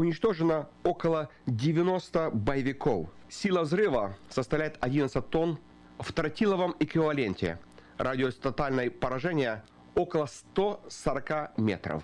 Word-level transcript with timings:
уничтожено 0.00 0.68
около 0.82 1.28
90 1.46 2.30
боевиков. 2.30 3.08
Сила 3.28 3.60
взрыва 3.60 4.16
составляет 4.30 4.76
11 4.80 5.28
тонн 5.28 5.58
в 5.98 6.12
тротиловом 6.12 6.74
эквиваленте. 6.80 7.58
Радиус 7.98 8.36
тотальной 8.36 8.90
поражения 8.90 9.62
около 9.94 10.26
140 10.26 11.58
метров. 11.58 12.02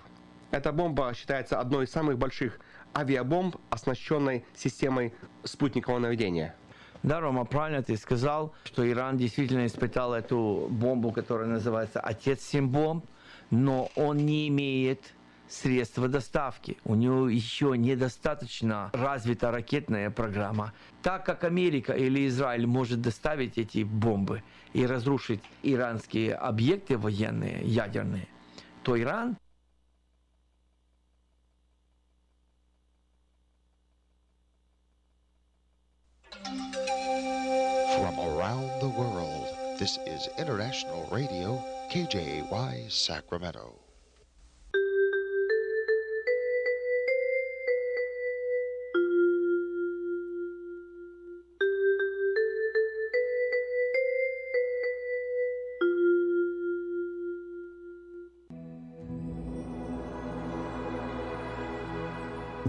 Эта 0.51 0.71
бомба 0.71 1.11
считается 1.15 1.59
одной 1.59 1.85
из 1.85 1.91
самых 1.91 2.19
больших 2.19 2.59
авиабомб, 2.95 3.55
оснащенной 3.71 4.45
системой 4.55 5.13
спутникового 5.43 5.99
наведения. 5.99 6.55
Да, 7.01 7.19
Рома, 7.19 7.45
правильно 7.45 7.81
ты 7.81 7.97
сказал, 7.97 8.53
что 8.63 8.89
Иран 8.89 9.17
действительно 9.17 9.65
испытал 9.65 10.13
эту 10.13 10.67
бомбу, 10.69 11.11
которая 11.11 11.47
называется 11.47 11.99
«Отец 11.99 12.53
бомб», 12.55 13.05
но 13.49 13.89
он 13.95 14.17
не 14.17 14.47
имеет 14.49 15.13
средства 15.49 16.07
доставки. 16.07 16.77
У 16.83 16.95
него 16.95 17.29
еще 17.29 17.77
недостаточно 17.77 18.89
развита 18.93 19.51
ракетная 19.51 20.09
программа. 20.09 20.73
Так 21.01 21.25
как 21.25 21.43
Америка 21.43 21.93
или 21.93 22.27
Израиль 22.27 22.67
может 22.67 23.01
доставить 23.01 23.57
эти 23.57 23.83
бомбы 23.83 24.43
и 24.73 24.85
разрушить 24.85 25.41
иранские 25.63 26.35
объекты 26.35 26.97
военные, 26.97 27.61
ядерные, 27.63 28.27
то 28.83 28.99
Иран 28.99 29.37
From 37.97 38.19
around 38.19 38.69
the 38.79 38.87
world, 38.87 39.47
this 39.79 39.97
is 40.05 40.29
International 40.37 41.07
Radio, 41.11 41.61
KJY 41.91 42.89
Sacramento. 42.89 43.86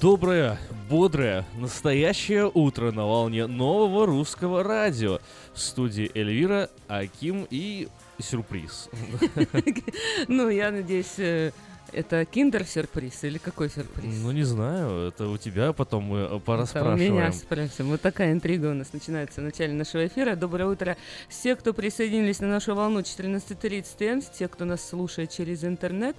Доброе 0.00 0.58
бодрое, 0.88 1.44
настоящее 1.56 2.48
утро 2.52 2.92
на 2.92 3.04
волне 3.04 3.46
нового 3.46 4.06
русского 4.06 4.62
радио. 4.62 5.18
В 5.54 5.58
студии 5.58 6.10
Эльвира, 6.14 6.70
Аким 6.86 7.46
и 7.50 7.88
сюрприз. 8.20 8.88
Ну, 10.28 10.48
я 10.50 10.70
надеюсь, 10.70 11.18
э, 11.18 11.50
это 11.92 12.24
киндер-сюрприз 12.24 13.24
или 13.24 13.38
какой 13.38 13.70
сюрприз? 13.70 14.14
Ну, 14.22 14.30
не 14.30 14.44
знаю, 14.44 15.08
это 15.08 15.26
у 15.28 15.36
тебя 15.36 15.72
потом 15.72 16.04
мы 16.04 16.18
э, 16.18 16.24
Это 16.26 16.34
у 16.36 16.40
пораспрашиваем. 16.40 17.14
меня 17.14 17.32
спросим. 17.32 17.88
Вот 17.88 18.00
такая 18.00 18.32
интрига 18.32 18.66
у 18.66 18.74
нас 18.74 18.92
начинается 18.92 19.40
в 19.40 19.44
начале 19.44 19.72
нашего 19.72 20.06
эфира. 20.06 20.36
Доброе 20.36 20.66
утро 20.66 20.96
все, 21.28 21.56
кто 21.56 21.72
присоединились 21.72 22.38
на 22.40 22.48
нашу 22.48 22.74
волну 22.76 23.00
14.30 23.00 24.06
М, 24.06 24.22
те, 24.22 24.46
кто 24.46 24.64
нас 24.64 24.86
слушает 24.88 25.30
через 25.32 25.64
интернет. 25.64 26.14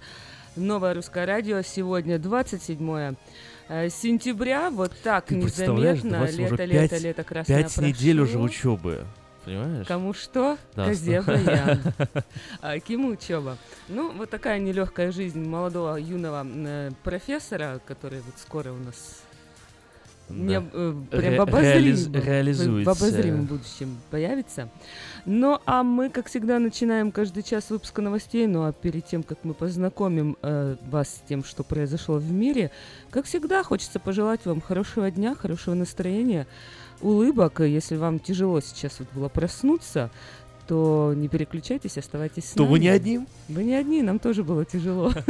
Новое 0.56 0.94
русское 0.96 1.26
радио. 1.26 1.62
Сегодня 1.62 2.20
27 2.20 2.92
э, 2.98 3.14
сентября. 3.90 4.70
Вот 4.70 4.92
так 5.04 5.26
Ты 5.28 5.36
незаметно. 5.36 6.18
20 6.20 6.40
уже 6.40 6.50
Лето, 6.52 6.64
лето, 6.66 6.90
пять- 6.96 7.02
лето, 7.04 7.24
красное 7.24 7.64
Пять 7.64 7.78
недель 7.78 8.20
уже 8.22 8.34
прошло. 8.34 8.46
учебы, 8.46 9.06
понимаешь? 9.46 9.88
Кому 9.88 10.14
что? 10.14 10.58
Да, 10.76 10.86
Козе 10.86 11.22
баян. 11.28 11.82
А 12.62 12.80
Киму 12.80 13.10
учеба. 13.10 13.58
Ну, 13.88 14.12
вот 14.14 14.30
такая 14.30 14.60
нелегкая 14.60 15.12
жизнь 15.12 15.44
молодого 15.48 15.96
юного 15.98 16.46
э, 16.46 16.92
профессора, 17.04 17.80
который 17.86 18.20
вот 18.22 18.36
скоро 18.38 18.72
у 18.72 18.78
нас 18.78 19.24
Да. 20.30 20.64
э, 20.74 20.94
прям 21.12 21.36
в 21.36 21.42
обозримом- 21.50 21.62
реализ- 21.62 22.26
реализуется. 22.26 22.94
в 22.94 22.98
обозримом 22.98 23.46
будущем 23.46 23.98
появится. 24.12 24.70
Ну, 25.26 25.60
а 25.66 25.84
мы, 25.84 26.10
как 26.10 26.28
всегда, 26.28 26.60
начинаем 26.60 27.12
каждый 27.12 27.44
час 27.44 27.70
выпуска 27.70 28.02
новостей. 28.02 28.48
Ну, 28.48 28.64
а 28.66 28.72
перед 28.72 29.06
тем, 29.06 29.24
как 29.24 29.40
мы 29.44 29.54
познакомим 29.54 30.38
э, 30.42 30.76
вас 30.90 31.10
с 31.10 31.22
тем, 31.28 31.44
что 31.44 31.64
произошло 31.64 32.18
в 32.18 32.32
мире, 32.32 32.72
как 33.10 33.26
всегда, 33.26 33.64
хочется 33.64 34.00
пожелать 34.00 34.46
вам 34.46 34.62
хорошего 34.62 35.10
дня, 35.12 35.36
хорошего 35.36 35.74
настроения, 35.76 36.48
улыбок. 37.02 37.60
Если 37.62 37.96
вам 37.96 38.20
тяжело 38.20 38.62
сейчас 38.62 39.00
вот 39.00 39.08
было 39.14 39.30
проснуться, 39.30 40.10
то 40.68 41.14
не 41.16 41.28
переключайтесь, 41.28 41.98
оставайтесь 41.98 42.46
с 42.46 42.52
То 42.52 42.60
нами. 42.64 42.72
вы 42.72 42.80
не 42.80 42.90
одни? 42.90 43.26
Вы 43.48 43.64
не 43.64 43.74
одни, 43.74 44.02
нам 44.04 44.20
тоже 44.20 44.44
было 44.44 44.66
тяжело. 44.66 45.12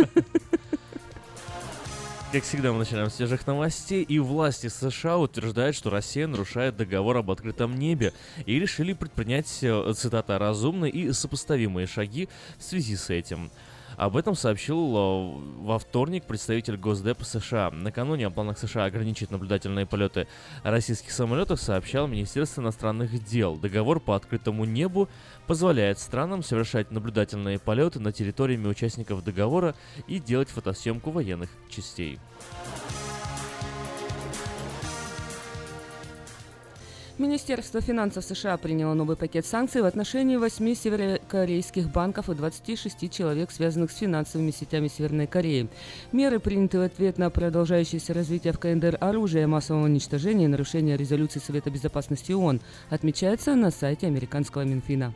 Как 2.32 2.44
всегда, 2.44 2.72
мы 2.72 2.78
начинаем 2.78 3.10
с 3.10 3.16
свежих 3.16 3.48
новостей, 3.48 4.04
и 4.04 4.20
власти 4.20 4.68
США 4.68 5.18
утверждают, 5.18 5.76
что 5.76 5.90
Россия 5.90 6.28
нарушает 6.28 6.78
договор 6.78 7.18
об 7.18 7.32
открытом 7.32 7.76
небе, 7.76 8.14
и 8.46 8.60
решили 8.60 8.94
предпринять, 8.94 9.48
э, 9.64 9.94
цитата, 9.96 10.38
«разумные 10.38 10.92
и 10.92 11.12
сопоставимые 11.12 11.88
шаги 11.88 12.30
в 12.60 12.64
связи 12.64 12.98
с 12.98 13.10
этим». 13.10 13.50
Об 14.00 14.16
этом 14.16 14.34
сообщил 14.34 14.96
э, 14.96 15.42
во 15.60 15.78
вторник 15.78 16.24
представитель 16.24 16.78
Госдепа 16.78 17.26
США. 17.26 17.70
Накануне 17.70 18.28
о 18.28 18.30
планах 18.30 18.58
США 18.58 18.86
ограничить 18.86 19.30
наблюдательные 19.30 19.86
полеты 19.86 20.26
российских 20.64 21.12
самолетов 21.12 21.60
сообщал 21.60 22.08
Министерство 22.08 22.62
иностранных 22.62 23.22
дел. 23.26 23.58
Договор 23.58 24.00
по 24.00 24.16
открытому 24.16 24.64
небу 24.64 25.10
позволяет 25.48 26.00
странам 26.00 26.44
совершать 26.44 26.92
наблюдательные 26.92 27.60
полеты 27.60 28.00
на 28.00 28.14
территориями 28.14 28.68
участников 28.70 29.22
договора 29.22 29.76
и 30.08 30.20
делать 30.20 30.48
фотосъемку 30.48 31.12
военных 31.12 31.50
частей. 31.70 32.20
Министерство 37.20 37.82
финансов 37.82 38.24
США 38.24 38.56
приняло 38.56 38.94
новый 38.94 39.18
пакет 39.18 39.46
санкций 39.46 39.82
в 39.82 39.86
отношении 39.86 40.38
восьми 40.38 40.74
северокорейских 40.74 41.92
банков 41.92 42.30
и 42.30 42.34
26 42.34 43.12
человек, 43.12 43.52
связанных 43.52 43.92
с 43.92 43.98
финансовыми 43.98 44.52
сетями 44.52 44.88
Северной 44.88 45.28
Кореи. 45.28 45.68
Меры 46.14 46.40
приняты 46.40 46.80
в 46.80 46.82
ответ 46.82 47.18
на 47.18 47.30
продолжающееся 47.30 48.14
развитие 48.14 48.54
в 48.54 48.60
КНДР 48.60 48.98
оружия 49.02 49.48
массового 49.48 49.84
уничтожения 49.84 50.46
и 50.46 50.48
нарушения 50.48 50.96
резолюции 50.96 51.42
Совета 51.42 51.70
Безопасности 51.70 52.32
ООН, 52.32 52.62
отмечается 52.90 53.54
на 53.56 53.70
сайте 53.70 54.08
американского 54.08 54.62
Минфина. 54.62 55.14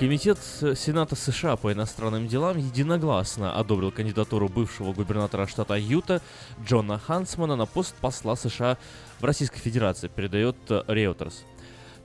Комитет 0.00 0.38
Сената 0.76 1.14
США 1.14 1.56
по 1.56 1.74
иностранным 1.74 2.26
делам 2.26 2.56
единогласно 2.56 3.52
одобрил 3.52 3.92
кандидатуру 3.92 4.48
бывшего 4.48 4.94
губернатора 4.94 5.46
штата 5.46 5.74
Юта 5.74 6.22
Джона 6.64 6.98
Хансмана 6.98 7.54
на 7.54 7.66
пост 7.66 7.94
посла 7.96 8.34
США 8.34 8.78
в 9.20 9.24
Российской 9.26 9.58
Федерации, 9.58 10.08
передает 10.08 10.56
э, 10.70 10.82
Reuters. 10.88 11.42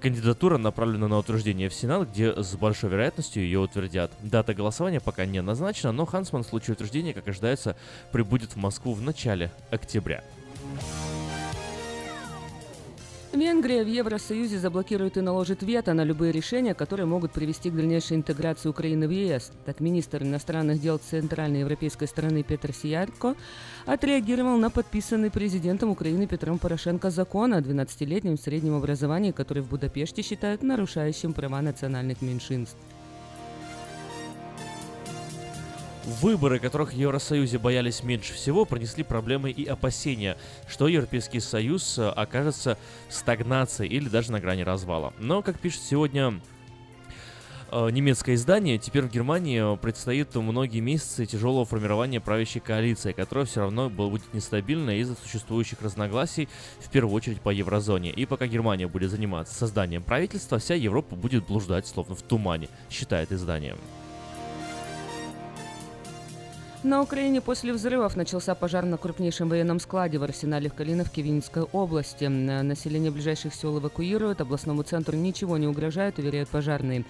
Кандидатура 0.02 0.58
направлена 0.58 1.08
на 1.08 1.18
утверждение 1.20 1.70
в 1.70 1.74
Сенат, 1.74 2.10
где 2.10 2.34
с 2.34 2.58
большой 2.58 2.90
вероятностью 2.90 3.44
ее 3.44 3.60
утвердят. 3.60 4.12
Дата 4.22 4.54
голосования 4.54 5.00
пока 5.00 5.26
не 5.26 5.42
назначена, 5.42 5.94
но 5.94 6.06
Хансман 6.06 6.44
в 6.44 6.48
случае 6.48 6.74
утверждения, 6.74 7.14
как 7.14 7.30
ожидается, 7.30 7.78
прибудет 8.12 8.52
в 8.52 8.58
Москву 8.58 8.94
в 8.94 9.02
начале 9.02 9.54
октября. 9.72 10.22
Венгрия 13.36 13.84
в 13.84 13.88
Евросоюзе 13.88 14.58
заблокирует 14.58 15.18
и 15.18 15.22
наложит 15.22 15.62
вето 15.62 15.94
на 15.94 16.04
любые 16.04 16.32
решения, 16.32 16.74
которые 16.74 17.06
могут 17.06 17.32
привести 17.32 17.70
к 17.70 17.76
дальнейшей 17.76 18.18
интеграции 18.18 18.70
Украины 18.70 19.08
в 19.08 19.12
ЕС. 19.12 19.52
Так 19.66 19.80
министр 19.80 20.24
иностранных 20.24 20.80
дел 20.82 20.98
Центральной 20.98 21.60
европейской 21.60 22.08
страны 22.08 22.44
Петр 22.44 22.72
Сиярко 22.74 23.36
отреагировал 23.86 24.58
на 24.58 24.70
подписанный 24.70 25.32
президентом 25.32 25.90
Украины 25.90 26.28
Петром 26.28 26.60
Порошенко 26.60 27.10
закон 27.10 27.54
о 27.54 27.60
12-летнем 27.60 28.38
среднем 28.38 28.76
образовании, 28.76 29.32
который 29.32 29.64
в 29.64 29.70
Будапеште 29.70 30.22
считают 30.22 30.64
нарушающим 30.64 31.34
права 31.34 31.62
национальных 31.62 32.22
меньшинств. 32.22 32.78
Выборы, 36.06 36.60
которых 36.60 36.94
в 36.94 36.96
Евросоюзе 36.96 37.58
боялись 37.58 38.04
меньше 38.04 38.34
всего, 38.34 38.66
принесли 38.66 39.04
проблемы 39.04 39.50
и 39.50 39.66
опасения, 39.66 40.38
что 40.68 40.88
Европейский 40.88 41.40
Союз 41.40 41.98
э, 41.98 42.08
окажется 42.08 42.78
в 43.10 43.14
стагнации 43.14 43.88
или 43.88 44.08
даже 44.08 44.32
на 44.32 44.40
грани 44.40 44.62
развала. 44.62 45.16
Но, 45.18 45.42
как 45.42 45.60
пишет 45.60 45.82
сегодня 45.82 46.40
э, 47.72 47.90
немецкое 47.90 48.36
издание, 48.36 48.78
теперь 48.78 49.06
в 49.06 49.12
Германии 49.12 49.76
предстоит 49.78 50.36
многие 50.36 50.80
месяцы 50.80 51.26
тяжелого 51.26 51.66
формирования 51.66 52.22
правящей 52.22 52.62
коалиции, 52.62 53.12
которая 53.12 53.46
все 53.46 53.62
равно 53.62 53.88
бу- 53.88 54.12
будет 54.12 54.32
нестабильна 54.32 55.00
из-за 55.00 55.16
существующих 55.16 55.82
разногласий, 55.82 56.48
в 56.82 56.92
первую 56.92 57.16
очередь 57.16 57.42
по 57.42 57.50
еврозоне. 57.50 58.12
И 58.12 58.28
пока 58.28 58.46
Германия 58.46 58.88
будет 58.88 59.10
заниматься 59.10 59.56
созданием 59.56 60.04
правительства, 60.04 60.60
вся 60.60 60.76
Европа 60.76 61.16
будет 61.16 61.48
блуждать 61.48 61.88
словно 61.88 62.14
в 62.14 62.22
тумане, 62.22 62.70
считает 62.92 63.32
издание. 63.32 63.76
На 66.86 67.02
Украине 67.02 67.42
после 67.42 67.74
взрывов 67.74 68.16
начался 68.16 68.54
пожар 68.54 68.86
на 68.86 68.98
крупнейшем 68.98 69.50
военном 69.50 69.80
складе 69.80 70.20
в 70.20 70.24
арсенале 70.24 70.70
в 70.70 70.76
Калиновке 70.76 71.24
Винницкой 71.24 71.64
области. 71.64 72.26
Население 72.26 73.10
ближайших 73.10 73.56
сел 73.56 73.80
эвакуируют, 73.80 74.40
областному 74.40 74.84
центру 74.84 75.18
ничего 75.18 75.58
не 75.58 75.66
угрожает, 75.66 76.20
уверяют 76.20 76.48
пожарные. 76.50 77.04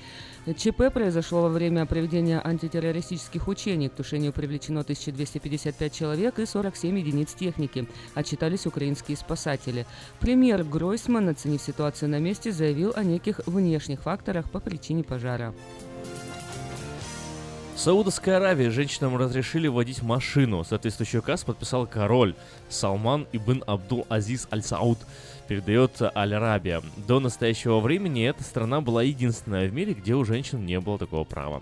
ЧП 0.45 0.93
произошло 0.93 1.41
во 1.41 1.49
время 1.49 1.85
проведения 1.85 2.39
антитеррористических 2.41 3.49
учений. 3.49 3.89
К 3.89 3.95
тушению 3.95 4.31
привлечено 4.31 4.79
1255 4.79 5.93
человек 5.93 6.39
и 6.39 6.45
47 6.45 6.97
единиц 6.97 7.33
техники. 7.33 7.85
Отчитались 8.13 8.65
украинские 8.65 9.17
спасатели. 9.17 9.85
Премьер 10.21 10.63
Гройсман, 10.63 11.27
оценив 11.27 11.61
ситуацию 11.61 12.07
на 12.07 12.19
месте, 12.19 12.53
заявил 12.53 12.93
о 12.95 13.03
неких 13.03 13.41
внешних 13.45 14.03
факторах 14.03 14.49
по 14.49 14.61
причине 14.61 15.03
пожара. 15.03 15.53
В 17.75 17.77
Саудовской 17.77 18.37
Аравии 18.37 18.69
женщинам 18.69 19.17
разрешили 19.17 19.67
водить 19.67 20.01
машину. 20.01 20.63
Соответствующий 20.63 21.19
указ 21.19 21.43
подписал 21.43 21.85
король 21.85 22.33
Салман 22.69 23.27
ибн 23.33 23.65
Абдул 23.67 24.07
Азиз 24.07 24.47
Аль 24.49 24.63
Сауд, 24.63 24.97
передает 25.49 25.91
Аль-Арабия. 26.01 26.81
До 27.05 27.19
настоящего 27.19 27.81
времени 27.81 28.23
эта 28.23 28.43
страна 28.43 28.79
была 28.79 29.03
единственная 29.03 29.67
в 29.67 29.73
мире, 29.73 29.93
где 29.93 30.15
у 30.15 30.23
женщин 30.23 30.65
не 30.65 30.79
было 30.79 30.97
такого 30.97 31.25
права. 31.25 31.61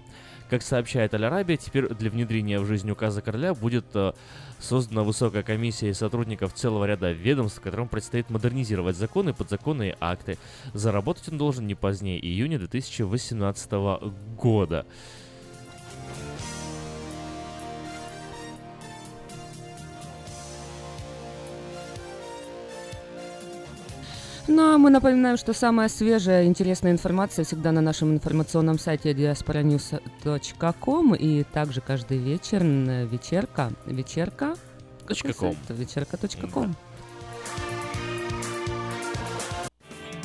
Как 0.51 0.61
сообщает 0.61 1.15
Аль-Арабия, 1.15 1.57
теперь 1.57 1.87
для 1.87 2.11
внедрения 2.11 2.59
в 2.59 2.67
жизнь 2.67 2.91
указа 2.91 3.23
короля 3.23 3.55
будет 3.55 3.85
э, 3.95 4.13
создана 4.59 5.01
высокая 5.01 5.41
комиссия 5.41 5.89
из 5.89 5.97
сотрудников 5.97 6.53
целого 6.53 6.85
ряда 6.85 7.11
ведомств, 7.11 7.59
которым 7.59 7.87
предстоит 7.87 8.29
модернизировать 8.29 8.97
законы 8.97 9.33
подзаконные 9.33 9.97
акты. 9.99 10.37
Заработать 10.75 11.29
он 11.29 11.39
должен 11.39 11.65
не 11.65 11.73
позднее 11.73 12.23
июня 12.23 12.59
2018 12.59 13.71
года. 14.37 14.85
Ну 24.47 24.73
а 24.73 24.77
мы 24.77 24.89
напоминаем, 24.89 25.37
что 25.37 25.53
самая 25.53 25.87
свежая 25.87 26.45
интересная 26.45 26.91
информация 26.91 27.45
всегда 27.45 27.71
на 27.71 27.79
нашем 27.79 28.13
информационном 28.13 28.77
сайте 28.77 29.13
diasporanews.com 29.13 31.15
и 31.15 31.43
также 31.43 31.79
каждый 31.79 32.17
вечер 32.17 32.61
вечерка, 32.63 33.71
вечерка, 33.85 34.55
Точка 35.07 35.33
ком. 35.33 35.55
вечерка.ком. 35.69 36.75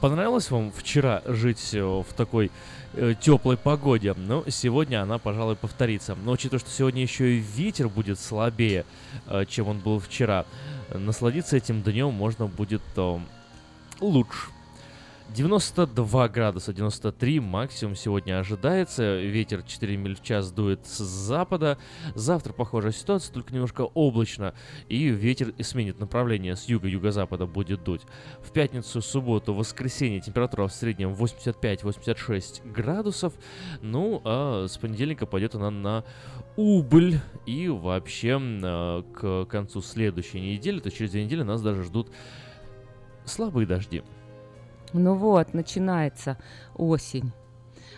Понравилось 0.00 0.50
вам 0.50 0.70
вчера 0.70 1.22
жить 1.26 1.74
э, 1.74 1.82
в 1.82 2.06
такой 2.16 2.52
теплой 3.20 3.56
погоде? 3.56 4.14
Ну, 4.16 4.44
сегодня 4.48 5.02
она, 5.02 5.18
пожалуй, 5.18 5.56
повторится. 5.56 6.14
Но 6.14 6.32
учитывая, 6.32 6.60
что 6.60 6.70
сегодня 6.70 7.02
еще 7.02 7.36
и 7.36 7.38
ветер 7.38 7.88
будет 7.88 8.20
слабее, 8.20 8.84
э, 9.26 9.44
чем 9.46 9.68
он 9.68 9.80
был 9.80 9.98
вчера, 9.98 10.46
насладиться 10.92 11.56
этим 11.56 11.82
днем 11.82 12.12
можно 12.12 12.46
будет 12.46 12.82
э, 12.96 13.18
лучше. 14.00 14.53
92 15.34 16.28
градуса, 16.28 16.72
93 16.72 17.40
максимум 17.40 17.96
сегодня 17.96 18.38
ожидается. 18.38 19.18
Ветер 19.18 19.64
4 19.64 19.96
миль 19.96 20.14
в 20.14 20.22
час 20.22 20.52
дует 20.52 20.86
с 20.86 20.98
запада. 20.98 21.76
Завтра 22.14 22.52
похожая 22.52 22.92
ситуация, 22.92 23.34
только 23.34 23.52
немножко 23.52 23.80
облачно. 23.80 24.54
И 24.88 25.08
ветер 25.08 25.52
сменит 25.60 25.98
направление 25.98 26.54
с 26.54 26.66
юга-юго-запада 26.66 27.46
будет 27.46 27.82
дуть. 27.82 28.02
В 28.42 28.52
пятницу, 28.52 29.02
субботу, 29.02 29.52
воскресенье 29.54 30.20
температура 30.20 30.68
в 30.68 30.72
среднем 30.72 31.10
85-86 31.12 32.70
градусов. 32.70 33.32
Ну, 33.82 34.22
а 34.24 34.66
с 34.68 34.78
понедельника 34.78 35.26
пойдет 35.26 35.56
она 35.56 35.72
на 35.72 36.04
убыль. 36.56 37.18
И 37.44 37.66
вообще 37.66 38.40
э, 38.40 39.02
к 39.12 39.46
концу 39.46 39.82
следующей 39.82 40.40
недели, 40.40 40.78
то 40.78 40.86
есть 40.86 40.98
через 40.98 41.10
две 41.10 41.24
недели 41.24 41.42
нас 41.42 41.60
даже 41.60 41.82
ждут 41.82 42.12
слабые 43.24 43.66
дожди. 43.66 44.04
Ну 44.94 45.14
вот, 45.14 45.54
начинается 45.54 46.38
осень. 46.76 47.32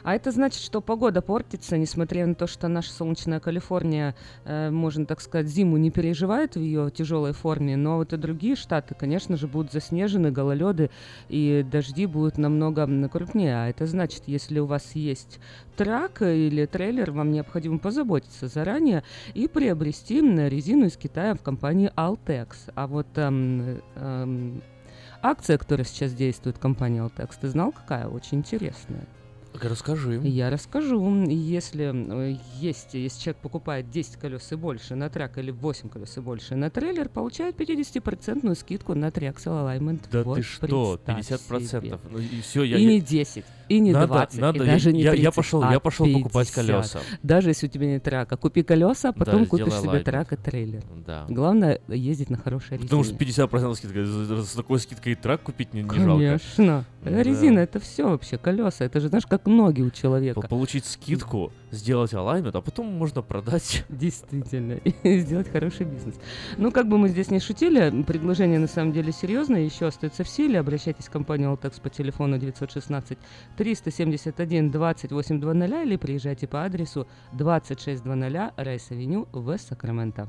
А 0.03 0.15
это 0.15 0.31
значит, 0.31 0.63
что 0.63 0.81
погода 0.81 1.21
портится, 1.21 1.77
несмотря 1.77 2.27
на 2.27 2.35
то, 2.35 2.47
что 2.47 2.69
наша 2.69 2.91
солнечная 2.91 3.39
Калифорния, 3.39 4.15
э, 4.45 4.71
можно 4.71 5.05
так 5.05 5.21
сказать, 5.21 5.47
зиму 5.47 5.77
не 5.77 5.91
переживает 5.91 6.55
в 6.55 6.61
ее 6.61 6.91
тяжелой 6.91 7.33
форме, 7.33 7.77
но 7.77 7.97
вот 7.97 8.15
и 8.15 8.17
другие 8.17 8.57
штаты, 8.57 8.95
конечно 8.95 9.37
же, 9.37 9.47
будут 9.47 9.73
заснежены, 9.73 10.31
гололеды, 10.31 10.91
и 11.29 11.67
дожди 11.71 12.07
будут 12.07 12.39
намного 12.39 12.87
крупнее. 13.11 13.57
А 13.57 13.69
это 13.69 13.85
значит, 13.85 14.23
если 14.27 14.59
у 14.59 14.65
вас 14.65 14.93
есть 14.95 15.39
трак 15.77 16.23
или 16.23 16.65
трейлер, 16.65 17.11
вам 17.11 17.31
необходимо 17.31 17.79
позаботиться 17.79 18.47
заранее 18.47 19.03
и 19.35 19.49
приобрести 19.49 20.23
резину 20.23 20.87
из 20.87 20.97
Китая 20.97 21.35
в 21.35 21.43
компании 21.43 21.93
Altex. 21.95 22.71
А 22.75 22.87
вот 22.87 23.09
эм, 23.17 23.83
эм, 23.97 24.63
акция, 25.31 25.59
которая 25.59 25.85
сейчас 25.85 26.13
действует 26.13 26.57
в 26.57 26.61
компании 26.61 27.03
Altex, 27.03 27.31
ты 27.41 27.49
знал, 27.49 27.73
какая? 27.73 28.07
Очень 28.07 28.39
интересная. 28.39 29.07
Расскажи. 29.63 30.21
Я 30.23 30.51
расскажу. 30.51 31.25
Если 31.27 31.91
э, 31.93 32.37
есть, 32.59 32.95
если 32.95 33.21
человек 33.23 33.43
покупает 33.43 33.91
10 33.91 34.17
колес 34.17 34.53
и 34.53 34.57
больше 34.57 34.95
на 34.95 35.09
трак 35.09 35.39
или 35.39 35.51
8 35.51 35.89
колес 35.89 36.17
и 36.17 36.21
больше 36.21 36.57
на 36.57 36.71
трейлер, 36.71 37.09
получает 37.09 37.57
50% 37.59 38.55
скидку 38.55 38.95
на 38.95 39.09
Triaxle 39.09 39.45
Alignment. 39.47 40.01
Да 40.11 40.23
Вот 40.23 40.37
ты 40.37 40.43
что, 40.43 41.01
представь 41.05 41.41
50%? 41.41 41.67
себе. 41.69 41.99
Ну 42.11 42.19
и 42.19 42.41
все, 42.41 42.65
я, 42.65 42.79
и 42.79 42.85
не 42.85 43.01
10, 43.01 43.45
и 43.69 43.79
не 43.81 43.93
надо, 43.93 44.07
20, 44.09 44.41
надо, 44.41 44.63
и 44.63 44.67
я- 44.67 44.73
даже 44.73 44.93
не 44.93 45.03
я, 45.03 45.11
30, 45.11 45.25
я 45.25 45.31
пошел, 45.33 45.63
а 45.63 45.73
я 45.73 45.81
пошел 45.81 46.07
покупать 46.07 46.49
50. 46.49 46.55
колеса. 46.67 47.01
Даже 47.23 47.51
если 47.51 47.67
у 47.67 47.71
тебя 47.71 47.87
нет 47.87 48.03
трака, 48.03 48.37
купи 48.37 48.63
колеса, 48.63 49.09
а 49.11 49.13
потом 49.13 49.43
Да, 49.45 49.49
купишь 49.49 49.73
себе 49.75 49.89
alignment. 49.99 50.03
трак 50.05 50.33
и 50.33 50.37
трейлер. 50.37 50.83
Да. 51.07 51.27
Главное 51.29 51.81
ездить 51.89 52.31
на 52.31 52.37
хорошей 52.37 52.79
Потому 52.79 53.03
что 53.05 53.13
резине. 53.15 53.47
50% 53.47 53.75
скидка. 53.75 54.43
С 54.45 54.55
такой 54.55 54.79
скидкой 54.81 55.13
и 55.13 55.15
трак 55.17 55.43
купить 55.43 55.75
не, 55.75 55.83
не 55.83 55.89
жалко. 55.89 56.13
Конечно. 56.13 56.85
Да. 57.03 57.23
Резина 57.23 57.61
это 57.61 57.79
все 57.81 58.09
вообще, 58.09 58.39
колеса. 58.39 58.85
Это 58.85 59.01
же, 59.01 59.09
знаешь, 59.09 59.27
как 59.27 59.47
ноги 59.47 59.83
у 59.83 59.91
человека. 59.91 60.41
Получить 60.49 60.85
скидку, 60.87 61.53
сделать 61.71 62.13
алаймент, 62.15 62.55
а 62.57 62.61
потом 62.61 62.87
можно 62.87 63.23
продать. 63.23 63.85
Действительно, 63.89 64.73
и 65.03 65.19
сделать 65.21 65.51
хороший 65.51 65.87
бизнес. 65.87 66.15
Ну, 66.57 66.71
как 66.73 66.89
бы 66.89 66.99
мы 66.99 67.09
здесь 67.09 67.31
не 67.31 67.41
шутили, 67.41 68.03
предложение 68.03 68.59
на 68.59 68.67
самом 68.67 68.93
деле 68.93 69.13
серьезное, 69.13 69.61
еще 69.63 69.87
остается 69.87 70.25
в 70.25 70.29
силе. 70.29 70.59
Обращайтесь 70.61 71.07
в 71.07 71.11
компанию 71.11 71.53
Altex 71.53 71.81
по 71.81 71.91
телефону 71.91 72.39
916 72.39 73.19
371 73.57 74.71
2800 74.71 75.85
или 75.85 75.97
приезжайте 75.97 76.47
по 76.47 76.65
адресу 76.65 77.07
2600 77.33 78.05
Rice 78.57 78.85
Avenue 78.85 79.29
в 79.33 79.59
Сакраменто. 79.59 80.29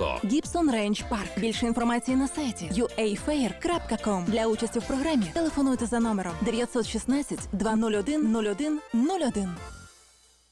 ранку. 0.00 0.04
Гібсон 0.24 0.70
Рейндж 0.70 1.00
Парк. 1.08 1.38
Більше 1.38 1.66
інформації 1.66 2.16
на 2.16 2.28
сайті 2.28 2.70
uafair.com. 2.74 4.24
Для 4.24 4.46
участі 4.46 4.78
в 4.78 4.86
програмі 4.86 5.24
телефонуйте 5.34 5.86
за 5.86 6.00
номером 6.00 6.32
916 6.42 7.38
201 7.52 8.36
01 8.36 8.80
01. 8.94 9.48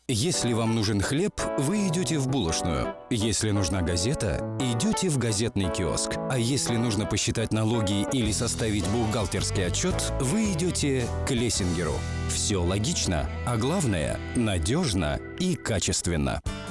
Если 0.07 0.53
вам 0.53 0.75
нужен 0.75 1.01
хлеб, 1.01 1.41
вы 1.59 1.89
идете 1.89 2.19
в 2.19 2.29
булочную. 2.29 2.95
Если 3.09 3.53
нужна 3.53 3.81
газета, 3.81 4.59
идете 4.61 5.09
в 5.09 5.17
газетный 5.17 5.73
киоск. 5.73 6.19
А 6.31 6.37
если 6.37 6.77
нужно 6.77 7.07
посчитать 7.07 7.55
налоги 7.55 8.07
или 8.13 8.31
составить 8.31 8.87
бухгалтерский 8.89 9.67
отчет, 9.67 10.13
вы 10.21 10.53
идете 10.53 11.07
к 11.27 11.31
Лессингеру. 11.31 11.95
Все 12.29 12.59
логично, 12.59 13.31
а 13.47 13.57
главное – 13.57 14.37
надежно 14.37 15.21
и 15.39 15.55
качественно. 15.57 16.43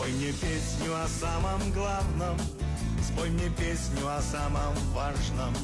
Спой 0.00 0.12
мне 0.12 0.32
песню 0.32 0.94
о 0.94 1.06
самом 1.06 1.72
главном, 1.72 2.38
спой 3.06 3.28
мне 3.28 3.50
песню 3.50 4.08
о 4.08 4.22
самом 4.22 4.74
важном, 4.94 5.54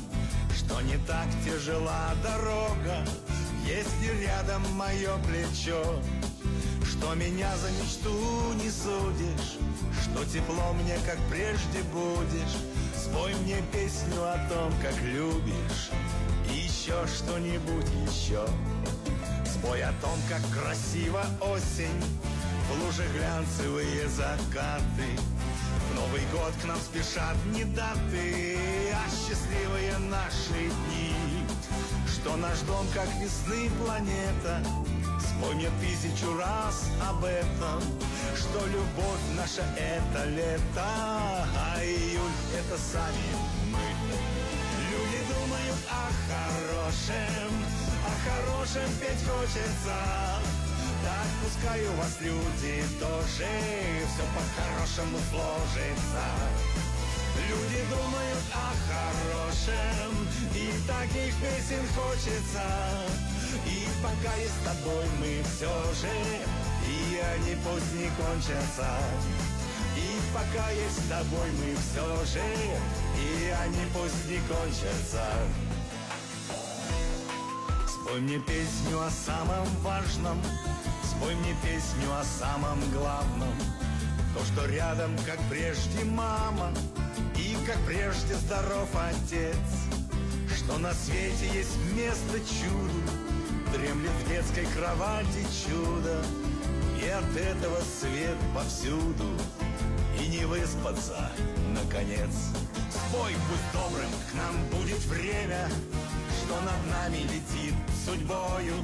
что 0.54 0.78
не 0.82 0.98
так 1.06 1.26
тяжела 1.42 2.12
дорога, 2.22 2.98
если 3.64 4.22
рядом 4.22 4.60
мое 4.74 5.16
плечо, 5.26 5.82
что 6.84 7.14
меня 7.14 7.50
за 7.56 7.70
мечту 7.70 8.52
не 8.62 8.70
судишь, 8.70 9.56
что 10.02 10.22
тепло 10.26 10.74
мне 10.74 10.98
как 11.06 11.18
прежде 11.30 11.82
будешь, 11.90 12.58
спой 12.94 13.34
мне 13.36 13.62
песню 13.72 14.22
о 14.22 14.36
том, 14.50 14.70
как 14.82 15.00
любишь, 15.00 15.88
и 16.52 16.58
еще 16.58 17.06
что-нибудь 17.06 17.88
еще. 18.06 18.46
Спой 19.46 19.82
о 19.82 19.92
том, 20.02 20.18
как 20.28 20.42
красиво 20.50 21.24
осень, 21.40 22.04
в 22.68 22.84
луже 22.84 23.06
глянцевые 23.14 24.08
закаты. 24.08 25.08
В 25.90 25.94
Новый 25.94 26.22
год 26.32 26.52
к 26.60 26.64
нам 26.64 26.78
спешат 26.78 27.36
не 27.52 27.64
даты, 27.64 28.58
а 28.92 29.08
счастливые 29.10 29.98
наши 29.98 30.70
дни. 30.86 31.14
Что 32.06 32.36
наш 32.36 32.58
дом, 32.60 32.86
как 32.94 33.08
весны 33.20 33.70
планета, 33.84 34.62
спой 35.20 35.54
мне 35.54 35.70
тысячу 35.80 36.36
раз 36.36 36.88
об 37.08 37.24
этом. 37.24 37.82
Что 38.36 38.66
любовь 38.66 39.24
наша 39.36 39.62
это 39.76 40.24
лето, 40.24 40.60
а 40.74 41.78
июль 41.82 42.32
это 42.58 42.78
сами 42.78 43.28
мы. 43.70 43.78
Люди 44.90 45.20
думают 45.28 45.78
о 45.88 46.08
хорошем, 46.28 47.52
о 48.04 48.12
хорошем 48.28 48.90
петь 49.00 49.24
хочется. 49.28 50.55
Так 51.06 51.28
пускай 51.40 51.86
у 51.86 51.92
вас 51.92 52.20
люди 52.20 52.82
тоже 52.98 53.46
все 54.10 54.24
по-хорошему 54.34 55.18
сложится. 55.30 56.24
Люди 57.48 57.80
думают 57.88 58.44
о 58.52 58.74
хорошем, 58.90 60.26
и 60.52 60.72
таких 60.84 61.32
песен 61.36 61.86
хочется. 61.94 62.64
И 63.66 63.86
пока 64.02 64.34
есть 64.34 64.50
с 64.50 64.64
тобой 64.64 65.04
мы 65.20 65.44
все 65.44 65.70
же, 65.94 66.10
и 66.90 67.22
они 67.34 67.54
пусть 67.62 67.92
не 67.94 68.10
кончатся. 68.18 68.90
И 69.96 70.20
пока 70.34 70.70
есть 70.70 71.04
с 71.04 71.08
тобой 71.08 71.50
мы 71.52 71.76
все 71.76 72.24
же, 72.32 72.44
и 73.16 73.54
они 73.62 73.86
пусть 73.94 74.28
не 74.28 74.38
кончатся. 74.48 75.24
Спой 77.86 78.20
мне 78.22 78.40
песню 78.40 79.00
о 79.00 79.10
самом 79.10 79.66
важном, 79.82 80.42
спой 81.16 81.34
мне 81.36 81.54
песню 81.62 82.12
о 82.12 82.24
самом 82.24 82.78
главном. 82.90 83.54
То, 84.34 84.44
что 84.44 84.66
рядом, 84.66 85.16
как 85.26 85.38
прежде, 85.48 86.04
мама, 86.04 86.72
и 87.36 87.56
как 87.66 87.78
прежде 87.86 88.34
здоров 88.34 88.88
отец. 88.94 89.56
Что 90.56 90.78
на 90.78 90.92
свете 90.92 91.48
есть 91.54 91.76
место 91.94 92.38
чуду, 92.40 93.00
дремлет 93.72 94.10
в 94.24 94.28
детской 94.28 94.66
кровати 94.76 95.46
чудо. 95.64 96.22
И 97.02 97.08
от 97.08 97.36
этого 97.36 97.78
свет 98.00 98.36
повсюду, 98.54 99.30
и 100.20 100.28
не 100.28 100.44
выспаться, 100.44 101.30
наконец. 101.72 102.30
Спой, 102.90 103.32
будь 103.32 103.72
добрым, 103.72 104.10
к 104.30 104.34
нам 104.34 104.80
будет 104.80 105.04
время, 105.06 105.68
что 106.46 106.60
над 106.60 106.86
нами 106.86 107.22
летит 107.22 107.74
судьбою. 108.04 108.74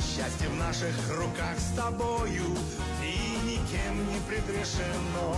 Счастье 0.00 0.48
в 0.48 0.56
наших 0.56 0.94
руках 1.16 1.56
с 1.58 1.74
тобою, 1.74 2.44
и 3.02 3.46
никем 3.46 4.06
не 4.12 4.20
предрешено. 4.28 5.36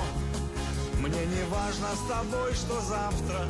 Мне 0.99 1.25
не 1.27 1.45
важно 1.45 1.89
с 1.95 2.09
тобой, 2.09 2.53
что 2.55 2.81
завтра, 2.81 3.49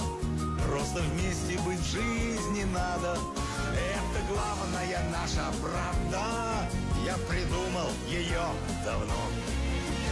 просто 0.66 1.00
вместе 1.00 1.58
быть 1.64 1.78
в 1.78 1.90
жизни 1.90 2.64
надо. 2.64 3.18
Это 3.72 4.18
главная 4.28 5.10
наша 5.10 5.46
правда, 5.62 6.68
я 7.06 7.16
придумал 7.28 7.88
ее 8.08 8.44
давно. 8.84 9.22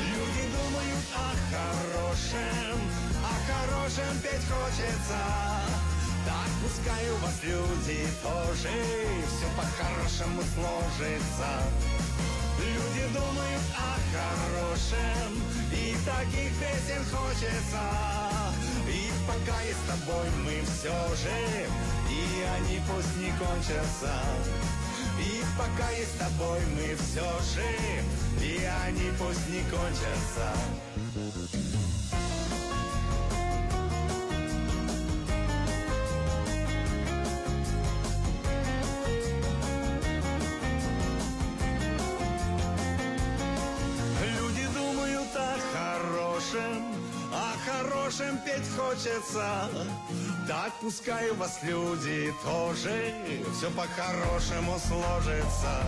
Люди 0.00 0.44
думают 0.56 1.04
о 1.14 1.28
хорошем, 1.52 2.80
о 3.24 3.52
хорошем 3.52 4.20
петь 4.22 4.46
хочется. 4.48 5.89
Так 6.26 6.50
пускай 6.62 7.10
у 7.10 7.16
вас 7.16 7.42
люди 7.42 8.06
тоже 8.22 8.74
все 9.26 9.46
по-хорошему 9.56 10.42
сложится. 10.54 11.50
Люди 12.60 13.04
думают 13.14 13.62
о 13.74 13.96
хорошем, 14.12 15.42
и 15.72 15.96
таких 16.04 16.50
песен 16.60 17.02
хочется. 17.10 17.82
И 18.86 19.10
пока 19.26 19.60
есть 19.62 19.78
с 19.78 19.88
тобой 19.88 20.26
мы 20.44 20.62
все 20.66 20.98
же, 21.22 21.38
и 22.10 22.42
они 22.56 22.80
пусть 22.86 23.16
не 23.16 23.30
кончатся. 23.38 24.14
И 25.18 25.42
пока 25.56 25.90
есть 25.90 26.14
с 26.14 26.18
тобой 26.18 26.60
мы 26.74 26.96
все 26.96 27.28
же, 27.54 28.44
и 28.44 28.64
они 28.84 29.10
пусть 29.18 29.48
не 29.48 29.62
кончатся. 29.70 30.52
Петь 48.50 48.68
хочется. 48.76 49.68
Так 50.46 50.72
пускай 50.80 51.30
у 51.30 51.34
вас 51.34 51.60
люди 51.62 52.32
тоже 52.44 53.14
все 53.56 53.70
по-хорошему 53.70 54.78
сложится. 54.78 55.84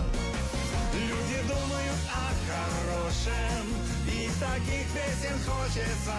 Люди 0.93 1.47
думают 1.47 1.99
о 2.13 2.31
хорошем, 2.47 3.67
и 4.07 4.29
так 4.39 4.53
таких 4.53 4.85
песен 4.93 5.37
хочется. 5.45 6.15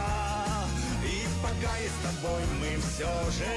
И 1.05 1.27
пока 1.43 1.77
есть 1.79 1.95
с 1.95 2.21
тобой 2.21 2.43
мы 2.61 2.77
все 2.81 3.31
же, 3.31 3.53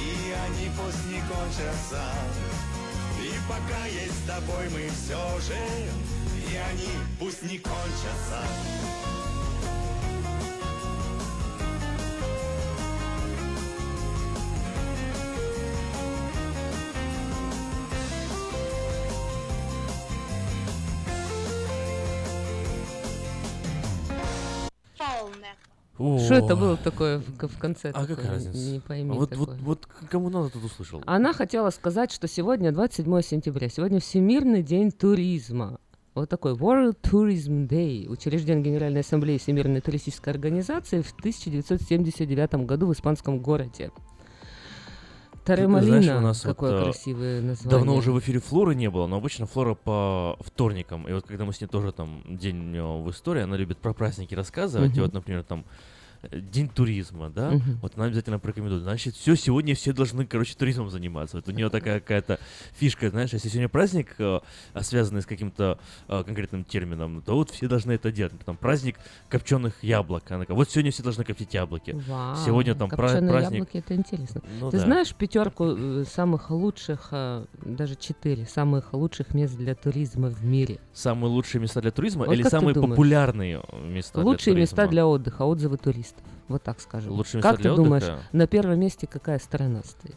и 0.00 0.32
они 0.32 0.70
пусть 0.76 1.04
не 1.06 1.20
кончатся. 1.20 2.02
И 3.20 3.32
пока 3.48 3.84
есть 3.86 4.24
с 4.24 4.26
тобой 4.26 4.68
мы 4.70 4.88
все 4.90 5.40
же, 5.40 5.58
и 6.50 6.56
они 6.56 6.90
пусть 7.18 7.42
не 7.42 7.58
кончатся. 7.58 9.17
Что 25.98 26.34
это 26.34 26.56
было 26.56 26.76
такое 26.76 27.18
в, 27.18 27.48
в 27.48 27.58
конце? 27.58 27.90
А 27.90 28.00
такое? 28.00 28.16
какая 28.16 28.32
разница? 28.32 28.58
Не 28.72 28.80
пойми 28.80 29.10
вот, 29.10 29.30
такое. 29.30 29.46
вот, 29.46 29.58
вот 29.60 29.86
к- 29.86 30.08
кому 30.10 30.30
надо 30.30 30.50
тут 30.50 30.64
услышал? 30.64 31.02
Она 31.06 31.32
хотела 31.32 31.70
сказать, 31.70 32.12
что 32.12 32.28
сегодня 32.28 32.70
27 32.72 33.20
сентября, 33.22 33.68
сегодня 33.68 33.98
Всемирный 34.00 34.62
день 34.62 34.92
туризма. 34.92 35.78
Вот 36.14 36.28
такой 36.28 36.54
World 36.54 36.96
Tourism 37.02 37.68
Day, 37.68 38.08
учрежден 38.08 38.62
Генеральной 38.62 39.00
Ассамблеей 39.00 39.38
Всемирной 39.38 39.80
туристической 39.80 40.32
организации 40.32 41.00
в 41.00 41.12
1979 41.12 42.66
году 42.66 42.86
в 42.86 42.92
испанском 42.92 43.38
городе. 43.38 43.90
Таремалина, 45.48 46.00
знаешь, 46.02 46.18
у 46.18 46.20
нас 46.20 46.40
какое 46.42 46.72
вот, 46.72 46.80
э, 46.80 46.84
красивое 46.84 47.40
название. 47.40 47.70
Давно 47.70 47.96
уже 47.96 48.12
в 48.12 48.18
эфире 48.20 48.38
Флоры 48.38 48.74
не 48.74 48.90
было, 48.90 49.06
но 49.06 49.16
обычно 49.16 49.46
Флора 49.46 49.74
по 49.74 50.36
вторникам. 50.40 51.08
И 51.08 51.12
вот 51.12 51.26
когда 51.26 51.44
мы 51.44 51.52
с 51.52 51.60
ней 51.60 51.66
тоже 51.66 51.92
там 51.92 52.22
день 52.28 52.76
э, 52.76 52.82
в 52.82 53.10
истории, 53.10 53.42
она 53.42 53.56
любит 53.56 53.78
про 53.78 53.94
праздники 53.94 54.34
рассказывать. 54.34 54.90
И 54.90 54.94
Мгм. 54.94 55.02
вот, 55.02 55.12
например, 55.14 55.42
там 55.44 55.64
День 56.32 56.68
туризма, 56.68 57.30
да, 57.30 57.50
Мгм. 57.52 57.78
вот 57.80 57.92
она 57.96 58.06
обязательно 58.06 58.40
порекомендует. 58.40 58.82
Значит, 58.82 59.14
все, 59.14 59.36
сегодня 59.36 59.74
все 59.76 59.92
должны, 59.92 60.26
короче, 60.26 60.54
туризмом 60.56 60.90
заниматься. 60.90 61.36
Вот 61.36 61.48
у 61.48 61.52
нее 61.52 61.70
такая 61.70 62.00
какая-то 62.00 62.40
фишка, 62.72 63.08
знаешь, 63.10 63.32
если 63.32 63.48
сегодня 63.48 63.68
праздник, 63.68 64.16
э, 64.18 64.40
а, 64.74 64.82
связанный 64.82 65.22
с 65.22 65.26
каким-то 65.26 65.78
э, 66.08 66.24
конкретным 66.24 66.64
термином, 66.64 67.22
то 67.22 67.34
вот 67.36 67.50
все 67.50 67.68
должны 67.68 67.92
это 67.92 68.10
делать. 68.10 68.32
Там 68.44 68.56
праздник 68.56 68.96
копченых 69.28 69.82
яблок. 69.84 70.28
Она 70.30 70.40
такая, 70.40 70.56
вот 70.56 70.68
сегодня 70.68 70.90
все 70.90 71.04
должны 71.04 71.22
коптить 71.22 71.54
яблоки. 71.54 71.92
Вау, 72.08 72.36
сегодня 72.44 72.74
там 72.74 72.88
копченые 72.88 73.30
праздник. 73.30 73.58
яблоки, 73.60 73.76
это 73.76 73.94
интересно. 73.94 74.42
Ну 74.60 74.70
Ты 74.72 74.78
да. 74.78 74.84
знаешь 74.84 75.14
пятерку 75.14 75.66
э, 75.76 76.04
самых 76.04 76.50
лучших, 76.50 77.12
даже 77.64 77.94
четыре 77.94 78.44
самых 78.44 78.92
лучших 78.92 79.34
мест 79.34 79.56
для 79.56 79.76
туризма 79.76 80.28
в 80.30 80.44
мире? 80.44 80.80
Самые 80.92 81.30
лучшие 81.30 81.60
места 81.62 81.80
для 81.80 81.92
туризма 81.92 82.24
Вот 82.26 82.32
или 82.32 82.42
самые 82.42 82.74
популярные 82.74 83.62
места 83.84 84.20
Лучшие 84.20 84.54
для 84.54 84.62
места 84.62 84.76
туризма? 84.76 84.90
для 84.90 85.06
отдыха, 85.06 85.42
отзывы 85.44 85.76
туристов. 85.76 86.07
Вот 86.48 86.62
так 86.62 86.80
скажем. 86.80 87.12
Лучшие 87.12 87.42
как 87.42 87.56
ты 87.56 87.62
для 87.64 87.74
думаешь, 87.74 88.04
на 88.32 88.46
первом 88.46 88.80
месте 88.80 89.06
какая 89.06 89.38
страна 89.38 89.82
стоит? 89.82 90.16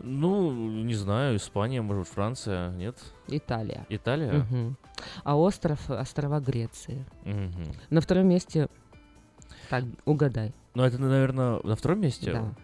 Ну, 0.00 0.50
не 0.82 0.94
знаю, 0.94 1.36
Испания, 1.36 1.80
может, 1.82 2.08
Франция, 2.08 2.70
нет? 2.70 2.96
Италия. 3.28 3.86
Италия? 3.88 4.32
Мгм. 4.32 4.76
А 5.22 5.36
остров, 5.36 5.90
острова 5.90 6.40
Греции. 6.40 7.04
Мгм. 7.24 7.72
На 7.90 8.00
втором 8.00 8.26
месте, 8.28 8.68
так, 9.70 9.84
угадай. 10.04 10.52
Ну, 10.74 10.82
это, 10.82 10.98
наверное, 10.98 11.60
на 11.62 11.76
втором 11.76 12.00
месте? 12.00 12.32
Да. 12.32 12.54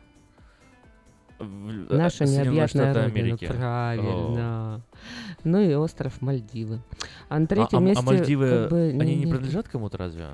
В- 1.39 1.93
э, 1.93 1.97
Наша 1.97 2.27
Соединенные 2.27 2.45
необъятная 2.47 2.95
родина, 2.95 3.05
Америки. 3.05 3.47
правильно. 3.47 4.81
Ну 5.45 5.61
и 5.61 5.75
остров 5.75 6.21
Мальдивы. 6.21 6.81
А 7.29 7.39
на 7.39 7.45
А- 7.45 7.47
третьем 7.47 7.79
а, 7.79 7.83
месте... 7.83 8.03
а 8.03 8.07
Мальдивы, 8.07 8.51
как 8.51 8.71
бы, 8.71 8.79
они 9.01 9.15
не 9.15 9.27
принадлежат 9.27 9.69
кому-то 9.69 9.99
разве? 9.99 10.27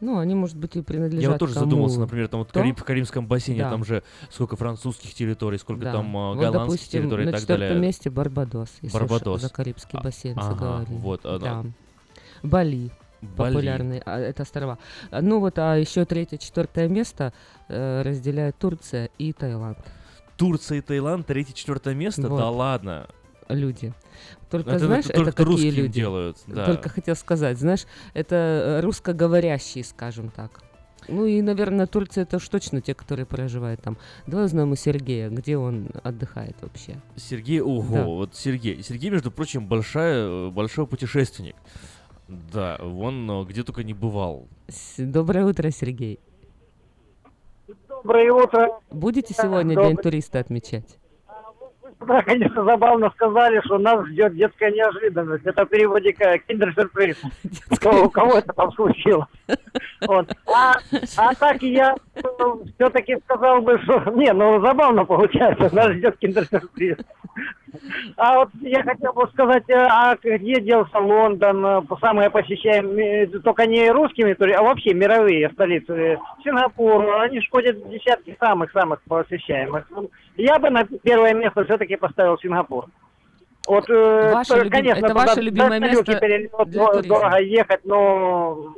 Ну, 0.00 0.18
они, 0.18 0.34
может 0.34 0.56
быть, 0.58 0.76
и 0.76 0.82
принадлежат 0.82 1.22
Я 1.22 1.30
вот 1.30 1.38
тоже 1.38 1.54
кому 1.54 1.64
задумался, 1.66 2.00
например, 2.00 2.28
там 2.28 2.40
вот 2.40 2.48
то. 2.52 2.60
Кариб- 2.60 2.76
в 2.78 2.84
Карибском 2.84 3.26
бассейне, 3.26 3.62
Да. 3.62 3.70
там 3.70 3.82
же 3.84 4.02
сколько 4.30 4.54
французских 4.56 5.14
территорий, 5.14 5.56
сколько 5.58 5.84
Да. 5.84 5.92
там 5.92 6.14
а, 6.16 6.28
Вот, 6.34 6.36
голландских 6.38 6.60
допустим, 6.66 7.00
территорий 7.02 7.22
и 7.22 7.26
на 7.26 7.32
так 7.32 7.40
четвертом 7.40 7.66
далее. 7.68 7.80
месте 7.82 8.10
Барбадос, 8.10 8.68
если 8.82 8.98
Барбадос. 8.98 9.40
за 9.40 9.48
Карибский 9.48 9.98
А, 9.98 10.02
бассейн 10.02 10.38
ага, 10.38 10.50
заговорили. 10.54 10.98
вот 10.98 11.24
оно. 11.24 11.38
Да. 11.38 11.64
Бали. 12.42 12.90
Бали. 13.22 13.54
Популярные, 13.54 14.02
а, 14.04 14.18
это 14.18 14.42
острова. 14.42 14.78
А, 15.10 15.22
Ну 15.22 15.40
вот, 15.40 15.58
а 15.58 15.76
еще 15.76 16.04
третье, 16.04 16.36
четвертое 16.36 16.88
место 16.88 17.32
э, 17.68 18.02
разделяют 18.02 18.56
Турция 18.58 19.08
и 19.18 19.32
Таиланд. 19.32 19.78
Турция 20.36 20.78
и 20.78 20.80
Таиланд, 20.82 21.26
третье, 21.26 21.54
четвертое 21.54 21.94
место? 21.94 22.28
Вот. 22.28 22.36
Да 22.38 22.50
ладно. 22.50 23.06
Люди. 23.48 23.94
Только, 24.50 24.70
Это- 24.70 24.86
знаешь, 24.86 25.04
это 25.06 25.14
это, 25.14 25.24
только 25.24 25.32
какие 25.36 25.52
русские 25.52 25.70
люди? 25.72 25.92
делают, 26.00 26.38
да. 26.46 26.66
Только 26.66 26.88
хотел 26.88 27.16
сказать, 27.16 27.58
знаешь, 27.58 27.84
это 28.14 28.34
э, 28.36 28.80
русскоговорящие, 28.80 29.82
скажем 29.84 30.30
так. 30.30 30.62
Ну 31.08 31.24
и, 31.24 31.40
наверное, 31.40 31.86
Турция 31.86 32.22
это 32.22 32.36
уж 32.38 32.48
точно 32.48 32.80
те, 32.80 32.92
которые 32.94 33.26
проживают 33.26 33.80
там. 33.80 33.96
Давай 34.26 34.46
узнаем 34.46 34.72
у 34.72 34.76
Сергея, 34.76 35.30
где 35.30 35.56
он 35.56 35.88
отдыхает 36.02 36.56
вообще. 36.60 36.96
Сергей, 37.16 37.60
ого, 37.60 37.94
Да. 37.96 38.04
вот 38.04 38.34
Сергей. 38.34 38.82
Сергей, 38.82 39.10
между 39.10 39.30
прочим, 39.30 39.66
большая, 39.68 40.50
большой 40.50 40.86
путешественник. 40.86 41.54
Да, 42.28 42.76
он 42.82 43.30
э, 43.30 43.44
где 43.44 43.62
только 43.62 43.84
не 43.84 43.94
бывал. 43.94 44.48
С- 44.68 44.94
Доброе 44.98 45.44
утро, 45.44 45.70
Сергей. 45.70 46.18
Доброе 47.88 48.32
утро. 48.32 48.80
Будете 48.90 49.34
сегодня 49.34 49.74
Доброе. 49.74 49.88
День 49.88 49.96
туриста 49.96 50.38
отмечать? 50.40 50.98
Да, 52.06 52.22
конечно, 52.22 52.64
забавно 52.64 53.10
сказали, 53.10 53.60
что 53.64 53.78
нас 53.78 54.06
ждет 54.06 54.34
детская 54.34 54.70
неожиданность. 54.70 55.44
Это 55.44 55.64
в 55.64 55.68
переводе 55.68 56.12
киндер-сюрприз. 56.12 57.20
Кто- 57.76 58.04
У 58.04 58.10
кого 58.10 58.38
это 58.38 58.52
там 58.52 58.70
случилось? 58.72 59.26
Вот. 60.06 60.30
А, 60.46 60.74
а 61.16 61.34
так 61.34 61.62
я 61.62 61.94
все-таки 62.76 63.16
сказал 63.24 63.60
бы, 63.60 63.78
что... 63.82 63.98
Не, 64.14 64.32
ну 64.32 64.60
забавно 64.60 65.04
получается, 65.04 65.74
нас 65.74 65.92
ждет 65.92 66.16
киндер-сюрприз. 66.18 66.98
А 68.16 68.36
вот 68.38 68.48
я 68.62 68.82
хотел 68.82 69.12
бы 69.12 69.28
сказать, 69.32 69.64
э, 69.68 69.74
а 69.74 70.16
где 70.22 70.60
делся 70.60 70.98
Лондон, 70.98 71.64
э, 71.66 71.82
самые 72.00 72.30
посещаемые, 72.30 73.24
э, 73.24 73.26
только 73.40 73.66
не 73.66 73.90
русскими, 73.90 74.34
а 74.54 74.62
вообще 74.62 74.94
мировые 74.94 75.50
столицы, 75.50 76.18
Сингапур, 76.42 77.04
они 77.20 77.40
ж 77.40 77.48
ходят 77.50 77.76
в 77.76 77.90
десятки 77.90 78.34
самых-самых 78.40 79.02
посещаемых. 79.02 79.84
Ну, 79.90 80.10
Я 80.36 80.58
бы 80.58 80.70
на 80.70 80.84
первое 80.84 81.34
место 81.34 81.64
все-таки 81.64 81.95
поставил 81.96 82.38
Сингапур. 82.38 82.86
Вот, 83.66 83.90
э, 83.90 84.32
Ваше 84.32 84.50
то, 84.50 84.56
любим- 84.58 84.70
конечно, 84.70 85.06
это 85.06 85.14
ваше 85.14 85.40
любимое 85.40 85.80
место 85.80 86.20
перелет, 86.20 86.50
дорого 87.08 87.38
ехать, 87.40 87.84
но 87.84 88.74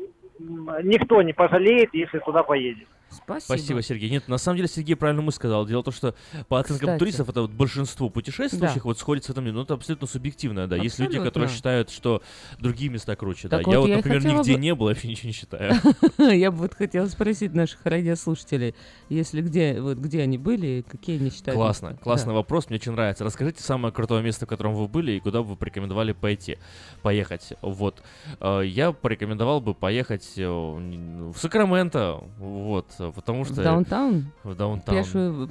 никто 0.83 1.20
не 1.22 1.33
пожалеет, 1.33 1.92
если 1.92 2.18
туда 2.20 2.42
поедет. 2.42 2.88
Спасибо. 3.11 3.40
Спасибо, 3.57 3.83
Сергей. 3.83 4.11
Нет, 4.11 4.29
на 4.29 4.38
самом 4.38 4.57
деле 4.57 4.68
Сергей 4.68 4.94
правильно 4.94 5.23
мы 5.23 5.33
сказал. 5.33 5.66
Дело 5.66 5.81
в 5.81 5.85
том, 5.85 5.94
что 5.94 6.14
по 6.49 6.61
оценкам 6.61 6.87
Кстати. 6.88 6.99
туристов 6.99 7.29
это 7.29 7.42
вот 7.42 7.51
большинство 7.51 8.09
путешествующих 8.11 8.77
Да. 8.77 8.81
вот 8.85 8.99
сходится 8.99 9.33
в 9.33 9.37
этом. 9.38 9.47
Ну, 9.53 9.62
это 9.62 9.75
абсолютно 9.75 10.07
субъективно, 10.07 10.66
да. 10.68 10.77
Есть 10.77 10.99
люди, 10.99 11.12
которые 11.16 11.29
Абсолютно. 11.29 11.55
считают, 11.57 11.90
что 11.90 12.23
другие 12.59 12.90
места 12.90 13.16
круче. 13.16 13.49
Так 13.49 13.64
да. 13.64 13.71
я 13.73 13.79
вот 13.79 13.85
вот, 13.85 13.90
я 13.90 13.97
например, 13.97 14.25
нигде 14.25 14.53
бы- 14.55 14.61
не 14.61 14.75
был, 14.75 14.87
вообще 14.87 15.09
ничего 15.09 15.29
не 15.29 15.33
считаю. 15.33 15.75
Я 16.18 16.51
бы 16.51 16.59
вот 16.59 16.75
хотела 16.75 17.07
спросить 17.07 17.55
наших 17.55 17.81
радиослушателей, 17.85 18.75
если 19.09 19.40
где, 19.40 19.81
вот 19.81 19.97
где 19.99 20.21
они 20.23 20.37
были, 20.38 20.85
какие 20.88 21.18
они 21.18 21.31
считают. 21.31 21.57
Классно, 21.57 21.97
классный 22.03 22.35
вопрос, 22.35 22.68
мне 22.68 22.77
очень 22.79 22.92
нравится. 22.92 23.25
Расскажите 23.25 23.62
самое 23.62 23.92
крутое 23.92 24.23
место, 24.23 24.44
в 24.47 24.49
котором 24.49 24.75
вы 24.75 24.87
были 24.88 25.12
и 25.12 25.21
куда 25.21 25.42
бы 25.42 25.51
вы 25.51 25.57
порекомендовали 25.57 26.12
пойти, 26.12 26.59
поехать. 27.03 27.53
Вот. 27.62 28.03
Э, 28.40 28.62
Я 28.64 28.92
порекомендовал 28.92 29.61
бы 29.61 29.75
поехать 29.75 30.33
э, 30.37 30.47
в 30.49 31.35
Сакраменто, 31.38 32.23
вот, 32.38 32.87
э, 32.98 33.12
потому 33.14 33.44
что... 33.44 33.54
В 33.54 33.64
даунтаун? 33.64 34.26
В 34.44 34.54
даунтаун. 34.54 34.98
Пешую 34.98 35.50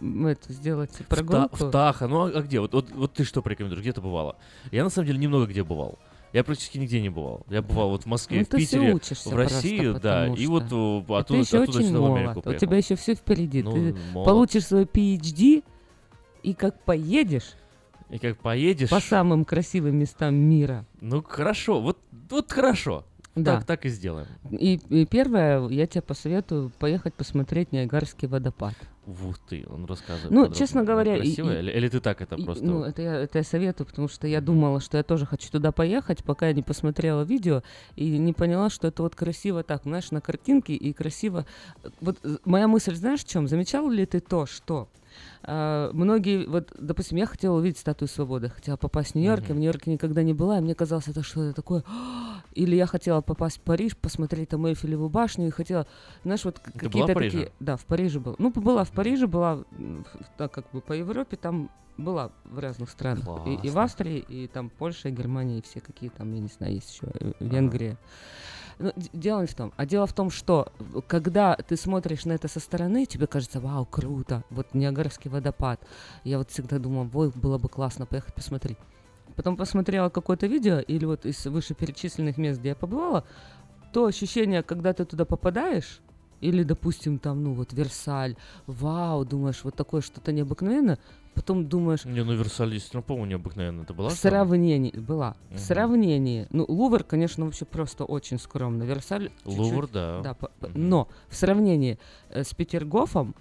это, 0.00 0.52
сделать 0.52 0.90
В, 0.92 0.98
Та- 0.98 1.04
прогулку? 1.04 1.56
в 1.56 1.70
Таха, 1.70 2.06
ну 2.06 2.26
а, 2.26 2.28
а 2.28 2.42
где? 2.42 2.60
Вот, 2.60 2.74
вот, 2.74 2.90
вот 2.92 3.14
ты 3.14 3.24
что 3.24 3.42
порекомендуешь, 3.42 3.80
где 3.80 3.92
ты 3.92 4.00
бывала? 4.00 4.36
Я 4.70 4.84
на 4.84 4.90
самом 4.90 5.06
деле 5.06 5.18
немного 5.18 5.46
где 5.46 5.64
бывал. 5.64 5.98
Я 6.32 6.44
практически 6.44 6.76
нигде 6.76 7.00
не 7.00 7.08
бывал. 7.08 7.46
Я 7.48 7.62
бывал 7.62 7.90
вот 7.90 8.02
в 8.02 8.06
Москве, 8.06 8.40
Ну, 8.40 8.44
в 8.44 8.48
Питере, 8.48 8.94
в 8.94 9.34
России, 9.34 9.80
просто, 9.80 10.00
да, 10.00 10.20
потому 10.20 10.36
и 10.36 10.46
вот 10.46 10.66
что 10.66 11.04
э, 11.08 11.12
оттуда, 11.14 11.24
ты 11.24 11.34
еще 11.36 11.62
оттуда 11.62 11.78
очень 11.78 11.88
сюда 11.88 12.00
в 12.00 12.04
Америку 12.04 12.28
молод. 12.28 12.36
У 12.36 12.42
приехал. 12.42 12.66
тебя 12.66 12.76
еще 12.76 12.96
все 12.96 13.14
впереди. 13.14 13.62
Ну, 13.62 13.72
ты 13.72 13.96
молод. 14.12 14.26
получишь 14.26 14.66
свой 14.66 14.84
PhD, 14.84 15.64
и 16.42 16.54
как 16.54 16.78
поедешь 16.84 17.54
И 18.10 18.18
как 18.18 18.38
поедешь... 18.38 18.90
по 18.90 19.00
самым 19.00 19.44
красивым 19.44 19.96
местам 19.96 20.34
мира. 20.34 20.84
Ну, 21.00 21.22
хорошо, 21.22 21.80
вот, 21.80 21.98
вот 22.30 22.52
хорошо. 22.52 23.04
Да. 23.36 23.56
Так, 23.58 23.64
так 23.66 23.84
и 23.84 23.90
сделаем. 23.90 24.26
И, 24.50 24.80
и 24.88 25.04
первое, 25.04 25.68
я 25.68 25.86
тебе 25.86 26.00
посоветую 26.00 26.72
поехать 26.78 27.12
посмотреть 27.12 27.70
Ниагарский 27.70 28.28
водопад. 28.28 28.72
Вот 29.04 29.38
ты, 29.46 29.64
он 29.68 29.84
рассказывает. 29.84 30.30
Ну, 30.32 30.52
честно 30.52 30.82
говоря, 30.84 31.16
красиво, 31.16 31.50
и- 31.54 31.58
или, 31.60 31.70
или 31.70 31.88
ты 31.90 32.00
так 32.00 32.22
это 32.22 32.34
И, 32.36 32.44
просто... 32.44 32.64
Ну, 32.64 32.82
это 32.82 33.02
я, 33.02 33.14
это 33.16 33.38
я 33.38 33.44
советую, 33.44 33.86
потому 33.86 34.08
что 34.08 34.26
я 34.26 34.40
думала, 34.40 34.80
что 34.80 34.96
я 34.96 35.02
тоже 35.02 35.26
хочу 35.26 35.50
туда 35.50 35.70
поехать, 35.70 36.24
пока 36.24 36.48
я 36.48 36.54
не 36.54 36.62
посмотрела 36.62 37.22
видео 37.22 37.62
и 37.94 38.16
не 38.18 38.32
поняла, 38.32 38.70
что 38.70 38.88
это 38.88 39.02
вот 39.02 39.14
красиво 39.14 39.62
так, 39.62 39.82
знаешь, 39.82 40.10
на 40.10 40.22
картинке 40.22 40.72
и 40.74 40.92
красиво. 40.94 41.44
Вот 42.00 42.16
э, 42.24 42.38
моя 42.46 42.66
мысль, 42.68 42.94
знаешь, 42.96 43.20
в 43.20 43.28
чем? 43.28 43.48
Замечал 43.48 43.88
ли 43.90 44.06
ты 44.06 44.20
то, 44.20 44.46
что 44.46 44.88
многие, 45.46 46.46
вот, 46.46 46.72
допустим, 46.78 47.18
я 47.18 47.26
хотела 47.26 47.56
увидеть 47.56 47.78
статую 47.78 48.08
свободы, 48.08 48.48
хотела 48.48 48.76
попасть 48.76 49.12
в 49.12 49.14
Нью-Йорк, 49.14 49.44
я 49.48 49.54
в 49.54 49.58
Нью-Йорке 49.58 49.92
никогда 49.92 50.22
не 50.22 50.34
была, 50.34 50.58
и 50.58 50.60
мне 50.60 50.74
казалось, 50.74 51.08
это 51.08 51.22
что-то 51.22 51.52
такое. 51.54 51.84
Или 52.54 52.74
я 52.74 52.86
хотела 52.86 53.20
попасть 53.20 53.58
в 53.58 53.60
Париж, 53.60 53.96
посмотреть 53.96 54.48
там 54.48 54.66
Эйфелеву 54.66 55.08
башню, 55.08 55.46
и 55.46 55.50
хотела, 55.50 55.86
знаешь, 56.24 56.44
вот 56.44 56.58
какие-то 56.58 57.14
такие... 57.14 57.52
Да, 57.60 57.76
в 57.76 57.84
Париже 57.84 58.18
была. 58.18 58.36
Ну, 58.38 58.50
была 58.50 58.84
в 58.84 58.90
Париже, 58.90 59.26
была, 59.26 59.64
так 60.36 60.52
как 60.52 60.70
бы 60.72 60.80
по 60.80 60.92
Европе, 60.94 61.36
там 61.36 61.70
была 61.96 62.30
в 62.44 62.58
разных 62.58 62.90
странах. 62.90 63.46
И, 63.46 63.66
и 63.66 63.70
в. 63.70 63.78
Австрии, 63.78 64.18
и 64.18 64.46
там 64.48 64.70
Польша, 64.70 65.08
и 65.08 65.12
Германия, 65.12 65.58
и 65.58 65.62
все 65.62 65.80
какие 65.80 66.10
там, 66.10 66.32
я 66.32 66.40
не 66.40 66.48
знаю, 66.48 66.74
есть 66.74 66.92
еще 66.92 67.08
э, 67.20 67.32
Венгрия. 67.40 67.98
Ну, 68.78 68.92
дело 69.12 69.40
не 69.40 69.46
в 69.46 69.54
том. 69.54 69.72
А 69.76 69.86
дело 69.86 70.06
в 70.06 70.12
том, 70.12 70.30
что 70.30 70.70
э, 70.78 71.00
когда 71.06 71.56
ты 71.56 71.76
смотришь 71.76 72.26
на 72.26 72.32
это 72.32 72.48
со 72.48 72.60
стороны, 72.60 73.06
тебе 73.06 73.26
кажется, 73.26 73.60
вау, 73.60 73.86
круто, 73.86 74.44
вот 74.50 74.74
Ниагарский 74.74 75.30
водопад. 75.30 75.80
Я 76.24 76.38
вот 76.38 76.50
всегда 76.50 76.78
думала, 76.78 77.08
ой, 77.14 77.32
было 77.34 77.58
бы 77.58 77.68
классно 77.68 78.04
поехать 78.04 78.34
посмотреть. 78.34 78.76
Потом 79.34 79.56
посмотрела 79.56 80.10
какое-то 80.10 80.46
видео, 80.46 80.78
или 80.78 81.04
вот 81.04 81.24
из 81.26 81.46
вышеперечисленных 81.46 82.36
мест, 82.36 82.60
где 82.60 82.70
я 82.70 82.74
побывала, 82.74 83.24
то 83.92 84.04
ощущение, 84.04 84.62
когда 84.62 84.92
ты 84.92 85.04
туда 85.04 85.24
попадаешь, 85.24 86.00
или, 86.40 86.62
допустим, 86.62 87.18
там, 87.18 87.42
ну 87.42 87.54
вот, 87.54 87.72
Версаль, 87.72 88.36
вау, 88.66 89.24
думаешь, 89.24 89.64
вот 89.64 89.74
такое 89.74 90.02
что-то 90.02 90.32
необыкновенное, 90.32 90.98
потом 91.36 91.66
думаешь, 91.68 92.04
Не, 92.04 92.24
ну 92.24 92.32
Версаль 92.34 92.70
действительно, 92.72 93.02
по-моему, 93.02 93.26
необыкновенно. 93.30 93.82
Это 93.82 93.94
была? 93.94 94.08
в 94.08 94.12
там? 94.12 94.18
сравнении, 94.30 94.90
была, 94.90 95.36
Мгм. 95.50 95.56
в 95.58 95.60
сравнении, 95.60 96.46
ну, 96.50 96.64
Лувр, 96.66 97.04
конечно, 97.04 97.44
вообще 97.44 97.64
просто 97.66 98.04
очень 98.04 98.38
скромно, 98.40 98.82
Версаль 98.84 99.28
чуть-чуть- 99.44 99.58
Лувр, 99.58 99.86
да. 99.92 100.20
да, 100.22 100.34
по- 100.34 100.50
по- 100.58 100.68
но 100.74 101.08
в 101.28 101.36
сравнении 101.36 101.98
э, 102.30 102.42
с 102.42 102.52
Петергофом, 102.54 103.34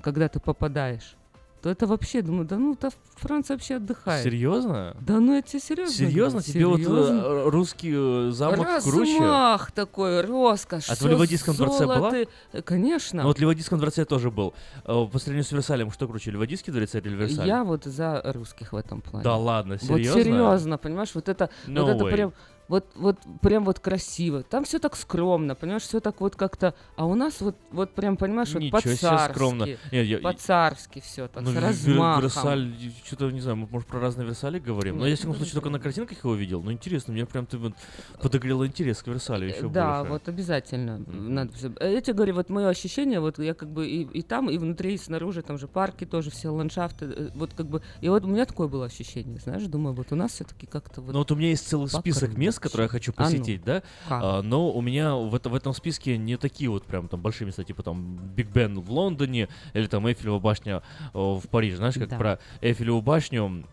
когда 0.00 0.28
ты 0.28 0.40
попадаешь, 0.40 1.14
то 1.62 1.70
это 1.70 1.86
вообще, 1.86 2.22
думаю, 2.22 2.44
да 2.44 2.58
ну, 2.58 2.76
да 2.80 2.90
Франция 3.16 3.54
вообще 3.56 3.76
отдыхает. 3.76 4.24
Серьезно? 4.24 4.96
Да 5.00 5.20
ну 5.20 5.36
я 5.36 5.42
тебе 5.42 5.60
серьезно 5.60 5.94
Серьезно? 5.94 6.40
говорю, 6.40 6.52
Тебе 6.52 6.66
вот 6.66 6.76
серьезно. 6.80 7.20
э, 7.24 7.48
русский 7.50 7.92
э, 7.94 8.30
замок 8.32 8.66
круче? 8.82 9.12
Размах 9.20 9.70
такой, 9.72 10.20
роскошь. 10.22 10.88
А 10.88 10.96
ты 10.96 11.04
в 11.04 11.08
Ливадийском 11.08 11.54
дворце 11.54 11.86
была? 11.86 12.12
Э, 12.52 12.62
Конечно. 12.62 13.22
Ну 13.22 13.28
вот 13.28 13.38
в 13.38 13.40
Ливадийском 13.40 13.78
дворце 13.78 14.00
я 14.02 14.04
тоже 14.06 14.30
был. 14.32 14.54
Э, 14.84 15.06
По 15.10 15.18
сравнению 15.20 15.44
с 15.44 15.52
Версалем, 15.52 15.92
что 15.92 16.08
круче, 16.08 16.32
Ливадийский 16.32 16.72
дворец 16.72 16.94
или 16.96 17.08
Версаль? 17.10 17.46
Я 17.46 17.62
вот 17.62 17.84
за 17.84 18.20
русских 18.34 18.72
в 18.72 18.76
этом 18.76 19.00
плане. 19.00 19.22
Да 19.22 19.36
ладно, 19.36 19.78
Вот 19.82 19.98
серьезно? 19.98 20.20
серьезно, 20.22 20.78
понимаешь, 20.78 21.10
вот 21.14 21.28
это, 21.28 21.48
No 21.66 21.82
вот 21.82 21.90
это 21.90 22.04
way. 22.04 22.12
прям, 22.12 22.32
вот, 22.68 22.86
вот 22.94 23.18
прям 23.42 23.64
вот 23.64 23.80
красиво. 23.80 24.42
Там 24.42 24.64
все 24.64 24.78
так 24.78 24.96
скромно, 24.96 25.54
понимаешь, 25.54 25.82
все 25.82 26.00
так 26.00 26.20
вот 26.20 26.36
как-то. 26.36 26.74
А 26.96 27.04
у 27.06 27.14
нас 27.14 27.40
вот, 27.40 27.56
вот 27.70 27.94
прям, 27.94 28.16
понимаешь, 28.16 28.52
вот 28.54 28.60
Ничего 28.62 28.80
себе 28.80 28.92
по-царски. 28.94 29.32
скромно. 29.34 29.64
Нет, 29.64 30.06
я- 30.06 30.18
По-царски 30.18 31.00
все 31.00 31.28
так, 31.28 31.42
Ну, 31.42 31.52
с 31.52 31.56
размахом. 31.56 32.22
Версаль, 32.22 32.74
что-то, 33.04 33.30
не 33.30 33.40
знаю, 33.40 33.56
мы, 33.58 33.68
может, 33.70 33.86
про 33.88 34.00
разные 34.00 34.26
Версали 34.26 34.58
говорим. 34.58 34.98
Но 34.98 35.06
я, 35.06 35.14
в 35.16 35.18
всяком 35.18 35.36
случае, 35.36 35.54
только 35.54 35.70
на 35.70 35.80
картинках 35.80 36.18
его 36.24 36.34
видел. 36.34 36.62
Ну, 36.62 36.72
интересно, 36.72 37.12
мне 37.12 37.26
прям 37.26 37.46
ты 37.46 37.58
вот 37.58 37.72
подогрела 38.20 38.66
интерес 38.66 39.02
к 39.02 39.06
Версалю 39.08 39.48
еще 39.48 39.68
Да, 39.68 39.98
больше. 39.98 40.12
вот 40.12 40.28
обязательно. 40.28 40.98
Надо 41.06 41.52
всё- 41.54 41.72
Э, 41.80 41.92
Я 41.92 42.00
тебе 42.00 42.14
говорю, 42.14 42.34
вот 42.34 42.48
мое 42.48 42.68
ощущение, 42.68 43.20
вот 43.20 43.38
я 43.38 43.54
как 43.54 43.68
бы 43.70 43.86
и, 43.86 44.02
и 44.04 44.22
там, 44.22 44.48
и 44.48 44.56
внутри, 44.58 44.94
и 44.94 44.98
снаружи, 44.98 45.42
там 45.42 45.58
же 45.58 45.66
парки 45.68 46.04
тоже, 46.06 46.30
все 46.30 46.48
ландшафты, 46.48 47.04
э, 47.06 47.28
вот 47.34 47.52
как 47.54 47.66
бы, 47.66 47.82
и 48.00 48.08
вот 48.08 48.24
у 48.24 48.28
меня 48.28 48.46
такое 48.46 48.68
было 48.68 48.86
ощущение, 48.86 49.38
знаешь, 49.40 49.64
думаю, 49.64 49.94
вот 49.94 50.12
у 50.12 50.16
нас 50.16 50.32
все-таки 50.32 50.66
как-то 50.66 51.00
вот... 51.00 51.12
Ну 51.12 51.18
вот 51.18 51.30
у 51.32 51.36
меня 51.36 51.48
есть 51.48 51.66
целый 51.68 51.88
список 51.88 52.20
покруче. 52.22 52.38
Мест, 52.52 52.60
которые 52.60 52.84
я 52.84 52.88
хочу 52.88 53.12
А 53.16 53.22
ну, 53.24 53.30
посетить, 53.30 53.64
да? 53.64 53.82
А, 54.08 54.42
но 54.42 54.70
у 54.70 54.80
меня 54.82 55.14
в, 55.16 55.34
это- 55.34 55.48
в 55.48 55.54
этом 55.54 55.72
списке 55.72 56.16
не 56.18 56.36
такие 56.36 56.68
вот 56.70 56.84
прям 56.84 57.08
там 57.08 57.20
большие 57.20 57.46
места, 57.46 57.64
типа 57.64 57.82
там 57.82 58.16
Биг 58.36 58.48
Бен 58.48 58.78
в 58.80 58.90
Лондоне 58.90 59.48
или 59.74 59.86
там 59.86 60.06
Эйфелева 60.06 60.38
башня 60.38 60.82
э, 61.14 61.18
в 61.18 61.42
Париже. 61.50 61.76
Знаешь, 61.76 61.94
как 61.94 62.08
Да. 62.10 62.18
про 62.18 62.38
Эйфелеву 62.60 63.00
башню 63.00 63.64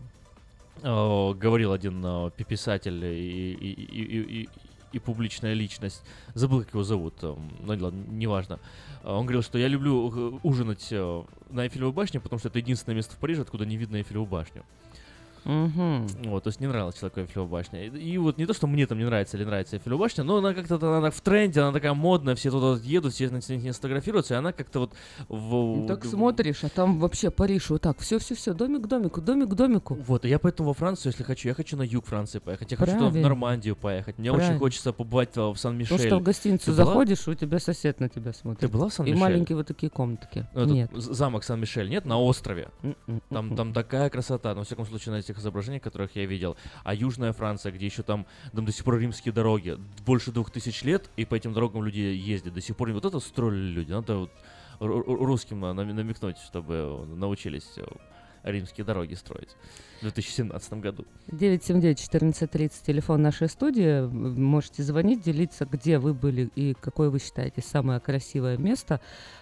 э, 0.82 1.32
говорил 1.34 1.72
один 1.72 2.02
э, 2.04 2.30
пи- 2.36 2.44
писатель 2.44 3.04
и, 3.04 3.52
и, 3.52 3.72
и, 3.72 4.42
и- 4.42 4.48
и- 4.92 4.98
публичная 4.98 5.52
личность. 5.54 6.02
Забыл, 6.34 6.60
как 6.64 6.70
его 6.74 6.82
зовут. 6.82 7.14
э, 7.22 7.34
Ну, 7.60 7.66
ладно, 7.66 8.02
неважно. 8.08 8.58
А 9.04 9.14
Он 9.16 9.24
говорил, 9.24 9.42
что 9.42 9.58
я 9.58 9.68
люблю 9.68 10.34
э, 10.34 10.38
ужинать 10.42 10.88
э, 10.90 11.22
на 11.50 11.64
Эйфелевой 11.66 11.92
башне, 11.92 12.18
потому 12.20 12.38
что 12.40 12.48
это 12.48 12.58
единственное 12.58 12.96
место 12.96 13.14
в 13.14 13.18
Париже, 13.18 13.42
откуда 13.42 13.64
не 13.66 13.76
видно 13.76 13.96
Эйфелеву 13.96 14.26
башню. 14.26 14.64
Мгм. 15.44 16.06
Вот, 16.24 16.44
то 16.44 16.48
есть 16.48 16.60
не 16.60 16.66
нравилась 16.66 16.96
человеку 16.96 17.20
Эйфелева 17.20 17.46
башня. 17.46 17.84
И, 17.86 17.88
и 17.88 18.18
вот 18.18 18.38
не 18.38 18.46
то, 18.46 18.54
что 18.54 18.66
мне 18.66 18.86
там 18.86 18.98
не 18.98 19.04
нравится 19.04 19.36
или 19.36 19.44
нравится 19.44 19.76
Эйфелева 19.76 19.98
башня, 19.98 20.24
но 20.24 20.38
она 20.38 20.54
как-то 20.54 20.76
она 20.76 21.10
в 21.10 21.20
тренде, 21.20 21.60
она 21.60 21.72
такая 21.72 21.94
модная, 21.94 22.34
все 22.34 22.50
туда 22.50 22.80
едут, 22.82 23.14
все 23.14 23.28
на 23.30 23.40
ней 23.48 23.72
сфотографируются, 23.72 24.34
и 24.34 24.36
она 24.36 24.52
как-то 24.52 24.80
вот 24.80 24.92
в... 25.28 25.50
Ну, 25.80 25.86
Так 25.88 26.04
смотришь, 26.04 26.64
а 26.64 26.68
там 26.68 26.98
вообще 26.98 27.30
Париж 27.30 27.70
вот 27.70 27.82
так, 27.82 27.98
все-все-все, 28.00 28.52
домик 28.54 28.82
к 28.82 28.86
домику, 28.86 29.20
домик 29.20 29.48
к 29.48 29.54
домику. 29.54 29.94
Вот, 30.06 30.24
и 30.24 30.28
я 30.28 30.38
поэтому 30.38 30.68
во 30.70 30.74
Францию, 30.74 31.12
если 31.12 31.22
хочу, 31.22 31.48
я 31.48 31.54
хочу 31.54 31.76
на 31.76 31.82
юг 31.82 32.06
Франции 32.06 32.38
поехать, 32.38 32.70
я 32.72 32.76
хочу 32.76 32.92
туда 32.92 33.06
в 33.06 33.10
Правильно. 33.10 33.28
Нормандию 33.28 33.76
поехать, 33.76 34.18
мне 34.18 34.30
очень 34.30 34.38
Правильно. 34.38 34.58
хочется 34.60 34.92
побывать 34.92 35.36
э, 35.36 35.40
в 35.40 35.56
Сан-Мишель. 35.56 35.96
Потому 35.96 36.08
что 36.08 36.18
в 36.18 36.22
гостиницу 36.22 36.64
Ты 36.66 36.72
была? 36.72 36.84
заходишь, 36.84 37.28
у 37.28 37.34
тебя 37.34 37.58
сосед 37.58 38.00
на 38.00 38.08
тебя 38.08 38.32
смотрит. 38.32 38.60
Ты 38.60 38.68
была 38.68 38.88
в 38.88 38.92
И 38.92 38.94
Сан-Мишель? 38.94 39.18
маленькие 39.20 39.56
вот 39.56 39.66
такие 39.66 39.90
комнатки. 39.90 40.46
Ну, 40.54 40.64
Нет. 40.66 40.90
замок 40.94 41.44
Сан-Мишель, 41.44 41.88
нет, 41.88 42.04
на 42.04 42.18
острове. 42.20 42.68
Там, 43.30 43.56
там 43.56 43.72
такая 43.72 44.10
красота, 44.10 44.50
ну, 44.54 44.60
во 44.60 44.64
всяком 44.64 44.86
случае, 44.86 45.14
на 45.14 45.22
этих 45.30 45.40
изображениях, 45.40 45.82
которых 45.82 46.14
я 46.16 46.26
видел. 46.26 46.56
А 46.84 46.94
Южная 46.94 47.32
Франция, 47.32 47.72
где 47.72 47.86
еще 47.86 48.02
там, 48.02 48.26
там 48.52 48.64
до 48.64 48.72
сих 48.72 48.84
пор 48.84 48.98
римские 48.98 49.32
дороги, 49.32 49.78
больше 50.04 50.30
двух 50.32 50.50
тысяч 50.50 50.82
лет, 50.82 51.08
и 51.16 51.24
по 51.24 51.34
этим 51.34 51.52
дорогам 51.52 51.84
люди 51.84 52.00
ездят 52.00 52.54
до 52.54 52.60
сих 52.60 52.76
пор. 52.76 52.90
Вот 52.92 53.04
это 53.04 53.20
строили 53.20 53.70
люди. 53.72 53.92
Надо 53.92 54.16
вот 54.16 54.30
ру- 54.80 55.04
ру- 55.04 55.24
русским 55.24 55.60
намекнуть, 55.60 56.38
чтобы 56.38 57.06
научились 57.16 57.70
э, 57.76 57.84
римские 58.42 58.84
дороги 58.84 59.14
строить 59.14 59.50
в 59.98 60.02
2017 60.02 60.72
году. 60.74 61.04
979-1430, 61.28 62.72
телефон 62.86 63.22
нашей 63.22 63.48
студии. 63.48 64.06
Можете 64.08 64.82
звонить, 64.82 65.22
делиться, 65.22 65.66
где 65.70 65.98
вы 65.98 66.14
были 66.14 66.50
и 66.54 66.74
какое 66.80 67.10
вы 67.10 67.18
считаете 67.18 67.62
самое 67.62 68.00
красивое 68.00 68.56
место. 68.56 69.00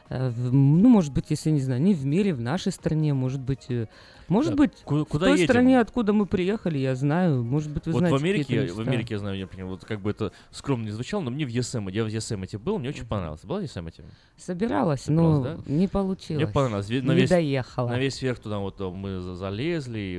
Э, 0.09 0.31
Ну, 0.31 0.89
может 0.89 1.13
быть, 1.13 1.27
если 1.31 1.51
не 1.51 1.61
знаю, 1.61 1.81
не 1.83 1.95
в 1.95 2.05
мире, 2.05 2.35
в 2.35 2.41
нашей 2.41 2.73
стране, 2.73 3.15
может 3.15 3.41
быть, 3.41 3.67
э, 3.71 3.87
может 4.29 4.53
Да. 4.53 4.57
быть, 4.59 4.73
Ку- 4.85 4.99
в 4.99 5.05
куда 5.07 5.27
той 5.27 5.35
едем? 5.41 5.47
стране, 5.51 5.81
откуда 5.81 6.13
мы 6.13 6.27
приехали, 6.27 6.79
я 6.79 6.95
знаю. 6.95 7.43
Может 7.45 7.71
быть, 7.73 7.87
вы 7.87 7.93
вот 7.93 7.99
знаете 8.01 8.17
в 8.17 8.21
Америке, 8.21 8.45
какие-то 8.45 8.75
в 8.75 8.79
места. 8.79 8.91
Америке 8.91 9.15
я 9.15 9.19
знаю, 9.19 9.41
например, 9.41 9.67
вот 9.67 9.85
как 9.85 10.01
бы 10.01 10.11
это 10.11 10.33
скромно 10.51 10.85
не 10.85 10.91
звучало, 10.91 11.23
но 11.23 11.31
мне 11.31 11.45
в 11.45 11.49
Йосемите, 11.49 11.97
я 11.99 12.05
в 12.05 12.09
Йосемите 12.09 12.59
был, 12.59 12.79
мне 12.79 12.91
очень 12.91 13.07
понравилось. 13.07 13.45
Была 13.45 13.59
в 13.59 13.63
Йосемите? 13.63 14.05
Собиралась, 14.37 15.03
Собиралась, 15.03 15.09
но 15.09 15.43
да? 15.43 15.59
не 15.67 15.89
получилось. 15.89 16.45
Мне 16.45 16.53
понравилось. 16.53 16.89
На 16.89 16.95
не 16.95 17.15
весь, 17.21 17.31
доехала. 17.31 17.89
На 17.89 17.99
весь 17.99 18.21
верх 18.23 18.39
туда 18.39 18.59
вот 18.59 18.81
э, 18.81 18.89
мы 18.89 19.21
за- 19.21 19.35
залезли, 19.35 19.99
и, 19.99 20.17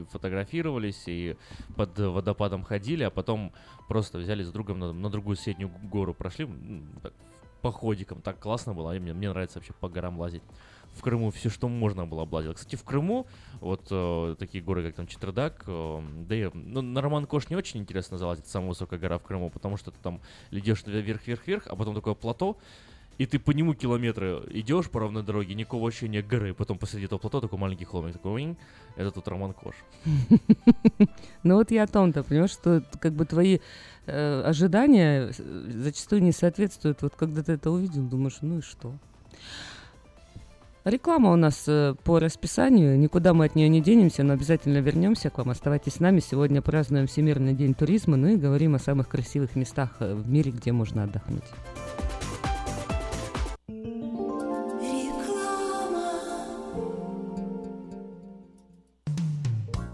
и 0.00 0.04
фотографировались, 0.10 1.04
и 1.06 1.36
под 1.76 1.98
водопадом 1.98 2.62
ходили, 2.64 3.02
а 3.04 3.10
потом 3.10 3.52
просто 3.88 4.18
взяли 4.18 4.42
с 4.42 4.50
другом 4.50 4.78
на, 4.78 4.92
на 4.92 5.10
другую 5.10 5.36
соседнюю 5.36 5.70
гору 5.82 6.14
прошли, 6.14 6.48
так, 7.02 7.12
походиком, 7.60 8.20
так 8.22 8.38
классно 8.40 8.74
было, 8.74 8.92
мне, 8.92 9.12
мне 9.12 9.28
нравится 9.28 9.58
вообще 9.58 9.72
по 9.78 9.88
горам 9.88 10.18
лазить. 10.18 10.42
В 10.94 11.02
Крыму 11.02 11.30
все, 11.30 11.48
что 11.48 11.68
можно 11.68 12.06
было 12.06 12.22
облазил. 12.22 12.54
Кстати, 12.54 12.76
в 12.76 12.84
Крыму 12.84 13.26
вот 13.60 13.86
э, 13.90 14.36
такие 14.38 14.62
горы, 14.62 14.84
как 14.84 14.94
там 14.94 15.06
Читрдак, 15.06 15.64
э, 15.66 16.00
да 16.28 16.34
и 16.34 16.50
ну, 16.52 16.82
на 16.82 17.00
Роман 17.00 17.26
Кош 17.26 17.48
не 17.48 17.56
очень 17.56 17.80
интересно 17.80 18.18
залазить, 18.18 18.46
самая 18.46 18.70
высокая 18.70 18.98
гора 18.98 19.18
в 19.18 19.22
Крыму, 19.22 19.50
потому 19.50 19.76
что 19.76 19.90
ты 19.90 19.98
там 20.02 20.20
идешь 20.50 20.84
вверх-вверх-вверх, 20.84 21.66
а 21.66 21.76
потом 21.76 21.94
такое 21.94 22.14
плато, 22.14 22.58
и 23.18 23.26
ты 23.26 23.38
по 23.38 23.50
нему 23.50 23.74
километры 23.74 24.42
идешь 24.50 24.90
по 24.90 25.00
равной 25.00 25.22
дороге, 25.22 25.54
никакого 25.54 25.88
ощущения 25.88 26.22
горы, 26.22 26.54
потом 26.54 26.78
посреди 26.78 27.04
этого 27.06 27.18
плато 27.18 27.40
такой 27.40 27.58
маленький 27.58 27.84
холмик, 27.84 28.14
такой 28.14 28.32
«Уинь», 28.32 28.56
это 28.96 29.10
тут 29.10 29.28
Роман 29.28 29.52
Кош. 29.52 29.74
Ну 31.42 31.56
вот 31.56 31.70
я 31.70 31.84
о 31.84 31.86
том-то, 31.86 32.22
понимаешь, 32.22 32.50
что 32.50 32.82
как 33.00 33.12
бы 33.12 33.24
твои 33.24 33.58
э, 34.06 34.42
ожидания 34.42 35.32
э, 35.36 35.70
зачастую 35.70 36.22
не 36.22 36.32
соответствуют. 36.32 37.02
Вот 37.02 37.14
когда 37.16 37.42
ты 37.42 37.52
это 37.52 37.70
увидел, 37.70 38.02
думаешь, 38.02 38.38
ну 38.42 38.58
и 38.58 38.62
что? 38.62 38.92
Реклама 40.84 41.30
у 41.32 41.36
нас 41.36 41.64
э, 41.68 41.94
по 42.02 42.18
расписанию, 42.18 42.98
никуда 42.98 43.34
мы 43.34 43.44
от 43.44 43.54
нее 43.54 43.68
не 43.68 43.80
денемся, 43.80 44.24
но 44.24 44.32
обязательно 44.32 44.78
вернемся 44.78 45.30
к 45.30 45.38
вам. 45.38 45.50
Оставайтесь 45.50 45.94
с 45.94 46.00
нами. 46.00 46.18
Сегодня 46.18 46.60
празднуем 46.60 47.06
Всемирный 47.06 47.54
день 47.54 47.74
туризма, 47.74 48.16
ну 48.16 48.28
и 48.28 48.36
говорим 48.36 48.74
о 48.74 48.80
самых 48.80 49.08
красивых 49.08 49.54
местах 49.54 49.90
э, 50.00 50.12
в 50.12 50.28
мире, 50.28 50.50
где 50.50 50.72
можно 50.72 51.04
отдохнуть. 51.04 51.44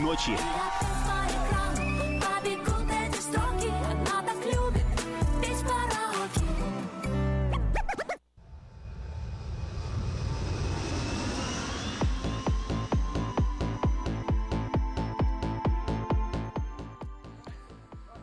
ночи. 0.00 0.36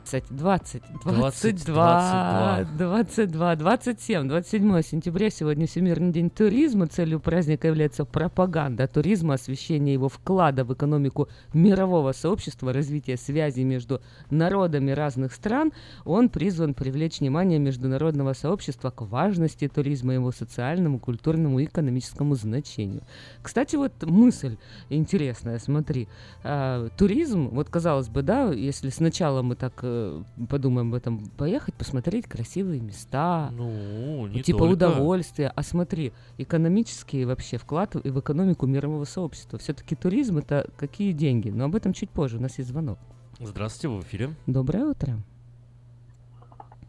20, 0.07 0.23
20, 0.29 0.83
20 1.03 1.65
22, 1.65 2.65
22, 2.77 3.55
27, 3.57 4.27
27 4.29 4.81
сентября 4.81 5.29
сегодня 5.29 5.67
Всемирный 5.67 6.13
день 6.13 6.29
туризма. 6.29 6.87
Целью 6.87 7.19
праздника 7.19 7.67
является 7.67 8.05
пропаганда 8.05 8.87
туризма, 8.87 9.33
освещение 9.33 9.93
его 9.93 10.07
вклада 10.07 10.63
в 10.63 10.73
экономику 10.73 11.27
мирового 11.53 12.13
сообщества, 12.13 12.71
развитие 12.71 13.17
связи 13.17 13.61
между 13.61 14.01
народами 14.29 14.91
разных 14.91 15.33
стран. 15.33 15.73
Он 16.05 16.29
призван 16.29 16.73
привлечь 16.73 17.19
внимание 17.19 17.59
международного 17.59 18.31
сообщества 18.31 18.91
к 18.91 19.01
важности 19.01 19.67
туризма, 19.67 20.13
его 20.13 20.31
социальному, 20.31 20.99
культурному 20.99 21.59
и 21.59 21.65
экономическому 21.65 22.35
значению. 22.35 23.01
Кстати, 23.41 23.75
вот 23.75 23.91
мысль 24.03 24.55
интересная, 24.89 25.59
смотри. 25.59 26.07
А, 26.43 26.87
туризм, 26.97 27.49
вот 27.49 27.69
казалось 27.69 28.07
бы, 28.07 28.21
да, 28.21 28.53
если 28.53 28.89
сначала 28.89 29.41
мы 29.41 29.55
так 29.55 29.73
э, 29.81 29.96
э, 30.39 30.45
подумаем 30.49 30.89
об 30.89 30.95
этом, 30.95 31.25
поехать, 31.37 31.73
посмотреть 31.75 32.27
красивые 32.27 32.79
места, 32.81 33.49
Ну, 33.51 34.27
не 34.27 34.41
типа 34.41 34.59
только. 34.59 34.73
удовольствия. 34.73 35.51
А 35.55 35.63
смотри, 35.63 36.13
экономический 36.37 37.25
вообще 37.25 37.57
вклад 37.57 37.95
и 37.95 38.09
в 38.09 38.19
экономику 38.19 38.65
мирового 38.67 39.03
сообщества. 39.05 39.59
Все-таки 39.59 39.95
туризм 39.95 40.37
это 40.37 40.69
какие 40.77 41.11
деньги? 41.11 41.49
Но 41.49 41.65
об 41.65 41.75
этом 41.75 41.93
чуть 41.93 42.09
позже. 42.09 42.37
У 42.37 42.41
нас 42.41 42.57
есть 42.57 42.69
звонок. 42.69 42.99
Здравствуйте, 43.39 43.87
в 43.95 44.01
эфире. 44.03 44.29
Доброе 44.47 44.85
утро. 44.85 45.13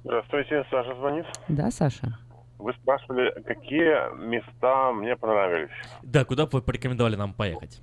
Здравствуйте, 0.04 0.64
Саша 0.70 0.94
звонит. 0.96 1.26
Да, 1.48 1.70
Саша? 1.70 2.18
Вы 2.58 2.72
спрашивали, 2.74 3.30
какие 3.42 4.16
места 4.26 4.92
мне 4.92 5.16
понравились. 5.16 5.70
Да, 6.02 6.24
куда 6.24 6.44
бы 6.46 6.50
вы 6.54 6.62
порекомендовали 6.62 7.16
нам 7.16 7.32
поехать? 7.32 7.80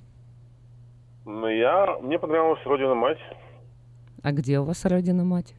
Ну, 1.26 1.48
я... 1.48 1.98
Мне 2.02 2.20
понравилась 2.20 2.60
Родина 2.66 2.94
Мать. 2.96 3.18
А 4.26 4.32
где 4.32 4.60
у 4.60 4.64
вас 4.64 4.84
родина 4.86 5.24
мать? 5.24 5.54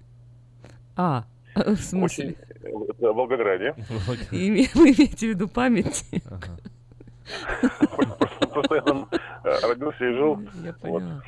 А, 0.96 1.24
в 1.54 1.76
смысле? 1.76 2.34
Очень... 2.64 2.86
В 2.98 3.12
Волгограде. 3.14 3.76
Име- 4.32 4.68
Вы 4.74 4.90
имеете 4.90 5.26
в 5.28 5.30
виду 5.30 5.46
память? 5.46 6.04
Просто 8.52 8.74
я 8.74 8.80
там 8.80 9.08
э, 9.12 9.68
родился 9.68 10.04
и 10.04 10.12
жил. 10.14 10.40
Я 10.64 10.72
Вот. 10.72 10.80
поняла. 10.80 11.22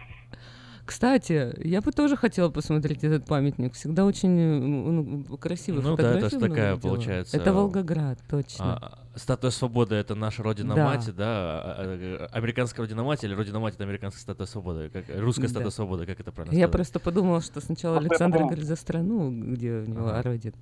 Кстати, 0.85 1.55
я 1.65 1.81
бы 1.81 1.93
тоже 1.93 2.17
хотела 2.17 2.51
посмотреть 2.51 3.05
этот 3.05 3.25
памятник. 3.27 3.75
Всегда 3.75 4.05
очень 4.05 4.37
э, 4.37 4.59
ну, 4.59 5.37
красивый. 5.37 5.81
Ну 5.85 5.97
да, 5.97 6.17
это 6.17 6.31
ж 6.31 6.33
фотографии 6.33 6.37
много 6.39 6.55
такая, 6.57 6.75
видела. 6.75 6.91
получается, 6.91 7.37
Это 7.37 7.53
Волгоград, 7.53 8.19
точно. 8.29 8.79
А, 8.83 8.99
Статуя 9.19 9.51
свободы 9.51 9.97
это 9.97 10.15
наша 10.15 10.43
родина 10.43 10.75
Да. 10.77 10.85
мать, 10.85 11.11
да? 11.15 11.25
а, 11.27 11.75
а, 11.79 12.27
Американская 12.33 12.85
родина 12.87 13.03
мать 13.03 13.25
или 13.25 13.35
родина 13.35 13.59
мать 13.59 13.75
это 13.75 13.85
американская 13.85 14.21
статуя 14.23 14.47
свободы? 14.47 14.91
Как, 14.91 15.05
русская 15.09 15.43
Да. 15.43 15.49
статуя 15.49 15.71
свободы, 15.71 16.07
как 16.07 16.21
это 16.21 16.31
правильно 16.31 16.55
Я 16.55 16.67
сказать? 16.67 16.73
просто 16.73 17.01
подумала, 17.01 17.41
что 17.41 17.61
сначала 17.61 17.99
Александр 17.99 18.39
говорит 18.45 18.65
за 18.65 18.77
страну, 18.77 19.31
где 19.31 19.73
у 19.73 19.87
него 19.87 20.09
Ага. 20.09 20.23
родина. 20.23 20.55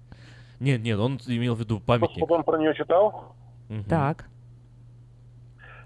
Нет, 0.58 0.80
нет, 0.80 0.98
он 0.98 1.18
имел 1.26 1.54
в 1.54 1.60
виду 1.60 1.80
памятник. 1.80 2.20
потом 2.20 2.42
про 2.44 2.58
нее 2.58 2.74
читал, 2.74 3.36
Мгм. 3.68 3.84
Так. 3.84 4.26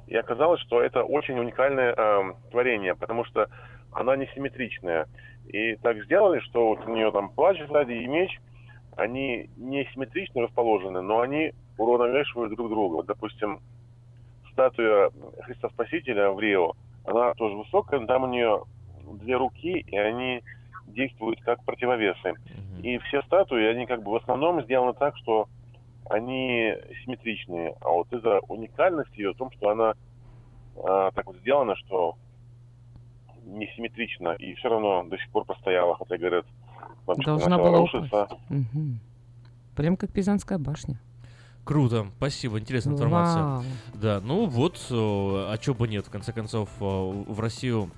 и 0.06 0.14
оказалось, 0.14 0.60
что 0.60 0.80
это 0.80 1.02
очень 1.02 1.38
уникальное 1.38 1.92
эм, 1.94 2.36
творение, 2.52 2.94
потому 2.94 3.24
что 3.24 3.48
она 3.92 4.14
несимметричная. 4.16 5.06
И 5.46 5.74
так 5.76 6.04
сделали, 6.04 6.38
что 6.40 6.68
вот 6.68 6.86
у 6.86 6.94
нее 6.94 7.10
там 7.10 7.30
плащ 7.30 7.58
сзади 7.68 7.92
и 7.92 8.06
меч, 8.06 8.30
они 8.96 9.50
не 9.56 9.88
симметрично 9.92 10.42
расположены, 10.42 11.00
но 11.00 11.20
они 11.20 11.52
уравновешивают 11.80 12.54
друг 12.54 12.68
друга. 12.68 12.96
Вот, 12.96 13.06
допустим, 13.06 13.60
статуя 14.52 15.10
Христа 15.42 15.68
Спасителя 15.70 16.30
в 16.30 16.40
Рио, 16.40 16.74
она 17.04 17.34
тоже 17.34 17.56
высокая, 17.56 18.00
но 18.00 18.06
там 18.06 18.24
у 18.24 18.28
нее 18.28 18.62
две 19.14 19.36
руки, 19.36 19.80
и 19.80 19.96
они 19.96 20.42
действуют 20.86 21.40
как 21.42 21.64
противовесы. 21.64 22.34
И 22.82 22.98
все 22.98 23.22
статуи, 23.22 23.64
они 23.64 23.86
как 23.86 24.02
бы 24.02 24.12
в 24.12 24.16
основном 24.16 24.62
сделаны 24.62 24.94
так, 24.94 25.16
что 25.18 25.48
они 26.08 26.74
симметричные. 27.04 27.74
А 27.80 27.90
вот 27.90 28.12
из-за 28.12 28.40
уникальности 28.48 29.18
ее 29.18 29.32
в 29.32 29.36
том, 29.36 29.50
что 29.52 29.70
она 29.70 29.94
а, 30.82 31.10
так 31.12 31.26
вот 31.26 31.36
сделана, 31.36 31.76
что 31.76 32.16
несимметрично, 33.44 34.32
и 34.32 34.54
все 34.54 34.68
равно 34.68 35.04
до 35.04 35.18
сих 35.18 35.30
пор 35.30 35.44
простояла, 35.44 35.96
хотя 35.96 36.16
говорят, 36.16 36.46
там 37.06 37.16
Должна 37.16 37.58
была 37.58 37.78
рушиться. 37.78 38.24
упасть. 38.24 38.40
Мгм. 38.48 39.00
Прям 39.76 39.96
как 39.96 40.12
Пизанская 40.12 40.58
башня. 40.58 41.00
Круто, 41.70 42.08
спасибо, 42.16 42.58
интересная 42.58 42.94
информация. 42.94 43.44
Вау. 43.44 43.64
Да, 43.94 44.20
ну 44.24 44.46
вот, 44.46 44.84
э, 44.90 44.92
а 44.92 45.56
чё 45.56 45.72
бы 45.72 45.86
нет, 45.86 46.04
в 46.04 46.10
конце 46.10 46.32
концов, 46.32 46.68
э, 46.80 46.84
в 46.84 47.38
Россию 47.38 47.92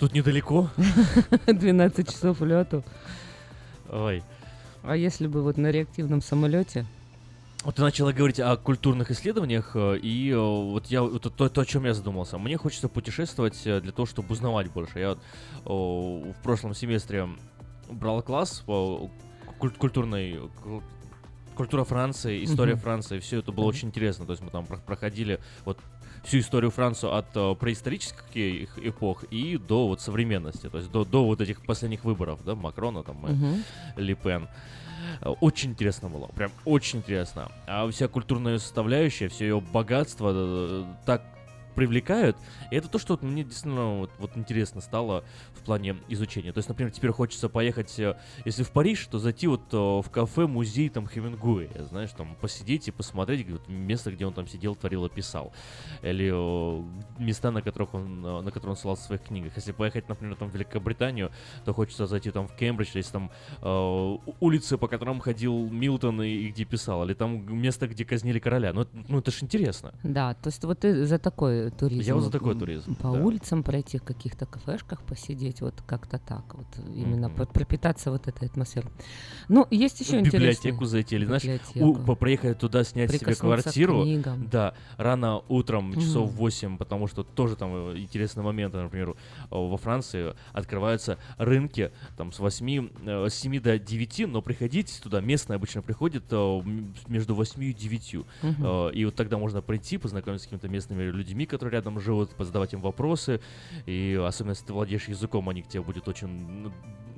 тут 0.00 0.14
недалеко. 0.14 0.68
12 1.46 2.10
часов 2.10 2.40
лету. 2.40 2.82
Ой. 3.88 4.24
А 4.82 4.96
если 4.96 5.28
бы 5.28 5.44
вот 5.44 5.58
на 5.58 5.70
реактивном 5.70 6.20
самолете? 6.20 6.86
Вот 7.62 7.76
ты 7.76 7.82
начала 7.82 8.12
говорить 8.12 8.40
о 8.40 8.56
культурных 8.56 9.12
исследованиях, 9.12 9.76
э, 9.76 9.98
и 9.98 10.30
э, 10.32 10.36
вот 10.36 10.86
я 10.86 11.02
вот 11.02 11.22
то, 11.22 11.48
то, 11.48 11.60
о 11.60 11.64
чем 11.64 11.84
я 11.84 11.94
задумался. 11.94 12.36
Мне 12.36 12.56
хочется 12.56 12.88
путешествовать 12.88 13.64
э, 13.64 13.80
для 13.80 13.92
того, 13.92 14.06
чтобы 14.06 14.32
узнавать 14.32 14.72
больше. 14.72 14.98
Я 14.98 15.10
вот, 15.10 15.20
в 16.34 16.42
прошлом 16.42 16.74
семестре 16.74 17.28
брал 17.88 18.22
класс 18.22 18.64
по 18.66 19.08
куль- 19.60 19.70
культурной 19.70 20.40
ку- 20.64 20.82
культура 21.58 21.84
Франции, 21.84 22.44
история 22.44 22.74
Мгм. 22.74 22.82
Франции, 22.82 23.18
все 23.18 23.40
это 23.40 23.52
было 23.52 23.64
Мгм. 23.64 23.68
очень 23.70 23.88
интересно. 23.88 24.24
То 24.24 24.32
есть 24.32 24.42
мы 24.42 24.50
там 24.50 24.64
про- 24.64 24.78
проходили 24.78 25.40
вот 25.66 25.78
всю 26.24 26.38
историю 26.38 26.70
Франции 26.70 27.10
от 27.10 27.26
э, 27.36 27.54
преисторических 27.56 28.24
их 28.36 28.78
эпох 28.78 29.24
и 29.24 29.58
до 29.58 29.88
вот 29.88 30.00
современности, 30.00 30.68
то 30.68 30.78
есть 30.78 30.90
до, 30.90 31.04
до 31.04 31.24
вот 31.24 31.40
этих 31.40 31.64
последних 31.66 32.04
выборов, 32.04 32.44
да, 32.44 32.54
Макрона 32.54 33.02
там 33.02 33.26
и 33.26 33.30
Мгм. 33.32 33.64
Ли 33.96 34.14
Пен. 34.14 34.48
Э, 35.20 35.30
Очень 35.40 35.70
интересно 35.70 36.08
было, 36.08 36.26
прям 36.28 36.50
очень 36.64 37.00
интересно. 37.00 37.50
А 37.66 37.88
вся 37.90 38.08
культурная 38.08 38.58
составляющая, 38.58 39.28
все 39.28 39.44
ее 39.46 39.60
богатство 39.60 40.30
э, 40.34 40.84
так 41.06 41.22
привлекают. 41.78 42.36
И 42.72 42.76
это 42.76 42.88
то, 42.88 42.98
что 42.98 43.12
вот 43.12 43.22
мне 43.22 43.44
действительно 43.44 44.00
вот, 44.00 44.10
вот 44.18 44.36
интересно 44.36 44.80
стало 44.80 45.22
в 45.54 45.62
плане 45.62 45.96
изучения. 46.08 46.52
То 46.52 46.58
есть, 46.58 46.68
например, 46.68 46.92
теперь 46.92 47.12
хочется 47.12 47.48
поехать, 47.48 47.96
э, 48.00 48.16
если 48.44 48.64
в 48.64 48.72
Париж, 48.72 49.06
то 49.06 49.20
зайти 49.20 49.46
вот 49.46 49.62
э, 49.72 49.76
в 49.76 50.10
кафе, 50.10 50.48
музей 50.48 50.88
там 50.88 51.06
Хемингуэя, 51.06 51.84
знаешь, 51.84 52.10
там 52.16 52.34
посидеть 52.40 52.88
и 52.88 52.90
посмотреть 52.90 53.48
вот, 53.48 53.68
место, 53.68 54.10
где 54.10 54.26
он 54.26 54.32
там 54.32 54.48
сидел, 54.48 54.74
творил 54.74 55.06
и 55.06 55.08
писал. 55.08 55.52
Или 56.02 56.32
э, 56.34 56.82
места, 57.20 57.52
на 57.52 57.62
которых 57.62 57.94
он, 57.94 58.22
на 58.22 58.50
которые 58.50 58.70
он 58.70 58.76
ссылался 58.76 59.04
в 59.04 59.06
своих 59.06 59.22
книгах. 59.22 59.52
Если 59.54 59.70
поехать, 59.70 60.08
например, 60.08 60.34
там 60.34 60.50
в 60.50 60.54
Великобританию, 60.54 61.30
то 61.64 61.72
хочется 61.72 62.08
зайти 62.08 62.32
там 62.32 62.48
в 62.48 62.56
Кембридж, 62.56 62.90
есть 62.96 63.12
там 63.12 63.30
э, 63.62 64.16
улицы, 64.40 64.78
по 64.78 64.88
которым 64.88 65.20
ходил 65.20 65.70
Милтон 65.70 66.22
и, 66.22 66.28
и 66.28 66.48
где 66.48 66.64
писал, 66.64 67.04
или 67.04 67.14
там 67.14 67.56
место, 67.56 67.86
где 67.86 68.04
казнили 68.04 68.40
короля. 68.40 68.72
Ну, 68.72 68.84
ну 69.06 69.20
это 69.20 69.30
ж 69.30 69.44
интересно. 69.44 69.94
Да, 70.02 70.34
то 70.34 70.48
есть 70.48 70.64
вот 70.64 70.80
ты 70.80 71.06
за 71.06 71.18
такой 71.18 71.67
туризм. 71.70 72.02
Я 72.02 72.14
вот 72.14 72.24
за 72.24 72.30
такой 72.30 72.54
туризм, 72.58 72.94
По 72.96 73.12
да. 73.12 73.20
улицам 73.24 73.62
пройти, 73.62 73.98
в 73.98 74.02
каких-то 74.02 74.46
кафешках 74.46 75.02
посидеть, 75.02 75.60
вот 75.60 75.74
как-то 75.86 76.18
так, 76.18 76.54
вот 76.54 76.66
именно 76.94 77.30
про- 77.30 77.46
пропитаться 77.46 78.10
вот 78.10 78.26
этой 78.28 78.48
атмосферой. 78.48 78.90
Ну, 79.48 79.66
есть 79.70 80.00
еще 80.00 80.16
в 80.18 80.20
интересные... 80.20 80.40
библиотеку 80.50 80.84
зайти, 80.84 81.16
или, 81.16 81.24
знаешь, 81.24 81.42
у- 81.76 81.94
проехать 82.16 82.58
туда, 82.58 82.84
снять 82.84 83.12
себе 83.12 83.34
квартиру. 83.34 84.04
Да, 84.50 84.74
рано 84.96 85.42
утром, 85.48 85.94
часов 85.94 86.28
Мгм. 86.30 86.36
8, 86.36 86.76
потому 86.78 87.06
что 87.06 87.22
тоже 87.22 87.56
там 87.56 87.70
э, 87.94 87.98
интересные 87.98 88.44
моменты, 88.44 88.78
например, 88.78 89.14
о, 89.50 89.68
во 89.68 89.76
Франции 89.76 90.34
открываются 90.52 91.18
рынки 91.36 91.90
там 92.16 92.32
с 92.32 92.38
8, 92.38 92.88
э, 93.06 93.28
с 93.28 93.34
7 93.34 93.60
до 93.60 93.78
9, 93.78 94.26
но 94.28 94.42
приходить 94.42 95.00
туда, 95.02 95.20
местные 95.20 95.56
обычно 95.56 95.82
приходят 95.82 96.24
э, 96.30 96.60
между 97.08 97.34
8 97.34 97.62
и 97.64 97.72
9. 97.72 98.14
Мгм. 98.42 98.64
Э, 98.64 98.90
И 98.92 99.04
вот 99.04 99.14
тогда 99.14 99.38
можно 99.38 99.62
прийти, 99.62 99.98
познакомиться 99.98 100.44
с 100.44 100.46
какими-то 100.46 100.68
местными 100.68 101.02
людьми, 101.04 101.46
которые 101.58 101.80
рядом 101.80 102.00
живут, 102.00 102.30
позадавать 102.30 102.72
им 102.72 102.80
вопросы. 102.80 103.40
И 103.86 104.20
особенно 104.24 104.52
если 104.52 104.66
ты 104.66 104.72
владеешь 104.72 105.08
языком, 105.08 105.48
они 105.48 105.62
к 105.62 105.68
тебе 105.68 105.82
будут 105.82 106.06
очень 106.08 106.28
ну, 106.28 106.72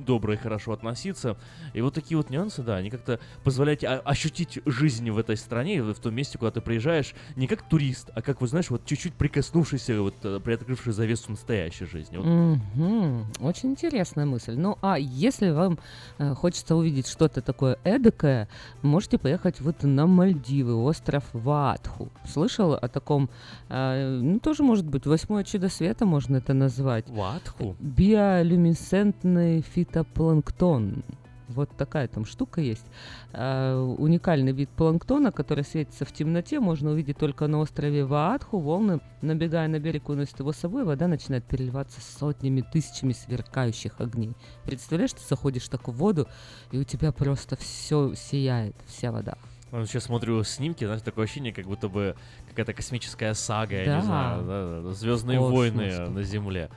добро 0.04 0.34
и 0.34 0.36
хорошо 0.36 0.72
относиться. 0.72 1.36
И 1.74 1.80
вот 1.80 1.94
такие 1.94 2.16
вот 2.16 2.30
нюансы, 2.30 2.62
да, 2.62 2.76
они 2.76 2.90
как-то 2.90 3.20
позволяют 3.44 3.84
ощутить 3.84 4.60
жизнь 4.66 5.10
в 5.10 5.18
этой 5.18 5.36
стране, 5.36 5.82
в 5.82 5.94
том 5.94 6.14
месте, 6.14 6.38
куда 6.38 6.50
ты 6.50 6.60
приезжаешь, 6.60 7.14
не 7.36 7.46
как 7.46 7.62
турист, 7.62 8.10
а 8.14 8.22
как, 8.22 8.40
вот 8.40 8.50
знаешь, 8.50 8.70
вот 8.70 8.84
чуть-чуть 8.84 9.14
прикоснувшийся, 9.14 10.00
вот 10.00 10.14
э, 10.22 10.40
приоткрывший 10.40 10.92
завесу 10.92 11.30
настоящей 11.30 11.86
жизни. 11.86 12.16
Вот 12.16 12.26
Мгм. 12.26 13.26
Очень 13.40 13.70
интересная 13.70 14.26
мысль. 14.26 14.54
Ну, 14.56 14.78
а 14.82 14.98
если 14.98 15.50
вам 15.50 15.78
э, 16.18 16.34
хочется 16.34 16.76
увидеть 16.76 17.08
что-то 17.08 17.42
такое 17.42 17.78
эдакое, 17.84 18.48
можете 18.82 19.18
поехать 19.18 19.60
вот 19.60 19.82
на 19.82 20.06
Мальдивы, 20.06 20.74
остров 20.74 21.24
Ватху. 21.32 22.10
Слышал 22.26 22.74
о 22.74 22.88
таком, 22.88 23.28
э, 23.68 24.18
ну, 24.20 24.38
тоже 24.40 24.62
может 24.62 24.86
быть, 24.86 25.06
восьмое 25.06 25.44
чудо 25.44 25.68
света 25.68 26.06
можно 26.06 26.36
это 26.36 26.54
назвать. 26.54 27.08
Ватху? 27.08 27.76
Биолюминесцентный 27.80 29.62
фитопланктон. 29.90 31.02
Вот 31.48 31.68
такая 31.76 32.06
там 32.06 32.24
штука 32.26 32.60
есть. 32.60 32.86
Э, 33.32 33.74
уникальный 33.74 34.52
вид 34.52 34.70
планктона, 34.70 35.32
который 35.32 35.64
светится 35.64 36.04
в 36.04 36.12
темноте, 36.12 36.60
можно 36.60 36.92
увидеть 36.92 37.18
только 37.18 37.48
на 37.48 37.58
острове 37.58 38.04
Ваатху. 38.04 38.60
Волны, 38.60 39.00
набегая 39.20 39.66
на 39.66 39.80
берег, 39.80 40.08
уносят 40.08 40.38
его 40.38 40.52
с 40.52 40.58
собой, 40.58 40.84
вода 40.84 41.08
начинает 41.08 41.44
переливаться 41.44 42.00
сотнями, 42.00 42.60
тысячами 42.60 43.12
сверкающих 43.12 44.00
огней. 44.00 44.36
Представляешь, 44.64 45.12
ты 45.12 45.22
заходишь 45.28 45.66
так 45.68 45.88
в 45.88 45.92
воду, 45.92 46.28
и 46.70 46.78
у 46.78 46.84
тебя 46.84 47.10
просто 47.10 47.56
все 47.56 48.14
сияет, 48.14 48.76
вся 48.86 49.10
вода. 49.10 49.34
Ну, 49.72 49.84
Сейчас 49.86 50.04
смотрю 50.04 50.44
снимки, 50.44 50.84
знаешь, 50.84 51.02
такое 51.02 51.24
ощущение, 51.24 51.52
как 51.52 51.64
будто 51.66 51.88
бы 51.88 52.14
какая-то 52.48 52.74
космическая 52.74 53.34
сага, 53.34 53.74
я 53.76 53.84
Да. 53.86 53.96
не 53.96 54.02
знаю, 54.02 54.92
Звездные 54.92 55.38
Космос 55.38 55.58
войны 55.58 56.08
на 56.10 56.22
Земле. 56.22 56.70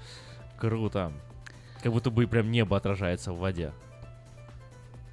Круто. 0.58 1.12
Как 1.84 1.92
будто 1.92 2.10
бы 2.10 2.26
прям 2.28 2.50
небо 2.50 2.78
отражается 2.78 3.34
в 3.34 3.40
воде. 3.40 3.74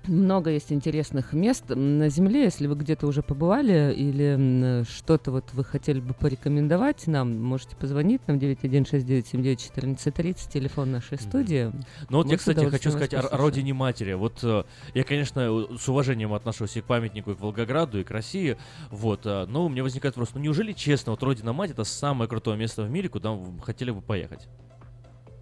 Много 0.07 0.51
есть 0.51 0.73
интересных 0.73 1.35
мест 1.35 1.65
на 1.69 2.09
Земле. 2.09 2.45
Если 2.45 2.67
вы 2.67 2.75
где-то 2.75 3.07
уже 3.07 3.23
побывали 3.23 3.93
или 3.95 4.83
что-то 4.85 5.31
вот 5.31 5.53
вы 5.53 5.63
хотели 5.63 6.01
бы 6.01 6.15
порекомендовать 6.15 7.07
нам, 7.07 7.39
можете 7.43 7.77
позвонить 7.77 8.27
нам 8.27 8.39
916-979-1430, 8.39 10.51
телефон 10.51 10.93
нашей 10.93 11.19
студии. 11.19 11.71
Ну 12.09 12.17
вот 12.19 12.25
Мы 12.27 12.33
я, 12.33 12.39
кстати, 12.39 12.65
хочу 12.65 12.91
сказать 12.91 13.13
о, 13.15 13.29
родине 13.37 13.75
матери. 13.75 14.15
Вот 14.15 14.39
э, 14.43 14.65
я, 14.95 15.05
конечно, 15.05 15.67
с 15.77 15.87
уважением 15.89 16.33
отношусь 16.33 16.77
и 16.77 16.81
к 16.81 16.85
памятнику, 16.85 17.33
и 17.33 17.35
к 17.35 17.41
Волгограду, 17.41 18.01
и 18.01 18.05
к 18.05 18.11
России. 18.11 18.57
Вот, 18.91 19.27
э, 19.27 19.45
но 19.47 19.67
у 19.67 19.69
меня 19.69 19.83
возникает 19.83 20.17
вопрос: 20.17 20.33
ну 20.35 20.41
неужели 20.41 20.73
честно, 20.73 21.13
вот 21.13 21.23
родина 21.23 21.53
мать 21.53 21.73
это 21.73 21.85
самое 21.85 22.27
крутое 22.29 22.57
место 22.57 22.85
в 22.85 22.91
мире, 22.91 23.11
куда 23.11 23.33
вы 23.33 23.61
хотели 23.61 23.91
бы 23.91 24.01
поехать? 24.01 24.49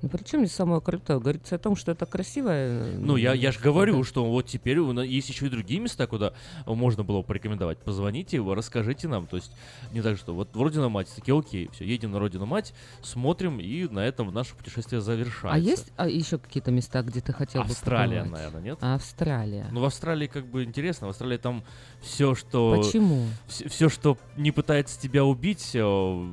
Ну, 0.01 0.09
причем 0.09 0.41
здесь 0.41 0.55
самое 0.55 0.81
крутое? 0.81 1.19
Говорится 1.19 1.57
о 1.57 1.59
том, 1.59 1.75
что 1.75 1.91
это 1.93 2.07
красивое. 2.07 2.97
Ну, 2.99 3.17
я, 3.17 3.33
я 3.33 3.51
же 3.51 3.59
говорю, 3.59 4.05
что 4.05 4.25
вот 4.25 4.47
теперь 4.47 4.79
у 4.79 4.93
нас 4.93 5.05
есть 5.07 5.29
еще 5.29 5.47
и 5.47 5.49
другие 5.49 5.81
места, 5.81 6.07
куда 6.07 6.33
можно 6.67 7.03
было 7.03 7.19
бы 7.19 7.25
порекомендовать. 7.25 7.79
Позвоните, 7.79 8.41
вы 8.41 8.55
расскажите 8.55 9.09
нам. 9.09 9.27
То 9.27 9.37
есть 9.37 9.51
не 9.93 10.01
так, 10.01 10.17
что 10.17 10.35
вот 10.35 10.55
Родина 10.55 10.89
Мать, 10.89 11.09
такие, 11.15 11.37
окей, 11.37 11.69
все, 11.73 11.85
едем 11.85 12.13
на 12.13 12.21
Родину 12.21 12.47
Мать, 12.47 12.75
смотрим, 13.03 13.59
и 13.59 13.89
на 13.89 14.01
этом 14.01 14.33
наше 14.33 14.55
путешествие 14.55 15.01
завершается. 15.01 15.51
А 15.51 15.59
есть 15.59 15.93
а, 15.97 16.09
еще 16.09 16.39
какие-то 16.39 16.71
места, 16.71 17.03
где 17.03 17.21
ты 17.21 17.33
хотел 17.33 17.63
Австралия, 17.63 18.21
бы 18.21 18.25
побывать? 18.25 18.31
наверное, 18.31 18.63
нет? 18.63 18.79
Австралия. 18.81 19.67
Ну, 19.73 19.81
в 19.81 19.85
Австралии 19.85 20.29
как 20.29 20.47
бы 20.47 20.63
интересно. 20.63 21.09
В 21.09 21.11
Австралии 21.11 21.39
там 21.39 21.65
все, 22.01 22.35
что... 22.35 22.81
Почему? 22.81 23.25
Все, 23.49 23.89
что 23.89 24.17
не 24.37 24.53
пытается 24.53 25.01
тебя 25.01 25.25
убить, 25.25 25.71
э, 25.75 26.27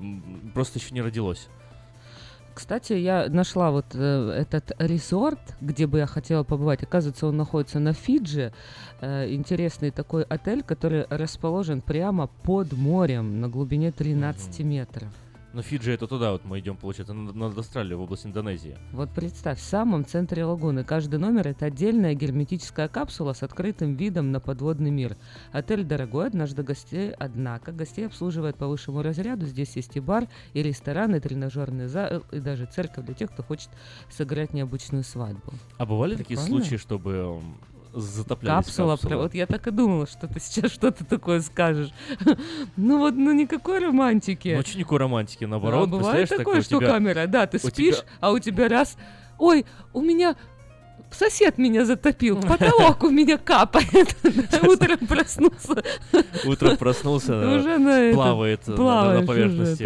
просто 0.53 0.80
еще 0.80 0.93
не 0.93 1.01
родилось. 1.01 1.47
Кстати, 2.56 2.93
я 2.93 3.28
нашла 3.28 3.70
вот 3.70 3.86
э, 3.93 4.30
этот 4.32 4.72
резорт, 4.80 5.39
где 5.60 5.88
бы 5.88 5.97
я 5.97 6.06
хотела 6.08 6.43
побывать. 6.43 6.84
Оказывается, 6.84 7.28
он 7.28 7.36
находится 7.36 7.80
на 7.80 7.91
Фиджи. 7.91 8.53
Э, 9.01 9.30
интересный 9.30 9.91
такой 9.91 10.24
отель, 10.24 10.64
который 10.64 11.06
расположен 11.10 11.82
прямо 11.82 12.28
под 12.43 12.72
морем 12.72 13.41
на 13.41 13.49
глубине 13.49 13.91
13 13.91 14.62
метров. 14.62 15.10
Но 15.56 15.62
Фиджи 15.62 15.93
это 15.93 16.06
туда 16.06 16.34
вот 16.34 16.43
мы 16.43 16.60
идем, 16.60 16.76
получается, 16.76 17.14
над, 17.14 17.58
Австралией, 17.58 17.95
в 17.95 18.01
область 18.01 18.26
Индонезии. 18.26 18.78
Вот 18.91 19.10
представь, 19.12 19.58
в 19.58 19.64
самом 19.64 20.06
центре 20.06 20.43
лагуны. 20.43 20.84
Каждый 20.84 21.18
номер 21.18 21.47
это 21.47 21.68
отдельная 21.68 22.14
герметическая 22.14 22.89
капсула 22.89 23.32
с 23.32 23.41
открытым 23.41 23.95
видом 23.95 24.34
на 24.34 24.41
подводный 24.41 24.91
мир. 24.91 25.16
Отель 25.53 25.86
дорогой, 25.86 26.28
однажды 26.28 26.62
гостей, 26.62 27.12
однако 27.12 27.72
гостей 27.72 28.06
обслуживает 28.06 28.58
по 28.58 28.68
высшему 28.68 29.01
разряду. 29.01 29.45
Здесь 29.45 29.78
есть 29.78 29.95
и 29.95 30.01
бар, 30.01 30.28
и 30.51 30.62
ресторан, 30.62 31.16
и 31.16 31.22
тренажерный 31.22 31.88
зал, 31.88 32.26
и 32.34 32.39
даже 32.41 32.66
церковь 32.66 33.06
для 33.06 33.14
тех, 33.14 33.32
кто 33.32 33.41
хочет 33.41 33.70
сыграть 34.10 34.51
необычную 34.51 35.06
свадьбу. 35.06 35.53
А 35.78 35.86
бывали 35.86 36.18
такие 36.18 36.38
Прикольно. 36.38 36.66
случаи, 36.66 36.76
чтобы 36.76 37.39
затоплялись 37.96 38.66
Капсула, 38.66 38.91
капсулы? 38.91 39.10
про- 39.10 39.18
вот 39.20 39.34
я 39.34 39.46
так 39.48 39.66
и 39.68 39.72
думала, 39.72 40.06
что 40.08 40.28
ты 40.28 40.39
сейчас 40.39 40.72
что-то 40.74 41.06
такое 41.06 41.41
скажешь. 41.41 41.89
Ну 42.76 43.00
вот, 43.00 43.16
ну 43.16 43.32
никакой 43.32 43.80
романтики. 43.80 44.50
Ну, 44.54 44.60
очень 44.60 44.80
никакой 44.80 45.00
романтики, 45.00 45.46
наоборот. 45.46 45.84
А 45.84 45.91
бывает 45.91 46.30
такое, 46.30 46.62
что 46.62 46.78
тебя- 46.80 46.88
камера, 46.91 47.26
да, 47.28 47.48
ты 47.48 47.58
спишь, 47.60 47.98
тебя- 48.00 48.08
а 48.20 48.32
у 48.32 48.39
тебя 48.39 48.68
раз, 48.68 48.98
ой, 49.39 49.66
у 49.93 50.02
меня 50.02 50.36
сосед 51.12 51.58
меня 51.58 51.86
затопил, 51.86 52.41
потолок 52.48 53.04
у 53.04 53.10
меня 53.10 53.38
капает, 53.38 54.16
утром 54.68 54.98
проснулся. 55.08 55.84
Утром 56.46 56.78
проснулся, 56.78 57.34
плавает 58.14 59.22
на- 59.22 59.28
поверхности 59.28 59.84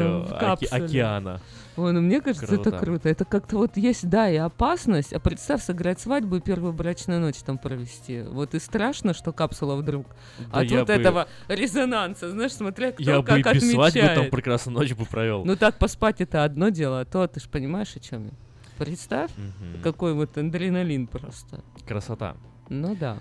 океана. 0.71 1.41
Ой, 1.79 1.93
ну 1.93 2.01
мне 2.01 2.19
кажется, 2.21 2.45
это 2.45 2.63
Круто. 2.63 2.77
круто. 2.79 3.09
Это 3.09 3.25
как-то 3.25 3.57
вот 3.57 3.77
есть, 3.77 4.09
да, 4.09 4.29
и 4.29 4.35
опасность, 4.35 5.13
а 5.13 5.19
представь 5.19 5.63
сыграть 5.63 5.99
свадьбу 5.99 6.37
и 6.37 6.39
первую 6.41 6.73
брачную 6.73 7.19
ночь 7.21 7.37
там 7.37 7.57
провести. 7.57 8.21
Вот 8.23 8.53
и 8.55 8.59
страшно, 8.59 9.13
что 9.13 9.31
капсула 9.31 9.75
вдруг 9.75 10.07
Да 10.51 10.59
от 10.59 10.71
вот 10.71 10.87
бы- 10.87 10.93
этого 10.93 11.27
резонанса, 11.47 12.29
знаешь, 12.31 12.53
смотря 12.53 12.91
кто 12.91 13.03
Я 13.03 13.21
бы 13.21 13.25
как 13.25 13.37
и 13.39 13.53
без 13.53 13.71
свадьбы 13.71 13.99
там 13.99 14.07
отмечает. 14.09 14.31
прекрасно 14.31 14.71
ночь 14.73 14.93
бы 14.93 15.05
провел. 15.05 15.45
Ну 15.45 15.55
так 15.55 15.77
поспать 15.77 16.21
это 16.21 16.43
одно 16.43 16.69
дело, 16.69 17.01
а 17.01 17.05
то 17.05 17.25
ты 17.27 17.39
же 17.39 17.47
понимаешь, 17.49 17.95
о 17.95 17.99
чем 17.99 18.25
я. 18.25 18.31
Представь, 18.77 19.31
Мгм. 19.37 19.81
какой 19.83 20.13
вот 20.13 20.37
адреналин 20.37 21.07
просто. 21.07 21.63
Красота. 21.87 22.35
Ну 22.69 22.95
да. 22.95 23.19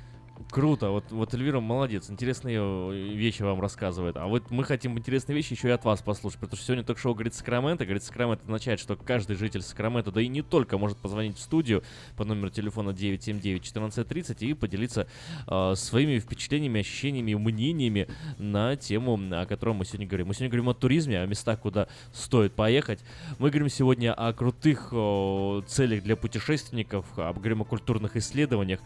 Круто, 0.51 0.89
вот, 0.89 1.05
вот 1.11 1.35
Эльвира 1.35 1.61
молодец, 1.61 2.09
интересные 2.09 2.59
э, 2.59 3.15
вещи 3.15 3.43
вам 3.43 3.61
рассказывает. 3.61 4.17
А 4.17 4.27
вот 4.27 4.51
мы 4.51 4.65
хотим 4.65 4.99
интересные 4.99 5.37
вещи 5.37 5.53
еще 5.53 5.69
и 5.69 5.73
от 5.73 5.85
вас 5.85 6.01
послушать, 6.01 6.41
потому 6.41 6.57
что 6.57 6.65
сегодня 6.65 6.85
ток-шоу 6.85 7.13
«Говорит 7.13 7.35
Сакраменто». 7.35 7.85
«Говорит 7.85 8.03
Сакраменто» 8.03 8.45
означает, 8.45 8.81
что 8.81 8.97
каждый 8.97 9.37
житель 9.37 9.61
Сакрамента, 9.61 10.11
да 10.11 10.23
и 10.23 10.29
не 10.29 10.41
только, 10.41 10.79
может 10.79 10.97
позвонить 10.97 11.37
в 11.37 11.41
студию 11.41 11.83
по 12.17 12.25
номеру 12.25 12.49
телефона 12.49 12.91
979-1430 12.91 14.47
и 14.47 14.55
поделиться 14.55 15.07
э, 15.47 15.75
своими 15.77 16.19
впечатлениями, 16.19 16.81
ощущениями, 16.81 17.35
мнениями 17.35 18.09
на 18.39 18.75
тему, 18.77 19.21
о 19.31 19.45
которой 19.45 19.75
мы 19.75 19.85
сегодня 19.85 20.07
говорим. 20.07 20.29
Мы 20.29 20.35
сегодня 20.35 20.49
говорим 20.49 20.71
о 20.71 20.75
туризме, 20.75 21.21
о 21.21 21.27
местах, 21.27 21.61
куда 21.61 21.89
стоит 22.15 22.55
поехать. 22.55 23.01
Мы 23.39 23.51
говорим 23.51 23.69
сегодня 23.69 24.15
о 24.15 24.33
крутых 24.33 24.89
э, 24.93 25.63
целях 25.67 26.03
для 26.05 26.17
путешественников, 26.17 27.05
а 27.19 27.35
говорим 27.35 27.61
о 27.61 27.65
культурных 27.67 28.17
исследованиях 28.17 28.81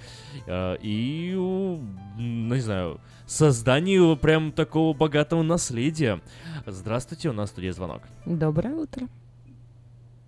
э, 0.47 0.77
и, 0.83 1.37
э, 1.53 2.23
не 2.23 2.61
знаю, 2.61 3.01
создании 3.27 4.17
прям 4.17 4.53
такого 4.53 4.97
богатого 4.97 5.43
наследия. 5.43 6.21
Здравствуйте, 6.67 7.31
у 7.31 7.33
нас 7.33 7.51
в 7.51 7.53
студии 7.53 7.71
звонок. 7.71 8.03
Доброе 8.27 8.75
утро. 8.75 9.07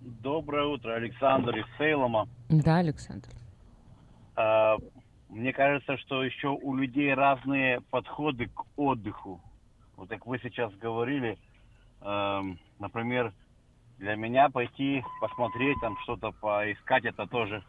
Доброе 0.01 0.65
утро, 0.65 0.93
Александр 0.95 1.57
из 1.57 1.65
Сейлома. 1.77 2.27
Да, 2.49 2.77
Александр. 2.77 3.29
А, 4.35 4.77
Мне 5.29 5.53
кажется, 5.53 5.97
что 5.97 6.23
еще 6.23 6.47
у 6.47 6.75
людей 6.75 7.13
разные 7.13 7.81
подходы 7.91 8.47
к 8.47 8.65
отдыху. 8.75 9.39
Вот 9.97 10.09
как 10.09 10.25
вы 10.25 10.39
сейчас 10.39 10.73
говорили, 10.75 11.37
эм, 12.01 12.59
например, 12.79 13.33
для 13.97 14.15
меня 14.15 14.49
пойти 14.49 15.03
посмотреть, 15.21 15.77
там 15.81 15.97
что-то 16.03 16.31
поискать, 16.31 17.05
это 17.05 17.27
тоже 17.27 17.63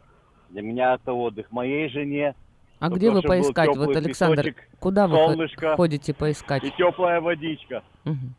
для 0.49 0.61
меня 0.61 0.95
это 0.95 1.13
отдых. 1.13 1.51
Моей 1.51 1.89
жене 1.89 2.35
А 2.79 2.89
где 2.89 3.09
вы 3.09 3.21
поискать? 3.21 3.75
Вот, 3.75 3.95
Александр, 3.95 4.43
песочек, 4.43 4.69
куда 4.79 5.07
вы 5.07 5.17
солнышко 5.17 5.75
ходите 5.75 6.13
поискать? 6.13 6.63
и 6.63 6.71
теплая 6.71 7.19
водичка. 7.21 7.83
Мгм. 8.03 8.35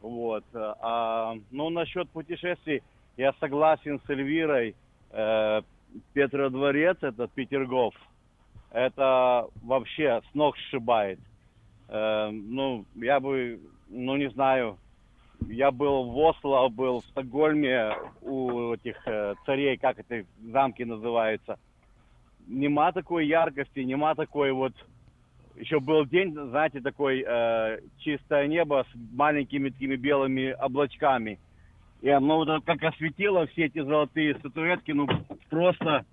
Вот. 0.00 0.44
А, 0.54 1.34
ну, 1.50 1.70
насчет 1.70 2.08
путешествий, 2.10 2.82
я 3.16 3.32
согласен 3.40 4.00
с 4.06 4.10
Эльвирой. 4.10 4.74
Э, 5.10 5.62
Петродворец, 6.12 6.98
это 7.00 7.28
Петергоф, 7.28 7.94
это 8.70 9.46
вообще 9.62 10.20
с 10.30 10.34
ног 10.34 10.56
сшибает. 10.58 11.18
Э, 11.88 12.30
ну, 12.30 12.84
я 12.94 13.20
бы, 13.20 13.58
ну, 13.88 14.16
не 14.16 14.28
знаю, 14.30 14.76
я 15.48 15.70
был 15.70 16.04
в 16.04 16.18
Осло, 16.18 16.68
был 16.68 17.00
в 17.00 17.06
Стокгольме 17.06 17.94
у 18.22 18.74
этих 18.74 18.96
э, 19.06 19.34
царей, 19.46 19.76
как 19.78 19.98
это 19.98 20.24
замки 20.52 20.82
называются. 20.82 21.58
Нема 22.48 22.92
такой 22.92 23.26
яркости, 23.26 23.80
нема 23.80 24.14
такой 24.14 24.52
вот 24.52 24.72
еще 25.56 25.80
был 25.80 26.06
день, 26.06 26.34
знаете, 26.34 26.80
такой 26.80 27.24
э, 27.26 27.80
чистое 27.98 28.46
небо 28.46 28.86
с 28.90 28.96
маленькими 29.12 29.70
такими 29.70 29.96
белыми 29.96 30.50
облачками. 30.50 31.38
И 32.00 32.08
оно 32.08 32.36
вот 32.38 32.64
как 32.64 32.82
осветило 32.82 33.46
все 33.48 33.66
эти 33.66 33.80
золотые 33.80 34.36
статуэтки, 34.36 34.92
ну 34.92 35.06
просто 35.50 36.04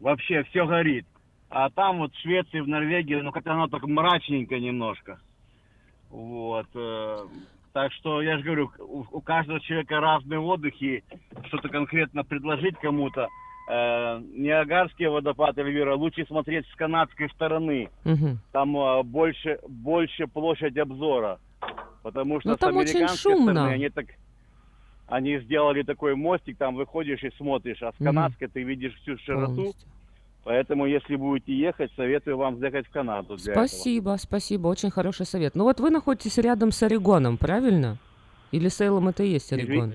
вообще 0.00 0.42
все 0.44 0.66
горит. 0.66 1.06
А 1.48 1.70
там 1.70 1.98
вот 1.98 2.12
в 2.14 2.20
Швеции, 2.20 2.60
в 2.60 2.68
Норвегии, 2.68 3.14
ну 3.14 3.32
как-то 3.32 3.52
оно 3.52 3.68
так 3.68 3.84
мрачненько 3.84 4.58
немножко. 4.58 5.20
Вот. 6.10 6.66
э, 6.74 7.18
так 7.72 7.92
что 7.92 8.20
я 8.20 8.36
же 8.36 8.42
говорю, 8.42 8.70
у, 8.78 9.04
у 9.10 9.20
каждого 9.20 9.60
человека 9.60 10.00
разный 10.00 10.38
отдых, 10.38 10.80
и 10.82 11.04
что-то 11.46 11.68
конкретно 11.68 12.24
предложить 12.24 12.76
кому-то. 12.78 13.28
Э, 13.72 14.20
Ниагарские 14.34 15.10
водопады, 15.10 15.60
Эльвира, 15.62 15.94
лучше 15.94 16.26
смотреть 16.26 16.66
с 16.66 16.74
канадской 16.74 17.28
стороны. 17.30 17.88
Мгм. 18.04 18.40
Там 18.50 18.76
э, 18.76 19.02
больше, 19.04 19.60
больше 19.68 20.26
площадь 20.26 20.76
обзора. 20.76 21.38
Потому 22.02 22.40
что 22.40 22.48
Ну, 22.50 22.54
с 22.56 22.58
там 22.58 22.76
очень 22.76 22.90
американской 22.96 23.32
шумно. 23.32 23.52
стороны 23.52 23.72
они 23.74 23.88
так... 23.90 24.06
Они 25.06 25.38
сделали 25.40 25.82
такой 25.82 26.14
мостик, 26.16 26.56
там 26.56 26.74
выходишь 26.76 27.22
и 27.24 27.30
смотришь, 27.36 27.82
а 27.82 27.92
с 27.92 27.96
канадской 27.96 28.48
ты 28.48 28.62
видишь 28.62 28.94
всю 29.02 29.16
широту. 29.18 29.54
Полностью. 29.54 29.88
Поэтому, 30.44 30.86
если 30.86 31.16
будете 31.16 31.52
ехать, 31.54 31.90
советую 31.96 32.36
вам 32.38 32.58
заехать 32.58 32.86
в 32.86 32.90
Канаду 32.90 33.36
для 33.36 33.52
этого. 33.52 33.66
Спасибо, 33.66 34.16
спасибо, 34.18 34.68
очень 34.68 34.90
хороший 34.90 35.26
совет. 35.26 35.54
Ну 35.54 35.64
вот 35.64 35.80
вы 35.80 35.90
находитесь 35.90 36.38
рядом 36.38 36.70
с 36.72 36.82
Орегоном, 36.82 37.38
правильно? 37.38 37.98
Или 38.52 38.68
Сейлом 38.68 39.08
это 39.08 39.22
и 39.22 39.28
есть 39.30 39.52
Орегон? 39.52 39.92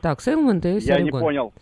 Так, 0.00 0.20
Сейлом 0.20 0.58
это 0.58 0.68
и 0.68 0.74
есть 0.74 0.86
Я 0.86 0.96
не 0.96 1.02
Орегон. 1.04 1.20
понял. 1.20 1.52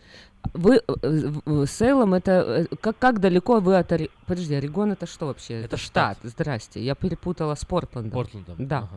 Вы, 0.53 0.81
э, 0.87 1.65
Сейлом 1.67 2.15
это, 2.15 2.67
э, 2.71 2.77
как, 2.81 2.99
как 2.99 3.21
далеко 3.21 3.61
вы 3.61 3.77
от 3.77 3.93
Орегона? 3.93 4.17
Подожди, 4.27 4.55
Орегон 4.55 4.93
это 4.93 5.07
что 5.07 5.27
вообще? 5.27 5.63
Это, 5.63 5.77
штат. 5.77 6.19
Здрасте, 6.23 6.81
я 6.81 6.95
перепутала 6.95 7.55
с 7.55 7.65
Портландом. 7.65 8.13
Портландом, 8.13 8.57
Да. 8.59 8.89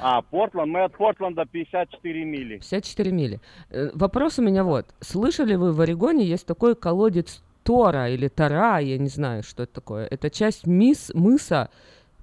А, 0.00 0.22
Портленд, 0.22 0.72
мы 0.72 0.84
от 0.84 0.96
Портленда 0.96 1.46
54 1.46 2.24
мили. 2.24 2.56
54 2.58 3.12
мили. 3.12 3.40
Э, 3.70 3.90
Вопрос 3.94 4.38
у 4.38 4.42
меня 4.42 4.64
вот. 4.64 4.86
Слышали 5.00 5.54
вы 5.54 5.72
в 5.72 5.80
Орегоне 5.80 6.24
есть 6.24 6.46
такой 6.46 6.74
колодец 6.74 7.42
Тора 7.62 8.10
или 8.10 8.28
Тора, 8.28 8.78
я 8.78 8.98
не 8.98 9.08
знаю, 9.08 9.42
что 9.42 9.62
это 9.62 9.74
такое. 9.74 10.06
Это 10.06 10.30
часть 10.30 10.66
мис, 10.66 11.10
мыса 11.14 11.70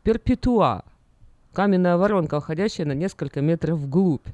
Перпетуа. 0.04 0.84
Каменная 1.54 1.98
воронка, 1.98 2.36
уходящая 2.36 2.88
на 2.88 2.94
несколько 2.94 3.42
метров 3.42 3.80
вглубь. 3.80 4.28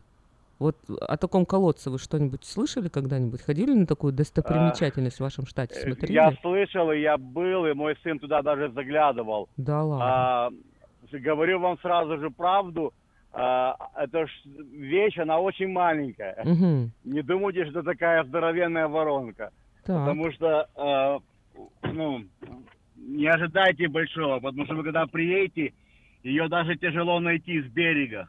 Вот 0.59 0.77
о 0.89 1.17
таком 1.17 1.45
колодце 1.45 1.89
вы 1.91 1.99
что-нибудь 1.99 2.43
слышали 2.43 2.89
когда-нибудь? 2.89 3.41
Ходили 3.41 3.73
на 3.73 3.85
такую 3.85 4.13
достопримечательность 4.13 5.17
в 5.17 5.21
вашем 5.21 5.45
штате? 5.45 5.75
Э, 5.75 5.83
Смотрели? 5.83 6.13
Я 6.13 6.31
слышал, 6.41 6.91
и 6.91 6.99
я 6.99 7.17
был, 7.17 7.65
и 7.67 7.73
мой 7.73 7.95
сын 8.03 8.17
туда 8.19 8.41
даже 8.41 8.71
заглядывал. 8.71 9.49
Да 9.57 9.83
ладно. 9.83 10.05
А, 10.05 10.49
говорю 11.11 11.59
вам 11.59 11.77
сразу 11.79 12.17
же 12.17 12.31
правду, 12.31 12.93
а, 13.33 13.75
это 13.95 14.25
ж 14.25 14.31
вещь, 14.71 15.17
она 15.19 15.39
очень 15.39 15.67
маленькая. 15.67 16.41
Мгм. 16.43 16.91
Не 17.03 17.21
думайте, 17.21 17.69
что 17.69 17.83
такая 17.83 18.23
здоровенная 18.23 18.87
воронка. 18.87 19.51
Так. 19.85 19.99
Потому 19.99 20.31
что, 20.31 20.67
э, 20.75 21.89
ну, 21.93 22.23
не 22.95 23.27
ожидайте 23.27 23.87
большого, 23.87 24.39
потому 24.39 24.65
что 24.65 24.75
вы 24.75 24.83
когда 24.83 25.05
приедете, 25.05 25.73
ее 26.23 26.49
даже 26.49 26.75
тяжело 26.75 27.19
найти 27.19 27.61
с 27.61 27.65
берега. 27.67 28.27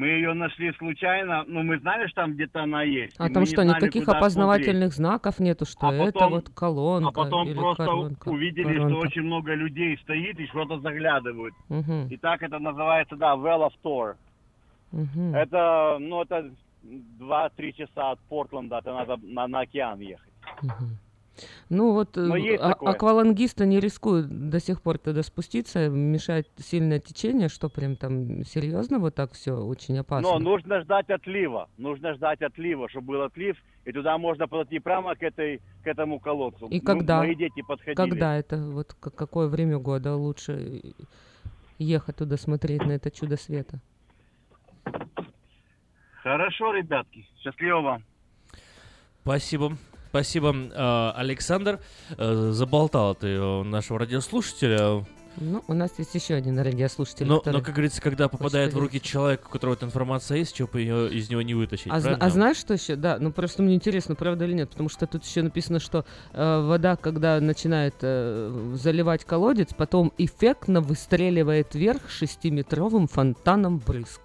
Мы 0.00 0.06
ее 0.06 0.32
нашли 0.32 0.72
случайно, 0.78 1.44
ну, 1.46 1.62
мы 1.62 1.78
знали, 1.78 2.06
что 2.06 2.22
там 2.22 2.32
где-то 2.32 2.62
она 2.62 2.82
есть. 2.84 3.14
А 3.18 3.28
там 3.28 3.44
что, 3.44 3.62
знали, 3.64 3.76
никаких 3.76 4.08
опознавательных 4.08 4.94
знаков 4.94 5.38
нету, 5.40 5.66
что 5.66 5.88
А 5.88 5.92
это 5.92 6.12
потом- 6.14 6.32
вот 6.32 6.48
колонка 6.48 7.08
А 7.10 7.12
потом 7.12 7.46
или 7.46 7.54
просто 7.54 7.84
коронка? 7.84 8.28
увидели, 8.30 8.64
коронка. 8.78 8.88
что 8.88 8.98
очень 9.00 9.22
много 9.24 9.54
людей 9.54 9.98
стоит 9.98 10.40
и 10.40 10.46
что-то 10.46 10.80
заглядывают. 10.80 11.52
Мгм. 11.68 12.06
И 12.08 12.16
так 12.16 12.42
это 12.42 12.58
называется, 12.58 13.16
да, 13.16 13.34
Well 13.34 13.68
of 13.68 13.72
Tor. 13.84 14.14
Мгм. 14.92 15.34
Это, 15.34 15.98
ну, 16.00 16.22
это 16.22 16.50
2-3 16.82 17.74
часа 17.74 18.12
от 18.12 18.20
Портленда, 18.20 18.78
это 18.78 18.94
надо 18.94 19.18
на, 19.22 19.46
на 19.48 19.60
океан 19.60 20.00
ехать. 20.00 20.32
Ну 21.68 21.92
вот 21.92 22.16
э, 22.16 22.56
а- 22.56 22.72
аквалангисты 22.72 23.66
не 23.66 23.80
рискуют 23.80 24.50
до 24.50 24.60
сих 24.60 24.82
пор 24.82 24.98
туда 24.98 25.22
спуститься, 25.22 25.88
мешает 25.88 26.48
сильное 26.58 27.00
течение, 27.00 27.48
что 27.48 27.68
прям 27.68 27.96
там 27.96 28.44
серьезно 28.44 28.98
вот 28.98 29.14
так 29.14 29.32
все 29.32 29.52
очень 29.52 29.98
опасно. 29.98 30.32
Но 30.32 30.38
нужно 30.38 30.80
ждать 30.82 31.10
отлива. 31.10 31.68
Нужно 31.78 32.14
ждать 32.14 32.42
отлива, 32.42 32.88
чтобы 32.88 33.08
был 33.14 33.22
отлив, 33.22 33.56
и 33.84 33.92
туда 33.92 34.18
можно 34.18 34.48
подойти 34.48 34.78
прямо 34.78 35.14
к, 35.14 35.22
этой, 35.22 35.60
к 35.82 35.86
этому 35.86 36.20
колодцу. 36.20 36.66
И 36.66 36.78
Ну, 36.78 36.84
когда? 36.84 37.18
мои 37.18 37.34
дети 37.34 37.62
подходили. 37.62 37.94
Когда 37.96 38.36
это? 38.36 38.58
Вот 38.58 38.94
какое 38.94 39.48
время 39.48 39.78
года 39.78 40.14
лучше 40.14 40.94
ехать 41.78 42.16
туда 42.16 42.36
смотреть 42.36 42.84
на 42.84 42.92
это 42.92 43.10
чудо 43.10 43.36
света? 43.36 43.80
Хорошо, 46.22 46.72
ребятки. 46.74 47.26
Счастливо 47.42 47.80
вам. 47.80 48.04
Спасибо. 49.22 49.76
Спасибо, 50.10 50.52
э, 50.52 51.12
Александр. 51.16 51.78
Э, 52.18 52.50
Заболтал 52.52 53.14
ты 53.14 53.28
э, 53.28 53.62
нашего 53.62 54.00
радиослушателя. 54.00 55.04
Ну, 55.36 55.62
у 55.68 55.74
нас 55.74 55.92
есть 55.98 56.12
еще 56.16 56.34
один 56.34 56.58
радиослушатель, 56.58 57.26
Но, 57.26 57.38
который 57.38 57.58
но, 57.58 57.62
как 57.62 57.74
говорится, 57.74 58.02
когда 58.02 58.28
попадает 58.28 58.74
в 58.74 58.78
руки 58.78 59.00
человека, 59.00 59.46
у 59.46 59.50
которого 59.50 59.74
эта 59.74 59.86
информация 59.86 60.38
есть, 60.38 60.56
чего 60.56 60.66
бы 60.66 60.80
её 60.80 61.06
из 61.06 61.30
него 61.30 61.42
не 61.42 61.54
вытащить. 61.54 61.86
А, 61.86 62.00
правильно? 62.00 62.16
а 62.20 62.30
знаешь, 62.30 62.56
что 62.56 62.74
еще? 62.74 62.96
Да, 62.96 63.18
ну 63.20 63.30
просто 63.32 63.62
мне 63.62 63.76
интересно, 63.76 64.16
правда 64.16 64.44
или 64.44 64.54
нет, 64.54 64.70
потому 64.70 64.88
что 64.88 65.06
тут 65.06 65.24
еще 65.24 65.42
написано, 65.42 65.78
что 65.78 66.04
э, 66.32 66.60
вода, 66.66 66.96
когда 66.96 67.40
начинает 67.40 67.94
э, 68.02 68.72
заливать 68.74 69.24
колодец, 69.24 69.68
потом 69.72 70.12
эффектно 70.18 70.80
выстреливает 70.80 71.72
вверх 71.76 72.10
шестиметровым 72.10 73.06
фонтаном 73.06 73.78
брызг. 73.78 74.20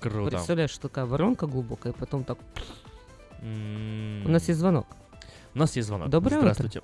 Круто. 0.00 0.30
Представляешь, 0.30 0.76
такая 0.78 1.04
воронка 1.04 1.46
глубокая, 1.46 1.92
потом 1.92 2.24
так... 2.24 2.38
М, 3.42 4.24
У 4.24 4.30
нас 4.30 4.48
есть 4.48 4.58
звонок. 4.58 4.86
У 5.54 5.58
нас 5.58 5.74
есть 5.76 5.88
звонок. 5.88 6.08
Доброе 6.08 6.38
утро. 6.38 6.52
Здравствуйте. 6.54 6.82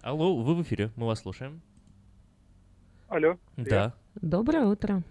Алло, 0.00 0.36
вы 0.42 0.54
в 0.54 0.62
эфире, 0.62 0.90
мы 0.96 1.06
вас 1.06 1.20
слушаем. 1.20 1.60
Алло. 3.08 3.38
Да. 3.56 3.94
Доброе 4.14 4.66
утро. 4.66 5.02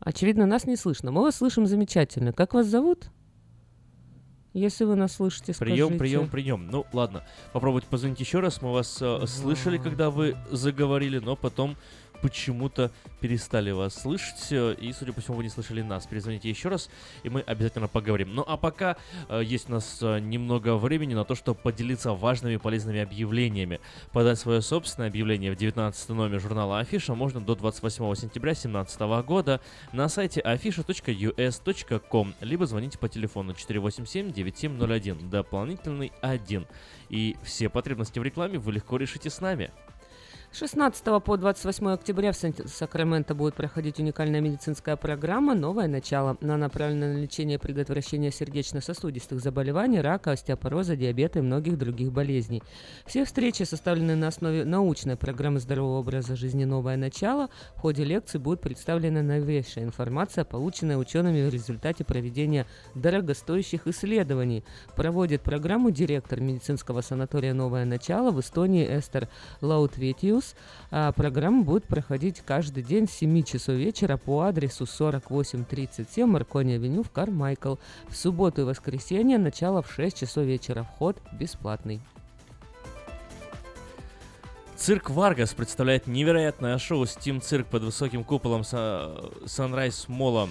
Очевидно, 0.00 0.46
нас 0.46 0.66
не 0.66 0.76
слышно. 0.76 1.10
Мы 1.10 1.22
вас 1.22 1.36
слышим 1.36 1.66
замечательно. 1.66 2.32
Как 2.32 2.54
вас 2.54 2.66
зовут? 2.66 3.10
Если 4.52 4.84
вы 4.84 4.94
нас 4.94 5.14
слышите, 5.14 5.52
Прием, 5.54 5.86
скажите. 5.86 5.98
прием, 5.98 6.28
прием. 6.28 6.68
Ну, 6.70 6.86
ладно. 6.92 7.24
Попробуйте 7.52 7.88
позвонить 7.88 8.20
еще 8.20 8.38
раз. 8.38 8.62
Мы 8.62 8.72
вас 8.72 8.98
э, 9.02 9.26
слышали, 9.26 9.78
когда 9.78 10.10
вы 10.10 10.36
заговорили, 10.50 11.18
но 11.18 11.34
потом 11.34 11.76
почему-то 12.24 12.90
перестали 13.20 13.70
вас 13.70 13.94
слышать. 14.00 14.46
э, 14.50 14.74
И, 14.80 14.94
судя 14.94 15.12
по 15.12 15.20
всему, 15.20 15.36
вы 15.36 15.42
не 15.42 15.50
слышали 15.50 15.82
нас. 15.82 16.06
Перезвоните 16.06 16.48
еще 16.48 16.70
раз, 16.70 16.88
и 17.22 17.28
мы 17.28 17.42
обязательно 17.42 17.86
поговорим. 17.86 18.34
Ну, 18.34 18.42
а 18.48 18.56
пока 18.56 18.96
э, 19.28 19.42
есть 19.44 19.68
у 19.68 19.72
нас 19.72 19.98
э, 20.00 20.20
немного 20.20 20.76
времени 20.76 21.12
на 21.12 21.26
то, 21.26 21.34
чтобы 21.34 21.60
поделиться 21.60 22.14
важными 22.14 22.54
и 22.54 22.56
полезными 22.56 23.00
объявлениями. 23.00 23.78
Подать 24.12 24.38
свое 24.38 24.62
собственное 24.62 25.10
объявление 25.10 25.52
в 25.52 25.56
19 25.56 26.08
номер 26.08 26.40
журнала 26.40 26.78
Афиша 26.78 27.14
можно 27.14 27.42
до 27.42 27.56
28 27.56 28.14
сентября 28.14 28.52
2017 28.52 29.00
года 29.26 29.60
на 29.92 30.08
сайте 30.08 30.40
afisha.us.com, 30.40 32.34
либо 32.40 32.64
звоните 32.64 32.96
по 32.96 33.10
телефону 33.10 33.52
487-9701, 33.52 35.28
дополнительный 35.28 36.10
1. 36.22 36.66
И 37.10 37.36
все 37.42 37.68
потребности 37.68 38.18
в 38.18 38.22
рекламе 38.22 38.58
вы 38.58 38.72
легко 38.72 38.96
решите 38.96 39.28
с 39.28 39.42
нами. 39.42 39.70
С 40.54 40.58
16 40.58 41.04
по 41.24 41.36
28 41.36 41.88
октября 41.88 42.30
в 42.30 42.36
Сакраменто 42.36 43.34
будет 43.34 43.54
проходить 43.54 43.98
уникальная 43.98 44.40
медицинская 44.40 44.94
программа 44.94 45.56
«Новое 45.56 45.88
начало». 45.88 46.38
Она 46.40 46.56
направлена 46.56 47.08
на 47.08 47.16
лечение 47.16 47.56
и 47.56 47.60
предотвращение 47.60 48.30
сердечно-сосудистых 48.30 49.40
заболеваний, 49.40 50.00
рака, 50.00 50.30
остеопороза, 50.30 50.94
диабета 50.94 51.40
и 51.40 51.42
многих 51.42 51.76
других 51.76 52.12
болезней. 52.12 52.62
Все 53.04 53.24
встречи 53.24 53.64
составлены 53.64 54.14
на 54.14 54.28
основе 54.28 54.64
научной 54.64 55.16
программы 55.16 55.58
здорового 55.58 55.98
образа 55.98 56.36
жизни 56.36 56.64
«Новое 56.64 56.96
начало». 56.96 57.48
В 57.74 57.80
ходе 57.80 58.04
лекций 58.04 58.38
будет 58.38 58.60
представлена 58.60 59.22
новейшая 59.22 59.82
информация, 59.82 60.44
полученная 60.44 60.98
учеными 60.98 61.48
в 61.48 61.52
результате 61.52 62.04
проведения 62.04 62.64
дорогостоящих 62.94 63.88
исследований. 63.88 64.62
Проводит 64.94 65.42
программу 65.42 65.90
директор 65.90 66.40
медицинского 66.40 67.00
санатория 67.00 67.54
«Новое 67.54 67.84
начало» 67.84 68.30
в 68.30 68.38
Эстонии 68.38 68.86
Эстер 68.86 69.28
Лаутветиус. 69.60 70.43
А 70.90 71.12
программа 71.12 71.62
будет 71.62 71.84
проходить 71.84 72.40
каждый 72.40 72.82
день 72.82 73.08
с 73.08 73.12
7 73.12 73.42
часов 73.42 73.76
вечера 73.76 74.16
по 74.16 74.42
адресу 74.42 74.86
4837 74.86 76.26
Маркони 76.26 76.74
Авеню 76.74 77.02
в 77.02 77.10
Кармайкл. 77.10 77.76
В 78.08 78.16
субботу 78.16 78.62
и 78.62 78.64
воскресенье 78.64 79.38
начало 79.38 79.82
в 79.82 79.92
6 79.92 80.18
часов 80.18 80.44
вечера. 80.44 80.82
Вход 80.82 81.16
бесплатный. 81.32 82.00
Цирк 84.76 85.08
Варгас 85.08 85.54
представляет 85.54 86.06
невероятное 86.06 86.76
шоу 86.78 87.04
Steam 87.04 87.40
Cirque 87.40 87.68
под 87.68 87.84
высоким 87.84 88.24
куполом 88.24 88.62
Sunrise 88.62 90.04
Mall 90.08 90.35
а. 90.35 90.48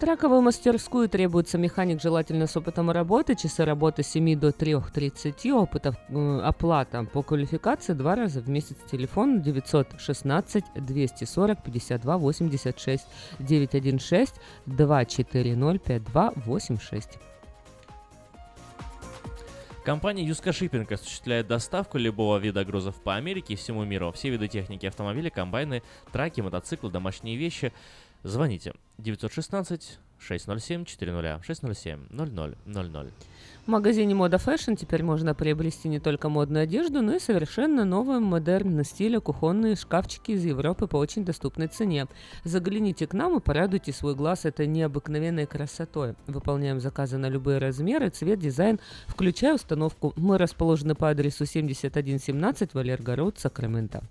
Траковую 0.02 0.41
мастерскую 0.41 1.08
требуется 1.08 1.60
механик, 1.60 2.02
желательно 2.02 2.47
с 2.47 2.58
опытом 2.58 2.89
работы, 2.89 3.36
часы 3.36 3.64
работы 3.64 4.02
с 4.02 4.08
7 4.08 4.36
до 4.36 4.47
3.30, 4.47 5.52
опыта, 5.52 5.95
э, 6.10 6.39
оплата 6.43 7.04
по 7.04 7.22
квалификации 7.22 7.93
два 7.93 8.16
раза 8.16 8.41
в 8.41 8.49
месяц. 8.49 8.78
Телефон 8.91 9.43
916 9.43 10.64
240 10.74 11.64
52 11.64 12.18
86 12.18 13.06
916 13.38 14.36
240 14.66 15.84
52 15.84 16.34
86. 16.36 17.10
Компания 19.86 20.24
Юска 20.24 20.52
Шиппинг 20.52 20.91
осуществляет 20.91 21.45
доставку 21.45 21.99
любого 21.99 22.39
вида 22.39 22.66
грузов 22.66 22.95
по 22.95 23.16
Америке 23.16 23.54
и 23.54 23.56
всему 23.56 23.84
миру. 23.84 24.12
Все 24.14 24.32
виды 24.32 24.47
техники, 24.47 24.88
автомобили, 24.88 25.30
комбайны, 25.30 25.84
траки, 26.12 26.41
мотоциклы, 26.41 26.89
домашние 26.89 27.38
вещи. 27.38 27.72
Звоните 28.24 28.74
916 29.02 29.99
607 30.20 30.86
400 30.86 31.41
607 31.43 31.99
0000. 32.12 33.12
В 33.66 33.68
магазине 33.68 34.16
Мода 34.16 34.38
Fashion 34.38 34.76
теперь 34.76 35.04
можно 35.04 35.36
приобрести 35.36 35.88
не 35.88 35.99
только 35.99 36.30
модную 36.30 36.64
одежду, 36.64 37.02
но 37.02 37.16
и 37.16 37.20
совершенно 37.20 37.86
нового 37.86 38.20
модерна 38.20 38.84
стиля 38.84 39.20
кухонные 39.20 39.76
шкафчики 39.76 40.32
из 40.32 40.43
Европы 40.43 40.88
по 40.88 40.97
очень 40.97 41.24
доступной 41.24 41.68
цене. 41.68 42.08
Загляните 42.43 43.06
к 43.06 43.14
нам 43.14 43.38
и 43.38 43.39
порадуйте 43.39 43.93
свой 43.93 44.16
глаз 44.16 44.45
этой 44.45 44.66
необыкновенной 44.66 45.45
красотой. 45.45 46.16
Выполняем 46.26 46.80
заказы 46.80 47.18
на 47.18 47.30
любые 47.30 47.60
размеры, 47.60 48.10
цвет, 48.10 48.39
дизайн, 48.39 48.80
включая 49.06 49.54
установку. 49.54 50.14
Мы 50.16 50.39
расположены 50.39 50.95
по 50.95 51.10
адресу 51.10 51.45
7117 51.45 52.74
Валерго 52.74 53.16
Роуд, 53.16 53.38
Сакраменто. 53.38 54.04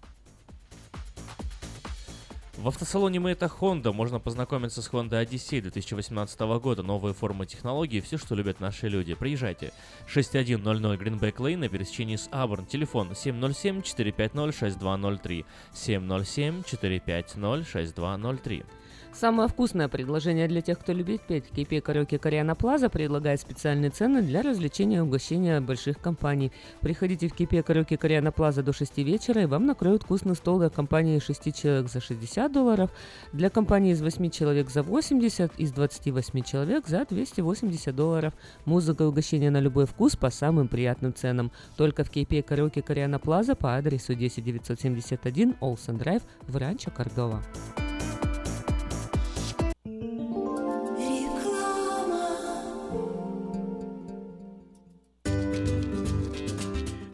В 2.61 2.69
автосалоне 2.69 3.19
Мэйта 3.21 3.47
Honda 3.47 3.91
можно 3.91 4.21
познакомиться 4.21 4.83
с 4.83 4.91
Honda 4.91 5.25
Odyssey 5.25 5.63
2018 5.63 6.39
года. 6.61 6.83
Новые 6.83 7.15
формы 7.15 7.47
технологий, 7.47 8.03
все, 8.03 8.19
что 8.19 8.35
любят 8.35 8.61
наши 8.61 8.87
люди. 8.87 9.15
Приезжайте. 9.15 9.73
6100 10.07 10.95
Greenback 10.97 11.37
Lane 11.37 11.57
на 11.57 11.71
пересечении 11.71 12.17
с 12.17 12.29
Абурн. 12.31 12.67
Телефон 12.67 13.13
707-450-6203. 13.13 15.47
707-450-6203. 15.73 18.67
Самое 19.13 19.49
вкусное 19.49 19.89
предложение 19.89 20.49
для 20.49 20.63
тех, 20.63 20.79
кто 20.79 20.93
любит 20.93 21.21
петь. 21.23 21.45
KP 21.55 21.81
Караоке 21.81 22.19
Кориана 22.19 22.55
Плаза 22.55 22.89
предлагает 22.89 23.41
специальные 23.41 23.91
цены 23.91 24.23
для 24.23 24.43
развлечения 24.43 24.99
и 24.99 25.01
угощения 25.01 25.61
больших 25.61 26.01
компаний. 26.01 26.53
Приходите 26.81 27.29
в 27.29 27.35
KP 27.35 27.63
Караоке 27.63 27.99
Кориана 27.99 28.33
Плаза 28.33 28.63
до 28.63 28.73
6 28.73 28.99
вечера, 28.99 29.43
и 29.43 29.47
вам 29.47 29.67
накроют 29.67 30.05
вкусный 30.05 30.35
стол 30.35 30.59
для 30.59 30.71
компании 30.71 31.19
6 31.19 31.55
человек 31.55 31.91
за 31.91 32.01
60 32.01 32.31
150 32.31 32.53
долларов, 32.53 32.91
для 33.33 33.51
компании 33.51 33.93
из 33.93 34.01
8 34.01 34.31
человек 34.31 34.71
за 34.71 34.83
80, 34.83 35.53
из 35.59 35.73
28 35.73 36.43
человек 36.43 36.87
за 36.87 37.05
280 37.05 37.95
долларов. 37.95 38.33
Музыка 38.65 39.05
и 39.05 39.07
угощение 39.07 39.51
на 39.51 39.61
любой 39.61 39.87
вкус 39.87 40.17
по 40.17 40.31
самым 40.31 40.69
приятным 40.69 41.15
ценам. 41.15 41.51
Только 41.77 42.05
в 42.05 42.11
KPA 42.11 42.43
Караоке 42.43 42.83
Кориана 42.83 43.19
Плаза 43.19 43.55
по 43.55 43.77
адресу 43.77 44.15
10971 44.15 45.57
Олсен 45.61 45.97
Драйв 45.97 46.23
в 46.47 46.57
Ранчо 46.57 46.91
Кордова. 46.91 47.43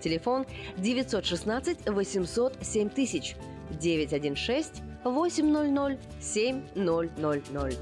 Телефон 0.00 0.44
916 0.78 1.90
800 1.90 2.52
7000 2.62 3.36
916 3.80 4.82
800 5.04 5.98
7000. 6.20 7.78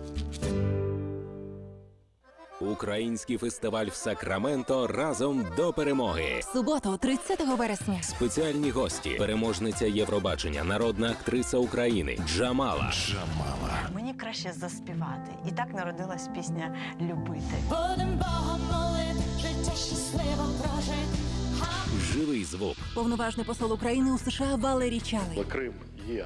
Український 2.61 3.37
фестиваль 3.39 3.87
в 3.87 3.95
Сакраменто 3.95 4.87
разом 4.87 5.47
до 5.57 5.73
перемоги. 5.73 6.41
Суботу, 6.53 6.97
30 6.97 7.41
вересня. 7.59 8.03
Спеціальні 8.03 8.71
гості, 8.71 9.11
переможниця 9.11 9.87
Євробачення, 9.87 10.65
народна 10.65 11.11
актриса 11.11 11.59
України 11.59 12.19
Джамала. 12.27 12.93
Джамала. 12.93 13.91
Мені 13.95 14.15
краще 14.15 14.53
заспівати. 14.53 15.31
І 15.49 15.51
так 15.51 15.75
народилась 15.75 16.29
пісня 16.35 16.77
Любити. 17.01 17.57
Будем 17.69 18.19
Богом 18.19 18.61
молити, 18.73 19.23
життя 19.41 19.77
щасливо 19.77 20.45
прожити. 20.63 21.36
Живий 22.14 22.44
звук. 22.44 22.76
Повноважний 22.96 23.46
посол 23.46 23.74
України 23.74 24.12
у 24.12 24.18
США 24.18 24.56
Валерій 24.56 25.00
Чалий. 25.00 25.44
Крим 25.50 25.74
є 26.10 26.26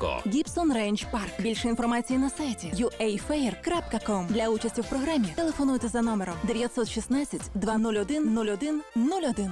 Гібсон 0.27 0.73
Рейндж 0.73 1.03
Парк. 1.11 1.41
Більше 1.41 1.67
інформації 1.67 2.19
на 2.19 2.29
сайті 2.29 2.73
uafair.com. 2.75 4.27
Для 4.27 4.49
участі 4.49 4.81
в 4.81 4.85
програмі 4.89 5.27
телефонуйте 5.35 5.87
за 5.87 6.01
номером 6.01 6.35
916 6.43 7.41
201 7.55 8.37
01 8.37 8.81
01. 8.95 9.51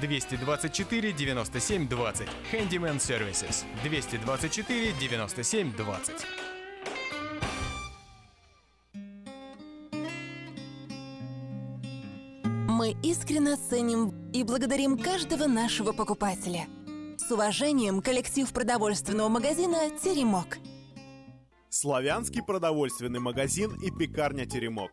224 0.00 1.12
97 1.12 1.88
20. 1.88 2.28
Handyman 2.52 2.98
Services. 2.98 3.64
224 3.82 4.92
97 5.00 5.72
20. 5.76 6.26
Мы 12.68 12.96
искренне 13.02 13.56
ценим 13.56 14.30
и 14.32 14.44
благодарим 14.44 14.96
каждого 14.96 15.46
нашего 15.46 15.92
покупателя. 15.92 16.66
С 17.16 17.30
уважением, 17.30 18.00
коллектив 18.00 18.50
продовольственного 18.52 19.28
магазина 19.28 19.90
«Теремок». 20.02 20.58
Славянский 21.68 22.42
продовольственный 22.42 23.20
магазин 23.20 23.74
и 23.82 23.90
пекарня 23.90 24.46
«Теремок». 24.46 24.92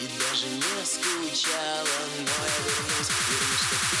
и 0.00 0.06
даже 0.06 0.46
не 0.46 0.84
скучала 0.84 1.84
Но 2.16 2.22
я 2.22 2.58
вернусь, 2.64 3.10
вернусь, 3.28 3.62
что 3.66 3.76
ты 3.90 3.97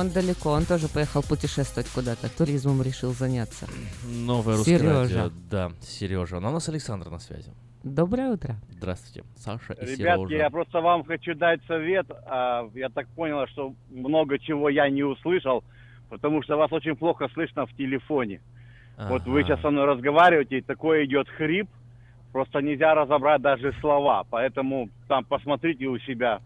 Он 0.00 0.08
далеко, 0.08 0.50
он 0.52 0.64
тоже 0.64 0.88
поехал 0.88 1.22
путешествовать 1.22 1.86
куда-то, 1.90 2.34
туризмом 2.34 2.80
решил 2.80 3.10
заняться. 3.12 3.66
Новое 4.26 4.56
русское 4.56 4.78
Сережа. 4.78 4.98
радио. 5.24 5.30
Да, 5.50 5.72
Сережа. 5.82 6.40
Но 6.40 6.48
у 6.48 6.52
нас 6.52 6.68
Александр 6.70 7.10
на 7.10 7.18
связи. 7.18 7.52
Доброе 7.84 8.30
утро. 8.30 8.56
Здравствуйте, 8.70 9.28
Саша 9.36 9.74
и 9.74 9.84
Ребятки, 9.84 10.28
Сережа. 10.28 10.36
я 10.44 10.48
просто 10.50 10.80
вам 10.80 11.04
хочу 11.04 11.34
дать 11.34 11.60
совет. 11.66 12.06
А, 12.26 12.66
Я 12.74 12.88
так 12.88 13.08
понял, 13.08 13.46
что 13.48 13.74
много 13.90 14.38
чего 14.38 14.70
я 14.70 14.88
не 14.88 15.02
услышал. 15.02 15.62
потому 16.08 16.42
что 16.42 16.56
вас 16.56 16.72
очень 16.72 16.96
плохо 16.96 17.28
слышно 17.34 17.66
в 17.66 17.72
телефоне. 17.76 18.40
Вот 18.98 19.22
вы 19.26 19.40
Ага. 19.40 19.48
сейчас 19.48 19.60
со 19.60 19.70
мной 19.70 19.84
разговариваете, 19.84 20.58
и 20.58 20.60
такой 20.60 21.04
идет 21.04 21.28
хрип, 21.28 21.68
просто 22.32 22.60
нельзя 22.60 22.94
разобрать 22.96 23.40
даже 23.42 23.72
слова, 23.80 24.24
поэтому 24.28 24.88
там 25.06 25.24
посмотрите 25.24 25.86
у 25.86 25.98
себя. 26.00 26.40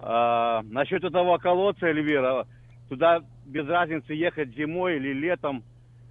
А, 0.00 0.62
насчет 0.64 1.02
этого 1.02 1.38
колодца, 1.38 1.86
Эльвира, 1.86 2.46
туда 2.88 3.22
без 3.46 3.66
разницы 3.66 4.12
ехать 4.14 4.54
зимой 4.56 4.96
или 4.96 5.12
летом. 5.12 5.62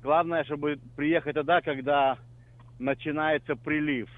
Главное, 0.01 0.43
чтобы 0.43 0.79
приехать 0.95 1.35
тогда, 1.35 1.61
когда 1.61 2.17
начинается 2.79 3.55
прилив. 3.55 4.09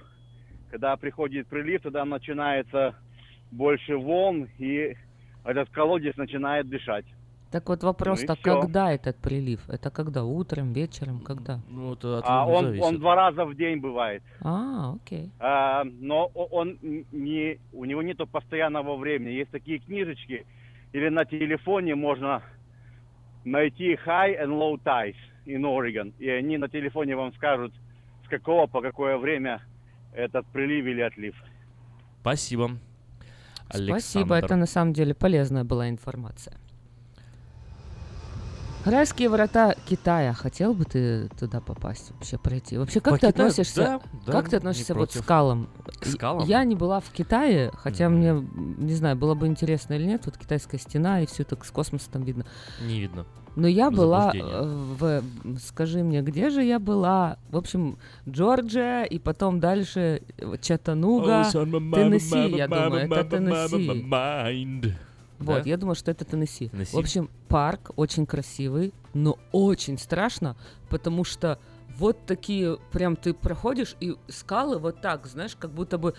Когда 0.72 0.96
приходит 0.98 1.48
прилив, 1.48 1.82
тогда 1.84 2.04
начинается 2.06 2.96
больше 3.52 3.96
волн, 3.96 4.50
и 4.58 4.96
этот 5.44 5.70
колодец 5.70 6.18
начинает 6.18 6.68
дышать. 6.68 7.06
Так 7.52 7.70
вот 7.70 7.84
вопрос-то, 7.84 8.34
Ну 8.34 8.42
когда 8.42 8.92
этот 8.92 9.16
прилив? 9.18 9.62
Это 9.70 9.90
когда? 9.90 10.26
Утром, 10.26 10.74
вечером, 10.74 11.20
когда? 11.20 11.60
Ну, 11.70 11.94
это 11.94 12.18
от 12.18 12.26
А 12.28 12.46
он, 12.46 12.66
зависит. 12.66 12.84
он 12.84 13.00
два 13.00 13.16
раза 13.16 13.46
в 13.46 13.56
день 13.56 13.78
бывает. 13.80 14.24
А, 14.42 14.94
окей. 14.96 15.32
А, 15.40 15.84
но 15.86 16.30
о- 16.34 16.48
он 16.52 16.78
не, 16.82 17.60
у 17.72 17.86
него 17.86 18.02
нету 18.02 18.28
постоянного 18.28 18.98
времени. 18.98 19.30
Есть 19.34 19.52
такие 19.52 19.80
книжечки, 19.80 20.46
или 20.96 21.10
на 21.10 21.26
телефоне 21.26 21.94
можно 21.94 22.42
найти 23.44 23.96
high 23.96 24.40
and 24.42 24.58
low 24.58 24.82
tides 24.82 25.18
in 25.46 25.64
Oregon. 25.64 26.14
И 26.20 26.30
они 26.30 26.58
на 26.58 26.70
телефоне 26.70 27.18
вам 27.18 27.34
скажут, 27.34 27.74
с 28.24 28.30
какого 28.30 28.66
по 28.68 28.82
какое 28.82 29.18
время 29.18 29.62
этот 30.14 30.46
прилив 30.54 30.86
или 30.86 31.02
отлив. 31.02 31.36
Спасибо. 32.22 32.78
Спасибо, 33.70 34.38
Александр. 34.38 34.46
это 34.46 34.56
на 34.56 34.66
самом 34.68 34.94
деле 34.94 35.14
полезная 35.14 35.66
была 35.66 35.90
информация. 35.90 36.56
Райские 38.86 39.30
врата 39.30 39.76
Китая. 39.88 40.34
Хотел 40.34 40.74
бы 40.76 40.86
ты 40.86 41.28
туда 41.40 41.60
попасть, 41.60 42.12
вообще 42.12 42.38
пройти? 42.38 42.78
Вообще, 42.78 43.00
как 43.00 43.14
По 43.14 43.20
ты 43.20 43.28
Китаю? 43.28 43.48
относишься? 43.48 43.82
Да, 43.82 44.02
да, 44.26 44.32
как 44.32 44.50
ты 44.50 44.58
относишься 44.58 44.94
вот 44.94 45.12
к 45.12 45.16
скалам? 45.16 45.70
К 46.00 46.06
скалам? 46.06 46.48
Я 46.48 46.64
не 46.64 46.76
была 46.76 47.00
в 47.00 47.10
Китае, 47.10 47.72
хотя 47.76 48.10
мне, 48.10 48.30
м, 48.30 48.76
не 48.78 48.94
знаю, 48.94 49.16
было 49.16 49.34
бы 49.34 49.48
интересно 49.48 49.96
или 49.96 50.06
нет, 50.06 50.22
вот 50.26 50.38
китайская 50.38 50.78
стена 50.78 51.22
и 51.22 51.26
все 51.26 51.44
так 51.44 51.66
с 51.66 51.72
космоса 51.72 52.12
там 52.12 52.24
видно. 52.24 52.46
Не 52.82 53.00
видно. 53.00 53.26
Но 53.56 53.68
я 53.68 53.90
была 53.90 54.32
э, 54.36 54.40
в... 55.00 55.24
Скажи 55.60 56.04
мне, 56.04 56.22
где 56.22 56.50
же 56.50 56.62
я 56.62 56.78
была? 56.78 57.38
В 57.50 57.58
общем, 57.58 57.98
Джорджия 58.28 59.04
и 59.04 59.18
потом 59.18 59.60
дальше 59.60 60.22
my 60.38 61.96
Теннесси, 61.96 62.56
я 62.56 62.68
думаю, 62.68 63.06
это 63.06 63.24
Теннесси. 63.24 64.06
Вот, 65.40 65.64
Да? 65.64 65.70
я 65.70 65.78
думаю, 65.78 65.96
что 65.96 66.12
это 66.12 66.26
Теннесси. 66.26 66.70
Теннесси? 66.70 66.96
В 66.96 67.00
общем, 67.00 67.30
парк 67.48 67.92
очень 67.96 68.26
красивый, 68.26 68.94
но 69.14 69.38
очень 69.52 69.98
страшно, 69.98 70.56
потому 70.90 71.24
что 71.24 71.60
вот 71.98 72.26
такие, 72.26 72.78
прям 72.92 73.16
ты 73.16 73.34
проходишь, 73.34 73.96
и 74.02 74.16
скалы 74.28 74.80
вот 74.80 75.00
так, 75.00 75.26
знаешь, 75.28 75.56
как 75.58 75.72
будто 75.72 75.98
бы 75.98 76.14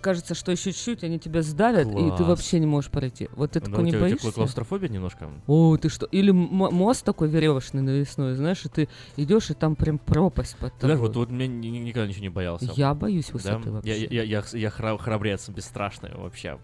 кажется, 0.00 0.36
что 0.36 0.52
еще 0.52 0.70
чуть-чуть 0.70 1.02
они 1.02 1.18
тебя 1.18 1.42
сдавят, 1.42 1.88
и 1.88 1.90
ты 1.90 1.96
Класс. 2.18 2.20
вообще 2.20 2.60
не 2.60 2.66
можешь 2.66 2.92
пройти. 2.92 3.28
Вот 3.34 3.50
ты 3.50 3.58
Да, 3.58 3.66
такой 3.66 3.80
у 3.80 3.84
не 3.86 3.90
тебя- 3.90 4.02
у 4.04 4.06
тебя 4.06 4.16
боишься? 4.18 4.32
клаустрофобия 4.32 4.88
немножко? 4.88 5.28
О, 5.48 5.76
ты 5.78 5.88
что? 5.88 6.06
Или 6.06 6.30
мост 6.30 7.04
такой 7.04 7.28
веревочный 7.28 7.82
навесной, 7.82 8.36
знаешь, 8.36 8.64
и 8.66 8.68
ты 8.68 8.88
идешь, 9.16 9.50
и 9.50 9.54
там 9.54 9.74
прям 9.74 9.98
пропасть 9.98 10.56
под 10.58 10.72
Ты 10.74 10.80
знаешь, 10.86 10.98
тобой. 10.98 11.08
вот, 11.08 11.16
вот 11.16 11.30
меня 11.30 11.48
ни- 11.48 11.66
ни- 11.68 11.78
никогда 11.78 12.06
ничего 12.06 12.22
не 12.22 12.28
боялся. 12.28 12.70
Я 12.76 12.94
боюсь 12.94 13.26
Да? 13.26 13.32
высоты 13.32 13.68
Я, 13.68 13.72
вообще. 13.72 14.04
я, 14.06 14.22
я, 14.22 14.44
я 14.52 14.68
хра- 14.68 14.96
храбрец 14.98 15.48
бесстрашный 15.48 16.14
вообще. 16.14 16.58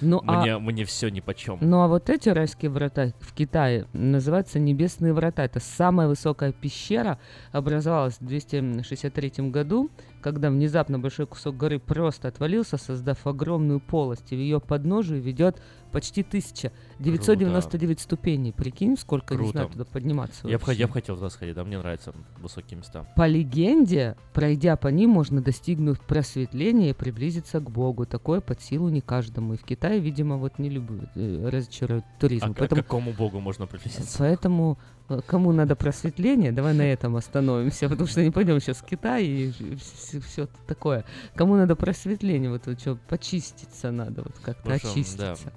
Ну, 0.00 0.22
а- 0.26 0.40
мне, 0.40 0.58
мне 0.58 0.84
все 0.84 1.08
ни 1.08 1.20
почем. 1.20 1.58
Ну 1.60 1.80
а 1.80 1.88
вот 1.88 2.10
эти 2.10 2.28
райские 2.28 2.70
врата 2.70 3.12
в 3.20 3.32
Китае 3.34 3.86
называются 3.92 4.58
Небесные 4.58 5.12
врата. 5.12 5.44
Это 5.44 5.60
самая 5.60 6.08
высокая 6.08 6.52
пещера, 6.52 7.18
образовалась 7.52 8.18
в 8.20 8.26
263 8.26 9.50
году, 9.50 9.90
когда 10.20 10.50
внезапно 10.50 10.98
большой 10.98 11.26
кусок 11.26 11.56
горы 11.56 11.78
просто 11.78 12.28
отвалился, 12.28 12.76
создав 12.76 13.26
огромную 13.26 13.80
полость. 13.80 14.32
И 14.32 14.36
в 14.36 14.38
ее 14.38 14.60
подножию 14.60 15.20
ведет 15.20 15.60
почти 15.88 16.22
1999 16.22 18.00
ступеней. 18.00 18.52
Прикинь, 18.52 18.96
сколько, 18.96 19.34
не 19.34 19.38
Круто. 19.38 19.52
знаю, 19.52 19.68
туда 19.68 19.84
подниматься 19.84 20.48
Я 20.48 20.58
бы, 20.58 20.74
я 20.74 20.86
бы 20.86 20.92
хотел 20.92 21.16
туда 21.16 21.30
сходить, 21.30 21.54
да, 21.54 21.64
мне 21.64 21.78
нравятся 21.78 22.12
высокие 22.38 22.78
места. 22.78 23.06
По 23.16 23.26
легенде, 23.26 24.16
пройдя 24.32 24.76
по 24.76 24.88
ним, 24.88 25.10
можно 25.10 25.42
достигнуть 25.42 26.00
просветления 26.00 26.90
и 26.90 26.92
приблизиться 26.92 27.60
к 27.60 27.70
Богу. 27.70 28.06
Такое 28.06 28.40
под 28.40 28.60
силу 28.60 28.88
не 28.88 29.00
каждому. 29.00 29.54
И 29.54 29.56
в 29.56 29.64
Китае, 29.64 30.00
видимо, 30.00 30.36
вот 30.36 30.58
не 30.58 30.70
любят, 30.70 31.10
э, 31.14 31.48
разочаруют 31.50 32.04
туризм. 32.18 32.46
А 32.46 32.54
Поэтому 32.54 32.82
к 32.82 32.84
какому 32.84 33.12
богу 33.12 33.40
можно 33.40 33.66
приблизиться? 33.66 34.18
Поэтому 34.18 34.78
э, 35.08 35.20
кому 35.26 35.52
надо 35.52 35.76
просветление, 35.76 36.52
давай 36.52 36.74
на 36.74 36.82
этом 36.82 37.16
остановимся, 37.16 37.88
потому 37.88 38.08
что 38.08 38.22
не 38.22 38.30
пойдем 38.30 38.60
сейчас 38.60 38.78
в 38.78 38.84
Китай 38.84 39.24
и 39.24 39.76
все, 39.76 40.48
такое. 40.66 41.04
Кому 41.34 41.56
надо 41.56 41.76
просветление, 41.76 42.50
вот 42.50 42.62
что, 42.78 42.96
почиститься 43.08 43.90
надо, 43.90 44.22
вот 44.22 44.34
как-то 44.42 44.72
очиститься. 44.72 45.38
да. 45.44 45.52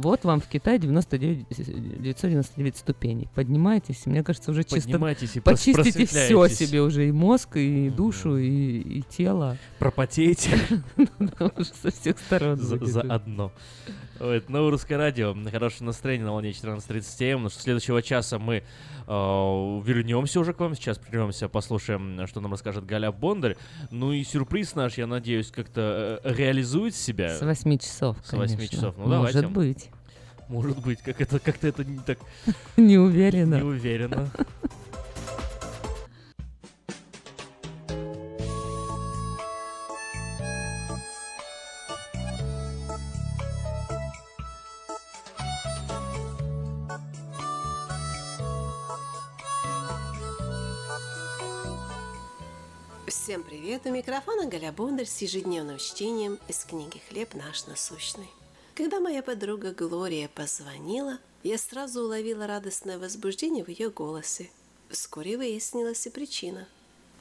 Вот 0.00 0.24
вам 0.24 0.40
в 0.40 0.46
Китае 0.46 0.78
99, 0.78 1.46
999 2.02 2.76
ступеней. 2.76 3.28
Поднимайтесь, 3.34 4.06
мне 4.06 4.22
кажется, 4.22 4.50
уже 4.50 4.64
чисто 4.64 4.90
Поднимайтесь 4.90 5.36
и 5.36 5.40
почистите 5.40 6.06
все 6.06 6.48
себе 6.48 6.82
уже, 6.82 7.08
и 7.08 7.12
мозг, 7.12 7.56
и 7.56 7.90
душу, 7.90 8.36
и, 8.36 8.48
и 8.48 9.02
тело. 9.02 9.56
Пропотейте. 9.78 10.58
Да, 11.18 11.50
уже 11.56 11.70
Со 11.82 11.90
всех 11.90 12.18
сторон. 12.18 12.58
За- 12.58 12.76
будет. 12.76 13.52
Ой, 14.20 14.36
это 14.36 14.52
новое 14.52 14.70
русское 14.70 14.96
радио. 14.96 15.34
Хорошее 15.50 15.86
настроение 15.86 16.26
на 16.26 16.32
волне 16.32 16.50
14.30 16.50 17.32
м. 17.32 17.42
Ну 17.44 17.48
что 17.48 17.62
следующего 17.62 18.02
часа 18.02 18.38
мы 18.38 18.56
э, 18.56 18.62
вернемся 19.06 20.40
уже 20.40 20.52
к 20.52 20.60
вам. 20.60 20.74
Сейчас 20.74 20.98
прервемся, 20.98 21.48
послушаем, 21.48 22.26
что 22.26 22.40
нам 22.40 22.52
расскажет 22.52 22.84
Галя 22.84 23.12
Бондарь. 23.12 23.56
Ну 23.90 24.12
и 24.12 24.22
сюрприз 24.22 24.74
наш, 24.74 24.98
я 24.98 25.06
надеюсь, 25.06 25.50
как-то 25.50 26.20
э, 26.22 26.34
реализует 26.34 26.94
себя. 26.94 27.34
С 27.34 27.40
8 27.40 27.78
часов, 27.78 28.18
С 28.22 28.32
8 28.32 28.56
конечно. 28.56 28.76
часов. 28.76 28.94
Ну 28.98 29.06
Может 29.06 29.40
давайте. 29.40 29.48
быть. 29.48 29.90
Может 30.48 30.78
быть, 30.82 31.00
как 31.00 31.18
это, 31.20 31.38
как-то 31.38 31.68
это 31.68 31.84
не 31.84 31.98
так... 31.98 32.18
Не 32.76 32.98
уверена. 32.98 33.54
Не 33.54 33.62
уверена. 33.62 34.30
Привет! 53.70 53.86
У 53.86 53.90
микрофона 53.90 54.46
Галя 54.46 54.72
Бондарь 54.72 55.06
с 55.06 55.22
ежедневным 55.22 55.78
чтением 55.78 56.40
из 56.48 56.64
книги 56.64 57.00
«Хлеб 57.08 57.34
наш 57.34 57.68
насущный». 57.68 58.26
Когда 58.74 58.98
моя 58.98 59.22
подруга 59.22 59.70
Глория 59.70 60.28
позвонила, 60.28 61.18
я 61.44 61.56
сразу 61.56 62.02
уловила 62.02 62.48
радостное 62.48 62.98
возбуждение 62.98 63.62
в 63.62 63.68
ее 63.68 63.90
голосе. 63.90 64.50
Вскоре 64.88 65.36
выяснилась 65.36 66.04
и 66.04 66.10
причина. 66.10 66.66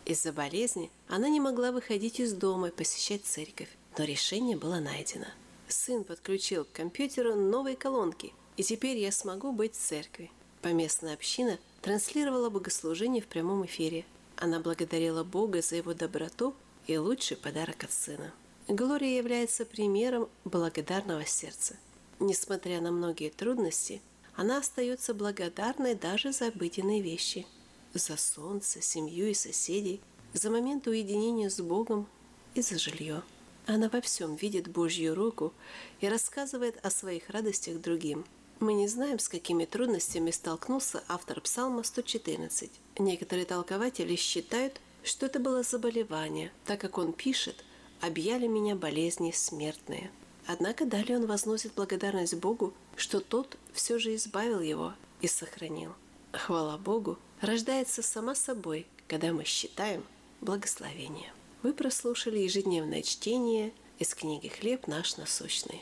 Из-за 0.06 0.34
болезни 0.34 0.90
она 1.08 1.30
не 1.30 1.40
могла 1.40 1.72
выходить 1.72 2.20
из 2.20 2.34
дома 2.34 2.70
и 2.70 2.72
посещать 2.72 3.26
церковь, 3.26 3.70
но 3.96 4.04
решение 4.04 4.58
было 4.58 4.80
найдено. 4.80 5.28
Сын 5.68 6.04
подключил 6.04 6.66
к 6.66 6.72
компьютеру 6.72 7.36
новые 7.36 7.76
колонки, 7.76 8.34
и 8.58 8.64
теперь 8.64 8.98
я 8.98 9.12
смогу 9.12 9.52
быть 9.52 9.76
в 9.76 9.80
церкви. 9.80 10.32
Поместная 10.64 11.14
община 11.14 11.60
транслировала 11.84 12.50
богослужение 12.50 13.22
в 13.22 13.28
прямом 13.28 13.68
эфире. 13.68 14.04
Она 14.42 14.62
благодарила 14.62 15.26
Бога 15.26 15.62
за 15.62 15.76
его 15.76 15.94
доброту 15.94 16.56
и 16.88 16.98
лучший 16.98 17.36
подарок 17.36 17.84
от 17.84 17.92
сына. 17.92 18.32
Глория 18.70 19.18
является 19.18 19.66
примером 19.66 20.30
благодарного 20.46 21.26
сердца. 21.26 21.76
Несмотря 22.20 22.80
на 22.80 22.92
многие 22.92 23.32
трудности, 23.32 24.02
она 24.36 24.60
остается 24.60 25.14
благодарной 25.14 25.94
даже 25.94 26.32
за 26.32 26.48
обыденные 26.48 27.02
вещи. 27.02 27.46
За 27.94 28.16
солнце, 28.16 28.82
семью 28.82 29.30
и 29.30 29.34
соседей, 29.34 30.00
за 30.32 30.50
момент 30.50 30.88
уединения 30.88 31.50
с 31.50 31.60
Богом 31.60 32.08
и 32.54 32.62
за 32.62 32.80
жилье. 32.80 33.24
Она 33.66 33.90
во 33.90 34.00
всем 34.00 34.36
видит 34.36 34.70
Божью 34.70 35.16
руку 35.16 35.54
и 36.00 36.08
рассказывает 36.08 36.80
о 36.82 36.90
своих 36.90 37.30
радостях 37.30 37.82
другим. 37.82 38.24
Мы 38.60 38.74
не 38.74 38.90
знаем, 38.90 39.20
с 39.20 39.30
какими 39.30 39.64
трудностями 39.64 40.32
столкнулся 40.32 41.02
автор 41.08 41.40
Псалма 41.40 41.84
114. 41.84 42.70
Некоторые 42.98 43.46
толкователи 43.46 44.18
считают, 44.18 44.82
что 45.02 45.28
это 45.28 45.40
было 45.40 45.64
заболевание, 45.64 46.52
так 46.66 46.82
как 46.82 46.98
он 46.98 47.14
пишет 47.14 47.64
«объяли 48.02 48.48
меня 48.48 48.76
болезни 48.76 49.32
смертные». 49.32 50.12
Однако 50.46 50.86
далее 50.86 51.18
он 51.18 51.26
возносит 51.26 51.74
благодарность 51.74 52.36
Богу, 52.36 52.74
что 52.98 53.22
тот 53.22 53.56
все 53.72 53.98
же 53.98 54.14
избавил 54.16 54.60
его 54.60 54.94
и 55.22 55.28
сохранил. 55.28 55.94
Хвала 56.34 56.78
Богу 56.78 57.18
рождается 57.40 58.02
сама 58.02 58.36
собой, 58.36 58.88
когда 59.08 59.32
мы 59.32 59.46
считаем 59.46 60.04
благословение. 60.42 61.32
Вы 61.64 61.72
прослушали 61.72 62.40
ежедневное 62.40 63.04
чтение 63.04 63.72
из 64.00 64.14
книги 64.14 64.50
«Хлеб 64.50 64.88
наш 64.88 65.16
насущный». 65.16 65.82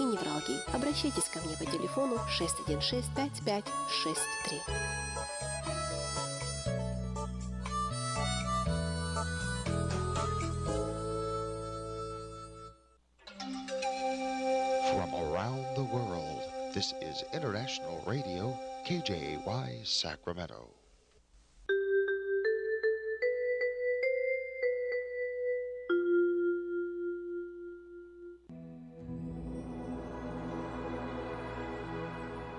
и 0.00 0.04
невралгии. 0.04 0.60
Обращайтесь 0.74 1.28
ко 1.28 1.40
мне 1.40 1.56
по 1.56 1.66
телефону 1.66 2.18
616 2.28 3.04
5563. 3.14 4.60
From 14.90 15.14
around 15.14 15.64
the 15.76 15.84
world, 15.84 16.42
this 16.74 16.94
is 17.00 17.22
International 17.32 18.02
Radio, 18.06 18.58
KJY 18.86 19.84
Sacramento. 19.84 20.79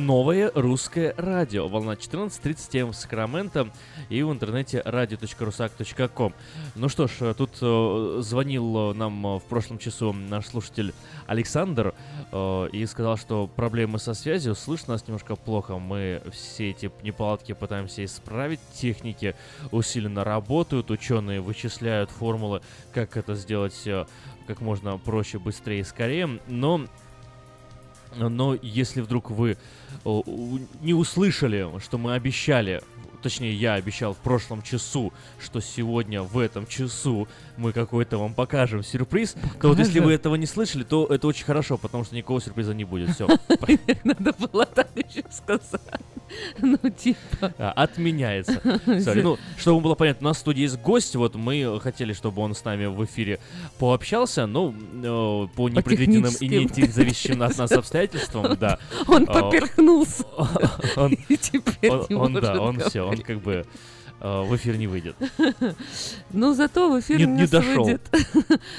Новое 0.00 0.50
русское 0.54 1.14
радио. 1.18 1.68
Волна 1.68 1.92
14.37 1.92 2.90
в 2.90 2.94
Сакраменто 2.94 3.68
и 4.08 4.22
в 4.22 4.32
интернете 4.32 4.82
radio.rusak.com. 4.84 6.32
Ну 6.74 6.88
что 6.88 7.06
ж, 7.06 7.34
тут 7.34 7.50
э, 7.60 8.18
звонил 8.22 8.94
нам 8.94 9.26
э, 9.26 9.38
в 9.38 9.42
прошлом 9.42 9.78
часу 9.78 10.14
наш 10.14 10.46
слушатель 10.46 10.94
Александр 11.26 11.94
э, 12.32 12.68
и 12.72 12.86
сказал, 12.86 13.18
что 13.18 13.46
проблемы 13.46 13.98
со 13.98 14.14
связью, 14.14 14.54
слышно 14.54 14.94
нас 14.94 15.06
немножко 15.06 15.36
плохо. 15.36 15.76
Мы 15.76 16.22
все 16.32 16.70
эти 16.70 16.90
неполадки 17.02 17.52
пытаемся 17.52 18.02
исправить. 18.02 18.60
Техники 18.72 19.36
усиленно 19.70 20.24
работают, 20.24 20.90
ученые 20.90 21.42
вычисляют 21.42 22.10
формулы, 22.10 22.62
как 22.94 23.18
это 23.18 23.34
сделать 23.34 23.86
э, 23.86 24.06
как 24.46 24.62
можно 24.62 24.96
проще, 24.96 25.38
быстрее 25.38 25.80
и 25.80 25.84
скорее. 25.84 26.40
Но 26.48 26.86
Но 28.16 28.56
если 28.60 29.00
вдруг 29.00 29.30
вы 29.30 29.56
у- 30.04 30.58
не 30.80 30.94
услышали, 30.94 31.66
что 31.80 31.98
мы 31.98 32.14
обещали, 32.14 32.82
точнее 33.22 33.52
я 33.54 33.74
обещал 33.74 34.14
в 34.14 34.18
прошлом 34.18 34.62
часу, 34.62 35.12
что 35.38 35.60
сегодня 35.60 36.22
в 36.22 36.38
этом 36.38 36.66
часу 36.66 37.28
мы 37.56 37.72
какой-то 37.72 38.18
вам 38.18 38.34
покажем 38.34 38.82
сюрприз, 38.82 39.34
то 39.60 39.68
вот 39.68 39.78
если 39.78 39.90
Покажем? 39.92 40.04
вы 40.06 40.12
этого 40.14 40.34
не 40.36 40.46
слышали, 40.46 40.84
то 40.84 41.06
это 41.06 41.26
очень 41.26 41.44
хорошо, 41.44 41.76
потому 41.76 42.04
что 42.04 42.16
никакого 42.16 42.40
сюрприза 42.40 42.72
не 42.74 42.84
будет. 42.84 43.10
Все. 43.14 43.28
Надо 44.04 44.32
было 44.32 44.64
так 44.66 44.88
еще 44.96 45.22
сказать. 45.30 45.80
Ну, 46.60 46.78
типа. 46.96 47.54
А, 47.58 47.72
Отменяется. 47.72 48.52
Sorry. 48.86 49.22
Ну, 49.22 49.38
чтобы 49.58 49.80
было 49.80 49.94
понятно, 49.94 50.28
у 50.28 50.30
нас 50.30 50.36
в 50.38 50.40
студии 50.40 50.62
есть 50.62 50.78
гость, 50.78 51.16
вот 51.16 51.34
мы 51.34 51.80
хотели, 51.80 52.12
чтобы 52.12 52.42
он 52.42 52.54
с 52.54 52.64
нами 52.64 52.86
в 52.86 53.04
эфире 53.04 53.40
пообщался, 53.78 54.46
но 54.46 54.72
э, 54.72 55.46
по 55.56 55.68
непредвиденным 55.68 56.32
и 56.40 56.48
не 56.48 56.86
зависящим 56.86 57.42
от 57.42 57.56
нас 57.58 57.72
обстоятельствам, 57.72 58.56
да. 58.58 58.78
Он 59.06 59.24
э, 59.24 59.26
поперхнулся. 59.26 60.24
Он, 60.96 61.12
И 61.28 61.36
теперь 61.36 61.90
он- 61.90 62.06
не 62.08 62.16
он, 62.16 62.32
да, 62.34 62.60
он 62.60 62.80
все, 62.80 63.02
он 63.02 63.18
как 63.18 63.40
бы 63.40 63.66
э, 64.20 64.42
в 64.42 64.54
эфир 64.56 64.76
не 64.76 64.86
выйдет. 64.86 65.16
Ну, 66.32 66.54
зато 66.54 66.90
в 66.92 67.00
эфир 67.00 67.18
Не- 67.18 67.24
у 67.26 67.28
не 67.30 67.40
нас 67.42 67.50
дошел. 67.50 67.84
выйдет... 67.84 68.00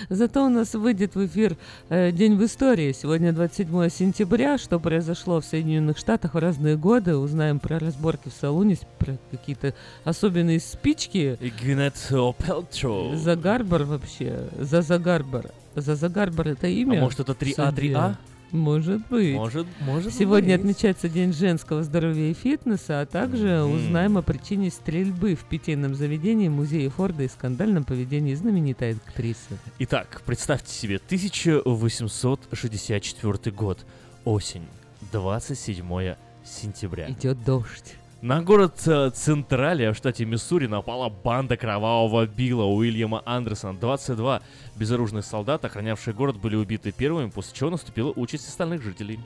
зато 0.10 0.46
у 0.46 0.50
нас 0.50 0.74
выйдет 0.74 1.16
в 1.16 1.26
эфир 1.26 1.58
э, 1.89 2.12
День 2.12 2.36
в 2.38 2.46
истории. 2.46 2.92
Сегодня 2.94 3.34
27 3.34 3.89
сентября. 3.89 4.58
Что 4.58 4.80
произошло 4.80 5.42
в 5.42 5.46
Соединенных 5.46 5.98
Штатах 5.98 6.34
в 6.34 6.38
разные 6.38 6.78
годы. 6.78 7.16
Узнаем 7.18 7.60
про 7.60 7.80
разборки 7.80 8.30
в 8.30 8.34
салоне, 8.34 8.78
про 9.00 9.18
какие-то 9.32 9.74
особенные 10.04 10.60
спички. 10.60 11.38
И 11.39 11.50
Гвинет 11.50 11.96
Пелтроу. 12.10 13.16
За 13.16 13.36
Гарбар 13.36 13.84
вообще. 13.84 14.48
За 14.60 14.82
Загарбар. 14.82 15.52
За 15.76 15.96
Загарбар 15.96 16.50
это 16.50 16.68
имя? 16.68 17.00
А 17.00 17.02
может, 17.02 17.20
это 17.22 17.32
3А, 17.34 17.74
3А? 17.74 18.16
Может 18.52 19.08
быть. 19.08 19.36
Может, 19.36 19.68
может 19.82 20.14
Сегодня 20.14 20.56
быть. 20.58 20.62
отмечается 20.62 21.08
День 21.10 21.32
женского 21.34 21.84
здоровья 21.84 22.32
и 22.32 22.34
фитнеса, 22.34 23.02
а 23.02 23.06
также 23.06 23.64
Мгм. 23.64 23.76
узнаем 23.76 24.18
о 24.18 24.22
причине 24.22 24.70
стрельбы 24.72 25.36
в 25.36 25.43
питейном 25.45 25.95
заведении 25.95 26.47
музея 26.49 26.89
Форда 26.89 27.24
и 27.24 27.28
скандальном 27.28 27.84
поведении 27.86 28.34
знаменитой 28.36 28.93
актрисы. 28.95 29.58
Итак, 29.80 30.22
представьте 30.26 30.74
себе, 30.74 30.97
1864 30.99 33.52
год, 33.52 33.86
осень, 34.26 34.66
27 35.12 36.16
сентября. 36.43 37.10
Идет 37.10 37.43
дождь. 37.43 37.95
На 38.22 38.43
город 38.43 38.84
э, 38.86 39.09
Централия 39.15 39.93
в 39.93 39.97
штате 39.97 40.26
Миссури 40.26 40.67
напала 40.67 41.09
банда 41.09 41.57
кровавого 41.57 42.28
Билла 42.28 42.65
Уильяма 42.65 43.24
Андерсона. 43.26 43.74
22 43.80 44.43
безоружных 44.76 45.26
солдат, 45.26 45.65
охранявшие 45.65 46.13
город, 46.13 46.38
были 46.38 46.55
убиты 46.55 46.91
первыми, 46.91 47.32
после 47.32 47.55
чего 47.55 47.72
наступила 47.72 48.13
участь 48.15 48.47
остальных 48.47 48.84
жителей. 48.84 49.19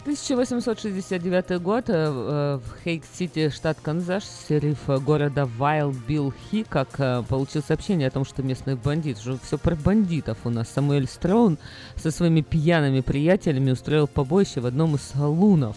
1869 0.00 1.62
год 1.62 1.84
э, 1.88 1.92
э, 1.92 2.58
в 2.58 2.84
Хейк-Сити, 2.84 3.48
штат 3.50 3.78
Канзас, 3.80 4.24
шериф 4.48 4.90
э, 4.90 4.98
города 4.98 5.46
Вайл 5.46 5.94
Билл 6.08 6.34
Хикок 6.50 6.98
э, 6.98 7.22
получил 7.28 7.62
сообщение 7.62 8.08
о 8.08 8.10
том, 8.10 8.24
что 8.24 8.42
местный 8.42 8.74
бандит, 8.74 9.18
уже 9.20 9.38
все 9.38 9.56
про 9.56 9.76
бандитов 9.76 10.38
у 10.42 10.50
нас, 10.50 10.68
Самуэль 10.68 11.06
Строун 11.06 11.58
со 11.94 12.10
своими 12.10 12.40
пьяными 12.40 13.02
приятелями 13.02 13.70
устроил 13.70 14.08
побоище 14.08 14.60
в 14.60 14.66
одном 14.66 14.96
из 14.96 15.02
салунов. 15.02 15.76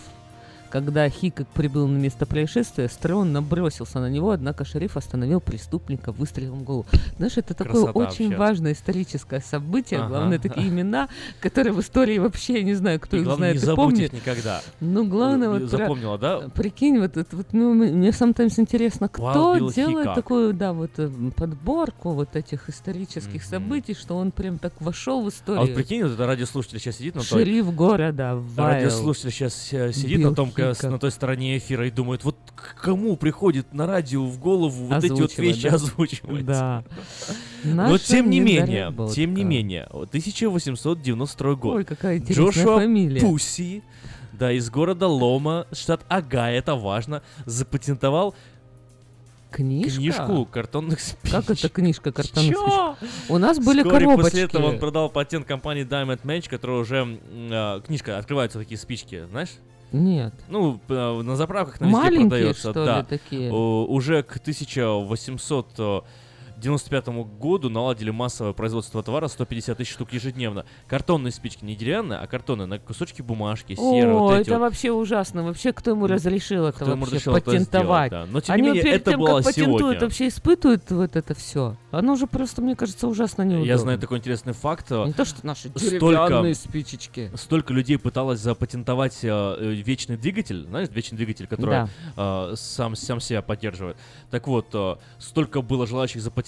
Когда 0.70 1.07
Хикок 1.09 1.47
прибыл 1.49 1.88
на 1.88 1.97
место 1.97 2.26
происшествия, 2.26 2.89
Строун 2.89 3.32
набросился 3.32 3.99
на 3.99 4.09
него, 4.09 4.32
однако 4.32 4.65
шериф 4.65 4.97
остановил 4.97 5.39
преступника 5.39 6.11
выстрелом 6.11 6.59
в 6.59 6.63
голову. 6.63 6.86
Знаешь, 7.18 7.38
это 7.38 7.53
такое 7.53 7.84
Красота 7.84 7.91
очень 7.99 8.26
вообще. 8.28 8.38
важное 8.38 8.72
историческое 8.74 9.39
событие. 9.39 9.99
Ага. 9.99 10.09
Главное, 10.09 10.39
такие 10.39 10.68
имена, 10.68 11.07
которые 11.39 11.74
в 11.74 11.80
истории 11.80 12.18
вообще, 12.20 12.57
я 12.57 12.63
не 12.63 12.74
знаю, 12.74 12.99
кто 12.99 13.15
И 13.18 13.20
их 13.22 13.26
главное, 13.26 13.53
знает 13.57 13.68
не 13.68 13.74
и 13.74 13.76
помнит. 13.76 14.13
никогда. 14.13 14.61
Ну, 14.80 15.07
главное, 15.07 15.47
Э, 15.47 15.51
вот 15.59 15.70
про- 15.70 15.78
Запомнила, 15.78 16.18
да? 16.18 16.39
Прикинь, 16.53 16.99
вот 16.99 17.15
это 17.18 17.36
вот, 17.36 17.47
ну, 17.53 17.74
мне 17.74 18.09
sometimes 18.09 18.59
интересно, 18.59 19.07
кто 19.09 19.55
Wild 19.55 19.74
делает 19.74 20.07
Hickok. 20.07 20.15
такую, 20.15 20.53
да, 20.53 20.74
вот 20.74 20.91
э, 20.97 21.09
подборку 21.36 22.11
вот 22.11 22.36
этих 22.36 22.70
исторических 22.70 23.43
событий, 23.43 23.93
что 23.93 24.18
он 24.18 24.32
прям 24.32 24.57
так 24.57 24.74
вошел 24.82 25.22
в 25.24 25.26
А 25.28 25.30
историю. 25.30 25.61
вот 25.61 25.76
прикинь, 25.76 26.03
вот 26.03 26.11
это 26.13 26.26
радиослушатель 26.26 26.80
сейчас 26.80 26.97
сидит 26.97 27.15
на 27.15 27.22
той... 27.22 27.39
Шериф 27.43 27.74
города 27.74 28.36
Вайл. 28.36 28.68
Радиослушатель 28.76 29.32
сейчас 29.32 29.53
сидит 29.55 30.20
Билл 30.20 30.30
на, 30.32 30.36
том, 30.36 30.51
ка- 30.58 30.74
с- 30.74 30.78
Хикок. 30.78 30.91
на 30.91 30.99
той 30.99 31.12
стороне 31.12 31.58
эфира 31.58 31.88
и 31.88 31.91
думает, 31.91 32.24
вот 32.24 32.36
кому 32.82 33.16
приходит 33.18 33.74
на 33.74 33.88
радио 33.88 34.26
в 34.26 34.39
голову 34.39 34.86
вот 34.88 35.03
эти 35.03 35.12
вот 35.12 35.38
вещи 35.38 35.70
да? 35.70 35.76
озвучивать? 35.76 36.45
Да. 36.45 36.84
Но 37.64 37.97
тем 37.97 38.30
не 38.30 38.39
менее, 38.39 38.93
тем 39.14 39.34
не 39.34 39.43
менее, 39.43 39.88
1892 39.91 41.55
год. 41.55 41.76
Ой, 41.78 41.86
какая 41.86 42.18
интересная 42.18 42.45
Джошуа 42.51 42.78
фамилия. 42.80 43.22
Пусси, 43.22 43.84
да, 44.34 44.51
из 44.51 44.70
города 44.70 45.08
Лома, 45.08 45.66
штат 45.72 46.01
Агай, 46.10 46.55
это 46.58 46.76
важно, 46.76 47.22
запатентовал 47.45 48.36
Книжка? 49.49 49.95
книжку 49.97 50.45
картонных 50.45 50.99
спичек. 50.99 51.32
Как 51.32 51.49
это 51.49 51.70
книжка 51.70 52.12
картонных 52.12 52.51
Чё? 52.53 52.95
спичек? 52.97 53.14
У 53.30 53.38
нас 53.38 53.58
были 53.60 53.82
Вскоре 53.82 54.05
коробочки. 54.05 54.30
после 54.30 54.43
этого 54.43 54.66
он 54.68 54.78
продал 54.80 55.10
патент 55.10 55.45
компании 55.47 55.86
Diamond 55.88 56.22
Match, 56.24 56.49
которая 56.49 56.80
уже... 56.80 57.18
а, 57.49 57.80
книжка, 57.82 58.18
открываются 58.18 58.60
такие 58.60 58.78
спички, 58.78 59.26
знаешь? 59.30 59.51
Нет. 59.91 60.33
Ну, 60.49 60.79
на 60.89 61.35
заправках 61.35 61.79
на 61.79 61.85
везде 61.85 61.97
Маленькие, 61.97 62.29
продается, 62.29 62.71
что 62.71 62.79
ли, 62.79 62.85
да. 62.85 63.03
такие? 63.03 63.51
О, 63.51 63.85
Уже 63.85 64.23
к 64.23 64.39
1895 66.58 67.39
году 67.39 67.70
наладили 67.70 68.10
массовое 68.10 68.53
производство 68.53 69.03
товара 69.03 69.28
150 69.28 69.78
тысяч 69.78 69.91
штук 69.93 70.12
ежедневно. 70.14 70.66
Картонные 70.88 71.32
спички 71.32 71.64
не 71.64 71.76
деревянные, 71.76 72.20
а 72.20 72.28
картонные 72.28 72.66
на 72.66 72.80
кусочки 72.80 73.22
бумажки, 73.22 73.76
серы, 73.76 74.12
О, 74.14 74.20
вот 74.20 74.34
эти 74.34 74.41
это 74.49 74.53
вот. 74.53 74.62
вообще 74.62 74.91
ужасно. 74.91 75.43
Вообще, 75.43 75.72
кто 75.74 75.91
ему 75.91 76.08
разрешил 76.08 76.66
это 76.66 76.84
ему 76.86 76.95
вообще 76.95 77.05
разрешил 77.05 77.36
это 77.36 77.45
патентовать? 77.45 78.08
сделать, 78.08 78.28
да. 78.28 78.32
Но, 78.34 78.41
тем 78.41 78.55
не 78.55 78.62
Они 78.62 78.68
менее, 78.70 78.82
вот 78.84 78.89
перед 78.89 79.01
это 79.01 79.12
тем, 79.12 79.20
было 79.20 79.36
как 79.38 79.45
патентуют, 79.45 79.80
сегодня. 79.80 79.99
вообще 80.01 80.28
испытывают 80.28 80.91
вот 80.91 81.16
это 81.16 81.36
все. 81.36 81.76
Оно 81.91 82.14
уже 82.14 82.28
просто, 82.28 82.62
мне 82.62 82.76
кажется, 82.76 83.08
ужасно 83.08 83.43
неудобно. 83.43 83.68
Я 83.68 83.78
знаю 83.78 83.99
такой 83.99 84.18
интересный 84.18 84.53
факт. 84.53 84.89
Не 84.89 85.14
то, 85.14 85.26
что 85.26 85.45
наши 85.45 85.70
Столько- 85.70 85.88
деревянные 85.88 86.55
спичечки. 86.55 87.32
Столько 87.36 87.74
людей 87.74 87.97
пыталось 87.99 88.39
запатентовать 88.39 89.20
э, 89.24 89.28
э, 89.30 89.72
вечный 89.74 90.18
двигатель, 90.18 90.66
знаешь, 90.68 90.89
вечный 90.89 91.18
двигатель, 91.18 91.47
который 91.47 91.88
э, 92.16 92.53
сам, 92.55 92.95
сам 92.95 93.20
себя 93.20 93.41
поддерживает. 93.41 93.97
Так 94.32 94.47
вот, 94.47 94.68
э, 94.74 94.95
столько 95.20 95.62
было 95.62 95.86
желающих 95.86 96.22
запатентовать, 96.22 96.47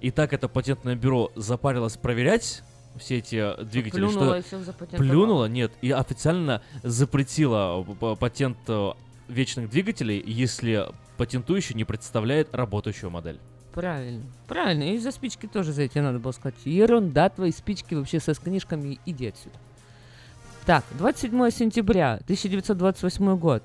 и 0.00 0.10
так 0.10 0.32
это 0.32 0.48
патентное 0.48 0.94
бюро 0.94 1.30
запарилось 1.36 1.96
проверять 1.96 2.62
все 2.96 3.18
эти 3.18 3.62
двигатели, 3.64 4.00
плюнуло 4.00 4.42
что 4.42 4.96
плюнуло, 4.98 5.46
нет, 5.46 5.72
и 5.80 5.90
официально 5.90 6.62
запретило 6.82 7.82
патент 8.18 8.58
э, 8.68 8.92
вечных 9.28 9.70
двигателей, 9.70 10.22
если 10.24 10.88
патентующий 11.16 11.74
не 11.74 11.84
представляет 11.84 12.54
работающую 12.54 13.10
модель. 13.10 13.38
Правильно. 13.72 14.24
Правильно. 14.46 14.82
И 14.92 14.98
за 14.98 15.10
спички 15.12 15.46
тоже 15.46 15.72
за 15.72 15.82
эти 15.82 15.98
надо 15.98 16.18
было 16.18 16.32
сказать. 16.32 16.56
Ерунда, 16.64 17.30
твои 17.30 17.52
спички 17.52 17.94
вообще 17.94 18.20
со 18.20 18.34
с 18.34 18.38
книжками, 18.38 18.98
иди 19.06 19.28
отсюда. 19.28 19.56
Так, 20.66 20.84
27 20.98 21.50
сентября 21.50 22.14
1928 22.24 23.36
год. 23.36 23.62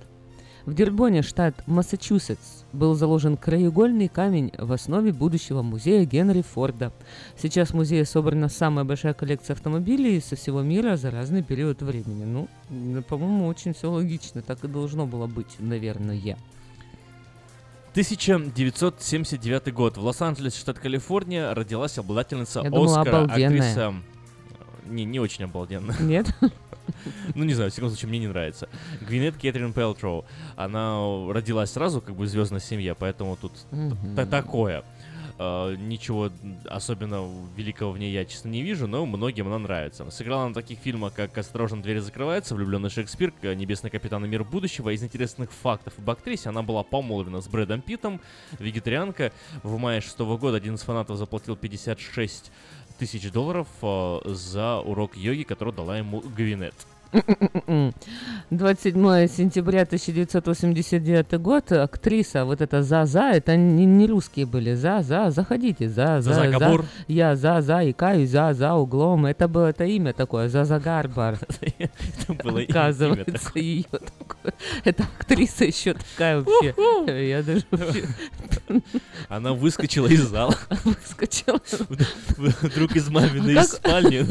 В 0.67 0.73
Дербоне, 0.73 1.21
штат 1.21 1.65
Массачусетс, 1.65 2.65
был 2.73 2.93
заложен 2.93 3.37
краеугольный 3.37 4.09
камень 4.09 4.51
в 4.57 4.73
основе 4.73 5.13
будущего 5.13 5.61
музея 5.61 6.03
Генри 6.03 6.41
Форда. 6.41 6.91
Сейчас 7.37 7.69
в 7.69 7.75
музее 7.75 8.03
собрана 8.03 8.49
самая 8.49 8.83
большая 8.83 9.13
коллекция 9.13 9.53
автомобилей 9.53 10.19
со 10.19 10.35
всего 10.35 10.61
мира 10.61 10.97
за 10.97 11.09
разный 11.09 11.41
период 11.41 11.81
времени. 11.81 12.25
Ну, 12.69 13.01
по-моему, 13.03 13.47
очень 13.47 13.73
все 13.73 13.89
логично. 13.89 14.41
Так 14.41 14.61
и 14.65 14.67
должно 14.67 15.07
было 15.07 15.25
быть, 15.25 15.55
наверное. 15.59 16.37
1979 17.91 19.73
год. 19.73 19.95
В 19.95 20.03
Лос-Анджелесе, 20.03 20.59
штат 20.59 20.79
Калифорния, 20.79 21.53
родилась 21.53 21.97
обладательница 21.97 22.59
Я 22.61 22.71
думала, 22.71 22.99
Оскара, 22.99 23.23
обалденная. 23.23 23.47
актриса... 23.47 23.93
Не, 24.87 25.05
не 25.05 25.19
очень 25.19 25.45
обалденная. 25.45 25.97
Нет? 26.01 26.27
Ну, 27.35 27.43
не 27.43 27.53
знаю, 27.53 27.69
в 27.69 27.73
всяком 27.73 27.89
случае, 27.89 28.09
мне 28.09 28.19
не 28.19 28.27
нравится. 28.27 28.69
Гвинет 29.01 29.35
Кэтрин 29.35 29.73
Пелтроу. 29.73 30.25
Она 30.55 30.97
родилась 31.31 31.71
сразу, 31.71 32.01
как 32.01 32.15
бы, 32.15 32.25
в 32.25 32.27
звездной 32.27 32.61
семье, 32.61 32.95
поэтому 32.95 33.35
тут 33.35 33.53
такое. 34.29 34.83
Э, 35.39 35.75
Ничего 35.77 36.31
особенно 36.65 37.27
великого 37.55 37.91
в 37.91 37.99
ней 37.99 38.11
я, 38.11 38.25
честно, 38.25 38.49
не 38.49 38.63
вижу, 38.63 38.87
но 38.87 39.05
многим 39.05 39.47
она 39.47 39.59
нравится. 39.59 40.09
Сыграла 40.09 40.43
она 40.43 40.51
в 40.51 40.55
таких 40.55 40.79
фильмах, 40.79 41.13
как 41.13 41.37
«Осторожно, 41.37 41.81
двери 41.81 41.99
закрываются», 41.99 42.55
«Влюбленный 42.55 42.89
Шекспир», 42.89 43.33
«Небесный 43.41 43.89
капитан 43.89 44.25
и 44.25 44.27
мир 44.27 44.43
будущего». 44.43 44.89
Из 44.89 45.03
интересных 45.03 45.51
фактов 45.51 45.93
об 45.97 46.09
актрисе 46.09 46.49
она 46.49 46.63
была 46.63 46.83
помолвлена 46.83 47.41
с 47.41 47.47
Брэдом 47.47 47.81
Питтом, 47.81 48.19
вегетарианка. 48.59 49.31
В 49.63 49.77
мае 49.77 50.01
шестого 50.01 50.37
года 50.37 50.57
один 50.57 50.75
из 50.75 50.81
фанатов 50.81 51.17
заплатил 51.17 51.55
56 51.55 52.51
тысяч 52.97 53.31
долларов 53.31 53.67
э, 53.81 54.19
за 54.25 54.79
урок 54.79 55.15
йоги, 55.15 55.43
который 55.43 55.73
дала 55.73 55.97
ему 55.97 56.21
Гвинет. 56.21 56.75
27 58.49 59.27
сентября 59.27 59.83
1989 59.83 61.33
год. 61.39 61.71
Актриса, 61.71 62.45
вот 62.45 62.61
эта 62.61 62.83
За-За, 62.83 63.31
это 63.33 63.55
не, 63.55 63.85
не 63.85 64.07
русские 64.07 64.45
были. 64.45 64.73
За-За, 64.73 65.31
заходите. 65.31 65.89
За-За, 65.89 66.47
Габур. 66.49 66.85
Я 67.07 67.35
За-За, 67.35 67.81
и 67.81 67.93
каюсь, 67.93 68.29
За-За 68.29 68.73
углом. 68.73 69.25
Это 69.25 69.47
было 69.47 69.67
это 69.67 69.85
имя 69.85 70.13
такое, 70.13 70.49
За-За 70.49 70.79
Гарбар. 70.79 71.39
Это 71.79 72.33
было 72.43 72.61
Оказывается, 72.61 73.51
ее 73.55 73.85
такое. 73.91 74.53
Эта 74.83 75.03
актриса 75.19 75.65
еще 75.65 75.93
такая 75.93 76.41
вообще. 76.41 76.73
Я 77.29 77.43
даже 77.43 77.63
Она 79.29 79.53
выскочила 79.53 80.07
из 80.07 80.23
зала. 80.23 80.55
выскочила. 80.83 81.59
Вдруг 82.61 82.95
из 82.95 83.09
маминой 83.09 83.63
спальни 83.63 84.25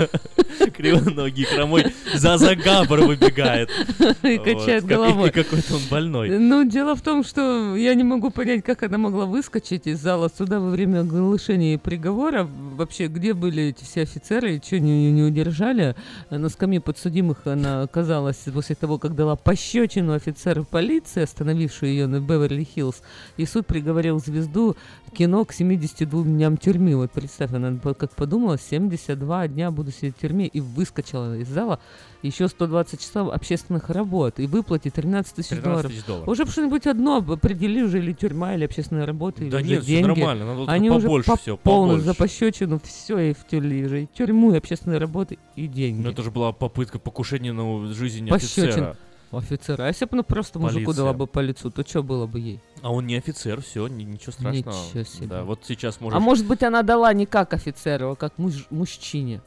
кривоногий 0.71 1.45
хромой 1.45 1.95
Заза 2.15 2.55
Габар 2.67 3.01
выбегает. 3.01 3.71
И 4.23 4.39
качает 4.39 4.85
головой. 4.85 5.31
Какой-то 5.31 5.77
он 5.77 5.83
больной. 5.91 6.39
Ну, 6.39 6.69
дело 6.69 6.97
в 6.97 7.01
том, 7.01 7.25
что 7.25 7.77
я 7.77 7.95
не 7.95 8.05
могу 8.05 8.31
понять, 8.31 8.65
как 8.65 8.83
она 8.83 8.99
могла 8.99 9.27
выскочить 9.27 9.87
из 9.87 10.01
зала 10.01 10.31
суда 10.37 10.59
во 10.59 10.71
время 10.71 11.01
оглашения 11.01 11.79
приговора. 11.79 12.45
Вообще, 12.45 13.07
где 13.07 13.35
были 13.35 13.65
эти 13.65 13.85
все 13.85 14.03
офицеры, 14.03 14.57
и 14.57 14.63
что, 14.63 14.81
не, 14.81 15.13
не 15.13 15.23
удержали? 15.23 15.95
На 16.31 16.49
скамье 16.49 16.81
подсудимых 16.81 17.47
она 17.47 17.83
оказалась 17.83 18.43
после 18.53 18.75
того, 18.75 18.99
как 18.99 19.15
дала 19.15 19.37
пощечину 19.37 20.15
офицеру 20.15 20.65
полиции, 20.65 21.23
остановившую 21.23 21.93
ее 21.93 22.07
на 22.07 22.17
Беверли-Хиллз. 22.17 22.97
И 23.37 23.47
суд 23.47 23.67
приговорил 23.67 24.19
звезду 24.19 24.77
кино 25.17 25.45
к 25.45 25.53
72 25.53 26.25
дням 26.25 26.57
тюрьмы. 26.57 26.95
Вот 26.97 27.11
представь, 27.11 27.53
она 27.53 27.77
как 27.79 28.11
подумала, 28.11 28.59
72 28.59 29.49
дня 29.49 29.71
буду 29.71 29.91
сидеть 29.91 30.17
в 30.17 30.21
тюрьме, 30.21 30.47
и 30.47 30.61
выскочила 30.61 31.39
из 31.39 31.49
зала. 31.49 31.81
Еще 32.23 32.49
120 32.49 33.01
часов 33.01 33.33
общественных 33.33 33.89
работ 33.89 34.39
и 34.39 34.47
выплатить 34.47 34.95
13 34.95 35.35
тысяч 35.35 35.49
13 35.51 35.65
долларов. 35.65 36.07
долларов. 36.07 36.29
Уже 36.29 36.47
что-нибудь 36.47 36.87
одно 36.87 37.17
определи 37.17 37.83
уже 37.83 37.99
или 37.99 38.13
тюрьма, 38.13 38.55
или 38.55 38.65
общественная 38.65 39.07
работа, 39.07 39.43
или 39.43 39.51
Да 39.51 39.59
уже 39.59 39.67
нет, 39.67 39.85
деньги. 39.85 40.09
нормально, 40.09 40.45
надо 40.45 40.71
Они 40.71 40.91
уже 40.91 41.07
побольше 41.07 41.31
по 41.31 41.37
всё, 41.37 41.57
полной 41.57 42.01
за 42.01 42.15
пощечину 42.15 42.81
все 42.83 43.19
и 43.19 43.33
в 43.33 43.47
тюрьму, 43.47 43.87
уже 43.87 44.03
и 44.03 44.07
тюрьму, 44.07 44.53
и 44.53 44.59
общественные 44.59 44.99
работы, 44.99 45.39
и 45.55 45.67
деньги. 45.67 46.03
Ну 46.03 46.11
это 46.11 46.23
же 46.23 46.31
была 46.31 46.53
попытка 46.53 46.99
покушения 46.99 47.53
на 47.53 47.87
жизнь 47.93 48.29
Пощечин. 48.29 48.65
офицера. 48.65 48.97
Офицера. 49.37 49.85
А 49.85 49.89
если 49.89 50.05
бы 50.07 50.11
она 50.15 50.23
просто 50.23 50.59
мужику 50.59 50.85
Полиция. 50.87 50.97
дала 50.97 51.13
бы 51.13 51.27
по 51.27 51.41
лицу, 51.41 51.71
то 51.71 51.87
что 51.87 52.03
было 52.03 52.27
бы 52.27 52.41
ей? 52.41 52.61
А 52.83 52.93
он 52.93 53.07
не 53.07 53.17
офицер, 53.17 53.61
все, 53.63 53.87
ничего 53.89 54.33
страшного. 54.33 54.75
Ничего 54.89 55.05
себе. 55.05 55.27
Да, 55.27 55.45
вот 55.45 55.61
сейчас 55.67 56.01
можешь... 56.01 56.17
А 56.17 56.21
может 56.21 56.47
быть, 56.47 56.63
она 56.63 56.83
дала 56.83 57.13
не 57.13 57.27
как 57.27 57.53
офицеру, 57.55 58.11
а 58.13 58.17
как 58.17 58.39
муж- 58.39 58.67
мужчине. 58.71 59.41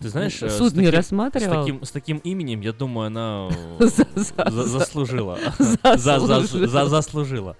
Ты 0.00 0.10
знаешь, 0.10 0.42
э, 0.42 0.50
Суд 0.50 0.72
с 0.72 0.74
не 0.74 0.84
таким- 0.84 0.98
рассматривал? 0.98 1.54
С 1.54 1.58
таким, 1.64 1.84
с 1.84 1.90
таким 1.90 2.18
именем, 2.18 2.60
я 2.60 2.72
думаю, 2.74 3.06
она 3.06 3.48
За- 3.78 4.06
за- 4.14 4.50
за- 4.50 4.64
заслужила. 4.66 5.38
за- 5.58 5.96
За- 5.96 6.18
за- 6.66 6.86
заслужила. 6.86 7.56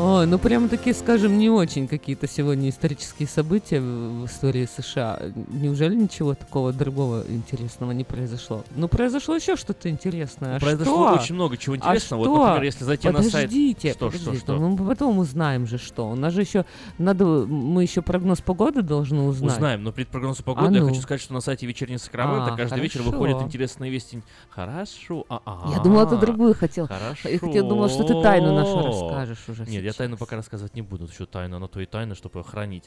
Ой, 0.00 0.26
ну 0.26 0.38
прямо 0.38 0.68
такие, 0.68 0.94
скажем, 0.94 1.38
не 1.38 1.50
очень 1.50 1.88
какие-то 1.88 2.28
сегодня 2.28 2.68
исторические 2.68 3.26
события 3.26 3.80
в 3.80 4.26
истории 4.26 4.64
США. 4.66 5.18
Неужели 5.48 5.96
ничего 5.96 6.34
такого 6.34 6.72
другого 6.72 7.24
интересного 7.28 7.90
не 7.90 8.04
произошло? 8.04 8.64
Ну, 8.76 8.86
произошло 8.86 9.34
еще 9.34 9.56
что-то 9.56 9.90
интересное. 9.90 10.56
А 10.56 10.60
Произошло 10.60 11.08
что? 11.08 11.20
очень 11.22 11.34
много 11.34 11.56
чего 11.56 11.74
А 11.74 11.78
интересного. 11.78 12.20
Вот, 12.20 12.26
что? 12.36 12.46
например, 12.46 12.62
если 12.62 12.84
зайти 12.84 13.08
на 13.08 13.22
сайт... 13.24 13.32
Подождите, 13.48 13.90
Что, 13.90 14.10
что, 14.10 14.18
подождите, 14.18 14.44
что? 14.44 14.56
Ну, 14.56 14.68
мы 14.76 14.86
потом 14.86 15.18
узнаем 15.18 15.66
же, 15.66 15.78
что. 15.78 16.08
У 16.10 16.14
нас 16.14 16.32
же 16.32 16.42
еще 16.42 16.64
надо, 16.98 17.24
мы 17.24 17.82
еще 17.82 18.00
прогноз 18.00 18.40
погоды 18.40 18.82
должны 18.82 19.22
узнать. 19.22 19.54
Узнаем, 19.56 19.82
но 19.82 19.90
перед 19.90 20.08
прогнозом 20.10 20.44
погоды 20.44 20.68
А 20.68 20.72
я 20.74 20.80
ну. 20.82 20.88
хочу 20.90 21.00
сказать, 21.00 21.20
что 21.22 21.34
на 21.34 21.40
сайте 21.40 21.66
вечерней 21.66 21.98
Сакраменто 21.98 22.54
А, 22.54 22.56
каждый 22.56 22.80
вечер 22.80 23.00
хорошо. 23.00 23.10
выходят 23.10 23.42
интересные 23.42 23.90
вести. 23.90 24.22
Хорошо. 24.50 25.24
А, 25.28 25.40
а, 25.44 25.72
Я 25.74 25.80
думала, 25.82 26.06
ты 26.06 26.16
другую 26.16 26.54
хотел. 26.54 26.86
Хорошо. 26.86 27.28
Я 27.28 27.62
думала, 27.64 27.88
что 27.88 28.04
ты 28.04 28.14
тайну 28.22 28.54
нашу 28.54 28.86
расскажешь 28.86 29.38
уже 29.48 29.64
Нет, 29.64 29.87
я 29.88 29.92
тайну 29.94 30.16
пока 30.16 30.36
рассказывать 30.36 30.74
не 30.74 30.82
буду. 30.82 31.08
Что 31.08 31.26
тайна, 31.26 31.56
она 31.56 31.66
то 31.68 31.80
и 31.80 31.86
тайна, 31.86 32.14
чтобы 32.14 32.44
хранить. 32.44 32.84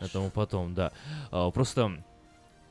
Этому 0.00 0.30
потом, 0.30 0.74
да. 0.74 0.92
А, 1.30 1.50
Просто 1.50 1.98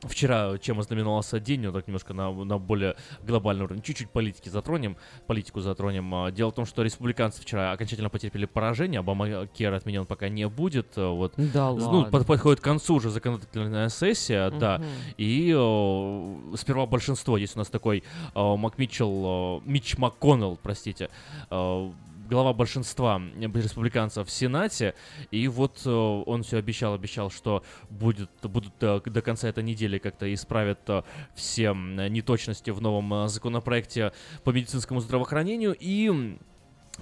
Вчера 0.08 0.58
чем 0.58 0.80
ознаменовался 0.80 1.40
день, 1.40 1.62
ну 1.62 1.72
так 1.72 1.86
немножко 1.86 2.12
на, 2.12 2.30
на 2.30 2.58
более 2.58 2.94
глобальный 3.26 3.64
уровень. 3.64 3.80
Чуть-чуть 3.82 4.10
политики 4.10 4.48
затронем, 4.50 4.96
политику 5.26 5.60
затронем. 5.60 6.14
А, 6.14 6.30
Дело 6.30 6.50
в 6.50 6.54
том, 6.54 6.66
что 6.66 6.82
республиканцы 6.82 7.40
вчера 7.40 7.72
окончательно 7.72 8.10
потерпели 8.10 8.44
поражение. 8.44 9.00
Обама 9.00 9.46
Кер 9.46 9.72
отменен 9.72 10.04
пока 10.04 10.28
не 10.28 10.46
будет. 10.48 10.88
а, 10.96 11.10
Вот. 11.10 11.32
Да 11.36 11.70
ну, 11.70 11.76
ладно. 11.76 12.10
под- 12.10 12.26
подходит 12.26 12.60
к 12.60 12.64
концу 12.64 12.96
уже 12.96 13.10
законодательная 13.10 13.88
сессия, 13.88 14.50
да. 14.50 14.78
Мгм. 14.78 14.86
И 15.16 15.54
э, 15.56 16.56
сперва 16.56 16.86
большинство, 16.86 17.38
есть 17.38 17.56
у 17.56 17.58
нас 17.58 17.68
такой 17.68 18.04
э, 18.34 18.56
Макмитчелл, 18.56 19.60
э, 19.64 19.70
Митч 19.70 19.96
МакКоннелл, 19.96 20.58
простите, 20.62 21.08
э, 21.50 21.90
глава 22.28 22.52
большинства 22.52 23.20
республиканцев 23.36 24.28
в 24.28 24.30
Сенате, 24.30 24.94
и 25.30 25.48
вот 25.48 25.82
э, 25.84 25.90
он 25.90 26.42
все 26.42 26.58
обещал, 26.58 26.94
обещал, 26.94 27.30
что 27.30 27.62
будет, 27.90 28.30
будут 28.42 28.72
э, 28.80 29.00
до 29.04 29.22
конца 29.22 29.48
этой 29.48 29.62
недели 29.62 29.98
как-то 29.98 30.32
исправят 30.32 30.80
э, 30.88 31.02
все 31.34 31.74
неточности 31.74 32.70
в 32.70 32.80
новом 32.80 33.28
законопроекте 33.28 34.12
по 34.42 34.50
медицинскому 34.50 35.00
здравоохранению, 35.00 35.76
и 35.78 36.38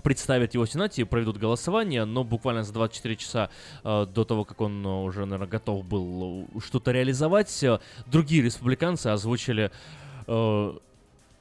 представят 0.03 0.55
его 0.55 0.65
в 0.65 0.71
Сенате, 0.71 1.05
проведут 1.05 1.37
голосование, 1.37 2.05
но 2.05 2.25
буквально 2.25 2.63
за 2.63 2.73
24 2.73 3.17
часа 3.17 3.51
э, 3.85 4.07
до 4.13 4.25
того, 4.25 4.45
как 4.45 4.61
он 4.61 4.85
уже, 4.85 5.25
наверное, 5.25 5.49
готов 5.49 5.85
был 5.85 6.49
что-то 6.65 6.93
реализовать, 6.93 7.65
другие 8.07 8.43
республиканцы 8.43 9.09
озвучили 9.09 9.71
э, 10.27 10.73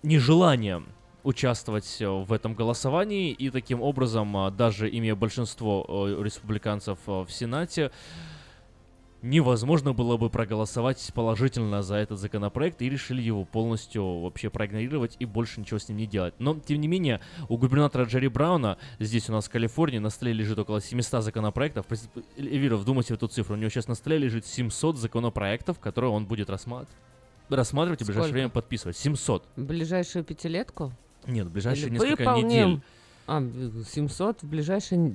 нежелание 0.03 0.83
участвовать 1.23 1.97
э, 1.99 2.07
в 2.07 2.31
этом 2.33 2.53
голосовании, 2.53 3.31
и 3.31 3.49
таким 3.49 3.81
образом, 3.81 4.35
э, 4.37 4.51
даже 4.51 4.89
имея 4.89 5.15
большинство 5.15 5.85
э, 5.87 6.23
республиканцев 6.23 6.97
в 7.05 7.27
Сенате, 7.29 7.91
невозможно 9.21 9.93
было 9.93 10.17
бы 10.17 10.29
проголосовать 10.29 11.11
положительно 11.13 11.83
за 11.83 11.95
этот 11.95 12.19
законопроект 12.19 12.81
и 12.81 12.89
решили 12.89 13.21
его 13.21 13.45
полностью 13.45 14.21
вообще 14.21 14.49
проигнорировать 14.49 15.15
и 15.19 15.25
больше 15.25 15.59
ничего 15.59 15.79
с 15.79 15.87
ним 15.89 15.97
не 15.97 16.07
делать. 16.07 16.33
Но, 16.39 16.55
тем 16.55 16.81
не 16.81 16.87
менее, 16.87 17.21
у 17.47 17.57
губернатора 17.57 18.05
Джерри 18.05 18.29
Брауна, 18.29 18.77
здесь 18.99 19.29
у 19.29 19.33
нас 19.33 19.47
в 19.47 19.51
Калифорнии, 19.51 19.99
на 19.99 20.09
столе 20.09 20.33
лежит 20.33 20.57
около 20.57 20.81
700 20.81 21.23
законопроектов. 21.23 21.85
Эльвира, 22.37 22.77
вдумайся 22.77 23.13
в 23.13 23.17
эту 23.17 23.27
цифру. 23.27 23.55
У 23.55 23.57
него 23.59 23.69
сейчас 23.69 23.87
на 23.87 23.95
столе 23.95 24.17
лежит 24.17 24.45
700 24.45 24.97
законопроектов, 24.97 25.79
которые 25.79 26.11
он 26.11 26.25
будет 26.25 26.49
рассматривать 26.49 26.89
рассматривать 27.55 28.01
и 28.01 28.03
в 28.03 28.07
ближайшее 28.07 28.33
время 28.33 28.49
подписывать. 28.49 28.97
700. 28.97 29.43
Ближайшую 29.57 30.23
пятилетку? 30.23 30.93
Нет, 31.27 31.47
в 31.47 31.51
ближайшие 31.51 31.87
Или 31.87 31.93
несколько 31.93 32.17
выполним. 32.23 32.47
недель. 32.47 32.81
А, 33.27 33.41
700 33.87 34.41
в 34.43 34.49
ближайшие... 34.49 35.13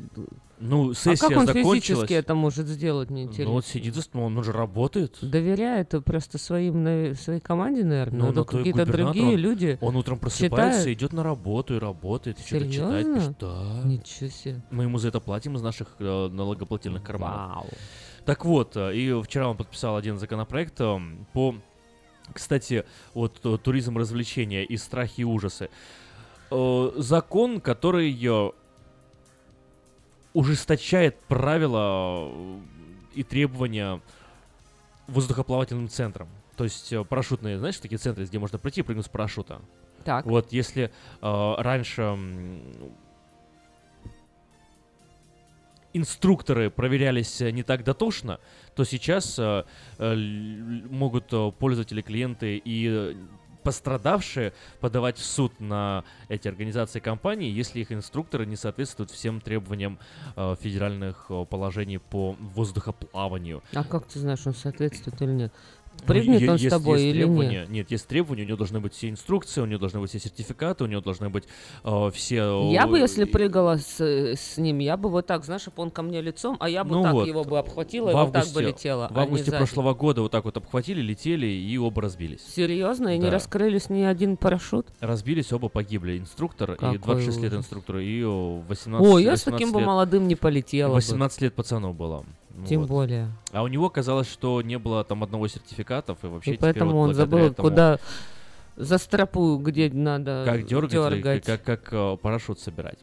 Ну, 0.59 0.91
а 0.93 0.95
сессия 0.95 1.28
как 1.28 1.37
он 1.37 1.47
закончилась. 1.47 1.83
физически 1.85 2.15
это 2.15 2.35
может 2.35 2.66
сделать, 2.66 3.11
мне 3.11 3.24
интересно? 3.24 3.45
Ну 3.47 3.53
вот 3.53 3.66
сидит 3.66 3.95
за 3.95 4.01
столом, 4.01 4.39
он 4.39 4.43
же 4.45 4.53
работает. 4.53 5.19
Доверяет 5.20 5.93
просто 6.03 6.39
своим, 6.39 7.15
своей 7.15 7.41
команде, 7.41 7.85
наверное. 7.85 8.20
Ну, 8.20 8.27
но 8.33 8.45
то 8.45 8.55
и 8.55 8.59
какие-то 8.59 8.87
другие 8.87 9.35
он- 9.35 9.37
люди 9.37 9.78
Он 9.83 9.97
утром 9.97 10.19
просыпается, 10.19 10.78
читают. 10.81 10.99
идет 10.99 11.12
на 11.12 11.24
работу 11.24 11.74
и 11.77 11.78
работает, 11.78 12.39
что-то 12.39 12.70
читает, 12.73 13.15
пишет. 13.15 13.37
Да. 13.39 13.83
Ничего 13.85 14.31
себе. 14.31 14.62
Мы 14.70 14.85
ему 14.85 14.97
за 14.97 15.09
это 15.09 15.20
платим 15.20 15.57
из 15.57 15.61
наших 15.62 15.89
э, 15.99 16.28
налогоплательных 16.28 17.03
карманов. 17.03 17.57
Вау. 17.57 17.66
Так 18.24 18.47
вот, 18.47 18.77
э, 18.78 18.97
и 18.97 19.23
вчера 19.23 19.51
он 19.51 19.59
подписал 19.59 19.95
один 19.97 20.19
законопроект 20.19 20.81
э, 20.81 20.99
по, 21.35 21.55
кстати, 22.32 22.85
вот 23.15 23.40
э, 23.44 23.59
туризм 23.62 23.98
развлечения 23.98 24.65
и 24.65 24.77
страхи 24.77 25.23
и 25.23 25.24
ужасы. 25.24 25.70
Э, 26.51 26.90
Закон, 26.97 27.61
который 27.61 28.12
э, 28.12 28.51
ужесточает 30.32 31.19
правила 31.20 32.31
и 33.15 33.23
требования 33.23 34.01
воздухоплавательным 35.07 35.89
центрам. 35.89 36.28
То 36.57 36.65
есть 36.65 36.93
парашютные, 37.09 37.59
знаешь, 37.59 37.78
такие 37.78 37.98
центры, 37.98 38.24
где 38.24 38.39
можно 38.39 38.59
прийти 38.59 38.81
и 38.81 38.82
прыгнуть 38.82 39.07
с 39.07 39.09
парашюта. 39.09 39.61
Так. 40.05 40.24
Вот 40.24 40.53
если 40.53 40.93
э, 41.20 41.55
раньше 41.59 42.16
инструкторы 45.97 46.70
проверялись 46.70 47.40
э, 47.40 47.51
не 47.51 47.62
так 47.62 47.85
дотошно, 47.85 48.40
то 48.74 48.85
сейчас 48.85 49.39
э, 49.39 49.64
э, 49.98 50.14
могут 50.90 51.32
пользователи, 51.59 52.02
клиенты 52.02 52.60
и 52.64 53.16
пострадавшие 53.66 54.52
подавать 54.78 55.18
в 55.18 55.24
суд 55.24 55.59
на 55.59 56.05
эти 56.28 56.47
организации 56.47 57.01
компании, 57.01 57.51
если 57.51 57.81
их 57.81 57.90
инструкторы 57.90 58.47
не 58.47 58.55
соответствуют 58.55 59.10
всем 59.10 59.40
требованиям 59.40 59.98
э, 60.36 60.55
федеральных 60.60 61.27
э, 61.31 61.44
положений 61.51 61.98
по 61.98 62.36
воздухоплаванию. 62.39 63.64
А 63.74 63.82
как 63.82 64.06
ты 64.06 64.20
знаешь, 64.20 64.47
он 64.47 64.55
соответствует 64.55 65.20
или 65.20 65.32
нет? 65.32 65.52
Прыгнет 66.05 66.40
е- 66.40 66.51
он 66.51 66.59
с 66.59 66.62
есть- 66.62 66.70
тобой 66.77 67.02
есть 67.02 67.16
или 67.16 67.24
нет? 67.24 67.68
Нет, 67.68 67.90
есть 67.90 68.06
требования, 68.06 68.43
у 68.43 68.47
него 68.47 68.56
должны 68.59 68.81
быть 68.81 68.93
все 68.94 69.09
инструкции, 69.10 69.60
у 69.60 69.66
него 69.66 69.78
должны 69.81 70.01
быть 70.01 70.10
все 70.10 70.18
сертификаты, 70.20 70.85
у 70.85 70.86
него 70.86 71.01
должны 71.01 71.28
быть 71.31 71.44
э, 71.85 72.10
все... 72.14 72.70
Я 72.73 72.86
бы, 72.86 72.98
э, 72.98 73.02
если 73.02 73.24
прыгала 73.24 73.78
с, 73.78 74.01
с 74.01 74.56
ним, 74.59 74.78
я 74.78 74.97
бы 74.97 75.09
вот 75.09 75.27
так, 75.27 75.44
знаешь, 75.44 75.62
чтобы 75.62 75.82
он 75.82 75.90
ко 75.90 76.02
мне 76.02 76.20
лицом, 76.20 76.56
а 76.60 76.68
я 76.68 76.85
бы 76.85 76.94
Ну 76.97 77.02
так 77.02 77.12
вот, 77.12 77.27
его 77.27 77.44
бы 77.44 77.59
обхватила 77.59 78.10
и 78.10 78.14
вот 78.14 78.32
так 78.32 78.47
бы 78.52 78.62
летела. 78.62 79.09
в 79.09 79.12
а 79.12 79.14
не 79.14 79.20
августе 79.23 79.47
сзади. 79.47 79.56
прошлого 79.59 79.94
года 79.94 80.23
вот 80.23 80.32
так 80.32 80.44
вот 80.44 80.56
обхватили, 80.56 81.01
летели 81.01 81.47
и 81.47 81.77
оба 81.78 82.02
разбились. 82.02 82.43
Серьезно? 82.55 83.14
И 83.14 83.18
не 83.18 83.24
Да. 83.27 83.31
раскрылись 83.32 83.90
ни 83.90 84.02
один 84.02 84.36
парашют? 84.36 84.86
Разбились, 85.01 85.52
оба 85.52 85.68
погибли. 85.68 86.18
Инструктор 86.18 86.73
и 86.73 86.77
Какой 86.77 86.98
26 86.98 87.40
лет 87.43 87.52
ужас. 87.52 87.64
инструктору, 87.64 88.01
и 88.01 88.23
о, 88.24 88.62
18 88.68 89.12
Ой, 89.12 89.24
я 89.24 89.36
с 89.36 89.43
таким 89.43 89.68
18 89.70 89.73
бы 89.74 89.81
лет- 89.81 89.86
молодым 89.86 90.28
не 90.28 90.35
полетела 90.36 90.89
бы. 90.90 90.94
18 90.97 91.40
лет 91.43 91.55
пацану 91.55 91.93
было. 91.93 92.24
Тем 92.65 92.81
Вот. 92.83 92.89
более. 92.89 93.28
А 93.53 93.62
у 93.62 93.66
него 93.69 93.91
казалось, 93.91 94.28
что 94.28 94.62
не 94.62 94.78
было 94.78 95.05
там 95.05 95.23
одного 95.23 95.49
сертификатов, 95.49 96.19
и 96.24 96.27
вообще 96.27 96.53
И 96.53 96.57
теперь 96.57 96.73
поэтому 96.73 96.93
вот 96.93 96.99
он 96.99 97.07
благодаря 97.09 97.24
забыл, 97.43 97.53
этому- 97.53 97.69
куда 97.69 97.99
за 98.77 98.99
стропу, 98.99 99.57
где 99.59 99.91
надо 99.91 100.43
как 100.47 100.66
дергать, 100.66 100.91
дергать. 100.91 101.45
как, 101.45 101.62
как, 101.62 101.89
э, 101.93 102.16
парашют 102.20 102.61
собирать. 102.61 102.99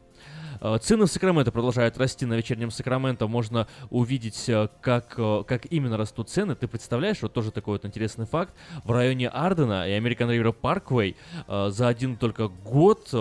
Э, 0.64 0.78
Цены 0.80 1.04
в 1.04 1.10
Сакраменто 1.10 1.52
продолжают 1.52 1.98
расти. 1.98 2.24
На 2.24 2.34
вечернем 2.34 2.70
Сакраменто 2.70 3.26
можно 3.26 3.68
увидеть, 3.90 4.48
э, 4.48 4.68
как, 4.80 5.14
э, 5.18 5.44
как 5.46 5.66
именно 5.70 5.98
растут 5.98 6.30
цены. 6.30 6.54
Ты 6.54 6.66
представляешь, 6.66 7.20
вот 7.20 7.34
тоже 7.34 7.50
такой 7.50 7.74
вот 7.74 7.84
интересный 7.84 8.24
факт. 8.24 8.54
В 8.82 8.90
районе 8.90 9.28
Ардена 9.28 9.86
и 9.86 9.92
American 9.92 10.30
River 10.30 10.54
Parkway 10.58 11.16
за 11.70 11.88
один 11.88 12.16
только 12.16 12.48
год 12.48 13.12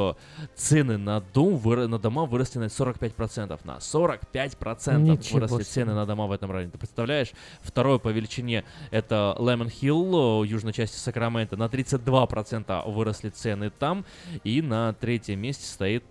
цены 0.56 0.98
на, 0.98 1.20
дом, 1.20 1.62
на 1.90 2.00
дома 2.00 2.26
выросли 2.26 2.60
на 2.60 2.66
45%. 2.66 3.60
На 3.66 3.78
45% 3.78 5.00
Ничего 5.00 5.40
выросли 5.40 5.64
себе. 5.64 5.64
цены 5.66 5.94
на 5.94 6.06
дома 6.06 6.28
в 6.28 6.32
этом 6.32 6.52
районе. 6.52 6.72
Ты 6.72 6.78
представляешь? 6.78 7.32
Второе 7.62 7.98
по 7.98 8.10
величине 8.10 8.64
это 8.92 9.36
Лемон 9.40 9.70
Хилл, 9.70 10.44
южной 10.44 10.72
части 10.72 10.98
Сакрамента. 10.98 11.58
На 11.58 11.66
32% 11.66 12.90
выросли 12.90 13.30
цены 13.30 13.70
там. 13.70 14.06
И 14.44 14.62
на 14.62 14.94
третьем 14.94 15.40
месте 15.40 15.66
стоит 15.66 16.06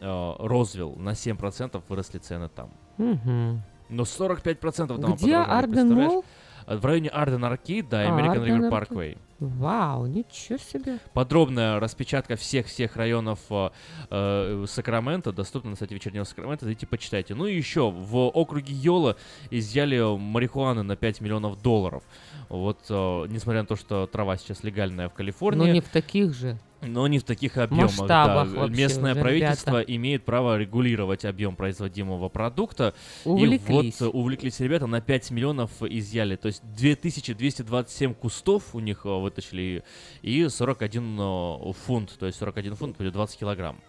э, 0.00 0.32
Розвилл. 0.38 0.96
На 0.96 1.10
7% 1.10 1.82
выросли 1.88 2.18
цены 2.18 2.48
там. 2.48 2.70
Но 2.96 4.02
45% 4.02 4.98
дома 4.98 5.16
Где 5.16 5.36
Арден? 5.36 5.92
Молл? 5.94 6.24
Э, 6.66 6.76
В 6.76 6.84
районе 6.84 7.08
Arden 7.08 7.44
Arcade, 7.44 7.88
да, 7.88 8.02
А, 8.02 8.10
American 8.10 8.44
River 8.44 8.66
Arcade. 8.76 8.90
Parkway. 8.90 9.18
Вау, 9.38 10.06
ничего 10.06 10.58
себе. 10.58 10.98
Подробная 11.14 11.78
распечатка 11.78 12.34
всех-всех 12.36 12.96
районов 12.96 13.38
э, 13.50 13.70
э, 14.10 14.64
Сакрамента 14.66 15.32
доступна 15.32 15.70
на 15.70 15.76
сайте 15.76 15.94
вечернего 15.94 16.24
Сакрамента. 16.24 16.66
Идите 16.66 16.86
почитайте. 16.86 17.34
Ну 17.34 17.46
и 17.46 17.56
еще, 17.56 17.88
в 17.90 18.16
округе 18.28 18.74
Йола 18.74 19.16
изъяли 19.50 20.18
марихуаны 20.18 20.82
на 20.82 20.96
5 20.96 21.20
миллионов 21.20 21.62
долларов. 21.62 22.02
Вот, 22.48 22.78
э, 22.88 23.26
несмотря 23.28 23.62
на 23.62 23.66
то, 23.66 23.76
что 23.76 24.06
трава 24.06 24.36
сейчас 24.36 24.62
легальная 24.62 25.08
в 25.08 25.14
Калифорнии. 25.14 25.66
Но 25.66 25.72
не 25.72 25.80
в 25.80 25.88
таких 25.88 26.32
же. 26.32 26.58
Но 26.80 27.08
не 27.08 27.18
в 27.18 27.24
таких 27.24 27.56
объемах. 27.56 27.86
Масштабах 27.98 28.52
да. 28.52 28.60
вообще 28.60 28.82
Местное 28.82 29.12
уже, 29.12 29.20
правительство 29.20 29.78
ребята. 29.78 29.92
имеет 29.92 30.24
право 30.24 30.56
регулировать 30.56 31.24
объем 31.24 31.56
производимого 31.56 32.28
продукта. 32.28 32.94
Увлеклись. 33.24 34.00
И 34.00 34.04
вот 34.04 34.14
э, 34.14 34.16
увлеклись 34.16 34.60
ребята, 34.60 34.86
на 34.86 35.00
5 35.00 35.30
миллионов 35.32 35.82
изъяли. 35.82 36.36
То 36.36 36.46
есть 36.46 36.62
2227 36.76 38.14
кустов 38.14 38.74
у 38.74 38.80
них 38.80 39.04
э, 39.04 39.08
вытащили 39.08 39.82
и 40.22 40.48
41 40.48 41.18
э, 41.20 41.72
фунт. 41.84 42.16
То 42.18 42.26
есть 42.26 42.38
41 42.38 42.76
фунт 42.76 42.96
будет 42.96 43.12
20 43.12 43.38
килограмм. 43.38 43.80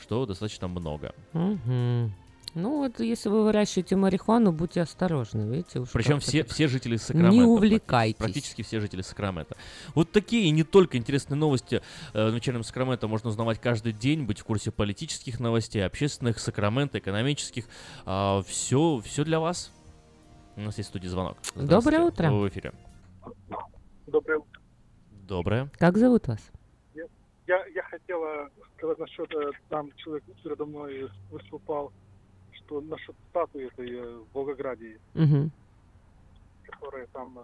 Что 0.00 0.24
достаточно 0.26 0.68
много. 0.68 1.12
Мгм. 1.32 2.14
Ну 2.54 2.78
вот, 2.78 3.00
если 3.00 3.28
вы 3.28 3.44
выращиваете 3.44 3.96
марихуану, 3.96 4.52
будьте 4.52 4.80
осторожны, 4.80 5.42
видите? 5.42 5.80
уж 5.80 5.90
Причем 5.92 6.20
все, 6.20 6.44
все 6.44 6.68
жители 6.68 6.96
Сакрамента. 6.96 7.36
Не 7.36 7.42
увлекайтесь. 7.42 8.18
Практически 8.18 8.62
все 8.62 8.80
жители 8.80 9.02
Сакрамента. 9.02 9.56
Вот 9.94 10.10
такие 10.12 10.46
и 10.46 10.50
не 10.50 10.64
только 10.64 10.96
интересные 10.96 11.36
новости 11.36 11.82
э, 12.14 12.30
в 12.30 12.34
вечернем 12.34 12.64
Сакраменто 12.64 13.08
можно 13.08 13.30
узнавать 13.30 13.60
каждый 13.60 13.92
день, 13.92 14.24
быть 14.24 14.40
в 14.40 14.44
курсе 14.44 14.70
политических 14.70 15.40
новостей, 15.40 15.84
общественных, 15.84 16.38
Сакрамента, 16.38 16.98
экономических. 16.98 17.66
все, 18.04 19.00
все 19.04 19.24
для 19.24 19.40
вас. 19.40 19.72
У 20.56 20.60
нас 20.60 20.76
есть 20.78 20.88
в 20.88 20.90
студии 20.90 21.08
звонок. 21.08 21.38
Доброе 21.54 22.00
утро. 22.00 22.30
Вы 22.30 22.40
в 22.40 22.48
эфире. 22.48 22.72
Доброе 24.06 24.38
утро. 24.38 24.60
Доброе. 25.10 25.70
Как 25.78 25.96
зовут 25.98 26.26
вас? 26.26 26.40
Я, 27.46 27.64
я 27.74 27.82
хотела 27.82 28.50
сказать 28.76 28.98
насчет, 28.98 29.34
э, 29.34 29.50
там 29.70 29.90
человек 29.96 30.24
передо 30.42 30.66
мной 30.66 31.08
выступал, 31.30 31.92
что 32.68 32.80
насчет 32.82 33.16
статуи 33.30 33.66
этой 33.66 33.90
э, 33.90 34.18
в 34.18 34.34
Волгограде, 34.34 34.98
Мгм. 35.14 35.50
которая 36.64 37.06
там... 37.08 37.38
э, 37.38 37.42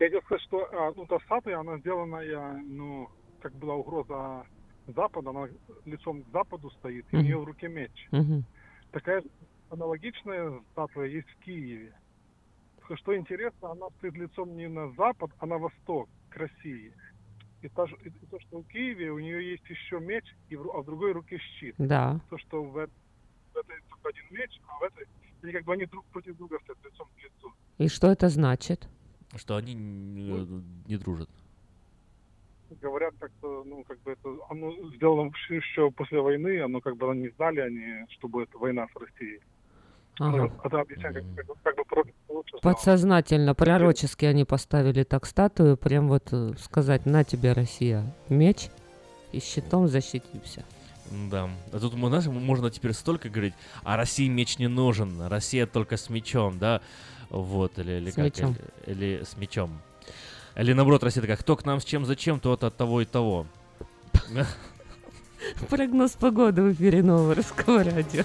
Я 0.00 0.06
хотел 0.06 0.22
сказать, 0.22 0.42
что 0.42 0.68
а, 0.72 0.92
ну, 0.96 1.06
та 1.06 1.18
статуя, 1.20 1.60
она 1.60 1.78
сделанная, 1.78 2.56
ну, 2.64 3.08
как 3.40 3.52
была 3.54 3.76
угроза 3.76 4.44
Запада, 4.88 5.30
она 5.30 5.48
лицом 5.84 6.22
к 6.24 6.28
Западу 6.32 6.70
стоит, 6.72 7.06
и 7.12 7.16
у 7.16 7.20
нее 7.20 7.38
в 7.38 7.44
руке 7.44 7.68
меч. 7.68 8.08
Мгм. 8.10 8.42
Такая 8.90 9.22
аналогичная 9.70 10.60
статуя 10.72 11.06
есть 11.06 11.28
в 11.30 11.44
Киеве. 11.44 11.94
Только 12.80 12.96
Что 12.96 13.16
интересно, 13.16 13.70
она 13.70 13.86
стоит 13.98 14.14
лицом 14.14 14.56
не 14.56 14.68
на 14.68 14.90
запад, 14.94 15.30
а 15.38 15.46
на 15.46 15.58
восток, 15.58 16.08
к 16.30 16.36
России. 16.36 16.92
И, 17.62 17.68
та 17.68 17.86
же- 17.86 17.96
и 18.04 18.10
то, 18.26 18.40
что 18.40 18.58
в 18.58 18.66
Киеве 18.66 19.12
у 19.12 19.20
нее 19.20 19.52
есть 19.52 19.70
еще 19.70 20.00
меч, 20.00 20.24
и 20.48 20.56
в, 20.56 20.68
а 20.68 20.82
в 20.82 20.84
другой 20.84 21.12
руке 21.12 21.38
щит. 21.38 21.76
Да. 21.78 22.18
То, 22.28 22.38
что 22.38 22.64
в, 22.64 22.88
в 23.54 23.56
этой 23.56 23.76
только 23.88 24.08
один 24.08 24.24
меч, 24.30 24.60
а 24.68 24.78
в 24.78 24.82
этой, 24.82 25.06
они 25.42 25.52
как 25.52 25.64
бы 25.64 25.72
они 25.74 25.86
друг 25.86 26.04
против 26.06 26.36
друга 26.36 26.58
стоят 26.64 26.78
лицом 26.84 27.08
к 27.16 27.22
лицу. 27.22 27.52
И 27.78 27.88
что 27.88 28.10
это 28.10 28.28
значит? 28.28 28.88
Что 29.36 29.56
они 29.56 29.74
н- 29.74 30.64
не 30.86 30.96
дружат. 30.96 31.28
Говорят, 32.80 33.14
как-то, 33.20 33.64
ну, 33.66 33.84
как 33.84 34.00
бы 34.02 34.12
это, 34.12 34.28
оно 34.48 34.72
сделано 34.96 35.30
еще- 35.50 35.90
после 35.90 36.20
войны, 36.20 36.60
оно 36.62 36.80
как 36.80 36.96
бы 36.96 37.14
не 37.14 37.28
знали 37.36 37.60
они, 37.60 38.06
что 38.10 38.28
будет 38.28 38.48
война 38.54 38.86
с 38.94 38.96
Россией. 39.00 39.40
Ага. 40.18 40.36
Ну, 40.36 40.52
Это 40.64 40.80
объясняет, 40.80 41.14
как, 41.16 41.24
как, 41.36 41.46
бы- 41.46 41.84
как 41.84 42.06
бы 42.06 42.12
лучше. 42.28 42.56
Подсознательно, 42.62 43.54
пророчески 43.54 44.24
они 44.24 44.44
поставили 44.44 45.02
так 45.04 45.26
статую, 45.26 45.76
прям 45.76 46.08
вот 46.08 46.32
э, 46.32 46.52
сказать, 46.58 47.04
на 47.06 47.24
тебе, 47.24 47.52
Россия, 47.52 48.04
меч, 48.30 48.68
и 49.32 49.40
щитом 49.40 49.86
защитимся. 49.88 50.64
Да. 51.30 51.50
А 51.72 51.78
тут, 51.78 51.92
знаешь, 51.92 52.26
можно 52.26 52.70
теперь 52.70 52.92
столько 52.92 53.28
говорить, 53.28 53.54
а 53.82 53.96
России 53.96 54.28
меч 54.28 54.58
не 54.58 54.68
нужен, 54.68 55.20
Россия 55.26 55.66
только 55.66 55.96
с 55.96 56.08
мечом, 56.08 56.58
да? 56.58 56.80
Вот, 57.30 57.78
или, 57.78 57.92
или 57.92 58.10
С 58.10 58.14
как? 58.14 58.24
мечом. 58.24 58.56
Или, 58.86 58.94
или 59.16 59.24
с 59.24 59.36
мечом. 59.36 59.80
Или 60.56 60.72
наоборот, 60.72 61.02
Россия 61.02 61.22
такая, 61.22 61.36
кто 61.36 61.56
к 61.56 61.64
нам 61.64 61.80
с 61.80 61.84
чем, 61.84 62.04
зачем, 62.04 62.40
тот 62.40 62.64
от 62.64 62.76
того 62.76 63.00
и 63.00 63.04
того. 63.04 63.46
Прогноз 65.68 66.12
погоды 66.12 66.62
в 66.62 66.72
эфире 66.72 67.02
нового 67.02 67.34
русского 67.34 67.84
радио. 67.84 68.24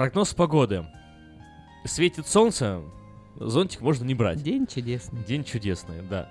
Прогноз 0.00 0.32
погоды. 0.32 0.86
Светит 1.84 2.26
солнце, 2.26 2.80
зонтик 3.36 3.82
можно 3.82 4.02
не 4.06 4.14
брать. 4.14 4.42
День 4.42 4.66
чудесный. 4.66 5.22
День 5.24 5.44
чудесный, 5.44 6.00
да. 6.00 6.30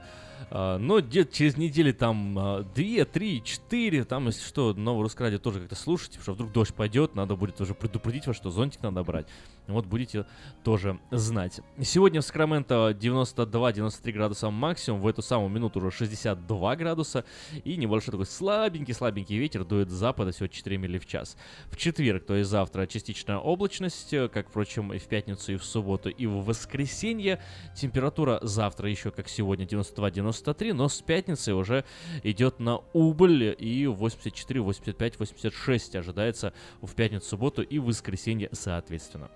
А, 0.50 0.80
Но 0.80 1.02
где-то 1.02 1.32
через 1.32 1.56
недели 1.56 1.92
там 1.92 2.36
а, 2.40 2.64
две, 2.74 3.06
три, 3.06 3.44
четыре, 3.44 4.06
там, 4.06 4.26
если 4.26 4.42
что, 4.42 4.74
новый 4.74 5.04
русское 5.04 5.26
радио 5.26 5.38
тоже 5.38 5.60
как-то 5.60 5.76
слушайте, 5.76 6.18
потому 6.18 6.24
что 6.24 6.34
вдруг 6.34 6.52
дождь 6.52 6.74
пойдет, 6.74 7.14
надо 7.14 7.36
будет 7.36 7.62
уже 7.62 7.76
предупредить 7.76 8.26
вас, 8.26 8.36
что 8.36 8.50
зонтик 8.50 8.82
надо 8.82 9.04
брать. 9.04 9.28
Вот 9.70 9.86
будете 9.86 10.26
тоже 10.64 11.00
знать. 11.12 11.62
Сегодня 11.82 12.22
в 12.22 12.26
Сакраменто 12.26 12.96
92-93 13.00 14.12
градуса 14.12 14.50
максимум, 14.50 15.02
в 15.02 15.08
эту 15.08 15.22
самую 15.22 15.50
минуту 15.50 15.80
уже 15.80 15.92
62 15.92 16.76
градуса, 16.76 17.26
и 17.64 17.76
небольшой 17.76 18.12
такой 18.12 18.26
слабенький-слабенький 18.26 19.38
ветер 19.38 19.64
дует 19.66 19.90
с 19.90 19.94
запада 19.94 20.32
всего 20.32 20.48
4 20.48 20.78
мили 20.78 20.98
в 20.98 21.06
час. 21.06 21.38
В 21.70 21.78
четверг, 21.78 22.26
то 22.26 22.36
есть 22.36 22.50
завтра, 22.50 22.86
частичная 22.88 23.38
облачность, 23.38 24.14
как, 24.32 24.50
впрочем, 24.50 24.94
и 24.94 24.98
в 24.98 25.08
пятницу, 25.08 25.54
и 25.54 25.58
в 25.58 25.64
субботу, 25.64 26.10
и 26.10 26.26
в 26.26 26.44
воскресенье. 26.44 27.42
Температура 27.76 28.40
завтра 28.42 28.90
еще, 28.90 29.12
как 29.12 29.28
сегодня, 29.28 29.66
92-93 29.66 30.20
93, 30.20 30.74
но 30.74 30.90
с 30.90 31.02
пятницы 31.02 31.54
уже 31.54 31.86
идет 32.24 32.60
на 32.60 32.80
убыль 32.94 33.56
и 33.58 33.88
84, 33.88 34.62
85, 34.62 35.20
86 35.20 35.96
ожидается 35.96 36.54
в 36.82 36.94
пятницу, 36.94 37.28
субботу 37.28 37.62
и 37.62 37.80
воскресенье 37.80 38.50
соответственно. 38.52 39.30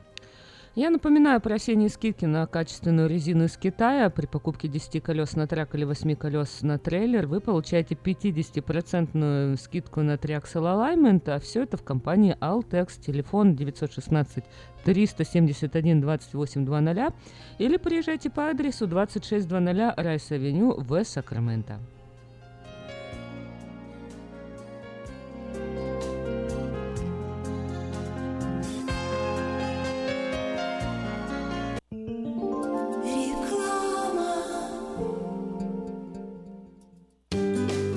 Я 0.76 0.90
напоминаю 0.90 1.40
про 1.40 1.56
осенние 1.56 1.88
скидки 1.88 2.26
на 2.26 2.48
качественную 2.48 3.08
резину 3.08 3.44
из 3.44 3.58
Китая. 3.58 4.10
При 4.10 4.26
покупке 4.26 4.68
10 4.68 5.04
колес 5.04 5.36
на 5.36 5.46
трак 5.46 5.76
или 5.76 5.84
8 5.84 6.16
колес 6.16 6.64
на 6.64 6.80
трейлер 6.80 7.28
вы 7.28 7.42
получаете 7.42 7.94
50% 7.94 9.56
скидку 9.58 10.02
на 10.02 10.18
триаксел 10.18 10.66
Alignment, 10.66 11.30
а 11.30 11.40
все 11.40 11.62
это 11.62 11.78
в 11.78 11.84
компании 11.84 12.36
Altex. 12.42 13.00
Телефон 13.00 13.56
916 13.56 14.44
371 14.84 16.02
2800 16.02 17.14
или 17.60 17.78
приезжайте 17.78 18.32
по 18.32 18.50
адресу 18.50 18.88
2600 18.88 19.52
Rice 19.52 20.04
Avenue 20.04 20.82
в 20.82 21.04
Сакраменто. 21.04 21.78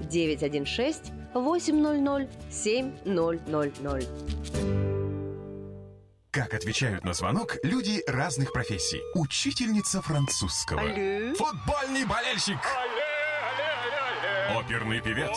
916 0.00 1.12
800 1.34 2.28
7000. 2.50 4.08
Как 6.30 6.52
отвечают 6.52 7.04
на 7.04 7.12
звонок 7.12 7.56
люди 7.62 8.02
разных 8.08 8.52
профессий. 8.52 9.00
Учительница 9.14 10.02
французского. 10.02 10.80
Алле. 10.80 11.32
Футбольный 11.34 12.04
болельщик. 12.04 12.58
Оперный 14.50 15.00
певец. 15.00 15.36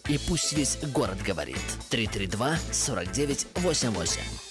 И 0.11 0.17
пусть 0.17 0.51
весь 0.51 0.77
город 0.93 1.19
говорит. 1.25 1.55
332-4988. 1.89 4.50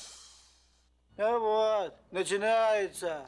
А 1.23 1.37
вот, 1.37 1.93
начинается. 2.09 3.27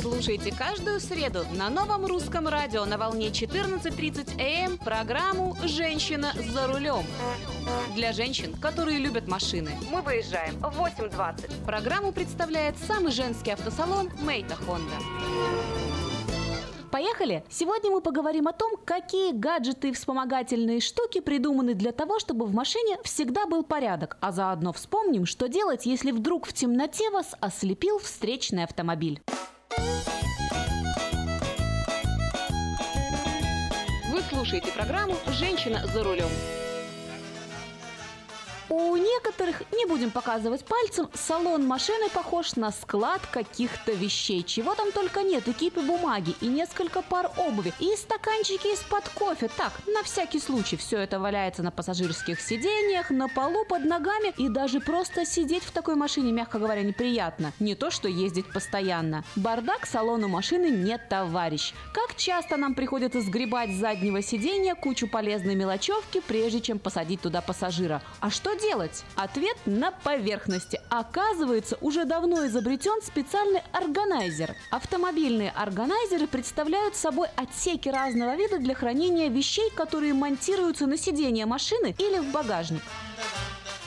Слушайте 0.00 0.54
каждую 0.54 1.00
среду 1.00 1.44
на 1.54 1.68
новом 1.68 2.06
русском 2.06 2.46
радио 2.46 2.84
на 2.84 2.98
волне 2.98 3.30
14.30 3.30 4.40
АМ 4.40 4.78
программу 4.78 5.56
«Женщина 5.64 6.32
за 6.36 6.68
рулем». 6.68 7.04
Для 7.96 8.12
женщин, 8.12 8.54
которые 8.54 8.98
любят 8.98 9.26
машины. 9.26 9.72
Мы 9.90 10.02
выезжаем 10.02 10.54
в 10.60 10.80
8.20. 10.80 11.64
Программу 11.64 12.12
представляет 12.12 12.78
самый 12.78 13.10
женский 13.10 13.50
автосалон 13.50 14.08
«Мейта 14.20 14.54
Хонда». 14.54 14.94
Поехали! 16.96 17.44
Сегодня 17.50 17.90
мы 17.90 18.00
поговорим 18.00 18.48
о 18.48 18.54
том, 18.54 18.72
какие 18.82 19.30
гаджеты 19.30 19.90
и 19.90 19.92
вспомогательные 19.92 20.80
штуки 20.80 21.20
придуманы 21.20 21.74
для 21.74 21.92
того, 21.92 22.18
чтобы 22.18 22.46
в 22.46 22.54
машине 22.54 22.96
всегда 23.04 23.44
был 23.44 23.64
порядок, 23.64 24.16
а 24.22 24.32
заодно 24.32 24.72
вспомним, 24.72 25.26
что 25.26 25.46
делать, 25.46 25.84
если 25.84 26.10
вдруг 26.10 26.46
в 26.46 26.54
темноте 26.54 27.10
вас 27.10 27.34
ослепил 27.38 27.98
встречный 27.98 28.64
автомобиль. 28.64 29.20
Вы 34.10 34.22
слушаете 34.30 34.72
программу 34.72 35.16
«Женщина 35.26 35.86
за 35.92 36.02
рулем». 36.02 36.30
У 38.68 38.96
некоторых, 38.96 39.62
не 39.72 39.86
будем 39.86 40.10
показывать 40.10 40.64
пальцем, 40.64 41.08
салон 41.14 41.64
машины 41.64 42.08
похож 42.08 42.56
на 42.56 42.72
склад 42.72 43.20
каких-то 43.30 43.92
вещей. 43.92 44.42
Чего 44.42 44.74
там 44.74 44.90
только 44.90 45.22
нет. 45.22 45.46
И 45.46 45.52
кипы 45.52 45.80
бумаги, 45.82 46.34
и 46.40 46.46
несколько 46.48 47.02
пар 47.02 47.30
обуви, 47.36 47.72
и 47.78 47.94
стаканчики 47.96 48.74
из-под 48.74 49.08
кофе. 49.10 49.48
Так, 49.56 49.72
на 49.86 50.02
всякий 50.02 50.40
случай. 50.40 50.76
Все 50.76 50.98
это 50.98 51.20
валяется 51.20 51.62
на 51.62 51.70
пассажирских 51.70 52.40
сиденьях, 52.40 53.10
на 53.10 53.28
полу, 53.28 53.64
под 53.64 53.84
ногами. 53.84 54.34
И 54.36 54.48
даже 54.48 54.80
просто 54.80 55.24
сидеть 55.24 55.62
в 55.62 55.70
такой 55.70 55.94
машине, 55.94 56.32
мягко 56.32 56.58
говоря, 56.58 56.82
неприятно. 56.82 57.52
Не 57.60 57.76
то, 57.76 57.92
что 57.92 58.08
ездить 58.08 58.52
постоянно. 58.52 59.22
Бардак 59.36 59.86
салону 59.86 60.26
машины 60.26 60.70
нет 60.70 61.08
товарищ. 61.08 61.72
Как 61.94 62.16
часто 62.16 62.56
нам 62.56 62.74
приходится 62.74 63.20
сгребать 63.20 63.70
с 63.70 63.76
заднего 63.76 64.22
сиденья 64.22 64.74
кучу 64.74 65.06
полезной 65.06 65.54
мелочевки, 65.54 66.20
прежде 66.26 66.60
чем 66.60 66.80
посадить 66.80 67.20
туда 67.20 67.40
пассажира. 67.40 68.02
А 68.20 68.30
что 68.30 68.55
делать? 68.56 69.04
Ответ 69.14 69.56
на 69.66 69.90
поверхности. 69.90 70.80
Оказывается, 70.88 71.76
уже 71.80 72.04
давно 72.04 72.46
изобретен 72.46 73.02
специальный 73.02 73.62
органайзер. 73.72 74.54
Автомобильные 74.70 75.50
органайзеры 75.50 76.26
представляют 76.26 76.96
собой 76.96 77.28
отсеки 77.36 77.88
разного 77.88 78.36
вида 78.36 78.58
для 78.58 78.74
хранения 78.74 79.28
вещей, 79.28 79.70
которые 79.70 80.14
монтируются 80.14 80.86
на 80.86 80.96
сиденье 80.96 81.46
машины 81.46 81.94
или 81.98 82.18
в 82.18 82.32
багажник. 82.32 82.82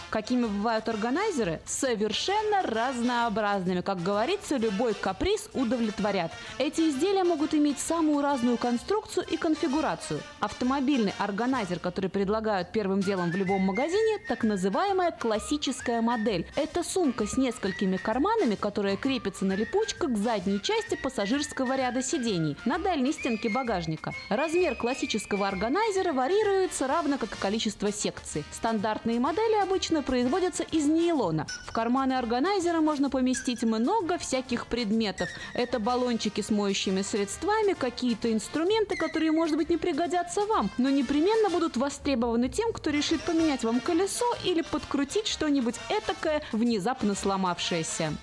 Какими 0.10 0.46
бывают 0.46 0.90
органайзеры? 0.90 1.62
Совершенно 1.66 2.64
разнообразными. 2.64 3.82
Как 3.82 4.02
говорится, 4.02 4.58
любой 4.58 4.96
каприз 4.96 5.50
удовлетворят. 5.54 6.32
Эти 6.58 6.90
изделия 6.90 7.24
могут 7.24 7.54
иметь 7.54 7.78
самую 7.78 8.22
разную 8.22 8.58
конструкцию 8.58 9.26
и 9.30 9.38
конфигурацию. 9.38 10.22
Автомобильный 10.40 11.14
органайзер, 11.20 11.80
который 11.80 12.10
предлагают 12.10 12.72
первым 12.72 13.02
делом 13.02 13.32
в 13.32 13.36
любом 13.36 13.62
магазине, 13.62 14.18
так 14.28 14.44
называемая 14.44 15.12
классическая 15.12 16.02
модель. 16.02 16.48
Это 16.56 16.84
сумка 16.84 17.28
с 17.28 17.38
несколькими 17.38 17.98
карманами, 17.98 18.56
которая 18.56 18.98
крепится 18.98 19.46
на 19.46 19.54
липучках 19.54 20.12
к 20.12 20.18
задней 20.18 20.60
части 20.60 20.96
пассажирского 20.96 21.78
ряда 21.78 22.02
сидений 22.02 22.58
на 22.66 22.80
дальней 22.80 23.14
стенке 23.14 23.50
багажника. 23.50 24.14
Размер 24.30 24.76
классического 24.76 25.48
органайзера 25.48 26.14
варьируется 26.14 26.88
равно 26.88 27.20
как 27.20 27.34
и 27.34 27.40
количество 27.40 27.92
секций. 27.92 28.44
Стандартные 28.52 29.20
модели 29.20 29.62
обычно 29.62 29.99
производятся 30.02 30.64
из 30.64 30.86
нейлона. 30.86 31.48
В 31.68 31.72
карманы 31.72 32.14
органайзера 32.14 32.82
можно 32.82 33.10
поместить 33.10 33.64
много 33.64 34.18
всяких 34.18 34.68
предметов. 34.68 35.30
Это 35.54 35.80
баллончики 35.80 36.42
с 36.42 36.50
моющими 36.50 37.02
средствами, 37.02 37.74
какие-то 37.74 38.32
инструменты, 38.32 38.96
которые, 38.96 39.32
может 39.32 39.58
быть, 39.58 39.70
не 39.70 39.78
пригодятся 39.78 40.46
вам, 40.46 40.70
но 40.78 40.90
непременно 40.90 41.50
будут 41.50 41.78
востребованы 41.78 42.50
тем, 42.50 42.74
кто 42.74 42.90
решит 42.90 43.22
поменять 43.22 43.64
вам 43.64 43.80
колесо 43.80 44.26
или 44.44 44.62
подкрутить 44.62 45.28
что-нибудь 45.28 45.76
этакое, 45.90 46.42
внезапно 46.52 47.16
сломавшееся. 47.16 48.14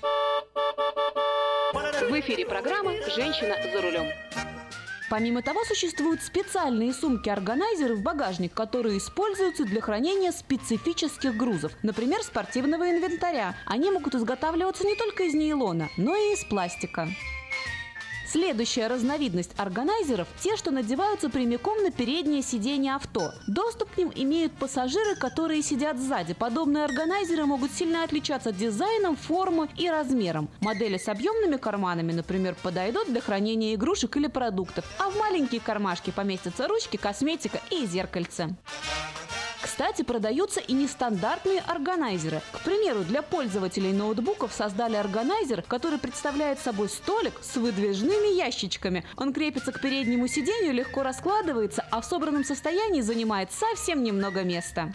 В 1.73 2.19
эфире 2.19 2.45
программа 2.45 2.93
«Женщина 3.15 3.55
за 3.73 3.81
рулем». 3.81 4.07
Помимо 5.09 5.41
того, 5.41 5.63
существуют 5.63 6.21
специальные 6.21 6.93
сумки-органайзеры 6.93 7.95
в 7.95 8.01
багажник, 8.01 8.53
которые 8.53 8.97
используются 8.97 9.63
для 9.63 9.79
хранения 9.79 10.31
специфических 10.31 11.35
грузов, 11.35 11.71
например, 11.81 12.21
спортивного 12.23 12.89
инвентаря. 12.89 13.55
Они 13.65 13.89
могут 13.89 14.15
изготавливаться 14.15 14.85
не 14.85 14.95
только 14.95 15.23
из 15.23 15.33
нейлона, 15.33 15.87
но 15.97 16.13
и 16.15 16.33
из 16.33 16.43
пластика. 16.43 17.07
Следующая 18.37 18.85
разновидность 18.85 19.49
органайзеров– 19.57 20.27
те, 20.39 20.55
что 20.57 20.69
надеваются 20.69 21.27
прямиком 21.27 21.81
на 21.81 21.89
переднее 21.89 22.43
сиденье 22.43 22.93
авто. 22.93 23.31
Доступ 23.47 23.89
к 23.89 23.97
ним 23.97 24.11
имеют 24.13 24.53
пассажиры, 24.53 25.15
которые 25.15 25.63
сидят 25.63 25.97
сзади. 25.97 26.35
Подобные 26.35 26.85
органайзеры 26.85 27.47
могут 27.47 27.71
сильно 27.71 28.03
отличаться 28.03 28.51
дизайном, 28.51 29.15
формой 29.15 29.69
и 29.75 29.89
размером. 29.89 30.49
Модели 30.61 30.99
с 30.99 31.07
объемными 31.07 31.57
карманами, 31.57 32.11
например, 32.11 32.55
подойдут 32.61 33.07
для 33.09 33.21
хранения 33.21 33.73
игрушек 33.73 34.15
или 34.17 34.27
продуктов, 34.27 34.85
а 34.99 35.09
в 35.09 35.17
маленькие 35.17 35.59
кармашки 35.59 36.11
поместятся 36.11 36.67
ручки, 36.67 36.97
косметика 36.97 37.59
и 37.71 37.87
зеркальце. 37.87 38.55
Кстати, 39.61 40.01
продаются 40.03 40.59
и 40.59 40.73
нестандартные 40.73 41.61
органайзеры. 41.61 42.41
К 42.51 42.61
примеру, 42.61 43.03
для 43.03 43.21
пользователей 43.21 43.91
ноутбуков 43.91 44.53
создали 44.53 44.95
органайзер, 44.95 45.63
который 45.63 45.99
представляет 45.99 46.59
собой 46.59 46.89
столик 46.89 47.33
с 47.41 47.55
выдвижными 47.55 48.35
ящичками. 48.35 49.03
Он 49.15 49.33
крепится 49.33 49.71
к 49.71 49.81
переднему 49.81 50.27
сиденью, 50.27 50.73
легко 50.73 51.03
раскладывается, 51.03 51.85
а 51.91 52.01
в 52.01 52.05
собранном 52.05 52.43
состоянии 52.43 53.01
занимает 53.01 53.51
совсем 53.51 54.03
немного 54.03 54.43
места. 54.43 54.93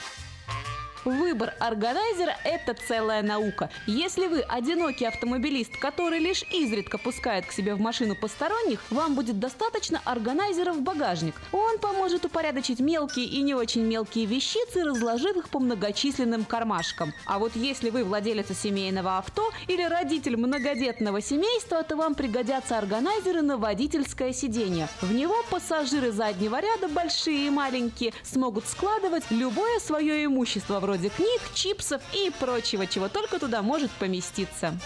Выбор 1.04 1.52
органайзера– 1.58 2.36
это 2.44 2.74
целая 2.74 3.22
наука. 3.22 3.70
Если 3.88 4.28
вы 4.28 4.40
одинокий 4.40 5.04
автомобилист, 5.04 5.76
который 5.76 6.20
лишь 6.20 6.44
изредка 6.52 6.96
пускает 6.96 7.44
к 7.44 7.50
себе 7.50 7.74
в 7.74 7.80
машину 7.80 8.14
посторонних, 8.14 8.80
вам 8.88 9.16
будет 9.16 9.40
достаточно 9.40 10.00
органайзера 10.04 10.72
в 10.72 10.80
багажник. 10.80 11.34
Он 11.50 11.78
поможет 11.78 12.24
упорядочить 12.24 12.78
мелкие 12.78 13.26
и 13.26 13.42
не 13.42 13.52
очень 13.52 13.82
мелкие 13.82 14.26
вещицы, 14.26 14.84
разложив 14.84 15.36
их 15.36 15.48
по 15.48 15.58
многочисленным 15.58 16.44
кармашкам. 16.44 17.12
А 17.26 17.40
вот 17.40 17.56
если 17.56 17.90
вы 17.90 18.04
владелец 18.04 18.56
семейного 18.56 19.18
авто 19.18 19.50
или 19.66 19.82
родитель 19.82 20.36
многодетного 20.36 21.20
семейства, 21.20 21.82
то 21.82 21.96
вам 21.96 22.14
пригодятся 22.14 22.78
органайзеры 22.78 23.42
на 23.42 23.56
водительское 23.56 24.32
сиденье. 24.32 24.88
В 25.00 25.12
него 25.12 25.34
пассажиры 25.50 26.12
заднего 26.12 26.60
ряда, 26.60 26.86
большие 26.86 27.48
и 27.48 27.50
маленькие, 27.50 28.12
смогут 28.22 28.68
складывать 28.68 29.24
любое 29.30 29.80
свое 29.80 30.24
имущество, 30.24 30.78
вроде 30.78 30.91
вроде 30.92 31.08
книг, 31.08 31.40
чипсов 31.54 32.02
и 32.12 32.30
прочего, 32.38 32.86
чего 32.86 33.08
только 33.08 33.38
туда 33.38 33.62
может 33.62 33.90
поместиться. 33.92 34.78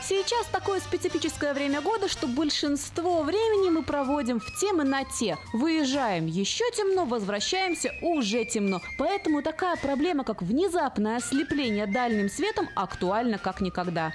Сейчас 0.00 0.46
такое 0.52 0.78
специфическое 0.78 1.54
время 1.54 1.80
года, 1.80 2.08
что 2.08 2.28
большинство 2.28 3.22
времени 3.22 3.70
мы 3.70 3.82
проводим 3.82 4.38
в 4.38 4.60
темноте. 4.60 5.38
Выезжаем 5.52 6.26
еще 6.26 6.64
темно, 6.70 7.04
возвращаемся 7.04 7.92
уже 8.00 8.44
темно. 8.44 8.80
Поэтому 8.96 9.42
такая 9.42 9.74
проблема, 9.74 10.22
как 10.22 10.40
внезапное 10.40 11.16
ослепление 11.16 11.88
дальним 11.88 12.28
светом, 12.30 12.68
актуальна 12.76 13.38
как 13.38 13.60
никогда. 13.60 14.12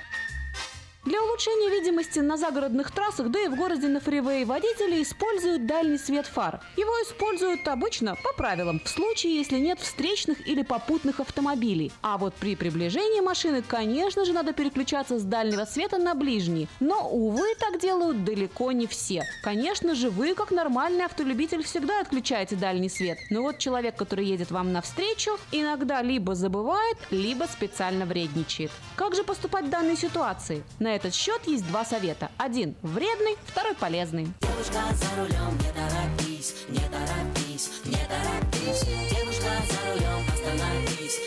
Для 1.08 1.24
улучшения 1.24 1.70
видимости 1.70 2.20
на 2.20 2.36
загородных 2.36 2.92
трассах, 2.92 3.30
да 3.30 3.40
и 3.40 3.48
в 3.48 3.56
городе 3.56 3.88
на 3.88 4.02
фривее 4.02 4.44
водители 4.44 5.02
используют 5.02 5.66
дальний 5.66 5.98
свет 5.98 6.26
фар. 6.26 6.60
Его 6.76 6.92
используют 7.02 7.66
обычно 7.70 8.18
по 8.22 8.34
правилам, 8.34 8.82
в 8.84 8.90
случае, 8.90 9.38
если 9.38 9.58
нет 9.58 9.80
встречных 9.80 10.46
или 10.46 10.64
попутных 10.64 11.22
автомобилей. 11.22 11.94
А 12.02 12.18
вот 12.18 12.34
при 12.34 12.58
приближении 12.58 13.22
машины, 13.22 13.64
конечно 13.66 14.26
же, 14.26 14.34
надо 14.34 14.52
переключаться 14.52 15.18
с 15.18 15.24
дальнего 15.24 15.64
света 15.64 15.98
на 15.98 16.14
ближний. 16.14 16.68
Но, 16.82 17.10
увы, 17.10 17.56
так 17.58 17.80
делают 17.80 18.26
далеко 18.26 18.74
не 18.74 18.86
все. 18.86 19.24
Конечно 19.44 19.96
же, 19.96 20.10
вы, 20.10 20.34
как 20.34 20.52
нормальный 20.52 21.06
автолюбитель, 21.06 21.64
всегда 21.64 22.02
отключаете 22.02 22.58
дальний 22.58 22.90
свет. 22.90 23.18
Но 23.30 23.44
вот 23.44 23.60
человек, 23.60 23.96
который 23.96 24.26
едет 24.26 24.52
вам 24.52 24.74
навстречу, 24.74 25.40
иногда 25.54 26.02
либо 26.02 26.36
забывает, 26.36 26.98
либо 27.12 27.46
специально 27.46 28.06
вредничает. 28.06 28.72
Как 28.98 29.16
же 29.16 29.24
поступать 29.24 29.68
в 29.68 29.70
данной 29.70 29.96
ситуации? 29.96 30.64
На 30.80 30.97
этот 30.98 31.14
счет 31.14 31.42
есть 31.46 31.66
два 31.68 31.86
совета. 31.86 32.32
Один 32.38 32.76
вредный, 32.82 33.38
второй 33.46 33.76
полезный. 33.76 34.28
Девушка 34.42 34.82
за 34.96 35.22
рулем, 35.22 35.56
не 35.60 35.72
торопись, 35.72 36.56
не 36.70 36.80
торопись, 36.80 37.70
не 37.86 38.00
торопись. 38.10 38.84
Девушка 39.12 39.52
за 39.70 39.92
рулем, 39.92 40.26
остановись, 40.34 41.20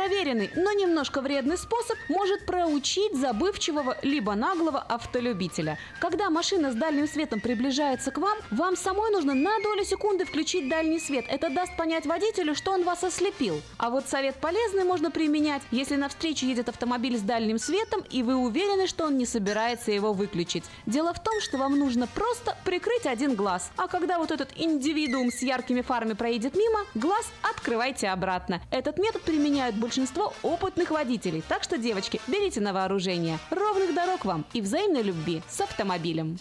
Проверенный, 0.00 0.50
но 0.56 0.72
немножко 0.72 1.20
вредный 1.20 1.58
способ 1.58 1.98
может 2.08 2.46
проучить 2.46 3.14
забывчивого 3.14 3.98
либо 4.00 4.34
наглого 4.34 4.78
автолюбителя. 4.78 5.76
Когда 5.98 6.30
машина 6.30 6.72
с 6.72 6.74
дальним 6.74 7.06
светом 7.06 7.38
приближается 7.38 8.10
к 8.10 8.16
вам, 8.16 8.38
вам 8.50 8.78
самой 8.78 9.10
нужно 9.10 9.34
на 9.34 9.60
долю 9.62 9.84
секунды 9.84 10.24
включить 10.24 10.70
дальний 10.70 11.00
свет. 11.00 11.26
Это 11.28 11.50
даст 11.50 11.76
понять 11.76 12.06
водителю, 12.06 12.54
что 12.54 12.72
он 12.72 12.82
вас 12.82 13.04
ослепил. 13.04 13.60
А 13.76 13.90
вот 13.90 14.08
совет 14.08 14.36
полезный 14.36 14.84
можно 14.84 15.10
применять, 15.10 15.60
если 15.70 15.96
навстречу 15.96 16.46
едет 16.46 16.70
автомобиль 16.70 17.18
с 17.18 17.20
дальним 17.20 17.58
светом, 17.58 18.02
и 18.08 18.22
вы 18.22 18.36
уверены, 18.36 18.86
что 18.86 19.04
он 19.04 19.18
не 19.18 19.26
собирается 19.26 19.90
его 19.90 20.14
выключить. 20.14 20.64
Дело 20.86 21.12
в 21.12 21.22
том, 21.22 21.42
что 21.42 21.58
вам 21.58 21.78
нужно 21.78 22.06
просто 22.06 22.56
прикрыть 22.64 23.04
один 23.04 23.34
глаз. 23.34 23.70
А 23.76 23.86
когда 23.86 24.16
вот 24.16 24.30
этот 24.30 24.48
индивидуум 24.56 25.30
с 25.30 25.42
яркими 25.42 25.82
фарами 25.82 26.14
проедет 26.14 26.56
мимо, 26.56 26.86
глаз 26.94 27.26
открывайте 27.42 28.08
обратно. 28.08 28.62
Этот 28.70 28.98
метод 28.98 29.20
применяют 29.20 29.76
большинство 29.76 29.89
опытных 30.42 30.90
водителей. 30.90 31.42
Так 31.46 31.62
что, 31.62 31.78
девочки, 31.78 32.20
берите 32.26 32.60
на 32.60 32.72
вооружение. 32.72 33.38
Ровных 33.50 33.94
дорог 33.94 34.24
вам 34.24 34.44
и 34.52 34.60
взаимной 34.60 35.02
любви 35.02 35.42
с 35.48 35.60
автомобилем. 35.60 36.38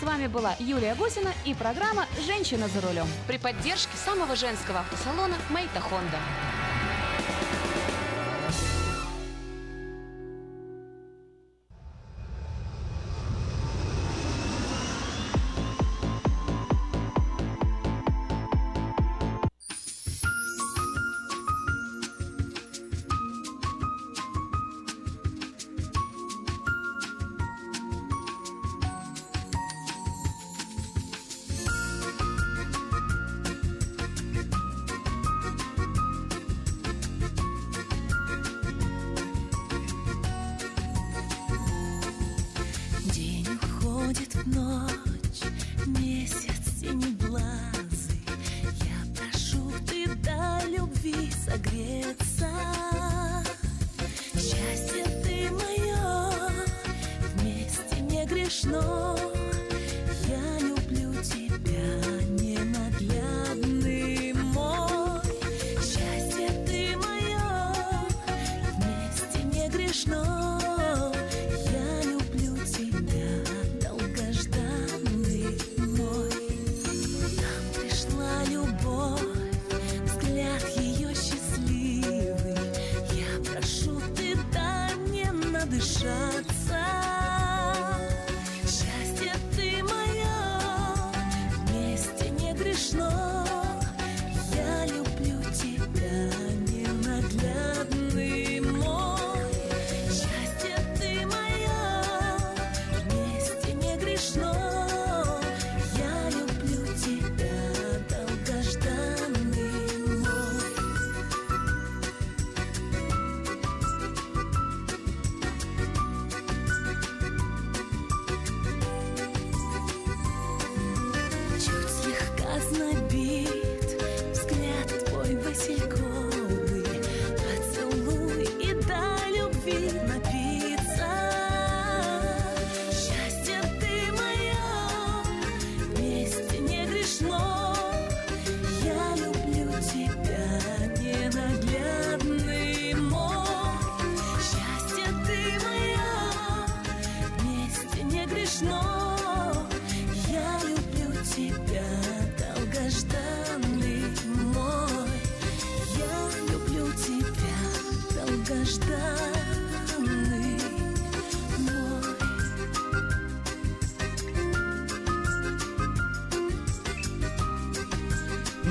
С 0.00 0.02
вами 0.02 0.28
была 0.28 0.54
Юлия 0.60 0.94
Гусина 0.94 1.32
и 1.44 1.54
программа 1.54 2.06
«Женщина 2.24 2.68
за 2.68 2.80
рулем» 2.80 3.06
при 3.26 3.38
поддержке 3.38 3.96
самого 3.96 4.36
женского 4.36 4.80
автосалона 4.80 5.34
«Мейта 5.50 5.80
Хонда». 5.80 6.18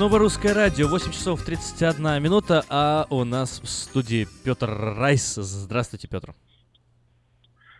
Новорусское 0.08 0.54
радио, 0.54 0.88
8 0.88 1.12
часов 1.12 1.44
31 1.44 2.22
минута, 2.22 2.64
а 2.70 3.04
у 3.10 3.24
нас 3.24 3.60
в 3.60 3.68
студии 3.68 4.26
Петр 4.42 4.66
Райс. 4.70 5.34
Здравствуйте, 5.34 6.08
Петр. 6.08 6.32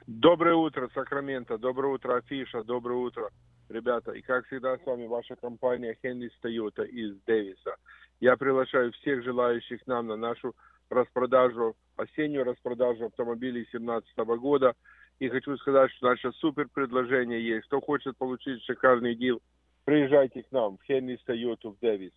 Доброе 0.06 0.54
утро, 0.54 0.90
Сакраменто. 0.92 1.56
Доброе 1.56 1.94
утро, 1.94 2.18
Афиша. 2.18 2.62
Доброе 2.64 2.98
утро, 2.98 3.30
ребята. 3.70 4.12
И 4.12 4.20
как 4.20 4.44
всегда 4.46 4.76
с 4.76 4.84
вами 4.84 5.06
ваша 5.06 5.36
компания 5.36 5.96
Хенрис 6.02 6.32
Тойота 6.42 6.82
из 6.82 7.16
Дэвиса. 7.26 7.76
Я 8.20 8.36
приглашаю 8.36 8.92
всех 8.92 9.24
желающих 9.24 9.86
нам 9.86 10.08
на 10.08 10.16
нашу 10.16 10.54
распродажу, 10.90 11.76
осеннюю 11.96 12.44
распродажу 12.44 13.06
автомобилей 13.06 13.66
2017 13.72 14.18
года. 14.38 14.74
И 15.18 15.30
хочу 15.30 15.56
сказать, 15.56 15.90
что 15.92 16.08
наше 16.08 16.30
супер 16.32 16.68
предложение 16.74 17.42
есть. 17.42 17.66
Кто 17.68 17.80
хочет 17.80 18.18
получить 18.18 18.62
шикарный 18.64 19.14
дил, 19.14 19.40
приезжайте 19.88 20.42
к 20.42 20.52
нам 20.52 20.76
в 20.76 20.82
Хенрис 20.82 21.18
Тойоту 21.24 21.70
в 21.70 21.78
Дэвис. 21.80 22.12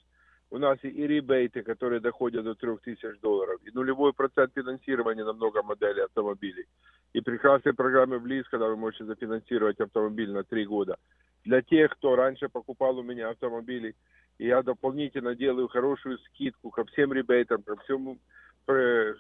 У 0.50 0.58
нас 0.58 0.78
и, 0.84 1.08
ребейты, 1.08 1.64
которые 1.64 2.02
доходят 2.02 2.44
до 2.44 2.54
3000 2.54 3.22
долларов, 3.22 3.62
и 3.64 3.72
нулевой 3.72 4.12
процент 4.12 4.52
финансирования 4.54 5.24
на 5.24 5.32
много 5.32 5.64
моделей 5.64 6.02
автомобилей, 6.02 6.66
и 7.14 7.22
прекрасные 7.22 7.74
программы 7.74 8.20
в 8.20 8.28
лиз, 8.28 8.46
когда 8.50 8.68
вы 8.68 8.76
можете 8.76 9.06
зафинансировать 9.06 9.80
автомобиль 9.80 10.32
на 10.32 10.44
3 10.44 10.66
года. 10.66 10.98
Для 11.46 11.62
тех, 11.62 11.92
кто 11.92 12.18
раньше 12.18 12.50
покупал 12.50 12.98
у 12.98 13.04
меня 13.04 13.30
автомобили, 13.30 13.96
и 14.38 14.48
я 14.48 14.64
дополнительно 14.64 15.34
делаю 15.34 15.70
хорошую 15.70 16.18
скидку 16.18 16.72
ко 16.72 16.84
всем 16.84 17.14
ребейтам, 17.14 17.64
ко 17.64 17.78
всем 17.78 18.20
э, 18.68 19.14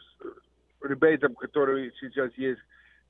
ребейтам, 0.81 1.35
которые 1.35 1.93
сейчас 2.01 2.33
есть, 2.35 2.59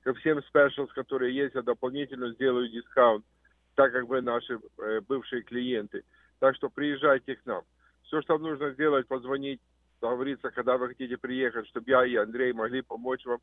ко 0.04 0.14
всем 0.14 0.44
спешлс, 0.44 0.94
которые 0.94 1.36
есть, 1.36 1.56
я 1.56 1.64
дополнительно 1.64 2.32
сделаю 2.34 2.70
дискаунт, 2.70 3.26
так 3.82 3.94
как 3.94 4.08
вы 4.08 4.22
наши 4.22 4.60
э, 4.78 5.02
бывшие 5.08 5.42
клиенты. 5.42 6.04
Так 6.40 6.56
что 6.56 6.70
приезжайте 6.70 7.36
к 7.36 7.46
нам. 7.48 7.64
Все, 8.04 8.22
что 8.22 8.34
вам 8.34 8.44
нужно 8.44 8.70
сделать, 8.74 9.08
позвонить, 9.08 9.60
договориться, 10.00 10.52
когда 10.52 10.78
вы 10.78 10.90
хотите 10.90 11.18
приехать, 11.18 11.68
чтобы 11.68 11.90
я 11.90 12.06
и 12.06 12.16
Андрей 12.16 12.54
могли 12.54 12.84
помочь 12.84 13.26
вам. 13.26 13.40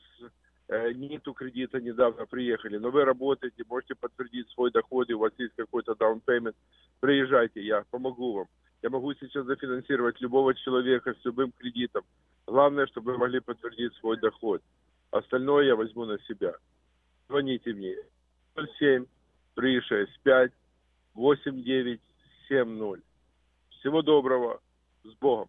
нету 0.69 1.32
кредита, 1.32 1.81
недавно 1.81 2.27
приехали, 2.27 2.77
но 2.78 2.90
вы 2.90 3.05
работаете, 3.05 3.65
можете 3.69 3.95
подтвердить 3.95 4.51
свой 4.51 4.70
доход, 4.70 5.09
и 5.09 5.15
у 5.15 5.19
вас 5.19 5.32
есть 5.39 5.55
какой-то 5.57 5.93
payment, 5.93 6.55
приезжайте, 7.01 7.62
я 7.62 7.85
помогу 7.90 8.32
вам. 8.35 8.47
Я 8.82 8.90
могу 8.90 9.15
сейчас 9.15 9.47
зафинансировать 9.47 10.20
любого 10.20 10.55
человека 10.55 11.15
с 11.15 11.24
любым 11.24 11.53
кредитом. 11.53 12.05
Главное, 12.47 12.86
чтобы 12.86 13.12
вы 13.12 13.19
могли 13.19 13.40
подтвердить 13.40 13.95
свой 13.95 14.19
доход. 14.19 14.62
Остальное 15.11 15.65
я 15.65 15.74
возьму 15.74 16.05
на 16.05 16.19
себя. 16.20 16.55
Звоните 17.28 17.73
мне 17.73 17.97
07 18.78 19.07
365 19.55 20.53
8970. 21.15 23.05
Всего 23.70 24.03
доброго. 24.03 24.61
С 25.03 25.15
Богом. 25.15 25.49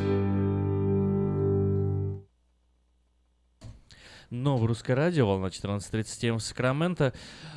Новое 4.31 4.69
русское 4.69 4.93
радио, 4.93 5.27
волна 5.27 5.47
14.37 5.47 6.37
в 6.37 6.41
Сакраменто, 6.41 7.11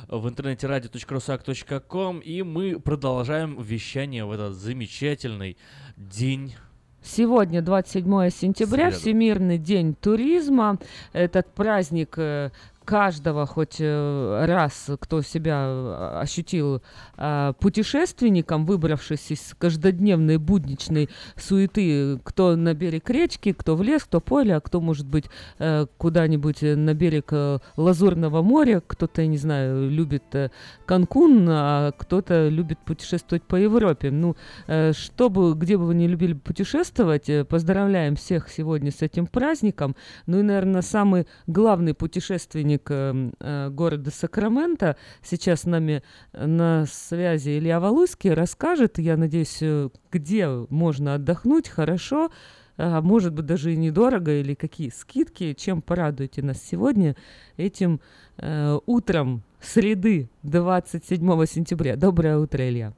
в 0.09 0.27
интернете 0.27 0.67
radio.rusak.com, 0.67 2.19
и 2.19 2.43
мы 2.43 2.81
продолжаем 2.81 3.61
вещание 3.61 4.25
в 4.25 4.31
этот 4.33 4.55
замечательный 4.55 5.55
день 5.95 6.53
Сегодня 7.01 7.61
27 7.61 8.29
сентября. 8.29 8.91
Всемирный 8.91 9.57
день 9.57 9.93
туризма. 9.93 10.79
Этот 11.13 11.53
праздник 11.53 12.15
э, 12.17 12.49
каждого 12.85 13.45
хоть 13.45 13.77
э, 13.79 14.45
раз, 14.45 14.89
кто 14.99 15.21
себя 15.21 15.65
э, 15.67 16.19
ощутил 16.21 16.81
э, 17.17 17.53
путешественником, 17.59 18.65
выбравшись 18.65 19.31
из 19.31 19.55
каждодневной 19.57 20.37
будничной 20.37 21.09
суеты, 21.35 22.19
кто 22.23 22.55
на 22.55 22.73
берег 22.73 23.09
речки, 23.09 23.51
кто 23.51 23.75
в 23.75 23.81
лес, 23.81 24.03
кто 24.03 24.21
поле, 24.21 24.55
а 24.55 24.61
кто, 24.61 24.79
может 24.79 25.07
быть, 25.07 25.25
э, 25.59 25.87
куда-нибудь 25.97 26.61
на 26.61 26.93
берег 26.93 27.29
э, 27.31 27.59
Лазурного 27.75 28.41
моря, 28.41 28.81
кто-то, 28.85 29.21
я 29.21 29.27
не 29.27 29.37
знаю, 29.37 29.89
любит 29.89 30.23
э, 30.33 30.51
Канкун, 30.85 31.47
а 31.49 31.91
кто-то 31.91 32.47
любит 32.47 32.79
путешествовать 32.79 33.43
по 33.43 33.55
Европе. 33.55 34.11
Ну, 34.11 34.35
э, 34.67 34.93
чтобы, 34.93 35.53
где 35.55 35.77
бы 35.77 35.87
вы 35.87 35.95
не 35.95 36.07
любили 36.07 36.33
путешествовать, 36.33 37.29
э, 37.29 37.43
поздравляем 37.43 38.15
всех 38.15 38.49
сегодня 38.49 38.91
с 38.91 39.01
этим 39.01 39.25
праздником. 39.25 39.95
Ну 40.27 40.39
и, 40.39 40.43
наверное, 40.43 40.81
самый 40.81 41.27
главный 41.47 41.93
путешественник 41.93 42.74
художник 42.75 42.87
э, 42.89 43.31
э, 43.39 43.69
города 43.69 44.11
Сакраменто. 44.11 44.95
Сейчас 45.21 45.61
с 45.61 45.65
нами 45.65 46.03
на 46.33 46.85
связи 46.85 47.57
Илья 47.57 47.79
Валуйский 47.79 48.33
расскажет, 48.33 48.99
я 48.99 49.17
надеюсь, 49.17 49.59
э, 49.61 49.89
где 50.11 50.47
можно 50.69 51.15
отдохнуть 51.15 51.69
хорошо, 51.69 52.29
а 52.77 53.01
может 53.01 53.33
быть 53.33 53.45
даже 53.45 53.73
и 53.73 53.77
недорого, 53.77 54.31
или 54.31 54.53
какие 54.53 54.89
скидки, 54.89 55.53
чем 55.53 55.81
порадуете 55.81 56.41
нас 56.41 56.61
сегодня 56.61 57.15
этим 57.57 57.99
э, 58.37 58.77
утром 58.85 59.43
среды 59.61 60.29
27 60.43 61.45
сентября. 61.45 61.95
Доброе 61.95 62.37
утро, 62.37 62.67
Илья. 62.67 62.93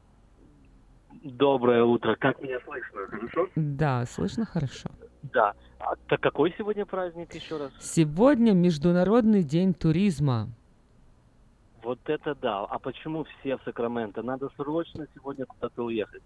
Доброе 1.24 1.84
утро. 1.84 2.16
Как 2.16 2.42
меня 2.42 2.60
слышно? 2.66 3.08
Хорошо? 3.08 3.50
Да, 3.56 4.06
слышно 4.06 4.46
хорошо. 4.46 4.90
Да. 5.24 5.54
А 5.80 5.96
так 6.08 6.22
какой 6.22 6.54
сегодня 6.58 6.86
праздник 6.86 7.34
еще 7.34 7.58
раз? 7.58 7.72
Сегодня 7.80 8.54
Международный 8.54 9.44
день 9.44 9.74
туризма. 9.74 10.50
Вот 11.84 12.00
это 12.06 12.36
да. 12.36 12.66
А 12.66 12.80
почему 12.80 13.26
все 13.26 13.58
в 13.58 13.64
Сакраменто? 13.64 14.22
Надо 14.22 14.50
срочно 14.58 15.08
сегодня 15.16 15.46
куда-то 15.46 15.84
уехать. 15.84 16.24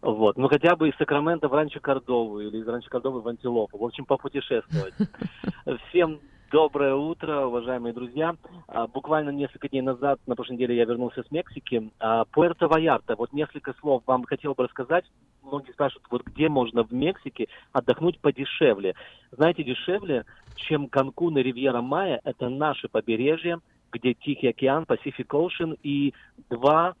Вот. 0.00 0.36
Ну, 0.36 0.48
хотя 0.48 0.76
бы 0.76 0.88
из 0.88 0.96
Сакрамента 0.96 1.48
в 1.48 1.52
Ранчо 1.52 1.80
Кордову 1.80 2.40
или 2.40 2.58
из 2.58 2.68
Ранчо 2.68 2.88
Кордовы 2.88 3.20
в 3.20 3.28
Антилопу. 3.28 3.78
В 3.78 3.84
общем, 3.84 4.04
попутешествовать. 4.04 4.94
Всем 5.88 6.20
доброе 6.50 6.94
утро, 6.94 7.46
уважаемые 7.46 7.92
друзья. 7.92 8.36
А, 8.66 8.86
буквально 8.86 9.30
несколько 9.30 9.68
дней 9.68 9.82
назад, 9.82 10.20
на 10.26 10.34
прошлой 10.34 10.54
неделе, 10.54 10.76
я 10.76 10.84
вернулся 10.84 11.22
с 11.22 11.30
Мексики. 11.30 11.90
А, 11.98 12.24
Пуэрто-Ваярта. 12.32 13.16
Вот 13.16 13.32
несколько 13.32 13.74
слов 13.74 14.02
вам 14.06 14.24
хотел 14.24 14.54
бы 14.54 14.64
рассказать. 14.64 15.04
Многие 15.42 15.72
спрашивают, 15.72 16.06
вот 16.10 16.24
где 16.24 16.48
можно 16.48 16.84
в 16.84 16.92
Мексике 16.92 17.48
отдохнуть 17.72 18.20
подешевле. 18.20 18.94
Знаете, 19.30 19.64
дешевле, 19.64 20.24
чем 20.56 20.88
Канкун 20.88 21.38
и 21.38 21.42
Ривьера 21.42 21.80
Майя, 21.80 22.20
это 22.24 22.48
наше 22.48 22.88
побережье, 22.88 23.60
где 23.92 24.14
Тихий 24.14 24.48
океан, 24.48 24.84
Pacific 24.84 25.26
Ocean 25.28 25.78
и 25.82 26.14
два 26.50 26.94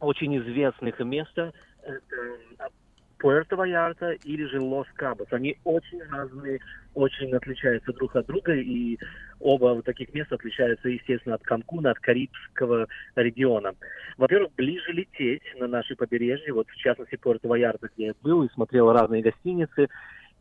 очень 0.00 0.36
известных 0.38 0.98
места– 1.00 1.52
это 1.82 2.70
Пуэрто 3.22 3.54
Ваярта 3.54 4.10
или 4.24 4.44
же 4.46 4.60
Лос 4.60 4.88
Кабос. 4.94 5.28
Они 5.30 5.56
очень 5.62 6.02
разные, 6.10 6.58
очень 6.92 7.32
отличаются 7.32 7.92
друг 7.92 8.16
от 8.16 8.26
друга, 8.26 8.52
и 8.52 8.98
оба 9.38 9.74
вот 9.74 9.84
таких 9.84 10.12
места 10.12 10.34
отличаются, 10.34 10.88
естественно, 10.88 11.36
от 11.36 11.42
Канкуна, 11.42 11.92
от 11.92 12.00
Карибского 12.00 12.88
региона. 13.14 13.74
Во-первых, 14.18 14.52
ближе 14.56 14.90
лететь 14.90 15.44
на 15.56 15.68
наши 15.68 15.94
побережья, 15.94 16.52
вот 16.52 16.68
в 16.68 16.76
частности 16.76 17.14
Пуэрто 17.14 17.46
Ваярта, 17.46 17.88
где 17.94 18.06
я 18.06 18.14
был 18.22 18.42
и 18.42 18.52
смотрел 18.54 18.92
разные 18.92 19.22
гостиницы, 19.22 19.88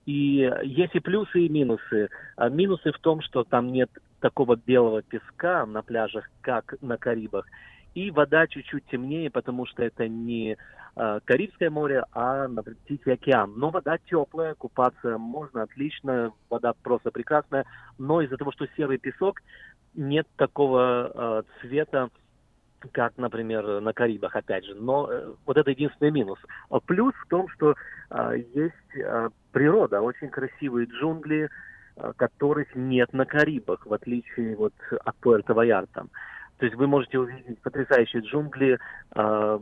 и 0.08 0.52
есть 0.64 0.96
и 0.96 1.00
плюсы, 1.00 1.42
и 1.42 1.50
минусы. 1.50 2.10
А 2.36 2.50
минусы 2.50 2.92
в 2.92 2.98
том, 2.98 3.22
что 3.22 3.44
там 3.44 3.72
нет 3.72 3.92
такого 4.22 4.56
белого 4.56 5.04
песка 5.04 5.68
на 5.68 5.84
пляжах, 5.84 6.28
как 6.42 6.74
на 6.82 6.98
Карибах. 6.98 7.46
И 7.94 8.12
вода 8.12 8.48
чуть-чуть 8.48 8.86
темнее, 8.88 9.30
потому 9.30 9.66
что 9.66 9.84
это 9.84 10.08
не 10.08 10.58
э, 10.96 11.20
Карибское 11.26 11.70
море, 11.70 12.06
а, 12.14 12.48
например, 12.48 12.80
Тихий 12.88 13.12
океан. 13.12 13.54
Но 13.58 13.70
вода 13.70 13.98
теплая, 14.10 14.56
купаться 14.56 15.18
можно 15.18 15.64
отлично, 15.64 16.32
вода 16.50 16.74
просто 16.84 17.12
прекрасная. 17.12 17.66
Но 17.98 18.22
из-за 18.22 18.38
того, 18.38 18.52
что 18.52 18.68
серый 18.78 18.98
песок, 18.98 19.42
нет 19.94 20.28
такого 20.38 21.12
э, 21.14 21.44
цвета, 21.62 22.10
как, 22.92 23.18
например, 23.18 23.82
на 23.82 23.94
Карибах, 23.94 24.36
опять 24.36 24.66
же. 24.66 24.76
Но 24.76 25.12
э, 25.12 25.34
вот 25.46 25.58
это 25.58 25.72
единственный 25.72 26.12
минус. 26.12 26.40
А 26.70 26.80
плюс 26.80 27.14
в 27.16 27.28
том, 27.28 27.48
что 27.50 27.76
э, 28.10 28.44
есть 28.54 28.96
э, 28.96 29.30
природа, 29.52 30.02
очень 30.02 30.30
красивые 30.30 30.88
джунгли, 30.88 31.50
э, 31.96 32.14
которых 32.16 32.76
нет 32.76 33.14
на 33.14 33.26
Карибах, 33.26 33.86
в 33.86 33.94
отличие 33.94 34.56
вот 34.56 34.74
от 35.04 35.16
Пуэрто-Ваярта. 35.22 36.08
То 36.62 36.68
есть 36.68 36.78
вы 36.78 36.86
можете 36.86 37.18
увидеть 37.18 37.60
потрясающие 37.64 38.22
джунгли, 38.22 38.78
э, 39.16 39.60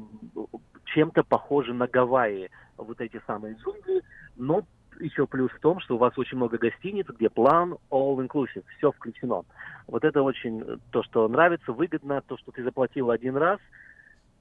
чем-то 0.83 1.23
похожи 1.23 1.73
на 1.73 1.87
Гавайи, 1.87 2.49
вот 2.75 2.99
эти 2.99 3.21
самые 3.25 3.55
джунгли, 3.55 4.01
но 4.35 4.65
еще 4.99 5.25
плюс 5.25 5.49
в 5.51 5.61
том, 5.61 5.79
что 5.79 5.95
у 5.95 5.97
вас 5.97 6.17
очень 6.17 6.35
много 6.35 6.57
гостиниц, 6.57 7.05
где 7.07 7.29
план 7.29 7.77
all 7.89 8.17
inclusive, 8.17 8.65
все 8.75 8.91
включено. 8.91 9.43
Вот 9.87 10.03
это 10.03 10.21
очень 10.21 10.61
то, 10.91 11.01
что 11.03 11.25
нравится, 11.29 11.71
выгодно, 11.71 12.19
то, 12.19 12.37
что 12.37 12.51
ты 12.51 12.65
заплатил 12.65 13.11
один 13.11 13.37
раз, 13.37 13.59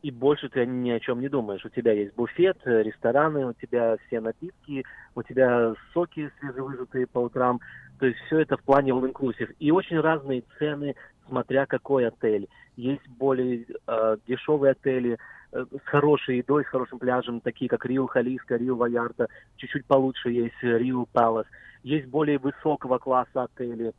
и 0.02 0.10
больше 0.10 0.48
ты 0.48 0.66
ни 0.66 0.90
о 0.90 0.98
чем 0.98 1.20
не 1.20 1.28
думаешь. 1.28 1.64
У 1.64 1.68
тебя 1.68 1.92
есть 1.92 2.16
буфет, 2.16 2.58
рестораны, 2.64 3.46
у 3.46 3.52
тебя 3.52 3.96
все 4.06 4.20
напитки, 4.20 4.84
у 5.14 5.22
тебя 5.22 5.74
соки 5.92 6.28
свежевыжатые 6.40 7.06
по 7.06 7.20
утрам. 7.20 7.60
То 8.00 8.06
есть 8.06 8.18
все 8.26 8.40
это 8.40 8.56
в 8.56 8.62
плане 8.62 8.90
all 8.90 9.08
inclusive. 9.08 9.54
И 9.60 9.70
очень 9.70 10.00
разные 10.00 10.42
цены 10.58 10.96
смотря 11.28 11.66
какой 11.66 12.06
отель. 12.06 12.48
Есть 12.76 13.06
более 13.08 13.66
э, 13.86 14.16
дешевые 14.26 14.72
отели 14.72 15.18
э, 15.52 15.64
с 15.70 15.88
хорошей 15.88 16.38
едой, 16.38 16.64
с 16.64 16.68
хорошим 16.68 16.98
пляжем, 16.98 17.40
такие 17.40 17.68
как 17.68 17.84
Рио 17.86 18.06
Халиска, 18.06 18.56
Рио 18.56 18.76
Ваярта. 18.76 19.28
Чуть-чуть 19.56 19.86
получше 19.86 20.30
есть 20.30 20.62
Рио 20.62 21.06
Палас. 21.12 21.46
Есть 21.82 22.08
более 22.08 22.38
высокого 22.38 22.98
класса 22.98 23.44
отели, 23.44 23.92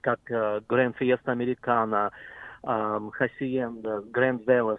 как 0.00 0.20
э, 0.30 0.60
Grand 0.68 0.94
Fiesta 0.98 1.32
Americana, 1.32 2.10
э, 2.62 3.10
Hacienda. 3.18 4.02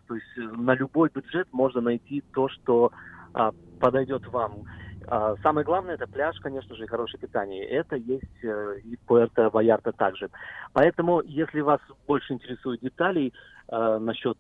То 0.08 0.16
есть 0.16 0.38
на 0.38 0.74
любой 0.76 1.10
бюджет 1.14 1.48
можно 1.52 1.82
найти 1.82 2.24
то, 2.34 2.50
что 2.50 2.92
э, 3.34 3.52
подойдет 3.80 4.28
вам. 4.28 4.66
А, 5.10 5.36
самое 5.42 5.66
главное 5.66 5.96
это 5.96 6.06
пляж, 6.06 6.38
конечно 6.40 6.76
же, 6.76 6.84
и 6.84 6.88
хорошее 6.88 7.22
питание. 7.22 7.66
Это 7.66 7.96
есть 7.96 8.44
э, 8.44 8.80
и 8.84 8.98
Пуэрто 9.08 9.50
Ваярта 9.50 9.94
также. 9.94 10.30
Поэтому, 10.74 11.22
если 11.22 11.62
вас 11.62 11.80
больше 12.08 12.34
интересуют 12.34 12.82
детали 12.82 13.32
э, 13.70 13.98
насчет 14.00 14.38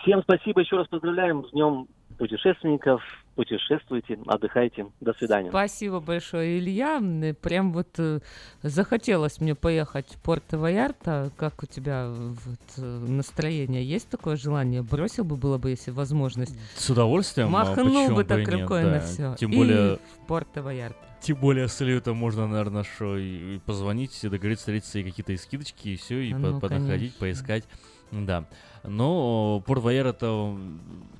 Всем 0.02 0.22
спасибо, 0.22 0.60
еще 0.60 0.76
раз 0.76 0.86
поздравляем 0.88 1.46
с 1.46 1.52
Днем 1.52 1.88
путешественников, 2.16 3.02
путешествуйте, 3.34 4.18
отдыхайте. 4.26 4.86
До 5.00 5.12
свидания. 5.14 5.50
Спасибо 5.50 6.00
большое, 6.00 6.58
Илья. 6.58 7.00
Прям 7.40 7.72
вот 7.72 7.88
э, 7.98 8.20
захотелось 8.62 9.40
мне 9.40 9.54
поехать 9.54 10.14
в 10.14 10.22
Порто-Ваярта. 10.22 11.30
Как 11.36 11.62
у 11.62 11.66
тебя 11.66 12.08
вот, 12.08 12.60
э, 12.78 12.82
настроение? 12.82 13.84
Есть 13.84 14.08
такое 14.08 14.36
желание? 14.36 14.82
Бросил 14.82 15.24
бы, 15.24 15.36
было 15.36 15.58
бы, 15.58 15.70
если 15.70 15.90
возможность? 15.90 16.58
С 16.74 16.90
удовольствием. 16.90 17.48
А 17.48 17.64
Махнул 17.64 18.14
бы 18.14 18.24
так 18.24 18.46
рукой 18.48 18.82
да. 18.84 18.90
на 18.90 19.00
все. 19.00 19.34
Тем 19.38 19.50
более... 19.50 19.94
И 19.94 19.96
в 19.96 20.26
Порто-Ваярта. 20.26 20.98
Тем 21.20 21.36
более 21.38 21.68
с 21.68 21.80
Ильей 21.80 22.00
можно, 22.12 22.46
наверное, 22.46 22.84
что 22.84 23.16
и 23.16 23.58
позвонить, 23.60 24.22
и 24.22 24.28
договориться, 24.28 24.64
встретиться, 24.64 24.98
и 24.98 25.02
какие-то 25.02 25.32
и 25.32 25.36
скидочки, 25.36 25.88
и 25.88 25.96
все, 25.96 26.20
и 26.20 26.32
А 26.32 26.36
по- 26.36 26.40
ну, 26.40 26.60
подходить, 26.60 27.16
конечно. 27.16 27.20
поискать. 27.20 27.64
Да. 28.12 28.44
Но 28.88 29.62
порт 29.66 29.82
Вайер 29.82 30.06
это... 30.06 30.56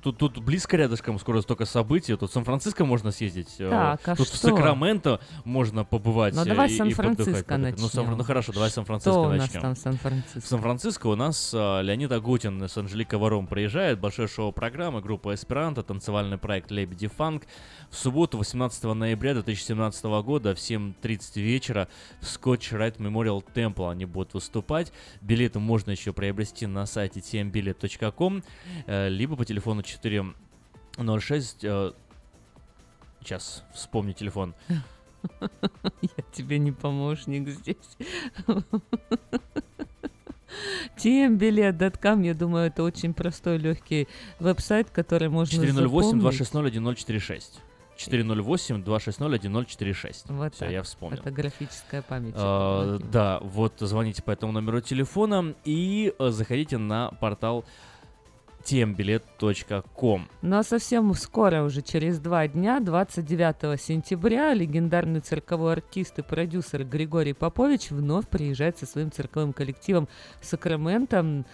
Тут, 0.03 0.19
тут 0.19 0.37
близко 0.37 0.77
рядышком 0.77 1.19
скоро 1.19 1.41
столько 1.41 1.65
событий. 1.65 2.15
Тут 2.15 2.29
в 2.29 2.33
Сан-Франциско 2.33 2.85
можно 2.85 3.11
съездить. 3.11 3.55
э, 3.59 3.69
Так, 3.69 4.07
а 4.07 4.15
тут 4.15 4.27
в 4.29 4.35
что? 4.35 4.49
Сакраменто 4.49 5.19
можно 5.43 5.83
побывать. 5.83 6.33
Ну, 6.33 6.43
э, 6.43 6.45
давай 6.45 6.69
Сан-Франциско 6.69 7.43
подыхать. 7.43 7.79
Ну, 7.79 7.87
Сан- 7.89 8.03
начнем. 8.05 8.17
ну 8.19 8.23
хорошо, 8.23 8.53
давай 8.53 8.69
Сан-Франциско 8.69 9.11
Что 9.11 9.21
у 9.23 9.29
нас 9.29 9.39
начнем. 9.39 9.61
там 9.61 9.75
в 9.75 9.77
Сан-Франциско? 9.79 10.39
В 10.39 10.45
Сан-Франциско 10.47 11.07
у 11.07 11.15
нас 11.15 11.51
а, 11.53 11.81
Леонид 11.81 12.11
Агутин 12.11 12.61
с 12.61 12.77
Анжеликой 12.77 13.19
Варом 13.19 13.47
приезжает. 13.47 13.99
Большое 13.99 14.29
шоу 14.29 14.53
программы, 14.53 15.01
группа 15.01 15.33
Эсперанто, 15.33 15.83
танцевальный 15.83 16.37
проект 16.37 16.71
Лебеди 16.71 17.07
Фанк. 17.07 17.43
В 17.89 17.95
субботу, 17.97 18.37
18 18.37 18.83
ноября 18.93 19.33
2017 19.33 20.05
года 20.23 20.55
в 20.55 20.59
7.30 20.59 21.41
вечера 21.41 21.89
в 22.21 22.25
Scotch 22.25 22.71
Rite 22.71 22.97
Memorial 22.97 23.43
Temple 23.53 23.91
они 23.91 24.05
будут 24.05 24.35
выступать. 24.35 24.93
Билеты 25.21 25.59
можно 25.59 25.91
еще 25.91 26.13
приобрести 26.13 26.65
на 26.65 26.85
сайте 26.85 27.19
tmbilet.com, 27.19 27.56
э, 28.87 29.09
либо 29.09 29.35
по 29.35 29.45
телефону 29.45 29.81
406... 29.83 31.63
э, 31.63 31.91
Сейчас 33.21 33.63
вспомню 33.73 34.13
телефон. 34.13 34.53
Я 36.01 36.23
тебе 36.31 36.59
не 36.59 36.71
помощник 36.71 37.49
здесь. 37.49 37.97
tmbilet.com, 40.97 42.21
я 42.21 42.33
думаю, 42.33 42.67
это 42.67 42.83
очень 42.83 43.13
простой, 43.13 43.57
легкий 43.57 44.07
веб-сайт, 44.39 44.89
который 44.91 45.29
можно 45.29 45.61
408-260-1046. 45.61 47.59
408-260-1046. 47.97 50.25
Вот 50.27 50.53
Все, 50.53 50.65
так. 50.65 50.71
я 50.71 50.83
вспомнил. 50.83 51.19
Это 51.19 51.31
графическая 51.31 52.01
память. 52.01 52.33
А, 52.37 52.99
да, 52.99 53.39
вот 53.41 53.73
звоните 53.79 54.23
по 54.23 54.31
этому 54.31 54.51
номеру 54.51 54.81
телефона 54.81 55.55
и 55.65 56.13
э, 56.17 56.29
заходите 56.29 56.77
на 56.77 57.11
портал 57.19 57.65
tmbilet.com. 58.67 60.27
Ну 60.41 60.57
а 60.57 60.63
совсем 60.63 61.13
скоро, 61.13 61.63
уже 61.63 61.81
через 61.81 62.19
два 62.19 62.47
дня, 62.47 62.79
29 62.79 63.81
сентября, 63.81 64.53
легендарный 64.53 65.21
цирковой 65.21 65.73
артист 65.73 66.19
и 66.19 66.21
продюсер 66.21 66.83
Григорий 66.83 67.33
Попович 67.33 67.91
вновь 67.91 68.27
приезжает 68.27 68.77
со 68.77 68.85
своим 68.85 69.11
цирковым 69.11 69.53
коллективом 69.53 70.07
в 70.41 70.45
Сакраменто. 70.45 71.45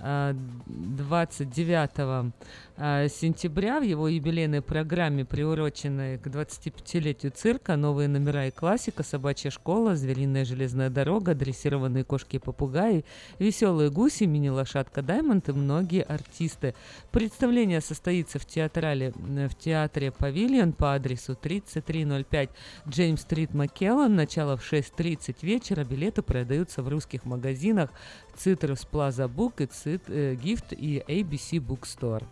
А, 0.00 0.34
29 0.66 2.32
а, 2.76 3.08
сентября 3.08 3.80
в 3.80 3.82
его 3.82 4.08
юбилейной 4.08 4.62
программе, 4.62 5.24
приуроченной 5.24 6.18
к 6.18 6.26
25-летию 6.26 7.32
цирка, 7.34 7.76
новые 7.76 8.08
номера 8.08 8.46
и 8.46 8.50
классика, 8.50 9.02
собачья 9.02 9.50
школа, 9.50 9.96
звериная 9.96 10.44
железная 10.44 10.90
дорога, 10.90 11.34
дрессированные 11.34 12.04
кошки 12.04 12.36
и 12.36 12.38
попугаи, 12.38 13.04
веселые 13.38 13.90
гуси, 13.90 14.24
мини-лошадка 14.24 15.02
Даймонд 15.02 15.48
и 15.48 15.52
многие 15.52 16.02
артисты. 16.02 16.74
Представление 17.10 17.80
состоится 17.80 18.38
в 18.38 18.46
театрале, 18.46 19.12
в 19.14 19.54
театре 19.54 20.10
Павильон 20.10 20.72
по 20.72 20.94
адресу 20.94 21.34
3305 21.34 22.50
Джеймс 22.88 23.20
Стрит 23.20 23.54
Маккеллан. 23.54 24.14
Начало 24.14 24.56
в 24.56 24.72
6.30 24.72 25.36
вечера. 25.42 25.84
Билеты 25.84 26.22
продаются 26.22 26.82
в 26.82 26.88
русских 26.88 27.24
магазинах 27.24 27.90
Citrus 28.36 28.86
Plaza 28.90 29.28
Book 29.28 29.54
и 29.58 29.66
Gif, 29.66 30.02
э, 30.08 30.34
Gift 30.34 30.74
и 30.74 31.02
ABC 31.06 31.58
Bookstore. 31.58 32.24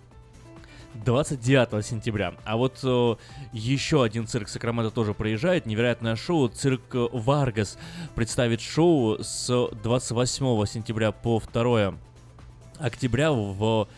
29 0.94 1.84
сентября. 1.84 2.34
А 2.44 2.56
вот 2.56 2.80
э, 2.82 3.16
еще 3.52 4.02
один 4.02 4.26
цирк 4.26 4.48
Сакраменто 4.48 4.90
тоже 4.90 5.14
проезжает. 5.14 5.66
Невероятное 5.66 6.16
шоу. 6.16 6.48
Цирк 6.48 6.82
Варгас 6.92 7.78
представит 8.14 8.60
шоу 8.60 9.22
с 9.22 9.68
28 9.82 10.66
сентября 10.66 11.12
по 11.12 11.40
2 11.52 11.94
октября 12.78 13.32
в 13.32 13.88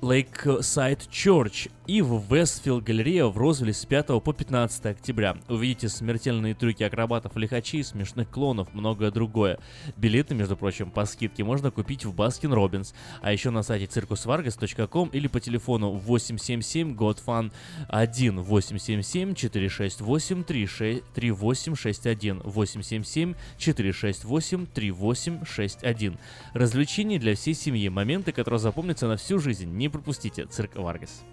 Lakeside 0.00 1.08
Church 1.10 1.70
и 1.86 2.00
в 2.00 2.32
Westfield 2.32 2.82
Galleria 2.82 3.26
в 3.26 3.36
Розвилле 3.36 3.72
с 3.74 3.84
5 3.84 4.22
по 4.22 4.32
15 4.32 4.86
октября. 4.86 5.36
Увидите 5.48 5.88
смертельные 5.88 6.54
трюки 6.54 6.84
акробатов, 6.84 7.36
лихачей, 7.36 7.84
смешных 7.84 8.30
клоунов, 8.30 8.72
многое 8.72 9.10
другое. 9.10 9.58
Билеты, 9.96 10.34
между 10.34 10.56
прочим, 10.56 10.90
по 10.90 11.04
скидке 11.04 11.44
можно 11.44 11.70
купить 11.70 12.04
в 12.04 12.14
Baskin 12.14 12.52
Robbins, 12.52 12.94
а 13.20 13.32
еще 13.32 13.50
на 13.50 13.62
сайте 13.62 13.86
circusvargas.com 13.86 15.08
или 15.08 15.26
по 15.26 15.40
телефону 15.40 15.90
877 15.90 16.94
GOT 16.94 17.23
FUN 17.23 17.52
1 17.88 18.40
877 18.40 19.34
468 19.34 20.44
3861 20.44 22.40
877 22.44 23.34
468 23.58 24.66
3861. 24.66 26.18
Развлечения 26.54 27.18
для 27.18 27.34
всей 27.34 27.54
семьи, 27.54 27.88
моменты, 27.88 28.32
которые 28.32 28.60
запомнятся 28.60 29.08
на 29.08 29.16
всю 29.16 29.38
жизнь. 29.38 29.68
Не 29.70 29.89
пропустите 29.90 30.46
цирк 30.46 30.76
Варгас. 30.76 31.24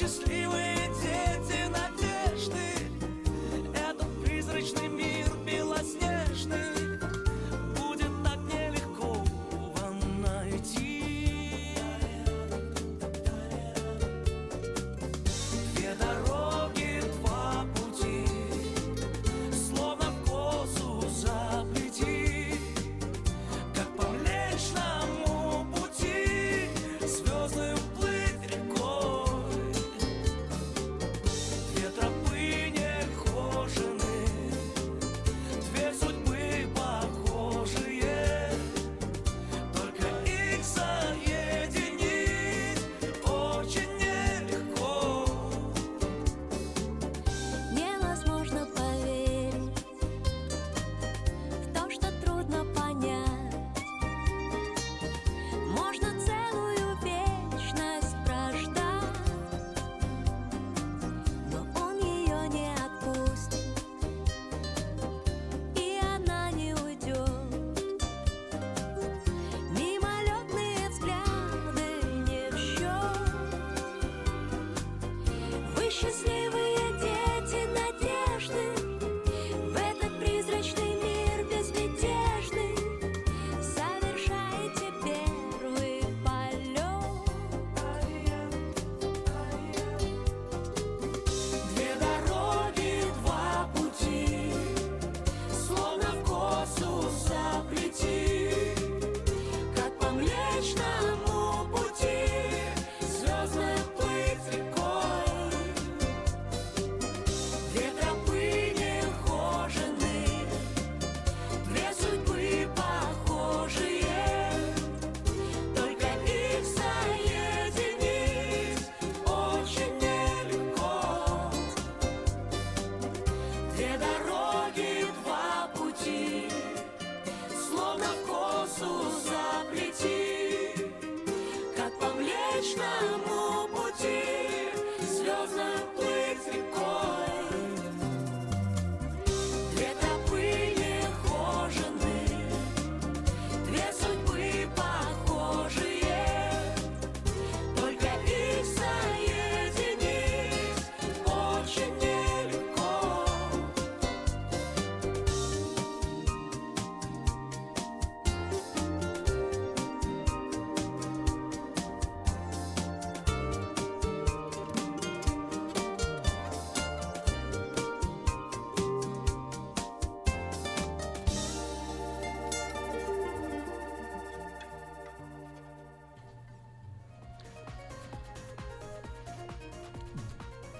Мы 0.00 0.29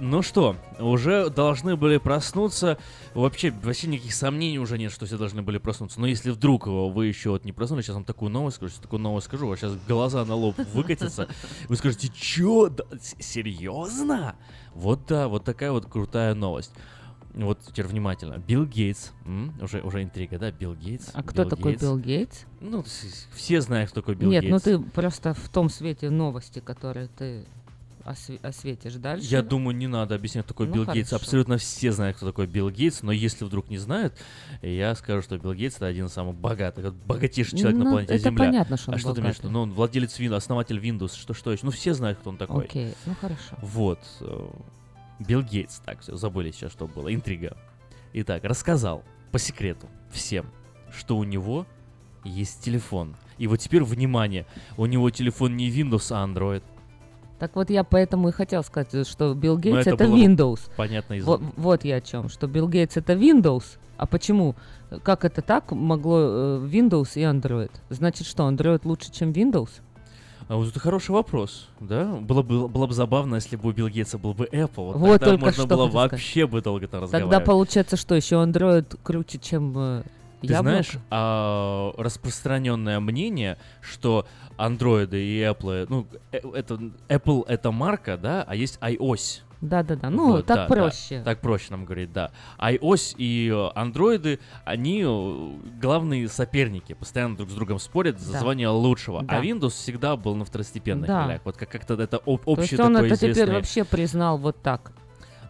Ну 0.03 0.23
что, 0.23 0.57
уже 0.79 1.29
должны 1.29 1.77
были 1.77 1.99
проснуться. 1.99 2.79
Вообще, 3.13 3.51
вообще 3.51 3.87
никаких 3.87 4.15
сомнений 4.15 4.59
уже 4.59 4.79
нет, 4.79 4.93
что 4.93 5.05
все 5.05 5.19
должны 5.19 5.43
были 5.43 5.59
проснуться. 5.59 6.01
Но 6.01 6.07
если 6.07 6.31
вдруг 6.31 6.67
вы 6.67 7.07
еще 7.07 7.31
вот 7.31 7.45
не 7.45 7.53
проснулись, 7.53 7.85
сейчас 7.85 7.97
вам 7.97 8.05
такую 8.05 8.31
новость 8.31 8.57
скажу, 8.57 8.71
сейчас 8.71 8.81
такую 8.81 9.01
новость 9.01 9.27
скажу, 9.27 9.47
вас 9.47 9.59
сейчас 9.61 9.75
глаза 9.87 10.25
на 10.25 10.35
лоб 10.35 10.57
выкатятся. 10.75 11.29
Вы 11.69 11.77
скажете, 11.77 12.09
чё? 12.09 12.71
Да, 12.71 12.85
серьезно? 13.19 14.37
Вот 14.75 15.01
да, 15.07 15.29
вот 15.29 15.45
такая 15.45 15.71
вот 15.71 15.85
крутая 15.85 16.35
новость. 16.35 16.73
Вот 17.35 17.61
теперь 17.61 17.87
внимательно. 17.87 18.39
Билл 18.39 18.65
Гейтс, 18.65 19.11
м, 19.25 19.55
уже, 19.61 19.83
уже 19.83 20.03
интрига, 20.03 20.39
да? 20.39 20.51
Билл 20.51 20.75
Гейтс. 20.75 21.11
А 21.13 21.23
кто 21.23 21.45
такой 21.45 21.73
Гейтс. 21.73 21.83
Билл 21.83 21.99
Гейтс? 21.99 22.45
Ну, 22.61 22.85
все 23.35 23.61
знают, 23.61 23.91
кто 23.91 24.01
такой 24.01 24.17
Билл 24.17 24.31
Нет, 24.31 24.43
Гейтс. 24.43 24.53
ну 24.53 24.59
ты 24.59 24.79
просто 24.91 25.35
в 25.35 25.49
том 25.49 25.69
свете 25.71 26.11
новости, 26.11 26.59
которые 26.59 27.07
ты 27.09 27.45
осве- 28.05 28.39
осветишь 28.43 28.95
дальше. 28.95 29.27
Я 29.29 29.43
думаю, 29.43 29.77
не 29.77 29.87
надо 29.87 30.15
объяснять, 30.15 30.45
кто 30.45 30.55
такой 30.55 30.67
Ну, 30.69 30.75
Билл 30.75 30.85
Гейтс. 30.87 31.11
хорошо. 31.11 31.17
Абсолютно 31.25 31.57
все 31.59 31.93
знают, 31.93 32.17
кто 32.17 32.27
такой 32.27 32.47
Билл 32.47 32.71
Гейтс, 32.71 33.03
но 33.03 33.13
если 33.13 33.45
вдруг 33.45 33.69
не 33.71 33.79
знают, 33.79 34.15
я 34.63 34.95
скажу, 34.95 35.23
что 35.23 35.39
Билл 35.39 35.55
Гейтс 35.55 35.77
это 35.77 35.87
один 35.87 36.07
из 36.07 36.13
самых 36.13 36.35
богатых, 36.37 36.95
богатейший 37.07 37.59
человек 37.59 37.79
на 37.79 37.85
Ну, 37.85 37.91
планете 37.93 38.15
это 38.15 38.25
Земля. 38.25 38.45
понятно, 38.47 38.77
что 38.77 38.91
он 38.91 38.95
а 38.95 38.99
что 38.99 39.13
ты 39.15 39.21
имеешь 39.21 39.37
в 39.37 39.39
богатый. 39.39 39.47
виду? 39.49 39.53
Ну, 39.53 39.63
он 39.63 39.73
владелец 39.73 40.19
Windows, 40.19 40.37
основатель 40.37 40.79
Windows, 40.79 41.17
что, 41.17 41.35
что 41.35 41.53
еще? 41.53 41.65
Ну, 41.65 41.71
все 41.71 41.95
знают, 41.95 42.19
кто 42.19 42.31
он 42.31 42.37
такой. 42.37 42.65
Окей, 42.65 42.95
ну 43.07 43.15
хорошо. 43.21 43.57
Вот. 43.63 44.01
э, 44.21 44.49
Билл 45.21 45.43
Гейтс, 45.43 45.81
так, 45.85 46.01
все, 46.01 46.17
забыли 46.17 46.51
сейчас, 46.51 46.73
что 46.73 46.87
было, 46.87 47.15
интрига. 47.15 47.57
Итак, 48.15 48.45
рассказал 48.45 49.05
по 49.33 49.39
секрету 49.39 49.87
всем, 50.11 50.47
что 50.97 51.17
у 51.17 51.25
него 51.25 51.67
есть 52.25 52.63
телефон. 52.63 53.15
И 53.39 53.47
вот 53.47 53.59
теперь, 53.61 53.83
внимание, 53.83 54.45
у 54.77 54.85
него 54.87 55.09
телефон 55.11 55.57
не 55.57 55.71
Windows, 55.71 56.09
а 56.11 56.27
Android. 56.27 56.63
Так 57.41 57.57
вот 57.57 57.71
я 57.71 57.83
поэтому 57.85 58.29
и 58.29 58.33
хотел 58.33 58.63
сказать, 58.63 59.09
что 59.09 59.35
Билл 59.35 59.57
Гейтс 59.59 59.87
это 59.87 59.95
это, 59.97 60.05
Windows. 60.05 60.61
понятно 60.77 61.15
из- 61.15 61.25
Вот, 61.25 61.41
вот 61.57 61.85
я 61.85 61.97
о 61.97 62.01
чем, 62.01 62.29
что 62.29 62.47
Билл 62.47 62.69
Гейтс 62.69 62.97
это 62.99 63.15
Windows. 63.15 63.65
А 63.97 64.07
почему? 64.07 64.55
Как 65.03 65.25
это 65.25 65.41
так 65.43 65.73
могло 65.73 66.19
э, 66.21 66.69
Windows 66.71 67.13
и 67.15 67.21
Android? 67.23 67.71
Значит 67.89 68.27
что, 68.27 68.49
Android 68.49 68.83
лучше, 68.85 69.11
чем 69.11 69.31
Windows? 69.33 69.71
А 70.49 70.57
вот 70.57 70.69
это 70.69 70.81
хороший 70.81 71.13
вопрос, 71.13 71.69
да? 71.81 72.05
Было 72.17 72.43
бы, 72.43 72.67
было 72.69 72.87
бы 72.87 72.93
забавно, 72.93 73.37
если 73.37 73.57
бы 73.57 73.69
у 73.69 73.73
Билл 73.73 73.89
Гейтса 73.89 74.19
был 74.19 74.35
бы 74.35 74.47
Apple. 74.47 74.69
Вот, 74.77 74.97
Вот 74.97 75.13
тогда 75.21 75.27
только 75.27 75.45
можно 75.47 75.63
что 75.65 75.67
было 75.67 75.87
хотел 75.87 75.91
сказать. 75.93 76.13
вообще 76.13 76.47
бы 76.47 76.61
долго 76.61 76.89
там 76.89 77.01
Тогда 77.03 77.19
разговаривать. 77.19 77.47
получается, 77.47 77.97
что 77.97 78.15
еще 78.17 78.37
Android 78.37 78.99
круче, 79.03 79.39
чем 79.39 79.73
э, 79.77 80.03
Ты 80.41 80.49
яблоко? 80.49 80.63
знаешь, 80.63 80.93
а, 81.11 81.93
распространенное 81.99 83.01
мнение, 83.01 83.59
что 83.81 84.27
андроиды 84.57 85.23
и 85.23 85.41
Apple, 85.41 85.87
ну, 85.89 86.07
э, 86.33 86.39
это 86.55 86.75
Apple 87.09 87.45
это 87.47 87.71
марка, 87.73 88.17
да, 88.17 88.45
а 88.47 88.55
есть 88.55 88.79
iOS. 88.81 89.41
Да-да-да, 89.61 90.09
ну, 90.09 90.33
Вот, 90.33 90.47
так 90.47 90.57
да, 90.57 90.67
да, 90.67 90.75
проще. 90.75 91.23
так 91.23 91.41
проще 91.43 91.67
нам 91.71 91.85
говорить, 91.85 92.11
да. 92.15 92.31
iOS 92.59 93.15
и 93.19 93.53
андроиды, 93.75 94.41
они 94.65 95.03
э, 95.05 95.51
главные 95.83 96.29
соперники, 96.31 96.95
постоянно 96.95 97.37
друг 97.37 97.51
с 97.51 97.53
другом 97.53 97.79
спорят 97.79 98.19
за 98.19 98.33
Да. 98.33 98.39
звание 98.39 98.69
лучшего. 98.69 99.23
Да. 99.23 99.37
А 99.39 99.45
Windows 99.45 99.71
всегда 99.71 100.17
был 100.17 100.35
на 100.35 100.47
второстепенных 100.47 101.07
Да. 101.07 101.27
ролях. 101.27 101.43
Вот 101.45 101.59
как- 101.59 101.69
как-то 101.69 101.93
это 102.01 102.17
об- 102.17 102.43
То 102.45 102.51
общий 102.53 102.77
есть 102.77 102.81
он 102.81 102.97
это 102.97 103.15
теперь 103.15 103.33
известный- 103.33 103.55
вообще 103.55 103.85
признал 103.85 104.39
вот 104.39 104.63
так. 104.63 104.93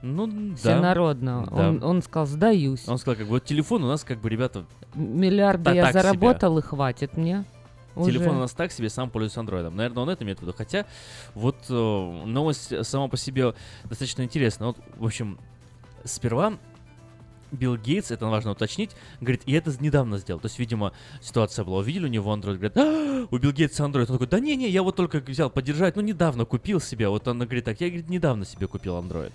Ну, 0.02 0.26
да. 0.26 0.56
Всенародно. 0.56 1.46
Да. 1.50 1.68
Он, 1.68 1.82
он 1.82 2.02
сказал, 2.02 2.26
сдаюсь. 2.26 2.88
Он 2.88 2.98
сказал, 2.98 3.16
как 3.16 3.26
бы, 3.26 3.32
вот 3.32 3.44
телефон 3.44 3.84
у 3.84 3.88
нас, 3.88 4.02
как 4.04 4.20
бы, 4.20 4.28
ребята, 4.28 4.64
Миллиарды 4.94 5.70
я 5.72 5.82
так 5.84 5.92
себе. 5.92 6.02
заработал, 6.02 6.58
и 6.58 6.62
хватит 6.62 7.16
мне. 7.16 7.44
Телефон 7.96 8.28
уже. 8.28 8.36
у 8.36 8.40
нас 8.40 8.52
так 8.52 8.72
себе, 8.72 8.88
сам 8.88 9.10
пользуюсь 9.10 9.36
андроидом. 9.36 9.76
Наверное, 9.76 10.02
он 10.02 10.08
это 10.10 10.24
имеет 10.24 10.38
в 10.38 10.42
виду. 10.42 10.54
Хотя, 10.56 10.86
вот 11.34 11.56
э, 11.68 11.72
новость 11.72 12.86
сама 12.86 13.08
по 13.08 13.16
себе 13.16 13.54
достаточно 13.84 14.22
интересная. 14.22 14.68
Вот, 14.68 14.78
в 14.96 15.04
общем, 15.04 15.38
сперва 16.04 16.54
Билл 17.52 17.76
Гейтс, 17.76 18.10
это 18.10 18.26
важно 18.26 18.52
уточнить, 18.52 18.92
говорит, 19.20 19.42
и 19.44 19.52
это 19.52 19.72
недавно 19.80 20.18
сделал. 20.18 20.40
То 20.40 20.46
есть, 20.46 20.58
видимо, 20.58 20.92
ситуация 21.20 21.64
была. 21.64 21.78
Увидели 21.78 22.04
у 22.04 22.08
него 22.08 22.32
Android, 22.32 22.54
говорят, 22.54 22.76
«А, 22.76 23.26
у 23.30 23.38
Билл 23.38 23.52
Гейтса 23.52 23.84
Android. 23.84 24.02
Он 24.02 24.18
такой, 24.18 24.28
да 24.28 24.40
не-не, 24.40 24.68
я 24.68 24.82
вот 24.82 24.96
только 24.96 25.18
взял 25.18 25.50
поддержать, 25.50 25.96
ну 25.96 26.02
недавно 26.02 26.44
купил 26.44 26.80
себе. 26.80 27.08
Вот 27.08 27.26
он 27.28 27.40
говорит 27.40 27.64
так, 27.64 27.80
я 27.80 27.88
говорит, 27.88 28.08
недавно 28.08 28.44
себе 28.44 28.66
купил 28.66 28.96
Android. 28.96 29.32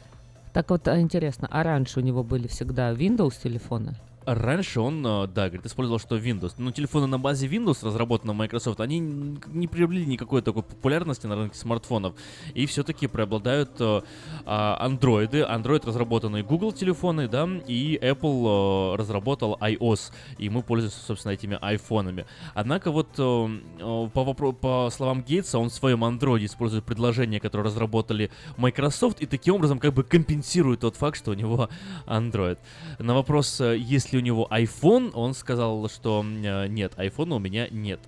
Так 0.55 0.69
вот, 0.69 0.87
а, 0.87 1.01
интересно, 1.01 1.49
а 1.51 1.63
раньше 1.63 1.99
у 1.99 2.01
него 2.01 2.23
были 2.23 2.47
всегда 2.47 2.93
Windows 2.93 3.33
телефоны? 3.43 3.95
Раньше 4.25 4.79
он, 4.79 5.05
э, 5.05 5.27
да, 5.27 5.47
говорит, 5.47 5.67
использовал 5.67 5.99
что 5.99 6.17
Windows. 6.17 6.55
Но 6.57 6.71
телефоны 6.71 7.05
на 7.05 7.19
базе 7.19 7.47
Windows, 7.47 7.85
разработанные 7.85 8.35
Microsoft, 8.35 8.79
они 8.79 8.99
не 8.99 9.67
приобрели 9.67 10.05
никакой 10.05 10.41
такой 10.41 10.63
популярности 10.63 11.27
на 11.27 11.35
рынке 11.35 11.55
смартфонов. 11.57 12.15
И 12.55 12.65
все-таки 12.65 13.05
преобладают 13.05 13.79
э, 13.79 14.01
а, 14.45 14.77
андроиды. 14.79 15.41
Android 15.41 15.85
разработанные 15.85 16.43
Google 16.43 16.71
телефоны, 16.71 17.27
да, 17.27 17.47
и 17.67 17.99
Apple 18.01 18.93
э, 18.93 18.95
разработал 18.95 19.57
iOS. 19.61 20.11
И 20.39 20.49
мы 20.49 20.63
пользуемся, 20.63 20.99
собственно, 21.05 21.33
этими 21.33 21.59
айфонами. 21.61 22.25
Однако 22.55 22.91
вот 22.91 23.09
по, 23.15 24.53
по 24.53 24.89
словам 24.91 25.21
Гейтса, 25.21 25.59
он 25.59 25.69
в 25.69 25.73
своем 25.73 26.03
Android 26.03 26.43
использует 26.45 26.83
предложения, 26.83 27.39
которые 27.39 27.67
разработали 27.67 28.31
Microsoft, 28.57 29.21
и 29.21 29.27
таким 29.27 29.55
образом 29.55 29.77
как 29.77 29.93
бы 29.93 30.03
компенсирует 30.03 30.79
тот 30.79 30.95
факт, 30.95 31.17
что 31.17 31.31
у 31.31 31.35
него 31.35 31.69
Android. 32.07 32.57
На 32.97 33.13
вопрос, 33.13 33.59
есть 33.59 34.13
ли 34.13 34.14
у 34.15 34.21
него 34.21 34.47
iPhone, 34.51 35.11
он 35.13 35.33
сказал, 35.33 35.87
что 35.89 36.23
э, 36.25 36.67
нет, 36.67 36.93
iPhone 36.97 37.35
у 37.35 37.39
меня 37.39 37.67
нет. 37.69 37.99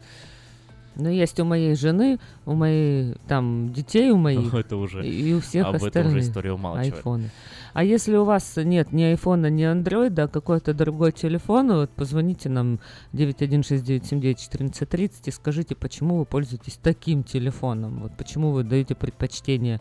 Ну, 1.00 1.10
есть 1.10 1.40
у 1.40 1.46
моей 1.46 1.76
жены, 1.76 2.18
у 2.48 2.54
моей, 2.56 3.14
там, 3.28 3.72
детей 3.72 4.10
у 4.10 4.18
моих. 4.18 4.52
Это 4.56 4.78
уже- 4.78 5.08
И 5.08 5.32
у 5.34 5.40
всех 5.42 5.68
об 5.68 5.76
этом 5.76 5.86
уже 5.86 5.88
остальных. 5.90 6.24
история 6.24 6.54
умалчивает. 6.54 6.96
Айфоны. 6.96 7.30
А 7.74 7.84
если 7.84 8.16
у 8.16 8.24
вас 8.24 8.56
нет 8.58 8.92
ни 8.92 9.04
айфона, 9.04 9.52
ни 9.52 9.62
андроида, 9.62 10.24
а 10.24 10.28
какой-то 10.28 10.74
другой 10.74 11.12
телефон, 11.12 11.72
вот 11.72 11.92
позвоните 11.92 12.50
нам 12.50 12.80
916-979-1430 13.14 15.12
и 15.26 15.32
скажите, 15.32 15.76
почему 15.76 16.18
вы 16.18 16.26
пользуетесь 16.26 16.80
таким 16.82 17.24
телефоном. 17.24 18.00
Вот 18.02 18.18
почему 18.18 18.52
вы 18.52 18.64
даете 18.64 18.96
предпочтение 18.96 19.80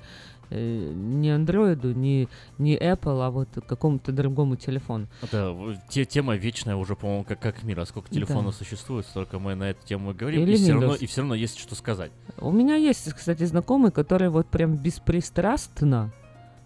не 0.51 1.31
андроиду, 1.31 1.93
не, 1.93 2.29
не 2.59 2.77
Apple, 2.77 3.25
а 3.27 3.31
вот 3.31 3.49
какому-то 3.67 4.13
другому 4.13 4.57
телефону. 4.57 5.09
В- 5.33 5.77
те, 5.89 6.05
тема 6.05 6.37
вечная 6.37 6.77
уже, 6.77 6.95
по-моему, 6.97 7.25
как, 7.25 7.41
как 7.41 7.63
мир. 7.63 7.81
А 7.81 7.87
сколько 7.87 8.11
телефонов 8.11 8.53
Да. 8.59 8.65
существует, 8.65 9.07
столько 9.07 9.39
мы 9.39 9.55
на 9.55 9.71
эту 9.71 9.85
тему 9.87 10.15
говорим. 10.15 10.43
Или 10.43 10.53
и, 10.53 10.57
все 10.57 10.73
равно, 10.73 10.95
Windows. 10.95 10.99
и 10.99 11.07
все 11.07 11.21
равно 11.23 11.35
есть 11.35 11.59
что 11.59 11.75
сказать. 11.75 12.13
У 12.39 12.53
меня 12.53 12.77
есть, 12.77 13.13
кстати, 13.13 13.45
знакомый, 13.45 13.91
который 13.91 14.29
вот 14.29 14.47
прям 14.47 14.77
беспристрастно 14.77 16.13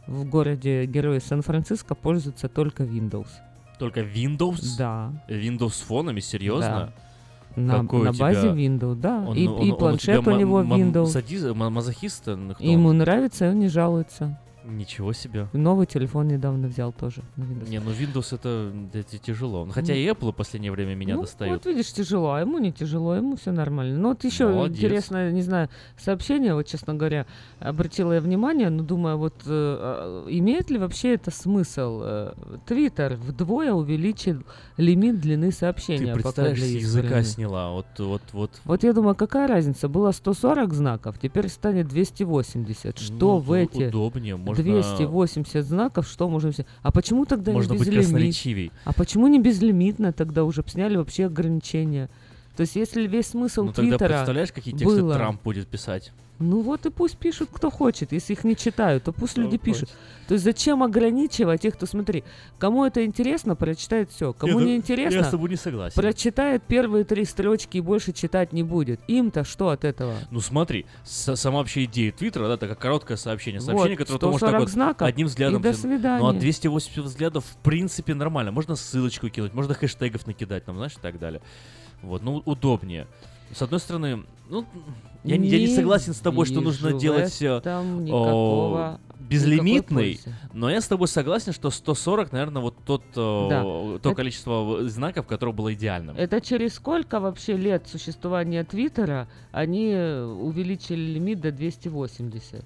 в 0.06 0.24
городе 0.28 0.86
Герои 0.86 1.18
Сан-Франциско 1.18 1.94
пользуется 1.94 2.48
только 2.48 2.82
Windows. 2.84 3.28
Только 3.78 4.00
Windows? 4.00 4.76
Да. 4.76 5.12
Windows 5.28 5.82
фонами, 5.84 6.20
серьезно? 6.20 6.92
На, 7.56 7.80
Какой 7.80 8.04
на 8.04 8.10
у 8.10 8.12
тебя- 8.14 8.26
базе 8.26 8.48
Windows, 8.48 8.94
да. 8.94 9.24
Он- 9.26 9.36
и, 9.36 9.46
он- 9.46 9.58
и 9.62 9.70
он 9.70 9.72
у 9.72 9.76
планшет 9.76 10.26
у, 10.26 10.30
него 10.38 10.62
Windows. 10.62 11.54
ма- 11.54 11.70
мазохист? 11.70 12.22
кто 12.22 12.32
ему 12.64 12.92
нравится, 12.92 13.46
и 13.46 13.48
он 13.50 13.58
не 13.58 13.68
жалуется. 13.68 14.38
Ничего 14.64 15.12
себе. 15.12 15.48
Новый 15.52 15.86
телефон 15.86 16.28
недавно 16.28 16.68
взял 16.68 16.92
тоже 16.92 17.22
на 17.36 17.44
Windows. 17.44 17.68
Не, 17.68 17.80
ну 17.80 17.90
Windows 17.90 18.34
это, 18.34 18.72
это 18.92 19.18
тяжело. 19.18 19.64
Ну, 19.64 19.72
Хотя 19.72 19.92
Ну. 19.92 19.98
и 19.98 20.06
Apple 20.06 20.32
в 20.32 20.34
последнее 20.34 20.72
время 20.72 20.94
меня 20.94 21.16
ну, 21.16 21.22
достают. 21.22 21.64
Вот 21.64 21.72
видишь, 21.72 21.92
тяжело, 21.92 22.32
а 22.32 22.40
ему 22.40 22.58
не 22.58 22.72
тяжело, 22.72 23.14
ему 23.14 23.36
все 23.36 23.52
нормально. 23.52 23.98
Ну 23.98 24.08
вот 24.10 24.24
еще 24.24 24.48
Молодец. 24.48 24.78
интересное, 24.78 25.32
не 25.32 25.42
знаю, 25.42 25.68
сообщение, 25.98 26.54
вот 26.54 26.66
честно 26.66 26.94
говоря, 26.94 27.26
обратила 27.58 28.12
я 28.12 28.20
внимание, 28.20 28.70
но 28.70 28.82
думаю, 28.82 29.18
вот 29.18 29.34
э, 29.46 29.48
а, 29.48 30.26
имеет 30.28 30.70
ли 30.70 30.78
вообще 30.78 31.14
это 31.14 31.30
смысл? 31.30 32.00
Э, 32.02 32.32
Твиттер 32.66 33.14
вдвое 33.14 33.72
увеличил 33.72 34.42
лимит 34.76 35.20
длины 35.20 35.52
сообщения. 35.52 36.14
Ты 36.14 36.20
представляешь, 36.20 36.60
с 36.60 36.66
языка 36.66 37.22
сняла. 37.22 37.70
Вот, 37.72 37.86
вот, 37.98 38.22
вот. 38.32 38.50
Вот 38.64 38.82
я 38.82 38.92
думаю, 38.92 39.14
какая 39.14 39.48
разница? 39.48 39.88
Было 39.88 40.12
140 40.12 40.72
знаков, 40.74 41.18
теперь 41.18 41.48
станет 41.48 41.88
280. 41.88 42.98
Что 42.98 43.14
Ну, 43.14 43.38
в 43.38 43.52
эти 43.52 43.84
удобнее, 43.84 44.36
можно- 44.58 44.96
280 44.96 45.64
знаков, 45.66 46.06
что 46.08 46.28
можем... 46.28 46.52
все- 46.52 46.66
А 46.82 46.90
почему 46.92 47.24
тогда 47.26 47.52
Можно 47.52 47.72
не 47.72 47.78
быть 47.78 47.88
безлимит? 47.88 48.06
красноречивей. 48.06 48.72
А 48.84 48.92
почему 48.92 49.26
не 49.28 49.38
безлимитно 49.40 50.12
тогда 50.12 50.44
уже 50.44 50.64
сняли 50.66 50.96
вообще 50.96 51.26
ограничения? 51.26 52.08
То 52.56 52.62
есть 52.62 52.76
если 52.76 53.06
весь 53.06 53.28
смысл 53.28 53.64
Ну 53.64 53.72
тогда 53.72 53.90
Твиттера 53.92 54.08
представляешь, 54.08 54.52
какие 54.52 54.74
тексты 54.74 55.00
было... 55.02 55.14
Трамп 55.14 55.42
будет 55.42 55.68
писать? 55.68 56.12
Ну 56.40 56.62
вот 56.62 56.86
и 56.86 56.90
пусть 56.90 57.18
пишут, 57.18 57.50
кто 57.52 57.70
хочет. 57.70 58.12
Если 58.12 58.32
их 58.32 58.44
не 58.44 58.56
читают, 58.56 59.04
то 59.04 59.12
пусть 59.12 59.32
Кто 59.32 59.42
люди 59.42 59.58
пишут. 59.58 59.90
хочет. 59.90 59.98
То 60.26 60.34
есть 60.34 60.44
зачем 60.44 60.82
ограничивать 60.82 61.60
тех, 61.60 61.74
кто, 61.74 61.84
смотри, 61.84 62.24
кому 62.58 62.86
это 62.86 63.04
интересно, 63.04 63.56
прочитает 63.56 64.10
все. 64.10 64.32
Кому 64.32 64.58
Нет, 64.60 64.66
не 64.66 64.76
интересно, 64.76 65.18
я 65.18 65.24
с 65.24 65.30
тобой 65.30 65.50
не 65.50 65.56
согласен. 65.56 66.00
прочитает 66.00 66.62
первые 66.62 67.04
три 67.04 67.26
строчки 67.26 67.76
и 67.76 67.80
больше 67.82 68.14
читать 68.14 68.54
не 68.54 68.62
будет. 68.62 69.00
Им-то 69.06 69.44
что 69.44 69.68
от 69.68 69.84
этого? 69.84 70.14
Ну 70.30 70.40
смотри, 70.40 70.86
с- 71.04 71.36
сама 71.36 71.58
вообще 71.58 71.84
идея 71.84 72.10
Твиттера, 72.10 72.48
да, 72.48 72.56
такое 72.56 72.74
короткое 72.76 73.18
сообщение. 73.18 73.60
Вот, 73.60 73.66
Сообщение, 73.66 73.98
которое 73.98 74.18
ты 74.18 74.26
можешь 74.26 74.40
так 74.40 74.48
140 74.48 74.60
вот 74.62 74.72
знаков, 74.72 75.08
одним 75.08 75.26
взглядом... 75.26 75.60
и 75.60 75.62
до 75.62 75.74
свидания. 75.74 76.22
Ну 76.22 76.28
а 76.28 76.32
280 76.32 77.04
взглядов 77.04 77.44
в 77.44 77.56
принципе 77.58 78.14
нормально. 78.14 78.50
Можно 78.50 78.76
ссылочку 78.76 79.28
кинуть, 79.28 79.52
можно 79.52 79.74
хэштегов 79.74 80.26
накидать, 80.26 80.64
там, 80.64 80.76
знаешь, 80.76 80.94
и 80.96 81.00
так 81.00 81.18
далее. 81.18 81.42
Вот, 82.02 82.22
ну 82.22 82.42
удобнее. 82.44 83.06
С 83.54 83.62
одной 83.62 83.80
стороны, 83.80 84.22
ну, 84.48 84.64
я, 85.24 85.36
не- 85.36 85.48
я 85.48 85.58
не 85.58 85.66
согласен 85.68 86.14
с 86.14 86.18
тобой, 86.20 86.46
что 86.46 86.60
нужно 86.60 86.92
делать... 86.92 87.40
э, 87.42 87.56
этом 87.58 87.98
о, 87.98 88.00
никакого 88.00 89.00
безлимитный, 89.18 90.20
но 90.52 90.70
я 90.70 90.80
с 90.80 90.86
тобой 90.88 91.06
согласен, 91.08 91.52
что 91.52 91.70
140, 91.70 92.32
наверное, 92.32 92.62
вот 92.62 92.74
тот, 92.84 93.02
э, 93.14 93.46
Да. 93.50 93.62
то 93.62 93.96
Это- 94.02 94.14
количество 94.14 94.88
знаков, 94.88 95.26
которое 95.26 95.52
было 95.52 95.72
идеальным. 95.74 96.16
Это 96.16 96.40
через 96.40 96.74
сколько 96.74 97.20
вообще 97.20 97.56
лет 97.56 97.86
существования 97.86 98.64
Твиттера 98.64 99.28
они 99.52 99.94
увеличили 99.94 101.12
лимит 101.12 101.40
до 101.40 101.52
280? 101.52 102.64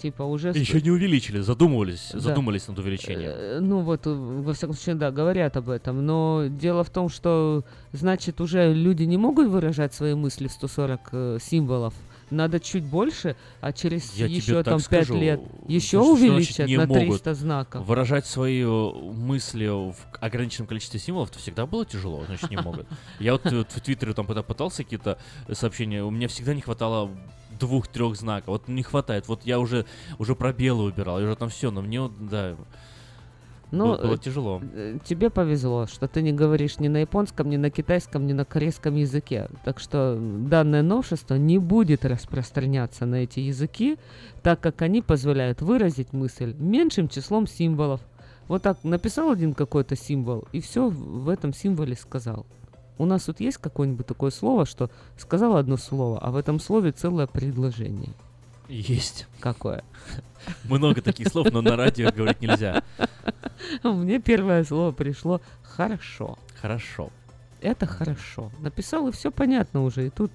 Типа 0.00 0.22
уже... 0.24 0.50
Еще 0.50 0.82
не 0.82 0.90
увеличили, 0.90 1.40
задумывались, 1.40 2.10
Да. 2.12 2.20
задумались 2.20 2.68
над 2.68 2.78
увеличением. 2.78 3.30
Э, 3.34 3.58
Ну 3.60 3.80
вот, 3.80 4.06
э, 4.06 4.10
во 4.12 4.52
всяком 4.52 4.74
случае, 4.76 4.94
да, 4.96 5.10
говорят 5.10 5.56
об 5.56 5.70
этом. 5.70 6.04
Но 6.04 6.44
дело 6.50 6.84
в 6.84 6.90
том, 6.90 7.08
что, 7.08 7.64
значит, 7.92 8.40
уже 8.40 8.74
люди 8.74 9.04
не 9.04 9.16
могут 9.16 9.48
выражать 9.48 9.94
свои 9.94 10.14
мысли 10.14 10.48
в 10.48 10.52
140 10.52 11.00
э, 11.12 11.38
символов. 11.40 11.94
Надо 12.28 12.58
чуть 12.58 12.82
больше, 12.84 13.36
а 13.60 13.72
через 13.72 14.12
Я 14.16 14.26
еще 14.26 14.60
там 14.64 14.78
5 14.80 14.82
скажу, 14.84 15.16
лет 15.16 15.40
еще 15.68 15.98
что- 15.98 16.02
что 16.02 16.16
значит 16.16 16.30
увеличат 16.32 16.66
не 16.66 16.76
на 16.76 16.86
могут 16.86 17.22
300 17.22 17.34
знаков. 17.34 17.86
Выражать 17.86 18.26
свои 18.26 18.62
э, 18.64 18.66
мысли 18.68 19.68
в 19.68 19.94
ограниченном 20.20 20.66
количестве 20.66 20.98
символов, 20.98 21.30
то 21.30 21.38
всегда 21.38 21.66
было 21.66 21.86
тяжело, 21.86 22.24
значит 22.26 22.50
не 22.50 22.56
могут. 22.56 22.86
Я 23.20 23.32
вот 23.32 23.46
э, 23.46 23.64
в 23.68 23.80
Твиттере 23.80 24.12
там 24.12 24.26
пытался 24.26 24.82
какие-то 24.82 25.18
сообщения, 25.52 26.02
у 26.02 26.10
меня 26.10 26.26
всегда 26.26 26.52
не 26.52 26.60
хватало 26.62 27.10
двух-трех 27.58 28.16
знаков. 28.16 28.48
Вот 28.48 28.68
не 28.68 28.82
хватает. 28.82 29.28
Вот 29.28 29.44
я 29.44 29.58
уже 29.58 29.86
уже 30.18 30.34
пробелы 30.34 30.84
убирал, 30.84 31.18
я 31.20 31.26
уже 31.26 31.36
там 31.36 31.48
все, 31.48 31.70
но 31.70 31.82
мне 31.82 32.08
да, 32.20 32.56
Ну, 33.72 33.86
было, 33.86 33.96
было 33.98 34.14
э, 34.14 34.18
тяжело. 34.18 34.62
э, 34.72 34.98
Тебе 35.04 35.28
повезло, 35.28 35.86
что 35.86 36.06
ты 36.06 36.22
не 36.22 36.32
говоришь 36.32 36.78
ни 36.78 36.88
на 36.88 36.98
японском, 36.98 37.50
ни 37.50 37.56
на 37.56 37.70
китайском, 37.70 38.26
ни 38.26 38.32
на 38.32 38.44
корейском 38.44 38.94
языке. 38.94 39.48
Так 39.64 39.80
что 39.80 40.16
данное 40.20 40.82
новшество 40.82 41.34
не 41.34 41.58
будет 41.58 42.04
распространяться 42.04 43.06
на 43.06 43.16
эти 43.16 43.40
языки, 43.40 43.98
так 44.42 44.60
как 44.60 44.82
они 44.82 45.02
позволяют 45.02 45.62
выразить 45.62 46.12
мысль 46.12 46.54
меньшим 46.58 47.08
числом 47.08 47.46
символов. 47.48 48.00
Вот 48.46 48.62
так 48.62 48.84
написал 48.84 49.32
один 49.32 49.54
какой-то 49.54 49.96
символ, 49.96 50.44
и 50.52 50.60
все 50.60 50.88
в 50.88 51.28
этом 51.28 51.52
символе 51.52 51.96
сказал. 51.96 52.46
У 52.98 53.04
нас 53.04 53.24
тут 53.24 53.40
есть 53.40 53.58
какое-нибудь 53.58 54.06
такое 54.06 54.30
слово, 54.30 54.66
что 54.66 54.90
сказал 55.18 55.56
одно 55.56 55.76
слово, 55.76 56.18
а 56.18 56.30
в 56.30 56.36
этом 56.36 56.60
слове 56.60 56.92
целое 56.92 57.26
предложение. 57.26 58.12
Есть. 58.68 59.26
Какое? 59.40 59.84
Много 60.64 61.02
таких 61.02 61.28
слов, 61.28 61.48
но 61.52 61.62
на 61.62 61.76
радио 61.76 62.10
говорить 62.10 62.40
нельзя. 62.40 62.82
Мне 63.82 64.18
первое 64.18 64.64
слово 64.64 64.92
пришло 64.92 65.40
«хорошо». 65.62 66.38
Хорошо. 66.60 67.10
Это 67.60 67.86
хорошо. 67.86 68.50
Написал, 68.60 69.08
и 69.08 69.12
все 69.12 69.30
понятно 69.30 69.84
уже. 69.84 70.06
И 70.06 70.10
тут 70.10 70.30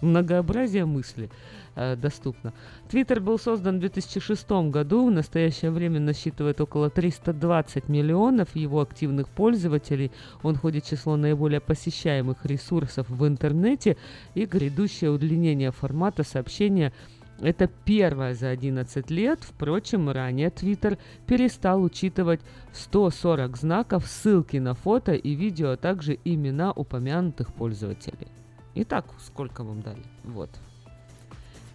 многообразие 0.00 0.86
мысли 0.86 1.30
э, 1.78 1.96
доступно. 1.96 2.52
Твиттер 2.90 3.20
был 3.20 3.38
создан 3.38 3.76
в 3.76 3.80
2006 3.80 4.50
году. 4.70 5.06
В 5.06 5.10
настоящее 5.10 5.70
время 5.70 6.00
насчитывает 6.00 6.60
около 6.60 6.90
320 6.90 7.88
миллионов 7.88 8.54
его 8.56 8.80
активных 8.80 9.28
пользователей. 9.28 10.10
Он 10.42 10.56
входит 10.56 10.84
в 10.84 10.88
число 10.88 11.16
наиболее 11.16 11.60
посещаемых 11.60 12.44
ресурсов 12.44 13.08
в 13.08 13.26
интернете. 13.26 13.96
И 14.34 14.44
грядущее 14.44 15.10
удлинение 15.10 15.70
формата 15.70 16.24
сообщения 16.24 16.92
это 17.40 17.68
первое 17.84 18.34
за 18.34 18.48
11 18.48 19.10
лет. 19.10 19.40
Впрочем, 19.42 20.10
ранее 20.10 20.48
Twitter 20.48 20.98
перестал 21.26 21.82
учитывать 21.82 22.40
в 22.72 22.76
140 22.76 23.56
знаков 23.56 24.06
ссылки 24.06 24.56
на 24.56 24.74
фото 24.74 25.12
и 25.12 25.34
видео, 25.34 25.70
а 25.70 25.76
также 25.76 26.18
имена 26.24 26.72
упомянутых 26.72 27.54
пользователей. 27.54 28.28
Итак, 28.74 29.06
сколько 29.20 29.62
вам 29.62 29.82
дали? 29.82 30.02
Вот. 30.24 30.50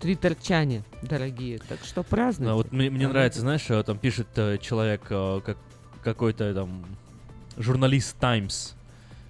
Твиттерчане, 0.03 0.84
дорогие. 1.01 1.59
Так 1.59 1.80
что 1.85 2.03
празднуйте. 2.03 2.51
А 2.51 2.55
вот 2.55 2.73
мне, 2.73 2.89
мне 2.89 3.07
нравится, 3.07 3.39
знаешь, 3.39 3.69
э, 3.69 3.81
там 3.84 3.97
пишет 3.97 4.27
э, 4.35 4.57
человек, 4.57 5.03
э, 5.09 5.39
как 5.45 5.57
какой-то 6.03 6.53
там 6.53 6.85
журналист 7.55 8.19
Times. 8.19 8.75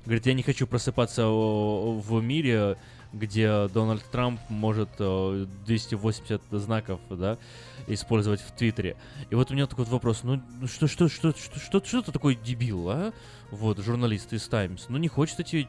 Говорит, 0.03 0.25
я 0.25 0.33
не 0.33 0.41
хочу 0.41 0.65
просыпаться 0.65 1.27
в 1.27 2.19
мире, 2.23 2.77
где 3.13 3.67
Дональд 3.67 4.03
Трамп 4.05 4.41
может 4.49 4.89
э, 4.97 5.45
280 5.67 6.41
знаков, 6.53 6.99
да, 7.11 7.37
использовать 7.85 8.41
в 8.41 8.51
Твиттере. 8.53 8.97
И 9.29 9.35
вот 9.35 9.51
у 9.51 9.53
меня 9.53 9.67
такой 9.67 9.85
вот 9.85 9.91
вопрос, 9.91 10.23
ну 10.23 10.41
ну 10.59 10.65
что, 10.65 10.87
что, 10.87 11.07
что, 11.07 11.33
что, 11.37 11.59
что, 11.59 11.85
что 11.85 12.01
ты 12.01 12.11
такой 12.11 12.33
дебил, 12.33 12.89
а? 12.89 13.13
Вот, 13.51 13.77
журналист 13.77 14.33
из 14.33 14.47
Times. 14.47 14.87
Ну 14.89 14.97
не 14.97 15.07
хочет 15.07 15.39
эти 15.39 15.67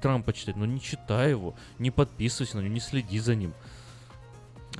Трампа 0.00 0.32
читать, 0.32 0.56
ну 0.56 0.64
не 0.64 0.80
читай 0.80 1.28
его, 1.30 1.54
не 1.78 1.90
подписывайся 1.90 2.56
на 2.56 2.60
него, 2.62 2.72
не 2.72 2.80
следи 2.80 3.18
за 3.18 3.34
ним. 3.34 3.52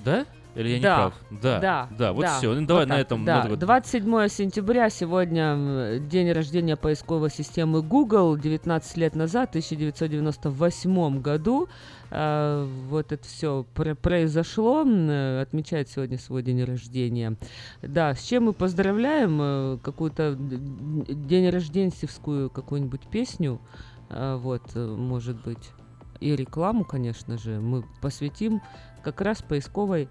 Да? 0.07 0.25
Или 0.55 0.69
я 0.71 0.77
не 0.79 0.83
да, 0.85 0.97
прав? 0.97 1.15
Да, 1.43 1.61
да, 1.61 1.89
да, 1.99 2.13
вот 2.15 2.23
да, 2.23 2.39
все. 2.39 2.55
Ну, 2.55 2.65
давай 2.67 2.85
вот 2.85 2.89
на 2.89 2.99
этом. 3.01 3.25
Да. 3.27 3.45
вот 3.47 3.59
27 3.59 4.29
сентября 4.29 4.89
сегодня 4.89 5.99
день 5.99 6.31
рождения 6.33 6.77
поисковой 6.77 7.31
системы 7.31 7.83
Google. 7.83 8.39
19 8.39 8.97
лет 8.97 9.17
назад, 9.17 9.49
в 9.49 9.51
1998 9.51 11.21
году, 11.21 11.69
э, 12.11 12.69
вот 12.89 13.13
это 13.13 13.27
все 13.27 13.67
произошло. 13.75 14.83
м, 14.83 15.11
э, 15.11 15.43
Отмечает 15.43 15.91
сегодня 15.91 16.19
свой 16.19 16.43
день 16.43 16.63
рождения. 16.65 17.37
Да, 17.83 18.15
с 18.15 18.23
чем 18.23 18.45
мы 18.45 18.53
поздравляем? 18.55 19.39
э, 19.43 19.79
Какую-то 19.83 20.37
день 20.39 21.51
рожденьевскую 21.51 22.49
какую-нибудь 22.49 23.03
песню. 23.11 23.61
э, 24.09 24.37
Вот, 24.41 24.63
э, 24.75 24.87
может 24.87 25.43
быть. 25.45 25.73
И 26.21 26.35
рекламу, 26.35 26.85
конечно 26.85 27.37
же, 27.37 27.61
мы 27.61 27.85
посвятим 28.01 28.63
как 29.07 29.21
раз 29.21 29.41
поисковой 29.41 30.09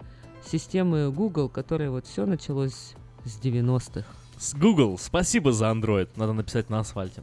системы 0.50 1.10
Google, 1.10 1.50
которая 1.50 1.90
вот 1.90 2.06
все 2.06 2.24
началось 2.24 2.94
с 3.26 3.38
90-х. 3.42 4.06
С 4.38 4.54
Google, 4.54 4.96
спасибо 4.96 5.52
за 5.52 5.66
Android. 5.66 6.08
Надо 6.16 6.32
написать 6.32 6.70
на 6.70 6.78
асфальте. 6.80 7.22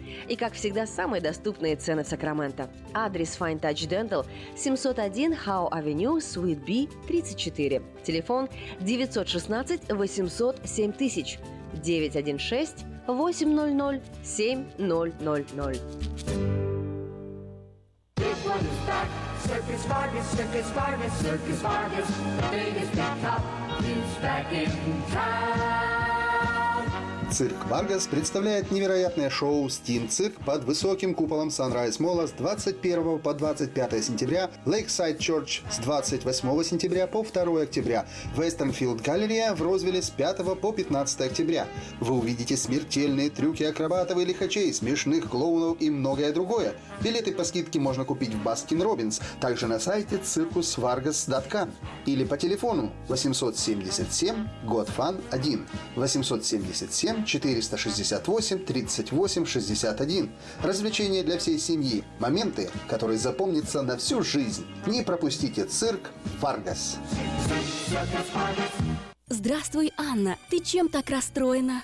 И, 0.27 0.35
как 0.35 0.53
всегда, 0.53 0.85
самые 0.85 1.21
доступные 1.21 1.75
цены 1.75 2.03
в 2.03 2.07
Сакраменто. 2.07 2.69
Адрес 2.93 3.37
Fine 3.39 3.59
Touch 3.59 3.87
Dental 3.87 4.25
701 4.55 5.33
Howe 5.33 5.69
Avenue, 5.71 6.19
Suite 6.19 6.63
B, 6.65 6.87
34. 7.07 7.81
Телефон 8.03 8.49
916 8.79 9.89
800 9.89 10.61
7000 10.63 11.39
916 11.83 12.85
800 13.07 14.01
7000. 14.23 15.81
This 18.17 18.45
one 18.45 18.59
is 18.59 18.85
back. 18.85 19.07
Circus 19.41 19.85
Vargas, 19.85 20.27
Circus 20.27 20.69
Vargas, 20.71 21.13
Circus 21.13 21.61
Vargas. 21.61 22.07
The 22.07 22.47
biggest 22.51 22.91
big 22.91 23.21
top 23.21 23.43
is 23.83 24.17
back 24.21 24.53
in 24.53 24.69
town. 25.11 26.20
Цирк 27.31 27.65
Варгас 27.69 28.07
представляет 28.07 28.71
невероятное 28.71 29.29
шоу 29.29 29.69
«Steam 29.69 30.09
Cirque» 30.09 30.33
под 30.45 30.65
высоким 30.65 31.13
куполом 31.13 31.47
Sunrise 31.47 32.01
Mall 32.01 32.22
а 32.22 32.27
с 32.27 32.31
21 32.31 33.19
по 33.19 33.33
25 33.33 34.03
сентября, 34.03 34.51
Lakeside 34.65 35.17
Church 35.17 35.61
с 35.71 35.77
28 35.77 36.63
сентября 36.63 37.07
по 37.07 37.23
2 37.23 37.61
октября, 37.61 38.05
Westfield 38.35 39.01
Galleria 39.01 39.53
в 39.53 39.61
Розвилле 39.61 40.01
с 40.01 40.09
5 40.09 40.59
по 40.59 40.73
15 40.73 41.21
октября. 41.21 41.67
Вы 42.01 42.17
увидите 42.17 42.57
смертельные 42.57 43.29
трюки 43.29 43.63
акробатов 43.63 44.17
и 44.17 44.25
лихачей, 44.25 44.73
смешных 44.73 45.29
клоунов 45.29 45.77
и 45.79 45.89
многое 45.89 46.33
другое. 46.33 46.73
Билеты 47.01 47.31
по 47.31 47.45
скидке 47.45 47.79
можно 47.79 48.03
купить 48.03 48.33
в 48.33 48.43
Baskin 48.43 48.81
Robbins, 48.81 49.21
также 49.39 49.67
на 49.67 49.79
сайте 49.79 50.17
circusvargas.com 50.17 51.71
или 52.05 52.25
по 52.25 52.35
телефону 52.35 52.91
877 53.07 54.35
GOT 54.65 54.93
FUN 54.93 55.21
1 55.31 55.67
877 55.95 57.20
телефон 57.20 57.20
468 57.25 58.65
38 58.65 59.45
61. 59.45 60.31
Развлечения 60.61 61.23
для 61.23 61.37
всей 61.37 61.59
семьи. 61.59 62.03
Моменты, 62.19 62.69
которые 62.87 63.17
запомнятся 63.17 63.81
на 63.81 63.97
всю 63.97 64.23
жизнь. 64.23 64.65
Не 64.85 65.03
пропустите 65.03 65.65
цирк 65.65 66.11
«Варгас». 66.39 66.97
Здравствуй, 69.27 69.93
Анна. 69.97 70.37
Ты 70.49 70.59
чем 70.59 70.89
так 70.89 71.09
расстроена? 71.09 71.83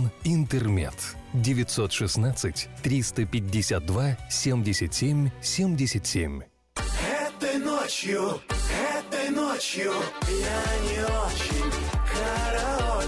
«Интермед». 0.23 0.93
916 1.33 2.69
352 2.83 4.17
77 4.29 5.29
77. 5.41 6.41
Этой 6.75 7.57
ночью, 7.57 8.41
этой 8.97 9.29
ночью 9.29 9.93
я 10.27 10.63
не 10.89 11.03
очень 11.05 11.90